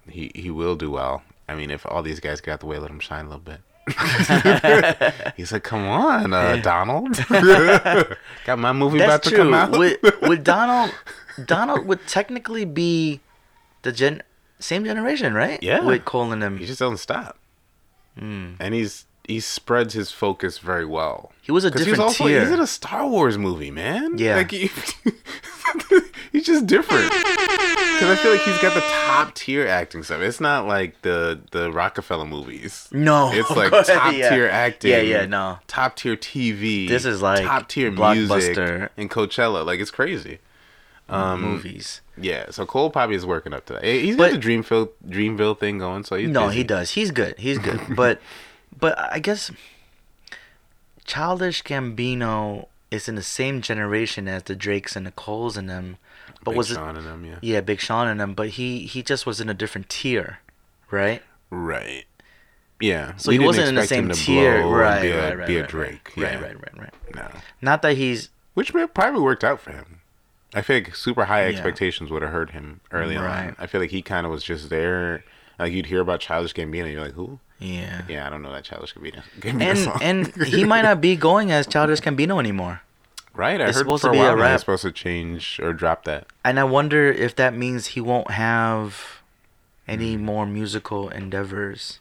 he 0.08 0.30
he 0.34 0.50
will 0.50 0.76
do 0.76 0.90
well. 0.90 1.22
I 1.48 1.54
mean, 1.54 1.70
if 1.70 1.84
all 1.86 2.02
these 2.02 2.20
guys 2.20 2.40
get 2.40 2.52
out 2.52 2.60
the 2.60 2.66
way, 2.66 2.78
let 2.78 2.90
him 2.90 3.00
shine 3.00 3.26
a 3.26 3.28
little 3.28 3.44
bit. 3.44 3.60
he's 5.36 5.52
like, 5.52 5.62
come 5.62 5.86
on, 5.86 6.32
uh, 6.32 6.56
Donald. 6.56 7.16
Got 8.46 8.58
my 8.58 8.72
movie 8.72 8.98
about 8.98 9.22
That's 9.22 9.28
to 9.28 9.34
true. 9.34 9.38
come 9.44 9.54
out. 9.54 9.72
would 9.72 9.98
would 10.22 10.44
Donald 10.54 10.90
Donald 11.44 11.86
would 11.86 12.06
technically 12.06 12.64
be 12.64 13.20
the 13.82 13.92
gen 13.92 14.22
same 14.58 14.84
generation, 14.84 15.34
right? 15.34 15.62
Yeah. 15.62 15.80
With 15.84 16.04
Cole 16.06 16.32
and 16.32 16.42
them. 16.42 16.56
he 16.58 16.64
just 16.66 16.78
doesn't 16.78 16.96
stop, 16.98 17.38
Mm. 18.18 18.56
and 18.60 18.72
he's 18.74 19.04
he 19.26 19.40
spreads 19.40 19.94
his 19.94 20.10
focus 20.10 20.58
very 20.58 20.84
well. 20.84 21.32
He 21.42 21.52
was 21.52 21.64
a 21.64 21.70
different 21.70 21.88
he's 21.90 21.98
also 21.98 22.26
tier. 22.26 22.40
he's 22.40 22.50
in 22.50 22.60
a 22.60 22.66
Star 22.66 23.06
Wars 23.06 23.36
movie, 23.38 23.70
man. 23.70 24.18
Yeah. 24.18 24.36
like 24.36 24.50
he, 24.50 24.68
he's 26.32 26.46
just 26.46 26.66
different. 26.66 27.10
Because 27.10 28.10
I 28.10 28.16
feel 28.20 28.32
like 28.32 28.40
he's 28.42 28.58
got 28.58 28.74
the 28.74 28.80
top 28.80 29.34
tier 29.34 29.66
acting 29.66 30.02
stuff. 30.02 30.20
It's 30.20 30.40
not 30.40 30.66
like 30.66 31.00
the 31.02 31.40
the 31.52 31.70
Roc-A-Fella 31.70 32.26
movies. 32.26 32.88
no, 32.92 33.30
It's 33.32 33.50
like 33.56 33.70
top 33.70 34.14
yeah. 34.14 34.30
tier 34.30 34.48
acting. 34.48 34.90
Yeah, 34.90 35.00
yeah, 35.00 35.26
no. 35.26 35.58
Top 35.66 35.96
tier 35.96 36.16
TV. 36.16 36.88
This 36.88 37.04
is 37.04 37.22
like 37.22 37.44
top 37.44 37.68
tier 37.68 37.92
blockbuster. 37.92 38.88
and 38.96 39.10
Coachella. 39.10 39.64
Like 39.64 39.80
it's 39.80 39.90
crazy. 39.90 40.38
Um, 41.06 41.42
Movies. 41.42 42.00
Yeah, 42.16 42.46
so 42.50 42.64
Cole 42.64 42.88
probably 42.88 43.14
is 43.16 43.26
working 43.26 43.52
up 43.52 43.66
to 43.66 43.74
that. 43.74 43.84
He's 43.84 44.16
But- 44.16 44.32
got 44.32 44.40
the 44.40 44.48
Dreamville 44.48 44.88
Dreamville 45.06 45.58
thing 45.58 45.76
going, 45.78 46.02
so 46.04 46.16
he's 46.16 46.30
no, 46.30 46.46
busy. 46.46 46.56
he 46.58 46.64
does. 46.64 46.90
He's 46.92 47.10
good. 47.10 47.34
He's 47.38 47.58
good. 47.58 47.78
but 47.94 48.20
but 48.78 48.98
I 48.98 49.18
guess 49.18 49.50
Childish 51.04 51.62
Gambino 51.62 52.66
is 52.90 53.08
in 53.08 53.14
the 53.14 53.22
same 53.22 53.60
generation 53.60 54.28
as 54.28 54.44
the 54.44 54.54
Drakes 54.56 54.96
and 54.96 55.06
the 55.06 55.10
Coles 55.12 55.56
and 55.56 55.68
them. 55.68 55.96
But 56.42 56.52
Big 56.52 56.58
was 56.58 56.70
it 56.70 56.74
Sean 56.74 56.96
and 56.96 57.06
them, 57.06 57.24
yeah. 57.24 57.38
yeah, 57.42 57.60
Big 57.60 57.80
Sean 57.80 58.06
and 58.08 58.20
them, 58.20 58.34
but 58.34 58.50
he 58.50 58.80
he 58.86 59.02
just 59.02 59.26
was 59.26 59.40
in 59.40 59.48
a 59.48 59.54
different 59.54 59.88
tier, 59.88 60.38
right? 60.90 61.22
Right. 61.50 62.04
Yeah. 62.80 63.16
So 63.16 63.30
we 63.30 63.38
he 63.38 63.44
wasn't 63.44 63.68
in 63.68 63.74
the 63.76 63.86
same 63.86 64.10
tier, 64.10 64.66
right, 64.66 65.02
Be 65.02 65.10
a, 65.10 65.22
right, 65.28 65.38
right, 65.38 65.46
be 65.46 65.56
a 65.56 65.60
right, 65.60 65.70
Drake. 65.70 66.12
Right, 66.16 66.32
yeah. 66.32 66.40
right, 66.40 66.60
right, 66.60 66.78
right. 66.78 66.94
No. 67.14 67.28
Not 67.62 67.82
that 67.82 67.96
he's 67.96 68.30
Which 68.54 68.72
probably 68.72 69.20
worked 69.20 69.44
out 69.44 69.60
for 69.60 69.72
him. 69.72 70.00
I 70.54 70.62
feel 70.62 70.76
like 70.76 70.94
super 70.94 71.24
high 71.26 71.42
Yeah. 71.42 71.48
expectations 71.50 72.10
would 72.10 72.22
have 72.22 72.30
hurt 72.32 72.50
him 72.50 72.80
early 72.92 73.16
Right. 73.16 73.48
on. 73.48 73.56
I 73.58 73.66
feel 73.66 73.80
like 73.80 73.90
he 73.90 74.02
kind 74.02 74.26
of 74.26 74.32
was 74.32 74.44
just 74.44 74.70
there. 74.70 75.24
Like 75.58 75.72
you'd 75.72 75.86
hear 75.86 76.00
about 76.00 76.20
Childish 76.20 76.54
Gambino, 76.54 76.90
you're 76.92 77.02
like, 77.02 77.14
who? 77.14 77.38
Yeah. 77.58 78.02
Yeah, 78.08 78.26
I 78.26 78.30
don't 78.30 78.42
know 78.42 78.52
that 78.52 78.64
Childish 78.64 78.94
Gambino. 78.94 79.22
Gambino 79.40 79.98
And 80.02 80.32
and 80.36 80.46
he 80.46 80.64
might 80.64 80.82
not 80.82 81.00
be 81.00 81.16
going 81.16 81.50
as 81.52 81.66
Childish 81.66 82.00
Gambino 82.00 82.38
anymore. 82.38 82.82
right. 83.34 83.60
I 83.60 83.66
it's 83.68 83.76
heard 83.76 83.84
supposed 83.84 84.02
for 84.02 84.08
to 84.08 84.12
be 84.12 84.18
a 84.18 84.22
while 84.22 84.36
rap. 84.36 84.52
he's 84.52 84.60
supposed 84.60 84.82
to 84.82 84.92
change 84.92 85.58
or 85.62 85.72
drop 85.72 86.04
that. 86.04 86.26
And 86.44 86.58
I 86.60 86.64
wonder 86.64 87.10
if 87.10 87.34
that 87.36 87.54
means 87.54 87.88
he 87.88 88.00
won't 88.00 88.30
have 88.30 89.20
any 89.88 90.14
Hmm. 90.14 90.24
more 90.24 90.46
musical 90.46 91.08
endeavors. 91.08 92.00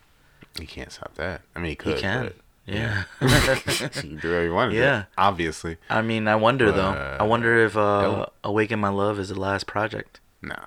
He 0.60 0.66
can't 0.66 0.92
stop 0.92 1.16
that. 1.16 1.42
I 1.56 1.60
mean, 1.60 1.70
he 1.70 1.76
could. 1.76 1.96
he 1.96 2.02
can. 2.02 2.24
but 2.26 2.36
Yeah. 2.66 3.04
he 3.20 3.90
can 3.90 4.16
do 4.22 4.28
whatever 4.30 4.44
he 4.44 4.50
wanted. 4.50 4.76
Yeah. 4.76 5.04
obviously. 5.18 5.78
I 5.90 6.02
mean, 6.02 6.28
I 6.28 6.36
wonder 6.36 6.72
though. 6.72 6.92
I 7.20 7.24
wonder 7.24 7.66
if 7.66 7.76
uh, 7.76 8.02
dope. 8.02 8.34
"Awaken 8.44 8.80
My 8.80 8.90
Love" 8.90 9.20
is 9.20 9.30
the 9.30 9.40
last 9.40 9.66
project. 9.68 10.20
Nah. 10.42 10.66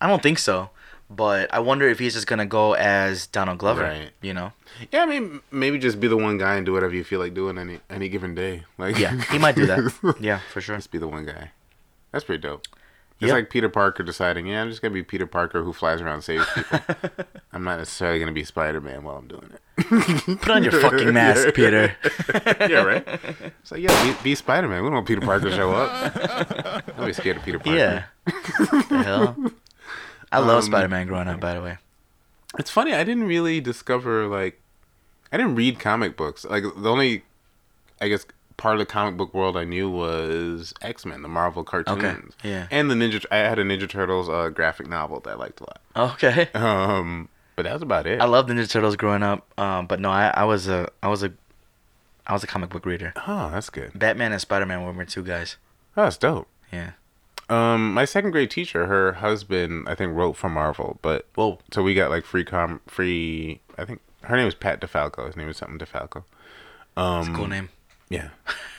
I 0.00 0.06
don't 0.06 0.22
think 0.22 0.38
so, 0.38 0.70
but 1.10 1.52
I 1.52 1.58
wonder 1.60 1.88
if 1.88 1.98
he's 1.98 2.14
just 2.14 2.26
gonna 2.26 2.46
go 2.46 2.74
as 2.74 3.26
Donald 3.26 3.58
Glover. 3.58 3.82
Right. 3.82 4.10
You 4.22 4.34
know? 4.34 4.52
Yeah, 4.90 5.02
I 5.02 5.06
mean, 5.06 5.40
maybe 5.50 5.78
just 5.78 6.00
be 6.00 6.08
the 6.08 6.16
one 6.16 6.38
guy 6.38 6.56
and 6.56 6.66
do 6.66 6.72
whatever 6.72 6.94
you 6.94 7.04
feel 7.04 7.20
like 7.20 7.34
doing 7.34 7.58
any 7.58 7.80
any 7.90 8.08
given 8.08 8.34
day. 8.34 8.64
Like, 8.78 8.98
Yeah, 8.98 9.20
he 9.30 9.38
might 9.38 9.54
do 9.56 9.66
that. 9.66 10.16
Yeah, 10.20 10.40
for 10.52 10.60
sure. 10.60 10.76
Just 10.76 10.90
be 10.90 10.98
the 10.98 11.08
one 11.08 11.24
guy. 11.26 11.52
That's 12.12 12.24
pretty 12.24 12.40
dope. 12.42 12.66
It's 13.20 13.28
Yep. 13.28 13.32
like 13.32 13.50
Peter 13.50 13.68
Parker 13.68 14.02
deciding, 14.02 14.48
yeah, 14.48 14.60
I'm 14.62 14.68
just 14.70 14.82
gonna 14.82 14.92
be 14.92 15.04
Peter 15.04 15.26
Parker 15.26 15.62
who 15.62 15.72
flies 15.72 16.00
around 16.00 16.14
and 16.14 16.24
saves 16.24 16.44
people. 16.52 16.80
I'm 17.52 17.62
not 17.62 17.78
necessarily 17.78 18.18
gonna 18.18 18.32
be 18.32 18.42
Spider 18.42 18.80
Man 18.80 19.04
while 19.04 19.16
I'm 19.16 19.28
doing 19.28 19.50
it. 19.54 20.40
Put 20.40 20.50
on 20.50 20.64
your 20.64 20.72
fucking 20.72 21.12
mask, 21.12 21.44
Yeah. 21.46 21.50
Peter. 21.52 21.96
yeah, 22.68 22.82
right. 22.82 23.06
So 23.62 23.76
yeah, 23.76 23.92
be, 24.04 24.30
be 24.30 24.34
Spider 24.34 24.66
Man. 24.68 24.82
We 24.82 24.86
don't 24.88 24.94
want 24.94 25.06
Peter 25.06 25.20
Parker 25.20 25.48
to 25.48 25.54
show 25.54 25.72
up. 25.72 26.88
I'll 26.98 27.06
be 27.06 27.12
scared 27.12 27.36
of 27.36 27.44
Peter 27.44 27.60
Parker. 27.60 27.78
Yeah. 27.78 28.04
the 28.26 29.02
hell. 29.04 29.36
I 30.34 30.38
love 30.38 30.58
Um, 30.58 30.62
Spider-Man 30.62 31.06
growing 31.06 31.28
up. 31.28 31.40
By 31.40 31.54
the 31.54 31.62
way. 31.62 31.78
It's 32.58 32.70
funny. 32.70 32.92
I 32.94 33.02
didn't 33.04 33.24
really 33.24 33.60
discover 33.60 34.26
like, 34.26 34.60
I 35.32 35.36
didn't 35.36 35.56
read 35.56 35.78
comic 35.80 36.16
books. 36.16 36.44
Like 36.44 36.62
the 36.76 36.88
only, 36.90 37.24
I 38.00 38.08
guess, 38.08 38.24
part 38.56 38.74
of 38.76 38.78
the 38.78 38.86
comic 38.86 39.16
book 39.16 39.34
world 39.34 39.56
I 39.56 39.64
knew 39.64 39.90
was 39.90 40.72
X 40.80 41.04
Men, 41.04 41.22
the 41.22 41.28
Marvel 41.28 41.64
cartoons. 41.64 41.98
Okay. 42.04 42.16
yeah. 42.48 42.66
And 42.70 42.90
the 42.90 42.94
Ninja. 42.94 43.24
I 43.32 43.38
had 43.38 43.58
a 43.58 43.64
Ninja 43.64 43.88
Turtles 43.88 44.28
uh, 44.28 44.50
graphic 44.50 44.86
novel 44.88 45.20
that 45.20 45.30
I 45.30 45.34
liked 45.34 45.60
a 45.60 45.64
lot. 45.64 46.12
Okay. 46.14 46.48
Um, 46.54 47.28
but 47.56 47.62
that 47.64 47.72
was 47.72 47.82
about 47.82 48.06
it. 48.06 48.20
I 48.20 48.24
loved 48.26 48.48
the 48.48 48.54
Ninja 48.54 48.70
Turtles 48.70 48.96
growing 48.96 49.22
up. 49.22 49.46
Um, 49.58 49.86
but 49.86 49.98
no, 50.00 50.10
I, 50.10 50.28
I 50.34 50.44
was 50.44 50.66
a 50.68 50.88
I 51.02 51.08
was 51.08 51.22
a 51.24 51.32
I 52.26 52.32
was 52.32 52.42
a 52.44 52.46
comic 52.46 52.70
book 52.70 52.86
reader. 52.86 53.12
oh, 53.26 53.50
that's 53.50 53.70
good. 53.70 53.98
Batman 53.98 54.32
and 54.32 54.40
Spider 54.40 54.66
Man 54.66 54.84
were 54.84 54.92
my 54.92 55.04
two 55.04 55.22
guys. 55.22 55.56
Oh, 55.96 56.04
that's 56.04 56.16
dope. 56.16 56.48
Yeah. 56.72 56.92
Um, 57.48 57.92
my 57.92 58.04
second 58.04 58.30
grade 58.30 58.50
teacher, 58.50 58.86
her 58.86 59.12
husband, 59.14 59.88
I 59.88 59.94
think 59.94 60.14
wrote 60.16 60.36
for 60.36 60.48
Marvel, 60.48 60.98
but 61.02 61.26
well, 61.36 61.60
so 61.72 61.82
we 61.82 61.94
got 61.94 62.10
like 62.10 62.24
free 62.24 62.44
com 62.44 62.80
free. 62.86 63.60
I 63.76 63.84
think 63.84 64.00
her 64.22 64.36
name 64.36 64.46
was 64.46 64.54
Pat 64.54 64.80
DeFalco. 64.80 65.26
His 65.26 65.36
name 65.36 65.46
was 65.46 65.58
something 65.58 65.78
DeFalco. 65.78 66.24
A 66.96 67.24
cool 67.34 67.48
name. 67.48 67.68
Yeah, 68.08 68.30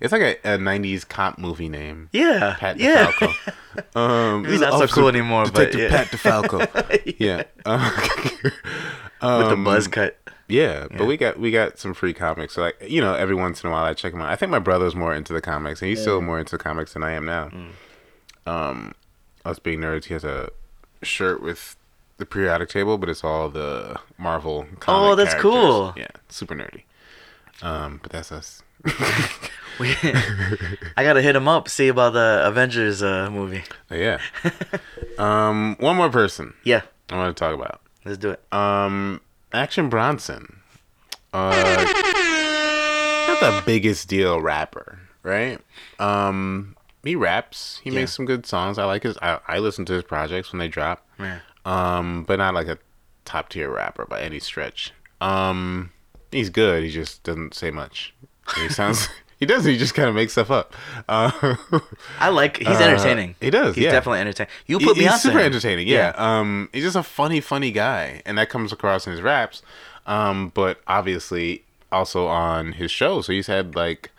it's 0.00 0.12
like 0.12 0.22
a, 0.22 0.36
a 0.44 0.58
'90s 0.58 1.06
cop 1.06 1.38
movie 1.38 1.68
name. 1.68 2.08
Yeah. 2.12 2.56
Pat 2.58 2.78
yeah. 2.78 3.06
DeFalco. 3.06 3.54
Um, 3.96 4.42
Maybe 4.42 4.58
not 4.58 4.78
so 4.78 4.86
cool 4.86 5.08
anymore, 5.08 5.46
but 5.46 5.72
Detective 5.72 5.80
yeah. 5.80 6.04
Pat 6.04 6.44
DeFalco. 6.46 7.14
yeah. 7.18 7.42
Um, 9.20 9.38
With 9.38 9.48
the 9.48 9.54
um, 9.54 9.64
buzz 9.64 9.88
cut. 9.88 10.16
Yeah, 10.48 10.86
Yeah. 10.90 10.98
but 10.98 11.06
we 11.06 11.16
got 11.16 11.38
we 11.38 11.50
got 11.50 11.78
some 11.78 11.94
free 11.94 12.12
comics. 12.12 12.54
So 12.54 12.62
like 12.62 12.76
you 12.86 13.00
know, 13.00 13.14
every 13.14 13.34
once 13.34 13.62
in 13.62 13.68
a 13.68 13.72
while 13.72 13.84
I 13.84 13.94
check 13.94 14.12
them 14.12 14.20
out. 14.20 14.28
I 14.30 14.36
think 14.36 14.50
my 14.50 14.58
brother's 14.58 14.94
more 14.94 15.14
into 15.14 15.32
the 15.32 15.40
comics, 15.40 15.80
and 15.82 15.88
he's 15.88 16.00
still 16.00 16.20
more 16.20 16.38
into 16.38 16.58
comics 16.58 16.92
than 16.92 17.02
I 17.02 17.12
am 17.12 17.24
now. 17.24 17.48
Mm. 17.48 17.70
Um, 18.46 18.94
us 19.44 19.58
being 19.58 19.80
nerds, 19.80 20.04
he 20.04 20.14
has 20.14 20.24
a 20.24 20.50
shirt 21.02 21.42
with 21.42 21.76
the 22.18 22.26
periodic 22.26 22.68
table, 22.68 22.98
but 22.98 23.08
it's 23.08 23.24
all 23.24 23.48
the 23.48 23.98
Marvel. 24.18 24.66
Oh, 24.86 25.14
that's 25.14 25.30
characters. 25.34 25.42
cool. 25.42 25.94
Yeah, 25.96 26.08
super 26.28 26.54
nerdy. 26.54 26.82
Um, 27.62 28.00
but 28.02 28.12
that's 28.12 28.30
us. 28.32 28.62
We, 29.80 29.92
I 30.96 31.02
gotta 31.02 31.20
hit 31.20 31.34
him 31.34 31.48
up, 31.48 31.68
see 31.68 31.88
about 31.88 32.12
the 32.12 32.42
Avengers 32.44 33.02
uh, 33.02 33.28
movie. 33.28 33.64
yeah. 33.90 34.20
um, 35.18 35.74
one 35.80 35.96
more 35.96 36.10
person 36.10 36.54
Yeah, 36.62 36.82
I 37.10 37.16
want 37.16 37.36
to 37.36 37.40
talk 37.44 37.54
about. 37.54 37.80
let's 38.04 38.18
do 38.18 38.30
it. 38.30 38.40
Um, 38.52 39.20
Action 39.54 39.88
Bronson. 39.88 40.60
Uh, 41.32 41.50
not 43.28 43.40
the 43.40 43.62
biggest 43.66 44.08
deal 44.08 44.40
rapper, 44.40 44.98
right? 45.22 45.58
Um, 45.98 46.76
he 47.02 47.16
raps. 47.16 47.80
He 47.82 47.90
Yeah. 47.90 48.00
makes 48.00 48.12
some 48.12 48.24
good 48.26 48.46
songs. 48.46 48.78
I 48.78 48.84
like 48.84 49.02
his. 49.02 49.16
I, 49.22 49.38
I 49.48 49.58
listen 49.58 49.84
to 49.86 49.92
his 49.94 50.04
projects 50.04 50.52
when 50.52 50.58
they 50.58 50.68
drop. 50.68 51.06
Yeah. 51.18 51.38
Um, 51.64 52.24
but 52.24 52.36
not 52.38 52.54
like 52.54 52.68
a 52.68 52.78
top 53.24 53.48
tier 53.48 53.70
rapper 53.70 54.04
by 54.06 54.20
any 54.20 54.38
stretch. 54.38 54.92
Um, 55.20 55.90
he's 56.30 56.50
good. 56.50 56.82
He 56.84 56.90
just 56.90 57.22
doesn't 57.22 57.54
say 57.54 57.70
much. 57.70 58.14
He 58.56 58.68
sounds. 58.68 59.08
he 59.44 59.54
does. 59.54 59.64
He 59.64 59.76
just 59.76 59.94
kind 59.94 60.08
of 60.08 60.14
makes 60.14 60.32
stuff 60.32 60.50
up. 60.50 60.72
Uh, 61.08 61.30
I 62.18 62.28
like. 62.30 62.58
He's 62.58 62.66
Uh, 62.68 62.72
entertaining. 62.82 63.34
he 63.40 63.50
does, 63.50 63.74
He's 63.74 63.84
yeah. 63.84 63.92
definitely 63.92 64.20
entertaining. 64.20 64.50
You 64.66 64.78
He- 64.78 64.84
put 64.86 64.96
he's 64.96 65.20
super 65.20 65.38
entertaining. 65.40 65.86
Yeah. 65.86 66.12
Um, 66.16 66.68
he's 66.72 66.84
just 66.84 66.96
a 66.96 67.02
funny, 67.02 67.40
funny 67.40 67.70
guy, 67.72 68.22
and 68.24 68.38
that 68.38 68.48
comes 68.50 68.72
across 68.72 69.06
in 69.06 69.12
his 69.12 69.22
raps. 69.22 69.62
Um, 70.06 70.50
but 70.54 70.80
obviously 70.86 71.64
also 71.92 72.26
on 72.26 72.72
his 72.72 72.90
show. 72.90 73.20
So 73.22 73.32
he's 73.32 73.46
had 73.46 73.74
like, 73.76 74.10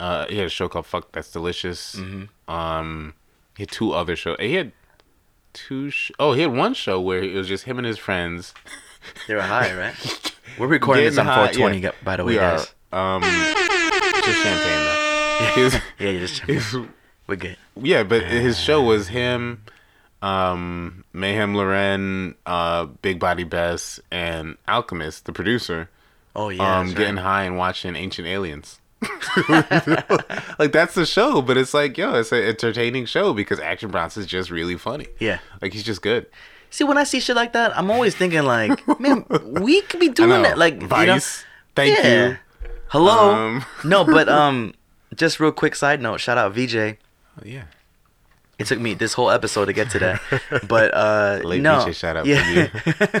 uh, 0.00 0.26
he 0.28 0.36
had 0.38 0.46
a 0.46 0.50
show 0.50 0.68
called 0.68 0.86
"Fuck 0.86 1.12
That's 1.12 1.30
Delicious." 1.30 1.96
Mm-hmm. 1.96 2.52
Um, 2.52 3.14
he 3.56 3.62
had 3.62 3.70
two 3.70 3.92
other 3.92 4.16
shows. 4.16 4.36
He 4.40 4.54
had 4.54 4.72
two. 5.52 5.90
Sh- 5.90 6.10
oh, 6.18 6.32
he 6.32 6.42
had 6.42 6.52
one 6.52 6.74
show 6.74 7.00
where 7.00 7.22
it 7.22 7.34
was 7.34 7.48
just 7.48 7.64
him 7.64 7.78
and 7.78 7.86
his 7.86 7.98
friends. 7.98 8.52
They 9.28 9.34
were 9.34 9.42
high, 9.42 9.72
right? 9.78 10.32
We're 10.58 10.66
recording 10.66 11.04
this 11.04 11.18
on 11.18 11.26
high- 11.26 11.52
420, 11.52 11.78
yeah. 11.78 11.90
by 12.04 12.16
the 12.16 12.24
way, 12.24 12.32
we 12.34 12.36
guys. 12.38 12.74
Are, 12.92 13.16
um, 13.16 13.22
champagne 14.44 14.84
though. 14.84 15.78
Yeah, 15.98 16.10
you 16.10 16.20
just 16.20 16.46
was- 16.46 16.86
we're 17.26 17.36
good. 17.36 17.56
yeah, 17.80 18.02
but 18.04 18.22
his 18.22 18.58
show 18.60 18.82
was 18.82 19.08
him, 19.08 19.62
um, 20.22 21.04
Meyhem 21.14 21.54
Lauren, 21.54 22.34
uh, 22.46 22.84
Big 22.84 23.18
Body 23.18 23.44
Bes, 23.44 23.98
and 24.12 24.56
Alchemist, 24.68 25.24
the 25.24 25.32
producer, 25.32 25.88
Oh 26.36 26.50
yeah, 26.50 26.78
um, 26.78 26.88
getting 26.94 27.16
right. 27.16 27.22
high 27.22 27.42
and 27.44 27.56
watching 27.56 27.96
Ancient 27.96 28.28
Aliens. 28.28 28.78
like 29.48 30.72
that's 30.72 30.94
the 30.94 31.04
show, 31.06 31.42
but 31.42 31.56
it's 31.56 31.74
like 31.74 31.96
yo, 31.98 32.14
it's 32.14 32.32
an 32.32 32.42
entertaining 32.42 33.06
show 33.06 33.32
because 33.34 33.60
Action 33.60 33.90
Bronson's 33.90 34.26
just 34.26 34.50
really 34.50 34.76
funny. 34.76 35.06
Yeah. 35.18 35.38
like 35.62 35.72
he's 35.72 35.82
just 35.84 36.02
good. 36.02 36.26
See, 36.70 36.84
when 36.84 36.98
I 36.98 37.04
see 37.04 37.20
shit 37.20 37.36
like 37.36 37.52
that, 37.52 37.76
I'm 37.78 37.90
always 37.90 38.14
thinking 38.16 38.42
like, 38.42 38.80
man, 38.98 39.24
we 39.44 39.80
could 39.82 40.00
be 40.00 40.08
doing 40.20 40.42
that. 40.42 40.58
Like, 40.58 40.74
you 40.74 40.80
know, 40.80 40.86
Vice, 40.88 41.44
thank 41.76 41.96
yeah. 41.98 42.28
you. 42.30 42.38
Hello. 42.94 43.34
Um. 43.34 43.64
no, 43.84 44.04
but 44.04 44.28
um, 44.28 44.72
just 45.16 45.40
real 45.40 45.50
quick 45.50 45.74
side 45.74 46.00
note. 46.00 46.20
Shout 46.20 46.38
out 46.38 46.52
VJ. 46.52 46.76
Oh, 46.76 46.94
yeah, 47.44 47.64
It 48.56 48.68
took 48.68 48.78
me 48.78 48.94
this 48.94 49.14
whole 49.14 49.32
episode 49.32 49.64
to 49.64 49.72
get 49.72 49.90
to 49.90 49.98
that, 49.98 50.22
but 50.68 50.94
uh, 50.94 51.40
Late 51.44 51.60
no, 51.60 51.84
VJ 51.84 51.96
shout 51.96 52.16
out 52.16 52.24
yeah. 52.24 52.68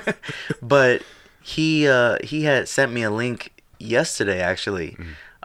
but 0.62 1.02
he 1.42 1.88
uh 1.88 2.18
he 2.22 2.44
had 2.44 2.68
sent 2.68 2.92
me 2.92 3.02
a 3.02 3.10
link 3.10 3.50
yesterday 3.80 4.40
actually 4.40 4.96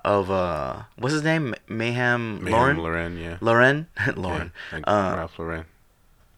of 0.05 0.29
uh 0.29 0.83
what's 0.99 1.13
his 1.13 1.23
name 1.23 1.55
Mayhem. 1.67 2.43
Mayhem 2.43 2.51
Lauren 2.53 2.77
Loren, 2.77 3.17
yeah, 3.17 3.37
Lauren 3.41 3.87
Lauren 4.15 4.51
Yeah, 4.71 4.77
like 4.77 4.83
uh, 4.85 5.13
Ralph 5.17 5.39
Lauren. 5.39 5.65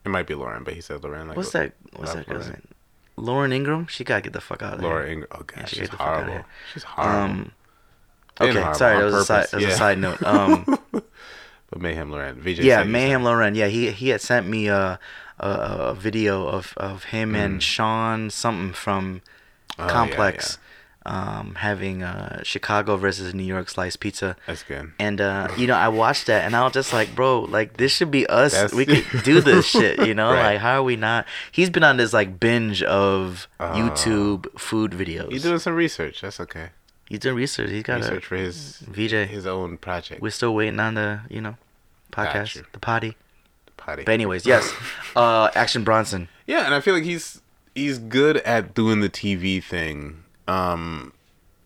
It 0.06 0.08
might 0.08 0.26
be 0.26 0.34
Lauren, 0.34 0.64
but 0.64 0.72
he 0.72 0.80
said 0.80 1.04
Lauren. 1.04 1.28
Like 1.28 1.36
what's 1.36 1.52
that 1.52 1.74
what's 1.94 2.14
Ralph 2.14 2.26
that 2.26 2.32
girl's 2.32 2.46
Lauren. 2.46 2.68
Lauren 3.18 3.52
Ingraham 3.52 3.86
she 3.86 4.02
gotta 4.02 4.22
get 4.22 4.32
the 4.32 4.40
fuck 4.40 4.62
out 4.62 4.72
of 4.76 4.80
Laura 4.80 5.02
there 5.02 5.12
Ingraham. 5.12 5.38
Oh 5.38 5.44
god, 5.44 5.68
she 5.68 5.76
she's 5.76 5.80
get 5.80 5.90
the 5.90 5.96
fuck 5.98 6.06
outta 6.06 6.16
horrible. 6.20 6.32
here. 6.32 6.46
She's 6.72 6.84
horrible. 6.84 7.18
um 7.18 7.30
And 7.30 7.50
okay 8.40 8.72
sorry 8.74 8.98
that 8.98 9.04
was 9.04 9.14
a 9.14 9.24
side 9.24 9.46
that 9.48 9.54
was 9.56 9.64
yeah. 9.64 9.70
a 9.70 9.76
side 9.76 9.98
note 9.98 10.22
um 10.22 10.64
But 11.70 11.80
Meyhem 11.80 12.10
Lauren, 12.10 12.38
VJ. 12.40 12.58
yeah 12.60 12.82
Meyhem 12.84 13.22
Lauren 13.22 13.54
yeah 13.54 13.66
he 13.68 13.90
he 13.92 14.08
had 14.10 14.20
sent 14.20 14.46
me 14.46 14.68
a 14.68 14.98
a, 15.38 15.48
a 15.48 15.94
video 15.94 16.46
of 16.46 16.74
of 16.76 17.04
him 17.04 17.34
and 17.34 17.62
Sean 17.62 18.30
something 18.30 18.72
from 18.72 19.22
Mm. 19.78 19.84
Oh, 19.84 19.86
yeah, 19.86 19.90
Complex 19.92 20.58
um 21.06 21.54
having 21.56 22.02
uh 22.02 22.42
Chicago 22.42 22.96
versus 22.98 23.32
New 23.34 23.42
York 23.42 23.70
slice 23.70 23.96
pizza 23.96 24.36
That's 24.46 24.62
good. 24.62 24.92
And 25.00 25.18
uh, 25.18 25.48
you 25.56 25.66
know, 25.66 25.74
I 25.74 25.88
watched 25.88 26.26
that, 26.26 26.44
and 26.44 26.54
I 26.54 26.62
was 26.62 26.74
just 26.74 26.92
like, 26.92 27.14
"Bro, 27.16 27.48
like 27.48 27.78
this 27.78 27.90
should 27.90 28.10
be 28.10 28.26
us. 28.26 28.52
That's- 28.52 28.74
we 28.74 28.84
could 28.84 29.22
do 29.24 29.40
this 29.40 29.64
shit." 29.74 30.06
You 30.06 30.14
know, 30.14 30.30
Right. 30.30 30.52
like 30.52 30.58
how 30.60 30.78
are 30.80 30.82
we 30.82 30.96
not? 30.96 31.24
He's 31.50 31.70
been 31.70 31.82
on 31.82 31.96
this 31.96 32.12
like 32.12 32.38
binge 32.38 32.82
of 32.82 33.48
YouTube 33.58 34.46
food 34.60 34.92
videos. 34.92 35.32
You 35.32 35.40
doing 35.40 35.58
some 35.58 35.74
research? 35.74 36.20
That's 36.20 36.38
okay. 36.38 36.68
He's 37.12 37.18
doing 37.20 37.36
research. 37.36 37.68
He's 37.68 37.82
got 37.82 37.96
Research 38.00 38.24
a 38.24 38.26
for 38.26 38.36
his 38.36 38.78
VJ. 38.88 39.28
his 39.28 39.46
own 39.46 39.76
project. 39.76 40.22
We're 40.22 40.30
still 40.30 40.54
waiting 40.54 40.80
on 40.80 40.94
the 40.94 41.20
you 41.28 41.42
know 41.42 41.56
podcast, 42.10 42.64
the 42.72 42.78
potty. 42.78 43.16
the 43.66 43.72
Potty. 43.76 44.04
But 44.04 44.12
anyways, 44.12 44.46
yes, 44.46 44.72
uh, 45.16 45.50
Action 45.54 45.84
Bronson. 45.84 46.28
Yeah, 46.46 46.64
and 46.64 46.74
I 46.74 46.80
feel 46.80 46.94
like 46.94 47.04
he's 47.04 47.42
he's 47.74 47.98
good 47.98 48.38
at 48.38 48.72
doing 48.72 49.00
the 49.00 49.10
TV 49.10 49.62
thing. 49.62 50.24
Um, 50.48 51.12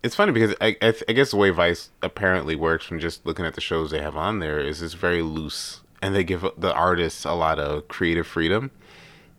it's 0.02 0.16
funny 0.16 0.32
because 0.32 0.52
I 0.60 0.76
I, 0.82 0.94
I 1.08 1.12
guess 1.12 1.30
the 1.30 1.36
way 1.36 1.50
Vice 1.50 1.90
apparently 2.02 2.56
works 2.56 2.84
from 2.84 2.98
just 2.98 3.24
looking 3.24 3.44
at 3.46 3.54
the 3.54 3.60
shows 3.60 3.92
they 3.92 4.00
have 4.02 4.16
on 4.16 4.40
there 4.40 4.58
is 4.58 4.82
it's 4.82 4.94
very 4.94 5.22
loose, 5.22 5.80
and 6.02 6.12
they 6.12 6.24
give 6.24 6.44
the 6.58 6.74
artists 6.74 7.24
a 7.24 7.34
lot 7.34 7.60
of 7.60 7.86
creative 7.86 8.26
freedom. 8.26 8.72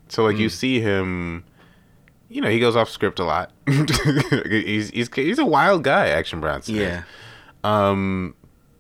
So 0.07 0.23
like 0.23 0.37
Mm. 0.37 0.39
you 0.39 0.49
see 0.49 0.79
him, 0.79 1.43
you 2.29 2.41
know, 2.41 2.49
he 2.49 2.59
goes 2.59 2.75
off 2.75 2.89
script 2.89 3.19
a 3.19 3.23
lot. 3.25 3.51
he's 3.67 4.89
he's 4.89 5.09
he's 5.13 5.39
a 5.39 5.45
wild 5.45 5.83
guy, 5.83 6.07
Action 6.09 6.39
Bronson. 6.39 6.75
Yeah, 6.75 7.03
Um, 7.63 8.35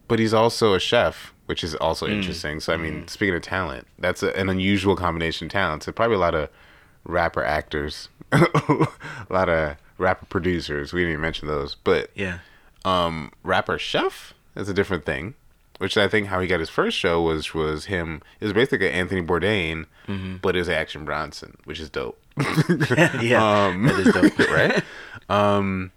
but 0.07 0.19
he's 0.19 0.33
also 0.33 0.73
a 0.73 0.79
chef, 0.79 1.33
which 1.45 1.63
is 1.63 1.75
also 1.75 2.07
Mm. 2.07 2.11
interesting. 2.13 2.59
So 2.59 2.73
I 2.73 2.77
mean, 2.77 3.07
speaking 3.07 3.35
of 3.35 3.41
talent, 3.41 3.87
that's 3.99 4.23
a, 4.23 4.35
an 4.37 4.49
unusual 4.49 4.95
combination 4.95 5.47
of 5.47 5.51
talents. 5.51 5.85
So 5.85 5.91
probably 5.91 6.15
a 6.15 6.19
lot 6.19 6.35
of 6.35 6.49
rapper 7.03 7.43
actors, 7.43 8.09
a 8.31 8.87
lot 9.29 9.49
of 9.49 9.77
rapper 9.97 10.25
producers. 10.25 10.93
We 10.93 11.01
didn't 11.01 11.13
even 11.13 11.21
mention 11.21 11.47
those, 11.47 11.75
but 11.75 12.09
yeah, 12.15 12.39
um, 12.85 13.31
rapper 13.43 13.77
chef 13.79 14.33
is 14.55 14.69
a 14.69 14.73
different 14.73 15.05
thing. 15.05 15.35
Which 15.79 15.95
I 15.97 16.07
think 16.07 16.27
how 16.27 16.39
he 16.39 16.47
got 16.47 16.59
his 16.59 16.69
first 16.69 16.97
show 16.97 17.21
was 17.21 17.53
was 17.53 17.85
him. 17.85 18.21
It 18.39 18.45
was 18.45 18.53
basically 18.53 18.89
Anthony 18.89 19.21
Bourdain, 19.21 19.85
Mm-hmm. 20.07 20.37
but 20.37 20.55
it 20.55 20.59
was 20.59 20.69
Action 20.69 21.03
Bronson, 21.05 21.57
which 21.65 21.79
is 21.79 21.89
dope. 21.89 22.17
yeah. 23.21 23.65
Um, 23.67 23.83
that 23.85 23.99
is 23.99 24.13
dope. 24.13 24.39
right? 24.49 24.83
Um, 25.29 25.91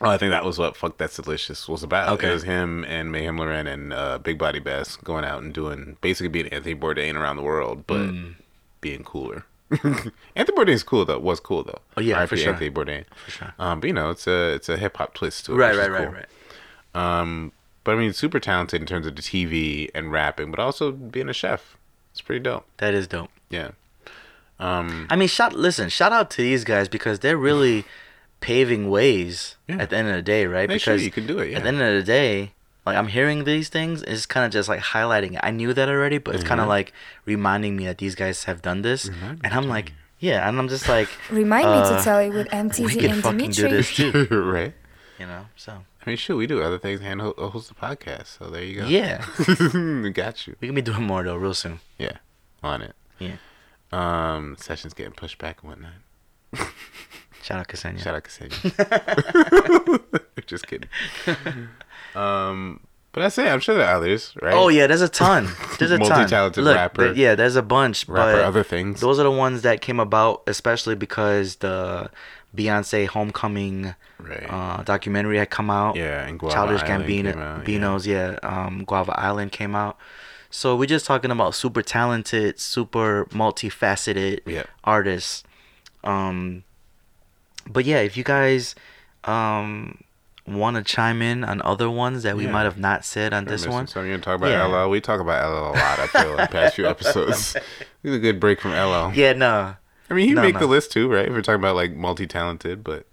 oh, 0.00 0.08
I 0.10 0.18
think 0.18 0.32
that 0.32 0.44
was 0.44 0.58
what 0.58 0.76
"Fuck 0.76 0.98
That's 0.98 1.14
Delicious" 1.16 1.68
was 1.68 1.84
about. 1.84 2.08
Okay. 2.14 2.28
It 2.28 2.32
was 2.32 2.42
him 2.42 2.84
and 2.88 3.12
Meyhem 3.14 3.38
Lauren 3.38 3.68
and 3.68 3.92
uh, 3.92 4.18
Big 4.18 4.36
Body 4.36 4.58
Bes 4.58 4.96
going 4.96 5.24
out 5.24 5.42
and 5.44 5.54
doing 5.54 5.96
basically 6.00 6.28
being 6.28 6.48
Anthony 6.48 6.74
Bourdain 6.74 7.14
around 7.14 7.36
the 7.36 7.42
world, 7.44 7.86
but 7.86 8.00
Mm. 8.00 8.34
being 8.80 9.04
cooler. 9.04 9.44
Anthony 9.70 10.56
Bourdain's 10.56 10.82
cool 10.82 11.04
though. 11.04 11.20
Was 11.20 11.38
cool 11.38 11.62
though. 11.62 11.78
Oh, 11.96 12.00
yeah, 12.00 12.16
R.I.P. 12.16 12.28
for 12.30 12.36
sure. 12.36 12.52
Anthony 12.54 12.70
Bourdain. 12.70 13.04
For 13.24 13.30
sure. 13.30 13.54
Um, 13.60 13.78
but 13.80 13.86
you 13.86 13.92
know, 13.92 14.10
it's 14.10 14.26
a 14.26 14.54
it's 14.54 14.68
a 14.68 14.76
hip 14.76 14.96
hop 14.96 15.14
twist 15.14 15.46
to 15.46 15.52
it. 15.52 15.56
Right, 15.56 15.72
is 15.72 15.78
right, 15.78 15.90
right, 15.90 16.12
right. 16.12 17.20
Um, 17.20 17.52
but 17.88 17.96
I 17.96 17.98
mean, 17.98 18.12
super 18.12 18.38
talented 18.38 18.82
in 18.82 18.86
terms 18.86 19.06
of 19.06 19.16
the 19.16 19.22
TV 19.22 19.88
and 19.94 20.12
rapping, 20.12 20.50
but 20.50 20.60
also 20.60 20.92
being 20.92 21.28
a 21.30 21.32
chef. 21.32 21.76
It's 22.12 22.20
pretty 22.20 22.40
dope. 22.42 22.66
That 22.76 22.92
is 22.92 23.06
dope. 23.06 23.30
Yeah. 23.48 23.70
Um, 24.60 25.06
I 25.08 25.16
mean, 25.16 25.28
shout. 25.28 25.52
Listen, 25.54 25.88
shout 25.88 26.12
out 26.12 26.30
to 26.32 26.42
these 26.42 26.64
guys 26.64 26.88
because 26.88 27.20
they're 27.20 27.36
really 27.36 27.84
paving 28.40 28.90
ways 28.90 29.56
Yeah. 29.68 29.76
at 29.78 29.90
the 29.90 29.96
end 29.96 30.08
of 30.08 30.14
the 30.16 30.22
day, 30.22 30.46
right? 30.46 30.68
They 30.68 30.78
show 30.78 30.92
because 30.92 31.04
you 31.04 31.10
can 31.10 31.26
do 31.26 31.38
it, 31.38 31.50
yeah. 31.50 31.56
At 31.58 31.62
the 31.62 31.68
end 31.70 31.80
of 31.80 31.94
the 31.94 32.02
day, 32.02 32.52
like 32.84 32.96
I'm 32.96 33.08
hearing 33.08 33.44
these 33.44 33.68
things, 33.68 34.02
it's 34.02 34.26
kind 34.26 34.44
of 34.44 34.52
just 34.52 34.68
like 34.68 34.80
highlighting. 34.80 35.32
it. 35.34 35.40
I 35.42 35.50
knew 35.50 35.72
that 35.72 35.88
already, 35.88 36.18
but 36.18 36.34
it's 36.34 36.44
kind 36.44 36.60
of 36.60 36.64
Mm-hmm. 36.64 36.70
like 36.70 36.92
reminding 37.24 37.76
me 37.76 37.86
that 37.86 37.98
these 37.98 38.14
guys 38.14 38.44
have 38.44 38.60
done 38.62 38.82
this, 38.82 39.08
Remind 39.08 39.40
and 39.44 39.54
I'm 39.54 39.68
like, 39.68 39.92
yeah, 40.18 40.48
and 40.48 40.58
I'm 40.58 40.68
just 40.68 40.88
like, 40.96 41.08
Remind 41.30 41.66
me 41.66 41.78
Uh, 41.78 41.96
to 41.96 42.02
tell 42.04 42.20
you 42.22 42.32
with 42.32 42.46
we 42.78 42.94
can 42.96 43.10
and 43.12 43.22
fucking 43.22 43.50
do 43.50 43.68
Dimitri. 43.68 43.70
this 43.70 43.94
too, 43.94 44.26
right. 44.52 44.74
you 45.20 45.26
know? 45.26 45.46
So 45.56 45.84
I 46.08 46.10
mean, 46.12 46.16
sure, 46.16 46.36
we 46.36 46.46
do 46.46 46.62
other 46.62 46.78
things 46.78 47.02
and 47.02 47.20
ho- 47.20 47.34
host 47.36 47.68
the 47.68 47.74
podcast. 47.74 48.38
So 48.38 48.46
there 48.48 48.64
you 48.64 48.80
go. 48.80 48.86
yeah, 48.86 49.18
got 50.14 50.46
you. 50.46 50.56
we 50.58 50.68
can 50.68 50.74
be 50.74 50.80
doing 50.80 51.02
more 51.02 51.22
though 51.22 51.36
real 51.36 51.52
soon. 51.52 51.80
Yeah, 51.98 52.16
on 52.62 52.80
it. 52.80 52.94
Yeah. 53.18 53.36
Um, 53.92 54.56
sessions 54.58 54.94
getting 54.94 55.12
pushed 55.12 55.36
back 55.36 55.58
and 55.62 55.68
whatnot. 55.68 55.92
Shout 57.42 57.60
out 57.60 57.68
Ksenia. 57.68 58.02
Shout 58.02 58.14
out 58.14 58.24
Ksenia. 58.24 60.10
Just 60.46 60.66
kidding. 60.66 60.88
Um, 62.14 62.80
but 63.12 63.22
I 63.22 63.28
say 63.28 63.50
I'm 63.50 63.60
sure 63.60 63.74
there 63.74 63.86
are 63.86 63.96
others, 63.96 64.32
right? 64.40 64.54
Oh 64.54 64.68
yeah, 64.68 64.86
there's 64.86 65.02
a 65.02 65.10
ton. 65.10 65.46
There's 65.78 65.90
a 65.90 65.98
ton. 65.98 66.08
Multi-talented 66.08 66.64
Look, 66.64 66.74
rapper. 66.74 67.12
yeah, 67.12 67.34
there's 67.34 67.56
a 67.56 67.62
bunch. 67.62 68.08
Rapper, 68.08 68.32
but 68.32 68.44
other 68.46 68.62
things. 68.62 69.02
Those 69.02 69.18
are 69.18 69.24
the 69.24 69.30
ones 69.30 69.60
that 69.60 69.82
came 69.82 70.00
about, 70.00 70.42
especially 70.46 70.94
because 70.94 71.56
the 71.56 72.10
Beyonce 72.58 73.06
Homecoming 73.06 73.94
Right. 74.18 74.46
uh, 74.50 74.82
documentary 74.82 75.38
had 75.38 75.48
come 75.50 75.70
out. 75.70 75.94
Yeah, 75.96 76.26
and 76.26 76.38
Guava 76.38 76.54
Childish 76.54 76.82
Island 76.82 77.04
Gambino, 77.04 77.32
came 77.32 77.38
out, 77.40 77.64
Beano's, 77.64 78.06
yeah, 78.06 78.38
um, 78.42 78.84
Guava 78.84 79.12
Island 79.18 79.52
came 79.52 79.76
out. 79.76 79.96
So 80.50 80.74
we're 80.74 80.86
just 80.86 81.06
talking 81.06 81.30
about 81.30 81.54
super 81.54 81.82
talented, 81.82 82.58
super 82.58 83.26
multifaceted 83.30 84.40
Yep. 84.46 84.66
artists. 84.82 85.44
Um, 86.02 86.64
but 87.66 87.84
yeah, 87.84 87.98
if 87.98 88.16
you 88.16 88.24
guys 88.24 88.74
um, 89.24 90.02
want 90.46 90.76
to 90.76 90.82
chime 90.82 91.20
in 91.20 91.44
on 91.44 91.60
other 91.62 91.90
ones 91.90 92.22
that 92.22 92.34
we 92.36 92.44
Yeah. 92.46 92.52
might 92.52 92.62
have 92.62 92.78
not 92.78 93.04
said 93.04 93.34
on 93.34 93.44
this 93.44 93.66
one, 93.66 93.86
Something 93.86 94.10
you 94.10 94.16
to 94.16 94.22
talk 94.22 94.36
about 94.36 94.50
Yeah. 94.50 94.64
LL? 94.64 94.88
We 94.88 95.00
talk 95.00 95.20
about 95.20 95.44
LL 95.44 95.70
a 95.70 95.74
lot. 95.78 95.98
I 96.00 96.06
feel 96.06 96.34
like 96.36 96.50
past 96.50 96.74
few 96.76 96.86
episodes. 96.94 97.54
We 98.02 98.10
need 98.10 98.16
a 98.16 98.20
good 98.20 98.40
break 98.40 98.60
from 98.60 98.70
LL. 98.72 99.12
yeah, 99.14 99.32
no, 99.34 99.76
I 100.10 100.14
mean, 100.14 100.28
he 100.28 100.34
No, 100.34 100.42
make 100.42 100.54
no. 100.54 100.60
the 100.60 100.66
list 100.66 100.92
too, 100.92 101.08
right? 101.08 101.26
If 101.26 101.32
we're 101.32 101.42
talking 101.42 101.60
about 101.60 101.76
like 101.76 101.94
multi-talented, 101.94 102.82
but 102.84 103.06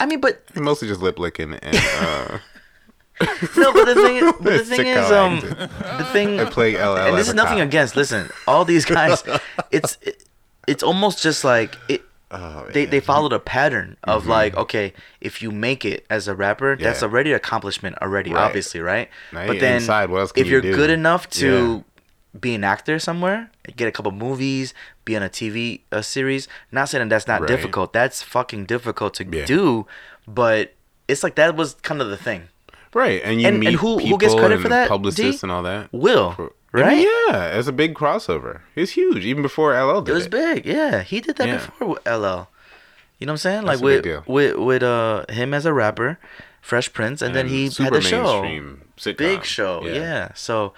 I 0.00 0.06
mean, 0.06 0.20
but 0.20 0.42
Mostly 0.56 0.88
just 0.88 1.00
lip 1.00 1.18
licking 1.18 1.54
and 1.54 1.76
uh, 1.98 2.38
no, 3.56 3.72
but 3.72 3.84
the 3.84 3.94
thing, 3.94 4.16
is, 4.16 4.32
but 4.40 4.42
the 4.44 4.58
thing 4.64 4.86
is, 4.86 5.10
um, 5.12 5.38
the 5.40 6.08
thing, 6.12 6.40
I 6.40 6.46
play 6.46 6.74
LL. 6.74 6.96
and 6.96 7.16
this 7.16 7.28
is 7.28 7.34
nothing 7.34 7.58
cop. 7.58 7.68
against. 7.68 7.94
Listen, 7.96 8.28
all 8.48 8.64
these 8.64 8.84
guys, 8.84 9.22
it's 9.70 9.96
it, 10.02 10.24
it's 10.66 10.82
almost 10.82 11.22
just 11.22 11.44
like 11.44 11.76
it. 11.88 12.02
Oh, 12.32 12.66
They, 12.72 12.84
they 12.86 12.98
followed 12.98 13.32
a 13.32 13.38
pattern 13.38 13.96
of 14.02 14.26
like 14.26 14.56
okay 14.56 14.92
if 15.20 15.40
you 15.40 15.52
make 15.52 15.84
it 15.84 16.04
as 16.10 16.26
a 16.26 16.34
rapper 16.34 16.74
that's 16.74 17.00
already 17.00 17.30
an 17.30 17.36
accomplishment 17.36 17.96
already 18.02 18.32
Right. 18.32 18.42
obviously 18.42 18.80
right 18.80 19.08
Now 19.32 19.46
but 19.46 19.60
then 19.60 19.76
inside, 19.76 20.10
what 20.10 20.18
else 20.18 20.32
can 20.32 20.40
if 20.40 20.46
you 20.48 20.54
you're 20.54 20.60
do? 20.62 20.74
good 20.74 20.90
enough 20.90 21.30
to 21.30 21.84
be 22.38 22.54
an 22.54 22.64
actor 22.64 22.98
somewhere 22.98 23.50
get 23.76 23.86
a 23.86 23.92
couple 23.92 24.10
movies 24.10 24.74
be 25.04 25.16
on 25.16 25.22
a 25.22 25.28
TV 25.28 25.80
uh 25.92 26.02
series 26.02 26.48
not 26.72 26.88
saying 26.88 27.08
that's 27.08 27.28
not 27.28 27.40
Right. 27.42 27.48
difficult 27.48 27.92
that's 27.92 28.22
fucking 28.22 28.64
difficult 28.66 29.14
to 29.14 29.24
Yeah. 29.24 29.44
do 29.44 29.86
but 30.26 30.74
it's 31.06 31.22
like 31.22 31.36
that 31.36 31.54
was 31.56 31.74
kind 31.82 32.00
of 32.02 32.08
the 32.10 32.16
thing 32.16 32.48
Right, 32.92 33.20
and 33.24 33.40
you 33.42 33.48
And- 33.48 33.58
meet 33.58 33.66
and 33.70 33.76
who- 33.76 33.96
people 33.98 34.10
who 34.10 34.18
gets 34.18 34.34
credit 34.36 34.60
for 34.60 34.68
that, 34.68 34.88
Publicists 34.88 35.40
D? 35.40 35.44
and 35.44 35.50
all 35.50 35.64
that. 35.64 35.88
Will 35.92 36.52
right 36.70 36.98
yeah, 37.28 37.58
it's 37.58 37.66
a 37.66 37.72
big 37.72 37.92
crossover. 37.94 38.60
It's 38.76 38.92
huge, 38.92 39.24
even 39.24 39.42
before 39.42 39.74
LL 39.74 40.00
did 40.00 40.12
It 40.12 40.14
was 40.14 40.26
it. 40.26 40.30
big, 40.30 40.64
yeah. 40.64 41.02
He 41.02 41.20
did 41.20 41.34
that 41.38 41.48
Yeah. 41.48 41.54
before 41.56 41.88
with 41.88 42.06
LL. 42.06 42.46
You 43.18 43.26
know 43.26 43.32
what 43.32 43.34
I'm 43.34 43.36
saying? 43.38 43.64
That's 43.64 43.82
like 43.82 44.04
a 44.06 44.22
with 44.26 44.28
with 44.28 44.56
with 44.56 44.82
uh 44.84 45.24
him 45.28 45.52
as 45.54 45.66
a 45.66 45.72
rapper, 45.72 46.18
Fresh 46.60 46.92
Prince, 46.92 47.20
and, 47.20 47.34
then 47.34 47.48
he 47.48 47.64
had 47.64 47.92
the 47.92 48.00
show, 48.00 48.42
sitcom. 48.96 49.16
big 49.18 49.44
show, 49.44 49.82
yeah. 49.84 50.28
So, 50.34 50.72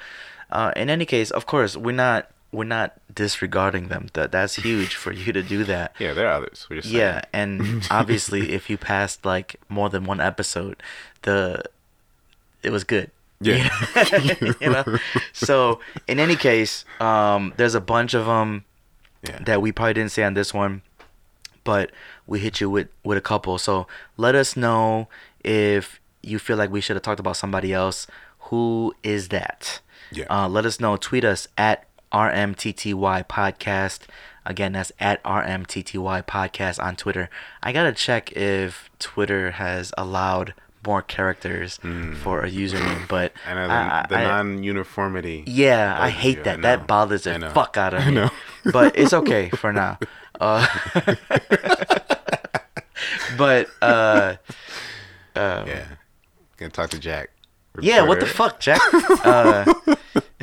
uh, 0.58 0.72
in 0.76 0.88
any 0.90 1.04
case, 1.06 1.30
of 1.30 1.44
course, 1.46 1.76
we're 1.76 1.92
not 2.06 2.30
we're 2.52 2.64
not 2.78 2.94
disregarding 3.12 3.88
them. 3.88 4.08
That 4.14 4.32
that's 4.32 4.56
huge 4.56 4.94
for 4.94 5.12
you 5.12 5.32
to 5.32 5.42
do 5.42 5.64
that. 5.64 5.92
Yeah, 5.98 6.14
there 6.14 6.26
are 6.28 6.34
others. 6.40 6.66
We're 6.70 6.80
just 6.80 6.92
Yeah, 6.92 7.20
saying. 7.32 7.50
and 7.60 7.86
obviously, 8.00 8.52
if 8.52 8.70
you 8.70 8.76
passed 8.78 9.24
like 9.24 9.56
more 9.68 9.88
than 9.90 10.04
one 10.04 10.20
episode, 10.20 10.76
the 11.22 11.62
it 12.62 12.70
was 12.70 12.84
good. 12.84 13.10
Yeah. 13.40 13.68
you 14.60 14.70
know. 14.70 14.84
So 15.34 15.80
in 16.08 16.18
any 16.18 16.36
case, 16.36 16.84
um, 17.00 17.52
there's 17.58 17.74
a 17.74 17.80
bunch 17.82 18.14
of 18.14 18.24
them 18.26 18.64
Yeah. 19.28 19.38
that 19.44 19.60
we 19.60 19.72
probably 19.72 19.92
didn't 19.94 20.12
say 20.12 20.22
on 20.24 20.32
this 20.34 20.54
one, 20.54 20.80
but 21.64 21.90
we 22.26 22.38
hit 22.40 22.60
you 22.62 22.70
with 22.70 22.88
with 23.04 23.18
a 23.18 23.26
couple. 23.32 23.58
So 23.58 23.86
let 24.16 24.34
us 24.34 24.56
know 24.56 25.08
if 25.44 26.00
you 26.22 26.38
feel 26.38 26.56
like 26.56 26.70
we 26.70 26.80
should 26.80 26.96
have 26.96 27.02
talked 27.02 27.20
about 27.20 27.36
somebody 27.36 27.74
else. 27.74 28.06
Who 28.48 28.94
is 29.02 29.28
that? 29.28 29.80
Yeah. 30.10 30.26
Uh, 30.30 30.48
let 30.48 30.64
us 30.66 30.78
know. 30.80 30.96
Tweet 30.96 31.24
us 31.24 31.48
at 31.58 31.86
RMTTY 32.12 33.26
Podcast. 33.28 34.00
Again, 34.44 34.72
that's 34.72 34.92
at 35.00 35.22
RMTTY 35.24 36.24
Podcast 36.26 36.82
on 36.82 36.94
Twitter. 36.96 37.28
I 37.62 37.72
gotta 37.72 37.92
check 37.92 38.32
if 38.32 38.88
Twitter 38.98 39.52
has 39.52 39.92
allowed 39.98 40.54
more 40.86 41.02
characters 41.02 41.78
for 42.22 42.44
a 42.44 42.48
username, 42.50 43.08
but 43.08 43.32
I 43.44 43.54
know 43.54 43.66
the, 43.66 43.72
I- 43.74 44.06
the 44.08 44.16
I- 44.18 44.22
non-uniformity. 44.24 45.42
yeah, 45.48 45.96
I 46.00 46.10
hate 46.10 46.36
you. 46.38 46.42
that. 46.44 46.58
I 46.58 46.60
That 46.62 46.86
bothers 46.86 47.24
the 47.24 47.50
fuck 47.52 47.76
out 47.76 47.92
of 47.94 48.06
me. 48.06 48.28
But 48.72 48.96
it's 48.96 49.12
okay 49.12 49.50
for 49.50 49.72
now. 49.72 49.98
Uh, 50.38 50.66
but 53.38 53.68
uh, 53.80 54.36
Yeah. 55.34 55.84
Gonna 56.58 56.70
talk 56.70 56.90
to 56.90 56.98
Jack. 56.98 57.30
Yeah, 57.80 58.02
what 58.02 58.20
the 58.20 58.26
fuck, 58.26 58.60
Jack? 58.60 58.80
uh, 59.24 59.72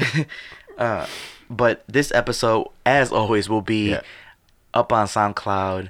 uh, 0.78 1.06
but 1.50 1.84
this 1.88 2.12
episode, 2.12 2.68
as 2.86 3.12
always, 3.12 3.50
will 3.50 3.62
be 3.62 3.92
Yeah. 3.92 4.02
up 4.74 4.92
on 4.92 5.08
SoundCloud, 5.08 5.90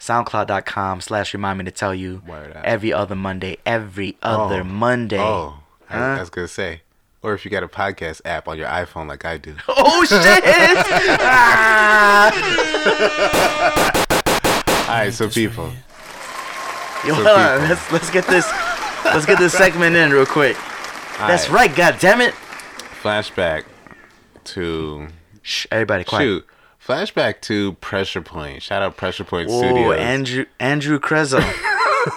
soundcloud.com 0.00 1.00
slash 1.00 1.32
remind 1.34 1.58
me 1.58 1.64
to 1.64 1.70
tell 1.70 1.94
you 1.94 2.22
every 2.64 2.92
other 2.92 3.14
Monday, 3.14 3.58
every 3.64 4.16
other 4.22 4.60
Oh. 4.60 4.64
Monday. 4.64 5.18
Oh, 5.20 5.60
I, 5.88 5.96
Huh? 5.96 6.04
I 6.04 6.20
was 6.20 6.30
gonna 6.30 6.48
say, 6.48 6.82
or 7.22 7.32
if 7.34 7.44
you 7.44 7.50
got 7.50 7.62
a 7.62 7.68
podcast 7.68 8.20
app 8.24 8.46
on 8.48 8.58
your 8.58 8.68
iPhone 8.68 9.08
like 9.08 9.24
I 9.24 9.38
do. 9.38 9.54
Oh 9.68 10.04
shit! 10.04 10.42
Ah! 11.20 12.30
All 14.88 14.94
right, 14.94 15.12
so 15.12 15.28
people, 15.28 15.72
Yo, 17.04 17.14
So 17.14 17.14
hold 17.14 17.26
on. 17.26 17.68
Let's 17.68 17.90
let's 17.92 18.10
get 18.10 18.26
this 18.26 18.46
let's 19.14 19.26
get 19.26 19.38
this 19.38 19.52
segment 19.52 19.96
in 19.96 20.10
real 20.12 20.26
quick. 20.26 20.56
That's 21.18 21.48
right, 21.48 21.74
God 21.74 21.96
damn 22.00 22.20
it! 22.20 22.34
Flashback 23.02 23.64
to 24.44 25.08
Shh, 25.42 25.66
everybody, 25.70 26.04
quiet. 26.04 26.22
shoot. 26.24 26.46
Flashback 26.84 27.40
to 27.42 27.72
Pressure 27.74 28.22
Point. 28.22 28.62
Shout 28.62 28.82
out 28.82 28.96
Pressure 28.96 29.24
Point 29.24 29.48
Whoa, 29.48 29.58
Studios. 29.60 29.98
Andrew 29.98 30.44
Andrew 30.60 30.98
Crezo. 31.00 31.40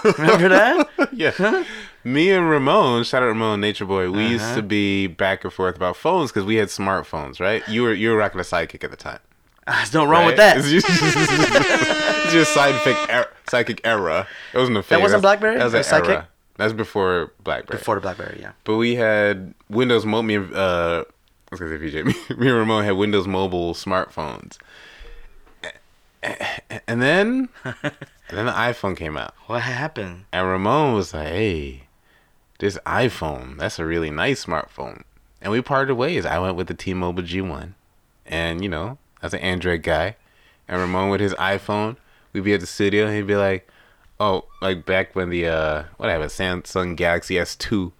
Remember 0.17 0.49
that? 0.49 0.87
yeah. 1.13 1.63
Me 2.03 2.31
and 2.31 2.49
Ramon, 2.49 3.03
shout 3.03 3.23
out 3.23 3.27
Ramon, 3.27 3.59
Nature 3.61 3.85
Boy. 3.85 4.09
We 4.11 4.25
Uh-huh. 4.25 4.33
used 4.33 4.53
to 4.55 4.61
be 4.61 5.07
back 5.07 5.43
and 5.43 5.51
forth 5.51 5.75
about 5.75 5.95
phones 5.95 6.31
because 6.31 6.45
we 6.45 6.55
had 6.55 6.67
smartphones, 6.69 7.39
right? 7.39 7.67
You 7.67 7.83
were 7.83 7.93
you 7.93 8.09
were 8.11 8.15
rocking 8.17 8.39
a 8.39 8.43
Sidekick 8.43 8.83
at 8.83 8.91
the 8.91 8.97
time. 8.97 9.19
There's 9.67 9.93
no 9.93 10.05
wrong 10.05 10.25
with 10.25 10.37
right? 10.39 10.55
that. 10.55 10.57
It's 10.65 10.71
just, 10.71 10.87
just 12.31 12.55
sidekick 12.57 13.09
era, 13.09 13.27
psychic 13.49 13.81
era. 13.83 14.27
It 14.53 14.57
wasn't 14.57 14.77
a 14.77 14.83
phase. 14.83 14.99
wasn't 15.01 15.21
BlackBerry? 15.21 15.57
That 15.57 15.63
was 15.65 15.73
an 15.75 15.81
Sidekick? 15.83 16.25
That's 16.59 16.73
before 16.73 17.31
BlackBerry. 17.45 17.79
Before 17.79 17.95
the 17.95 18.01
BlackBerry, 18.01 18.39
yeah. 18.41 18.51
But 18.65 18.75
we 18.75 18.95
had 18.95 19.53
Windows 19.69 20.05
Mobile. 20.05 20.23
Me 20.23 20.35
uh, 20.35 20.41
I 21.01 21.05
was 21.51 21.59
gonna 21.61 21.79
say 21.79 21.89
VJ. 21.89 22.05
Me, 22.05 22.13
me 22.37 22.49
and 22.49 22.57
Ramon 22.57 22.83
had 22.83 22.91
Windows 22.97 23.27
Mobile 23.27 23.73
smartphones. 23.73 24.57
And 26.21 27.01
then, 27.01 27.47
and 27.63 27.73
then 28.29 28.45
the 28.45 28.51
iPhone 28.51 28.97
came 28.97 29.15
out, 29.15 29.33
What 29.47 29.61
happened? 29.61 30.25
and 30.33 30.45
Ramon 30.47 30.93
was 30.93 31.13
like, 31.13 31.27
"Hey, 31.27 31.83
this 32.59 32.77
iPhone, 32.85 33.57
that's 33.57 33.79
a 33.79 33.85
really 33.85 34.11
nice 34.11 34.43
smartphone." 34.45 35.03
And 35.41 35.53
we 35.53 35.61
parted 35.61 35.93
ways. 35.95 36.25
I 36.25 36.39
went 36.39 36.57
with 36.57 36.67
the 36.67 36.73
T-Mobile 36.73 37.23
G1, 37.23 37.71
and 38.25 38.61
you 38.61 38.67
know, 38.67 38.97
as 39.21 39.33
an 39.33 39.39
Android 39.39 39.81
guy, 39.81 40.17
and 40.67 40.81
Ramon 40.81 41.09
with 41.09 41.21
his 41.21 41.33
iPhone. 41.35 41.95
We'd 42.33 42.43
be 42.43 42.53
at 42.53 42.59
the 42.59 42.67
studio, 42.67 43.05
and 43.07 43.15
he'd 43.15 43.25
be 43.25 43.37
like, 43.37 43.67
"Oh, 44.19 44.45
like 44.61 44.85
back 44.85 45.15
when 45.15 45.29
the 45.29 45.47
uh, 45.47 45.83
whatever 45.97 46.25
Samsung 46.25 46.95
Galaxy 46.95 47.35
S2." 47.35 47.91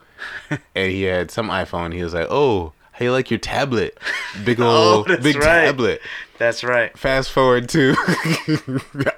and 0.75 0.91
he 0.91 1.03
had 1.03 1.31
some 1.31 1.47
iPhone. 1.49 1.93
He 1.93 2.03
was 2.03 2.13
like, 2.13 2.27
"Oh, 2.29 2.73
how 2.93 3.05
you 3.05 3.11
like 3.11 3.31
your 3.31 3.39
tablet? 3.39 3.97
Big 4.43 4.59
Oh, 4.61 4.97
old 4.97 5.07
that's 5.07 5.23
big 5.23 5.35
right. 5.37 5.65
tablet." 5.65 6.01
That's 6.37 6.63
right. 6.63 6.97
Fast 6.97 7.31
forward 7.31 7.67
to 7.69 7.93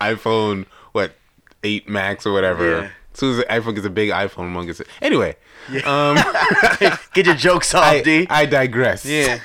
iPhone 0.01 0.65
what 0.91 1.13
eight 1.63 1.87
Max 1.89 2.25
or 2.25 2.33
whatever. 2.33 2.69
Yeah. 2.81 2.89
As 3.13 3.19
soon 3.19 3.31
as 3.31 3.37
the 3.37 3.43
iPhone 3.45 3.75
gets 3.75 3.85
a 3.85 3.89
big 3.89 4.09
iPhone, 4.09 4.55
one 4.55 4.65
gets 4.65 4.79
it. 4.79 4.87
Anyway, 5.01 5.35
um, 5.85 6.15
Get 7.13 7.25
your 7.25 7.35
jokes 7.35 7.73
off, 7.75 7.83
I, 7.83 8.01
D. 8.01 8.25
I 8.29 8.45
digress. 8.45 9.05
yeah. 9.05 9.37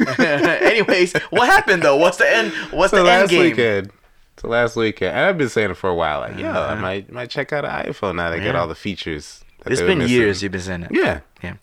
Anyways, 0.60 1.14
what 1.30 1.48
happened 1.48 1.82
though? 1.82 1.96
What's 1.96 2.16
the 2.18 2.30
end? 2.30 2.52
What's 2.70 2.92
So 2.92 3.02
the 3.02 3.10
end 3.10 3.28
game? 3.28 3.40
weekend. 3.42 3.90
So 4.38 4.48
last 4.48 4.76
weekend, 4.76 5.16
and 5.16 5.24
I've 5.26 5.38
been 5.38 5.48
saying 5.48 5.70
it 5.70 5.76
for 5.76 5.88
a 5.88 5.94
while. 5.94 6.20
Like, 6.20 6.36
yo, 6.38 6.50
I 6.50 6.74
might 6.74 7.10
might 7.10 7.30
check 7.30 7.52
out 7.52 7.64
an 7.64 7.70
iPhone 7.92 8.16
now. 8.16 8.30
They 8.30 8.38
got 8.38 8.48
Uh-huh. 8.48 8.60
All 8.62 8.68
the 8.68 8.74
features. 8.74 9.42
It's 9.64 9.80
been 9.80 9.98
missing. 9.98 10.14
years 10.14 10.42
you've 10.42 10.52
been 10.52 10.60
saying 10.60 10.82
it. 10.84 10.90
Yeah. 10.92 11.20
Yeah. 11.42 11.54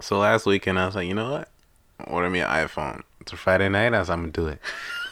So 0.00 0.18
last 0.18 0.46
weekend, 0.46 0.78
I 0.78 0.86
was 0.86 0.94
like, 0.94 1.08
you 1.08 1.14
know 1.14 1.30
what? 1.32 1.48
Order 2.06 2.30
me 2.30 2.38
an 2.40 2.48
iPhone. 2.48 3.02
It's 3.20 3.32
a 3.32 3.36
Friday 3.36 3.68
night. 3.68 3.92
I 3.94 3.98
was, 3.98 4.08
I'm 4.08 4.20
gonna 4.20 4.32
do 4.32 4.46
it. 4.46 4.60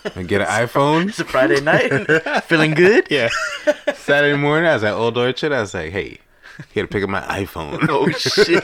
I'm 0.04 0.12
gonna 0.14 0.26
get 0.28 0.40
an 0.42 0.46
iPhone. 0.66 1.08
It's 1.08 1.18
a 1.18 1.24
Friday 1.24 1.60
night. 1.60 1.90
Feeling 2.44 2.74
good? 2.74 3.08
Yeah. 3.10 3.28
Saturday 3.94 4.36
morning, 4.38 4.70
I 4.70 4.74
was 4.74 4.84
at 4.84 4.94
Old 4.94 5.18
Orchard. 5.18 5.50
I 5.52 5.60
was 5.60 5.74
like, 5.74 5.90
hey, 5.90 6.18
here 6.72 6.84
to 6.84 6.88
pick 6.88 7.02
up 7.02 7.10
my 7.10 7.22
iPhone. 7.22 7.86
Oh 7.90 8.08
shit. 8.10 8.62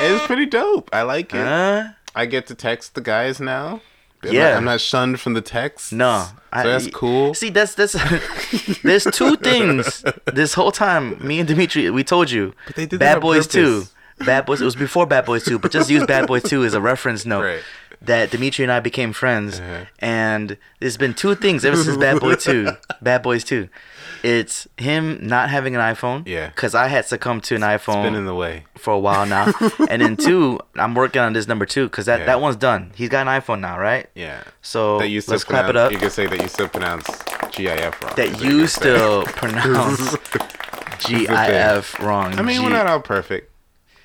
it's 0.00 0.26
pretty 0.26 0.46
dope. 0.46 0.90
I 0.92 1.02
like 1.02 1.32
it. 1.34 1.44
Huh? 1.44 1.88
I 2.14 2.26
get 2.26 2.46
to 2.48 2.54
text 2.54 2.94
the 2.94 3.00
guys 3.00 3.40
now. 3.40 3.80
I'm 4.22 4.32
Yeah. 4.32 4.50
Not, 4.50 4.56
I'm 4.56 4.64
not 4.64 4.80
shunned 4.80 5.20
from 5.20 5.34
the 5.34 5.40
text. 5.40 5.92
No. 5.92 6.26
So 6.54 6.62
that's 6.62 6.86
cool. 6.88 7.34
See, 7.34 7.50
that's 7.50 7.74
that's. 7.74 7.92
there's 8.82 9.04
two 9.04 9.36
things. 9.36 10.02
This 10.32 10.54
whole 10.54 10.72
time, 10.72 11.24
me 11.26 11.38
and 11.40 11.46
Dimitri, 11.48 11.90
we 11.90 12.04
told 12.04 12.30
you. 12.30 12.54
But 12.66 12.76
they 12.76 12.86
did 12.86 12.98
Bad 13.00 13.16
on 13.16 13.20
Boys 13.22 13.46
Two. 13.46 13.84
Bad 14.24 14.46
Boys. 14.46 14.60
It 14.60 14.64
was 14.64 14.74
before 14.76 15.06
Bad 15.06 15.26
Boys 15.26 15.44
Two, 15.44 15.58
but 15.58 15.70
just 15.70 15.90
use 15.90 16.04
Bad 16.06 16.26
Boys 16.26 16.42
Two 16.42 16.64
as 16.64 16.74
a 16.74 16.80
reference 16.80 17.24
note. 17.32 17.42
Right. 17.42 17.62
That 18.00 18.30
Dimitri 18.30 18.62
and 18.64 18.70
I 18.72 18.78
became 18.80 19.12
friends, 19.12 19.58
Uh-huh. 19.58 19.84
and 19.98 20.56
there's 20.78 20.96
been 20.96 21.14
two 21.14 21.34
things 21.34 21.64
ever 21.64 21.76
since 21.76 21.96
Bad 21.96 22.20
Boy 22.20 22.36
Two. 22.36 22.70
Bad 23.02 23.22
Boys 23.22 23.42
Two. 23.44 23.68
It's 24.22 24.66
him 24.76 25.18
not 25.20 25.50
having 25.50 25.74
an 25.74 25.80
iPhone. 25.80 26.26
Yeah. 26.26 26.46
Because 26.48 26.74
I 26.74 26.86
had 26.88 27.06
succumbed 27.06 27.42
to 27.44 27.54
an 27.56 27.62
iPhone 27.62 28.04
Been 28.04 28.14
in 28.14 28.24
the 28.24 28.34
way. 28.34 28.64
for 28.76 28.92
a 28.94 28.98
while 28.98 29.26
now, 29.26 29.52
and 29.90 30.00
then 30.02 30.16
two, 30.16 30.58
I'm 30.76 30.94
working 30.94 31.20
on 31.22 31.32
this 31.32 31.46
number 31.48 31.66
two 31.66 31.86
because 31.88 32.06
that, 32.06 32.20
Yeah. 32.20 32.26
that 32.26 32.40
one's 32.40 32.56
done. 32.56 32.92
He's 32.94 33.08
got 33.08 33.26
an 33.26 33.40
iPhone 33.40 33.60
now, 33.60 33.78
right? 33.78 34.08
Yeah. 34.14 34.42
So 34.62 34.98
That 35.00 35.08
you 35.08 35.20
let's 35.26 35.44
clap 35.44 35.68
it 35.68 35.76
up. 35.76 35.90
You 35.92 35.98
can 35.98 36.10
say 36.10 36.26
that 36.26 36.40
you 36.40 36.48
still 36.48 36.68
pronounce 36.68 37.06
GIF 37.52 38.02
wrong. 38.02 38.14
that 38.16 38.40
you 38.42 38.66
still 38.68 39.22
pronounce 39.42 40.16
GIF 41.06 41.98
wrong. 42.00 42.38
I 42.38 42.42
mean, 42.42 42.62
we're 42.62 42.70
not 42.70 42.86
all 42.86 43.00
perfect. 43.00 43.50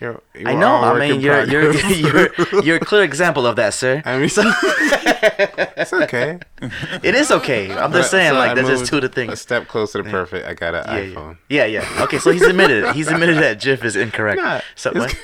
You're, 0.03 0.21
you 0.35 0.47
I 0.47 0.53
know. 0.53 0.75
I 0.75 0.99
mean, 0.99 1.21
you're 1.21 1.45
you're 1.45 1.73
you're 1.89 2.30
you're 2.61 2.75
a 2.75 2.80
clear 2.81 3.03
example 3.03 3.47
of 3.47 3.55
that, 3.55 3.73
sir. 3.73 4.01
I 4.05 4.17
mean, 4.19 4.27
so, 4.30 4.43
it's 5.77 5.93
okay. 5.93 6.39
It 7.03 7.15
is 7.15 7.31
okay. 7.31 7.71
I'm 7.73 7.91
just 7.93 8.11
So 8.11 8.17
saying, 8.17 8.34
like 8.34 8.51
I 8.51 8.53
that's 8.55 8.67
just 8.67 8.85
two 8.88 8.97
of 8.97 9.01
the 9.03 9.09
things. 9.09 9.34
A 9.34 9.38
step 9.38 9.67
closer 9.67 10.03
to 10.03 10.09
perfect. 10.09 10.45
I 10.45 10.53
got 10.53 10.75
an 10.75 10.84
Yeah, 10.88 10.97
yeah. 10.99 11.15
iPhone. 11.15 11.38
yeah, 11.49 11.65
yeah. 11.65 12.03
Okay, 12.03 12.19
so 12.19 12.31
he's 12.31 12.41
admitted 12.41 12.84
it. 12.84 12.95
He's 12.95 13.07
admitted 13.07 13.38
that 13.38 13.59
GIF 13.61 13.84
is 13.85 13.95
incorrect. 13.95 14.41
Nah, 14.41 14.59
so 14.75 14.91
what? 14.93 15.15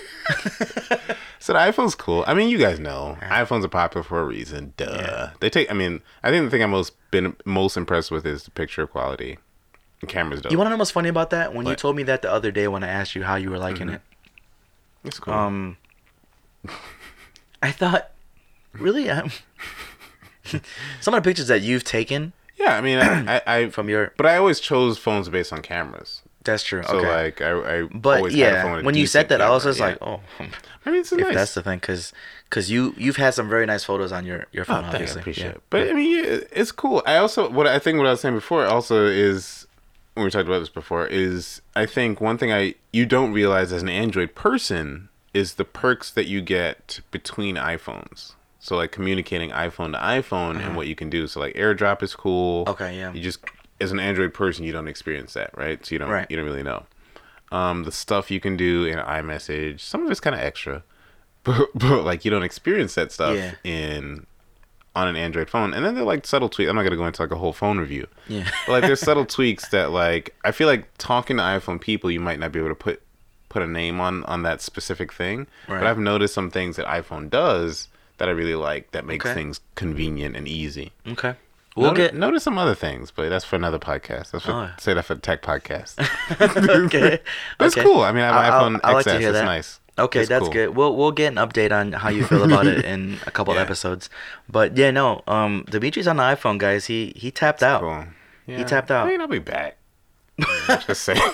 So 1.42 1.54
the 1.54 1.60
iPhone's 1.60 1.96
cool. 1.96 2.24
I 2.28 2.34
mean, 2.34 2.50
you 2.50 2.58
guys 2.58 2.80
know 2.80 3.18
iPhones 3.22 3.64
are 3.64 3.70
popular 3.70 4.04
for 4.04 4.20
a 4.22 4.26
reason. 4.26 4.74
Duh. 4.78 4.86
Yeah. 4.94 5.30
They 5.40 5.50
take. 5.50 5.72
I 5.72 5.74
mean, 5.74 6.02
I 6.24 6.30
think 6.32 6.46
the 6.46 6.52
thing 6.52 6.62
I'm 6.64 6.72
most 6.72 6.94
been 7.12 7.36
most 7.46 7.78
impressed 7.78 8.12
with 8.12 8.26
is 8.26 8.44
the 8.44 8.52
picture 8.52 8.86
quality. 8.88 9.38
The 10.02 10.08
camera's 10.08 10.42
dope. 10.42 10.52
You 10.52 10.58
want 10.58 10.68
to 10.68 10.72
know 10.72 10.78
what's 10.78 10.92
funny 10.92 11.10
about 11.10 11.30
that? 11.32 11.54
When 11.54 11.66
you 11.66 11.76
told 11.76 11.96
me 11.96 12.04
that 12.04 12.22
the 12.22 12.32
other 12.32 12.52
day 12.52 12.68
when 12.68 12.84
I 12.84 12.88
asked 12.88 13.16
you 13.16 13.24
how 13.24 13.36
you 13.36 13.50
were 13.50 13.58
liking 13.58 13.88
Mm-hmm. 13.88 13.96
it, 13.96 14.02
it's 15.04 15.20
cool. 15.20 15.34
um, 15.34 15.78
I 17.62 17.72
thought, 17.72 18.12
really, 18.74 19.10
um, 19.10 19.32
some 21.02 21.14
of 21.14 21.24
the 21.24 21.30
pictures 21.30 21.48
that 21.48 21.62
you've 21.62 21.84
taken 21.84 22.34
yeah, 22.60 22.76
I 22.76 22.82
mean, 22.82 23.00
I, 23.00 23.36
I, 23.38 23.42
I 23.58 23.70
from 23.72 23.90
your 23.90 24.14
but 24.18 24.26
I 24.26 24.36
always 24.38 24.60
chose 24.60 24.98
phones 24.98 25.30
based 25.30 25.54
on 25.54 25.62
cameras. 25.62 26.22
that's 26.44 26.64
true. 26.64 26.84
So 26.84 26.98
okay, 26.98 27.08
like, 27.08 27.42
I, 27.42 27.80
I 27.80 27.82
but 27.84 28.18
always 28.18 28.36
had 28.36 28.54
a 28.54 28.62
phone 28.62 28.80
yeah, 28.80 28.86
when 28.86 28.96
you 28.96 29.08
said 29.08 29.30
that, 29.30 29.40
I 29.42 29.50
was 29.50 29.64
just 29.64 29.80
yeah. 29.80 29.86
like, 29.88 29.98
oh, 30.02 30.20
I 30.86 30.92
mean, 30.92 31.02
it's 31.02 31.12
if 31.14 31.20
nice. 31.20 31.34
that's 31.34 31.54
the 31.54 31.64
thing, 31.64 31.80
because 31.80 32.12
because 32.50 32.70
you 32.70 32.94
you've 32.98 33.16
had 33.16 33.34
some 33.34 33.48
very 33.48 33.66
nice 33.66 33.86
photos 33.86 34.12
on 34.12 34.26
your 34.26 34.46
your 34.52 34.64
Oh, 34.64 34.74
phone. 34.74 34.92
thank 34.92 35.08
you. 35.08 35.16
I 35.16 35.20
appreciate 35.20 35.46
yeah. 35.46 35.52
it. 35.52 35.62
But 35.70 35.90
I 35.90 35.94
mean, 35.94 36.18
yeah, 36.18 36.40
it's 36.52 36.74
cool. 36.74 37.02
I 37.06 37.16
also 37.18 37.50
what 37.50 37.66
I 37.66 37.80
think 37.80 37.98
what 37.98 38.08
I 38.08 38.12
was 38.12 38.20
saying 38.22 38.36
before 38.36 38.66
also 38.66 39.06
is 39.06 39.66
when 40.20 40.26
we 40.26 40.32
talked 40.32 40.48
about 40.48 40.60
this 40.60 40.70
before 40.70 41.08
is 41.08 41.62
I 41.76 41.86
think 41.86 42.20
one 42.22 42.38
thing 42.38 42.52
I 42.52 42.76
you 42.94 43.06
don't 43.06 43.32
realize 43.34 43.72
as 43.72 43.82
an 43.82 43.90
Android 43.90 44.36
person 44.36 45.10
is 45.34 45.56
the 45.56 45.66
perks 45.66 46.12
that 46.12 46.26
you 46.28 46.42
get 46.42 47.00
between 47.12 47.56
iPhones. 47.56 48.34
So 48.60 48.76
like 48.76 48.92
communicating 48.92 49.52
iPhone 49.52 49.94
to 49.94 50.00
iPhone 50.00 50.60
and 50.60 50.76
what 50.76 50.88
you 50.88 50.96
can 50.96 51.10
do. 51.10 51.28
So 51.28 51.40
like 51.40 51.56
AirDrop 51.56 52.04
is 52.04 52.14
cool. 52.16 52.64
Uh-huh. 52.68 52.72
Okay, 52.74 52.98
yeah. 52.98 53.14
You 53.14 53.22
just 53.22 53.40
as 53.80 53.92
an 53.92 54.00
Android 54.00 54.34
person 54.34 54.66
you 54.66 54.74
don't 54.74 54.88
experience 54.88 55.34
that, 55.34 55.58
right? 55.58 55.84
So 55.86 55.96
you 55.96 56.00
don't 56.00 56.10
Right. 56.10 56.28
you 56.30 56.36
don't 56.36 56.46
really 56.46 56.64
know. 56.64 56.86
Um, 57.52 57.84
the 57.84 57.92
stuff 57.92 58.30
you 58.30 58.40
can 58.40 58.58
do 58.58 58.86
in 58.86 59.00
iMessage, 59.00 59.80
some 59.80 60.04
of 60.06 60.12
it's 60.12 60.20
kind 60.20 60.36
of 60.36 60.42
extra, 60.42 60.84
but, 61.44 61.70
but 61.74 62.04
like 62.04 62.26
you 62.26 62.32
don't 62.32 62.44
experience 62.44 62.96
that 62.96 63.12
stuff 63.12 63.36
Yeah. 63.36 63.54
in 63.64 64.26
on 65.00 65.08
an 65.08 65.16
Android 65.16 65.50
phone. 65.50 65.74
And 65.74 65.84
then 65.86 65.96
they're 65.96 66.04
like 66.04 66.26
subtle 66.28 66.50
tweaks. 66.50 66.70
I'm 66.70 66.76
not 66.76 66.84
gonna 66.84 66.96
go 66.98 67.06
into 67.08 67.22
like 67.22 67.32
a 67.32 67.38
whole 67.38 67.54
phone 67.54 67.78
review. 67.80 68.08
Yeah. 68.28 68.50
But 68.68 68.72
like 68.74 68.84
there's 68.84 69.00
subtle 69.00 69.26
tweaks 69.26 69.70
that 69.70 69.92
like 69.92 70.36
I 70.46 70.52
feel 70.52 70.68
like 70.68 70.88
talking 70.98 71.38
to 71.38 71.44
iPhone 71.44 71.80
people, 71.82 72.12
you 72.12 72.20
might 72.20 72.40
not 72.40 72.52
be 72.52 72.60
able 72.60 72.70
to 72.70 72.76
put 72.76 73.02
put 73.50 73.62
a 73.64 73.68
name 73.68 74.00
on 74.00 74.24
on 74.26 74.44
that 74.44 74.62
specific 74.62 75.12
thing. 75.12 75.48
Right. 75.68 75.80
But 75.80 75.88
I've 75.88 75.98
noticed 76.00 76.34
some 76.36 76.52
things 76.52 76.76
that 76.76 76.86
iPhone 76.86 77.30
does 77.30 77.88
that 78.20 78.28
I 78.28 78.32
really 78.32 78.56
like 78.56 78.92
that 78.92 79.06
makes 79.06 79.26
Okay. 79.26 79.34
things 79.34 79.62
convenient 79.76 80.36
and 80.36 80.46
easy. 80.48 80.92
Okay, 81.08 81.36
we'll 81.78 81.88
Noti- 81.92 82.02
get 82.02 82.16
notice 82.16 82.44
some 82.44 82.58
other 82.58 82.76
things, 82.76 83.12
but 83.12 83.30
that's 83.30 83.46
for 83.46 83.56
another 83.56 83.80
podcast. 83.80 84.32
That's 84.32 84.44
for 84.46 84.52
Oh. 84.52 84.70
say 84.78 84.94
that 84.94 85.04
for 85.06 85.16
tech 85.16 85.42
podcast. 85.42 85.96
okay. 86.86 87.20
That's 87.60 87.76
okay. 87.78 87.84
cool. 87.84 88.02
I 88.02 88.12
mean, 88.12 88.24
I 88.24 88.28
have 88.28 88.36
an 88.36 88.52
I'll- 88.52 88.62
iPhone 88.70 88.80
I'll 88.84 88.94
like 88.96 89.06
XS. 89.06 89.12
to 89.14 89.20
hear 89.20 89.30
it's 89.30 89.38
that. 89.40 89.46
nice. 89.46 89.79
Okay, 90.00 90.22
It's 90.22 90.30
that's 90.30 90.44
cool. 90.46 90.54
good. 90.54 90.76
We'll 90.76 90.96
we'll 90.96 91.12
get 91.12 91.28
an 91.28 91.36
update 91.36 91.72
on 91.72 91.92
how 91.94 92.10
you 92.10 92.24
feel 92.26 92.44
about 92.44 92.66
it 92.68 92.86
in 92.94 93.18
a 93.28 93.32
couple 93.32 93.54
Yeah. 93.56 93.62
episodes. 93.62 94.10
But 94.50 94.78
yeah, 94.78 94.92
no, 94.92 95.24
um, 95.28 95.66
Dimitri's 95.70 96.08
on 96.08 96.18
the 96.18 96.24
iPhone, 96.24 96.58
guys. 96.58 96.86
He 96.86 97.14
he 97.16 97.32
tapped 97.32 97.62
out. 97.64 97.82
Cool. 97.82 98.06
Yeah. 98.48 98.64
tapped 98.64 98.90
out. 98.92 99.06
I 99.06 99.10
mean, 99.10 99.22
I'll 99.22 99.28
be 99.28 99.40
back. 99.40 99.78
Just 100.88 101.04
saying. 101.04 101.20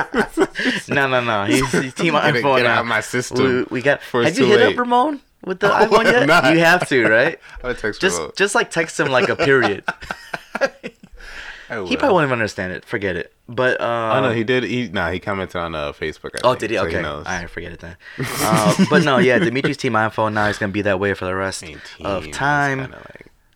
No, 0.88 1.06
no, 1.08 1.20
no. 1.22 1.44
He's, 1.44 1.70
he's 1.72 1.94
team 1.94 2.14
Get 2.14 2.36
it- 2.36 2.42
iPhone 2.44 2.56
get 2.56 2.62
now. 2.64 2.74
out 2.74 2.80
of 2.80 2.86
my 2.86 3.00
system 3.00 3.38
We, 3.44 3.62
we 3.64 3.82
got. 3.82 4.00
before 4.00 4.22
it's 4.22 4.36
Have 4.36 4.46
you 4.46 4.52
hit 4.52 4.60
late. 4.60 4.72
up 4.74 4.78
Ramon 4.78 5.20
with 5.44 5.60
the 5.60 5.70
Oh, 5.70 5.86
iPhone 5.86 6.06
I'm 6.06 6.06
yet? 6.06 6.26
not. 6.26 6.52
You 6.52 6.60
have 6.60 6.88
to, 6.88 7.06
right? 7.08 7.38
I'll 7.62 7.74
text 7.74 8.00
Just 8.00 8.18
Ramon. 8.18 8.32
just 8.36 8.54
like 8.54 8.70
text 8.70 8.98
him 8.98 9.08
like 9.08 9.28
a 9.28 9.36
period. 9.36 9.84
I 11.70 11.84
he 11.84 11.96
probably 11.96 12.14
won't 12.14 12.24
even 12.24 12.32
understand 12.32 12.72
it. 12.72 12.84
Forget 12.84 13.16
it. 13.16 13.32
But 13.48 13.80
um, 13.80 14.16
Oh 14.16 14.28
no, 14.28 14.32
he 14.34 14.44
did. 14.44 14.64
He 14.64 14.88
nah, 14.88 15.10
he 15.10 15.18
commented 15.20 15.56
on 15.56 15.74
uh, 15.74 15.92
Facebook. 15.92 16.30
I 16.34 16.40
Oh, 16.44 16.50
think, 16.50 16.60
did 16.60 16.70
he? 16.70 16.76
so 16.76 16.86
Okay. 16.86 17.00
knows. 17.02 17.26
All 17.26 17.32
right, 17.32 17.48
forget 17.50 17.72
it 17.72 17.80
then. 17.80 17.96
uh, 18.18 18.74
but 18.90 19.04
no, 19.04 19.18
yeah, 19.18 19.38
Dimitri's 19.38 19.76
team 19.76 19.92
iPhone 19.92 20.32
now 20.34 20.46
is 20.46 20.58
gonna 20.58 20.72
be 20.72 20.82
that 20.82 20.98
way 21.00 21.14
for 21.14 21.24
the 21.26 21.34
rest 21.34 21.62
I 21.62 21.66
mean, 21.68 21.80
of 22.04 22.30
time. 22.32 22.92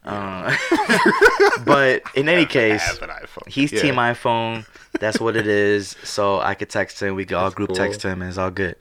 Uh, 0.05 0.55
but 1.65 2.03
in 2.15 2.29
any 2.29 2.47
case, 2.47 2.83
have 2.87 3.03
an 3.03 3.11
iPhone. 3.11 3.49
he's 3.49 3.73
Yeah. 3.73 3.81
team 3.83 3.95
iPhone. 3.95 4.67
That's 5.01 5.19
what 5.19 5.35
it 5.37 5.47
is. 5.47 5.97
So 6.05 6.41
I 6.41 6.55
could 6.55 6.71
text 6.71 7.01
him. 7.03 7.15
We 7.15 7.25
could 7.25 7.37
all 7.37 7.51
group 7.51 7.71
cool. 7.71 7.77
text 7.77 8.03
him. 8.03 8.21
And 8.23 8.29
it's 8.29 8.39
all 8.39 8.51
good. 8.51 8.77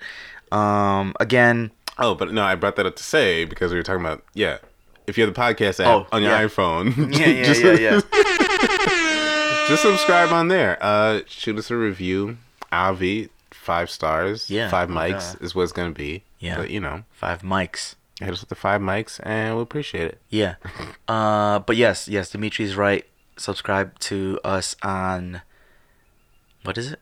Um, 0.52 1.14
again, 1.20 1.72
Oh, 1.98 2.16
but 2.16 2.32
no, 2.34 2.44
I 2.44 2.56
brought 2.56 2.76
that 2.78 2.86
up 2.86 2.96
to 2.98 3.04
say 3.04 3.46
because 3.46 3.72
we 3.72 3.78
were 3.78 3.84
talking 3.84 4.04
about 4.04 4.24
yeah. 4.34 4.58
If 5.06 5.18
you 5.18 5.26
have 5.26 5.34
the 5.34 5.40
podcast 5.40 5.80
app 5.82 5.88
Oh, 5.88 6.08
on 6.14 6.22
your 6.24 6.32
yeah. 6.32 6.46
iPhone, 6.46 7.14
yeah, 7.18 7.28
yeah, 7.28 7.54
yeah, 7.54 8.00
yeah. 8.02 8.53
Just 9.68 9.82
subscribe 9.84 10.32
on 10.32 10.48
there. 10.48 10.78
Uh, 10.82 11.22
shoot 11.28 11.58
us 11.58 11.72
a 11.72 11.76
review. 11.78 12.38
Avi, 12.72 13.30
five 13.52 13.90
stars. 13.90 14.50
Yeah, 14.50 14.70
Five 14.70 14.90
mics 14.90 15.34
God. 15.34 15.42
is 15.42 15.56
what 15.56 15.64
it's 15.64 15.72
gonna 15.72 15.92
be. 15.92 16.24
Yeah. 16.40 16.58
but 16.58 16.70
you 16.70 16.80
know, 16.80 17.04
Five 17.12 17.42
mics. 17.42 17.96
hit 18.20 18.30
us 18.32 18.42
with 18.42 18.50
the 18.50 18.56
five 18.56 18.82
mics, 18.82 19.20
and 19.24 19.54
we'll 19.56 19.64
appreciate 19.64 20.06
it. 20.08 20.20
Yeah. 20.30 20.56
Uh, 21.08 21.60
but 21.60 21.76
yes, 21.76 22.08
yes, 22.08 22.32
Dimitri's 22.32 22.76
right. 22.76 23.06
Subscribe 23.38 24.00
to 24.00 24.40
us 24.44 24.76
on 24.84 25.42
what 26.64 26.78
is 26.78 26.92
it? 26.94 27.00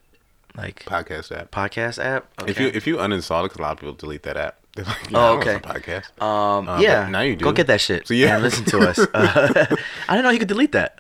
Like 0.56 0.84
Podcast 0.86 1.32
app. 1.32 1.52
podcast 1.52 2.04
app. 2.04 2.26
If 2.48 2.60
you 2.60 2.68
if 2.74 2.86
you 2.88 2.98
uninstall 2.98 3.42
it, 3.42 3.50
because 3.50 3.60
a 3.60 3.62
lot 3.62 3.72
of 3.74 3.80
people 3.80 3.94
delete 3.94 4.24
that 4.24 4.36
app. 4.38 4.58
They're 4.76 4.86
like, 4.86 5.14
Oh, 5.14 5.40
"Yeah, 5.46 5.52
I 5.52 5.56
okay. 5.58 5.60
podcast. 5.60 6.22
Um, 6.22 6.68
Uh, 6.68 6.80
yeah. 6.80 7.08
now 7.10 7.22
you 7.22 7.36
do. 7.36 7.46
Go 7.46 7.52
get 7.52 7.68
that 7.68 7.80
shit. 7.80 8.08
So, 8.08 8.14
yeah. 8.14 8.34
And 8.36 8.44
listen 8.44 8.66
to 8.66 8.80
us. 8.80 8.98
Uh, 9.00 9.08
I 10.10 10.16
didn't 10.16 10.24
know 10.24 10.30
you 10.32 10.40
could 10.40 10.48
delete 10.48 10.72
that. 10.74 11.00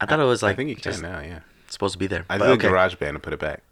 I 0.00 0.06
thought 0.06 0.20
it 0.20 0.24
was 0.24 0.42
like 0.42 0.54
I 0.54 0.56
think 0.56 0.70
you 0.70 0.76
can 0.76 1.00
now. 1.02 1.20
Yeah, 1.20 1.40
it's 1.64 1.74
supposed 1.74 1.92
to 1.92 1.98
be 1.98 2.06
there. 2.06 2.24
I 2.30 2.38
But 2.38 2.46
did 2.46 2.52
okay. 2.64 2.68
GarageBand 2.68 3.08
and 3.10 3.22
put 3.22 3.32
it 3.32 3.38
back. 3.40 3.62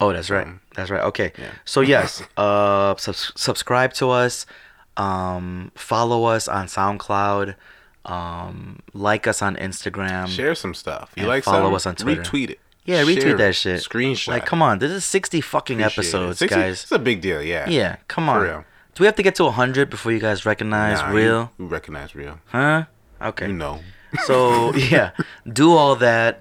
Oh, 0.00 0.12
that's 0.12 0.28
right. 0.28 0.46
Um, 0.46 0.60
That's 0.74 0.90
right. 0.90 1.02
Okay. 1.04 1.32
yeah. 1.38 1.52
So 1.64 1.80
yes, 1.80 2.22
uh, 2.36 2.96
subs- 2.96 3.32
subscribe 3.36 3.92
to 3.94 4.10
us. 4.10 4.44
Um, 4.96 5.70
follow 5.76 6.24
us 6.24 6.48
on 6.48 6.66
SoundCloud. 6.66 7.54
Um, 8.04 8.80
like 8.92 9.26
us 9.26 9.40
on 9.40 9.56
Instagram. 9.56 10.28
Share 10.28 10.54
some 10.54 10.74
stuff. 10.74 11.12
You 11.16 11.26
like 11.26 11.44
follow 11.44 11.60
something? 11.60 11.74
us 11.76 11.86
on 11.86 11.94
Twitter. 11.96 12.22
Retweet 12.22 12.50
it. 12.50 12.60
Yeah, 12.84 13.02
retweet 13.02 13.22
Share 13.22 13.36
that 13.38 13.54
shit. 13.54 13.80
Screenshot. 13.80 14.28
Like, 14.28 14.44
come 14.46 14.60
on, 14.60 14.78
this 14.78 14.90
is 14.90 15.04
sixty 15.04 15.40
fucking 15.40 15.80
Appreciate 15.80 16.04
it. 16.04 16.08
episodes, 16.08 16.38
60 16.40 16.54
guys. 16.60 16.82
It's 16.82 16.92
a 16.92 16.98
big 16.98 17.20
deal. 17.22 17.40
Yeah. 17.42 17.66
Yeah, 17.68 17.96
come 18.08 18.26
For 18.26 18.32
on. 18.32 18.42
real. 18.42 18.64
Do 18.94 19.02
we 19.02 19.06
have 19.06 19.16
to 19.16 19.22
get 19.22 19.34
to 19.36 19.48
hundred 19.50 19.88
before 19.90 20.12
you 20.12 20.18
guys 20.20 20.44
recognize 20.44 20.98
Nah, 21.00 21.08
real? 21.10 21.52
You, 21.58 21.66
recognize 21.66 22.14
real. 22.14 22.40
Huh? 22.48 22.84
Okay. 23.22 23.46
You 23.46 23.54
know. 23.54 23.80
So 24.26 24.74
yeah, 24.74 25.10
do 25.50 25.72
all 25.72 25.96
that. 25.96 26.40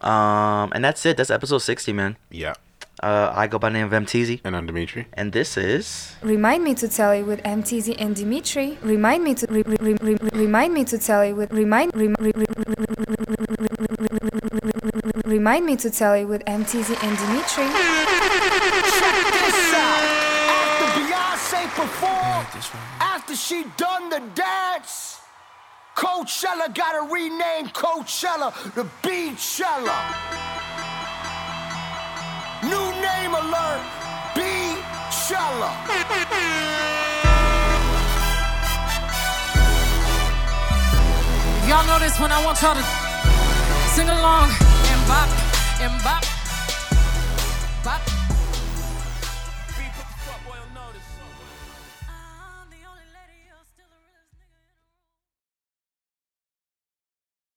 Um, 0.00 0.72
and 0.74 0.84
that's 0.84 1.04
it. 1.06 1.16
That's 1.16 1.30
episode 1.30 1.58
sixty, 1.58 1.92
man. 1.92 2.16
Yeah. 2.30 2.54
Uh, 3.02 3.32
I 3.34 3.46
go 3.46 3.58
by 3.58 3.70
the 3.70 3.74
name 3.78 3.86
of 3.86 3.92
M. 3.94 4.04
Teezy, 4.04 4.40
And 4.44 4.54
I'm 4.54 4.66
Dimitri. 4.66 5.06
and 5.14 5.32
this 5.32 5.56
is 5.56 6.14
Remind 6.20 6.62
me 6.62 6.74
to 6.74 6.86
tell 6.86 7.14
you 7.14 7.24
with 7.24 7.40
M. 7.46 7.62
Teezy 7.62 7.96
and 7.98 8.14
Dimitri. 8.14 8.76
Remind 8.82 9.24
me 9.24 9.34
to 9.36 9.46
re, 9.48 9.62
re, 9.62 9.76
re, 9.80 9.94
re, 10.02 10.16
remind 10.34 10.74
me 10.74 10.84
to 10.84 10.98
tell 10.98 11.24
you 11.24 11.34
with 11.34 11.50
remind 11.50 11.96
rem, 11.96 12.14
re, 12.20 12.30
re, 12.34 12.44
remind 15.24 15.64
me 15.66 15.76
to 15.76 15.90
tell 15.90 16.16
you 16.16 16.26
with 16.26 16.42
M. 16.46 16.64
Teezy 16.64 16.96
and 17.02 17.16
Dimitri. 17.18 17.64
Check 18.98 19.32
this 19.32 19.74
out. 19.74 20.04
After 20.52 21.00
Beyonce 21.00 21.68
performed, 21.74 22.80
after 23.00 23.34
she 23.36 23.64
done 23.76 24.10
the 24.10 24.20
dance, 24.34 25.19
Coachella 26.00 26.74
got 26.74 26.92
to 26.92 27.12
rename 27.12 27.68
Coachella 27.68 28.54
the 28.74 28.84
Beachella. 29.02 29.98
New 32.62 32.86
name 33.04 33.34
alert, 33.34 33.82
Beachella. 34.32 35.70
Y'all 41.68 41.86
know 41.86 41.98
this 41.98 42.18
one. 42.18 42.32
I 42.32 42.42
want 42.46 42.62
y'all 42.62 42.74
to 42.74 42.84
sing 43.92 44.08
along 44.08 44.48
and 44.48 45.06
bop 45.06 45.28
and 45.82 46.02
bop, 46.02 46.24
bop. 47.84 48.19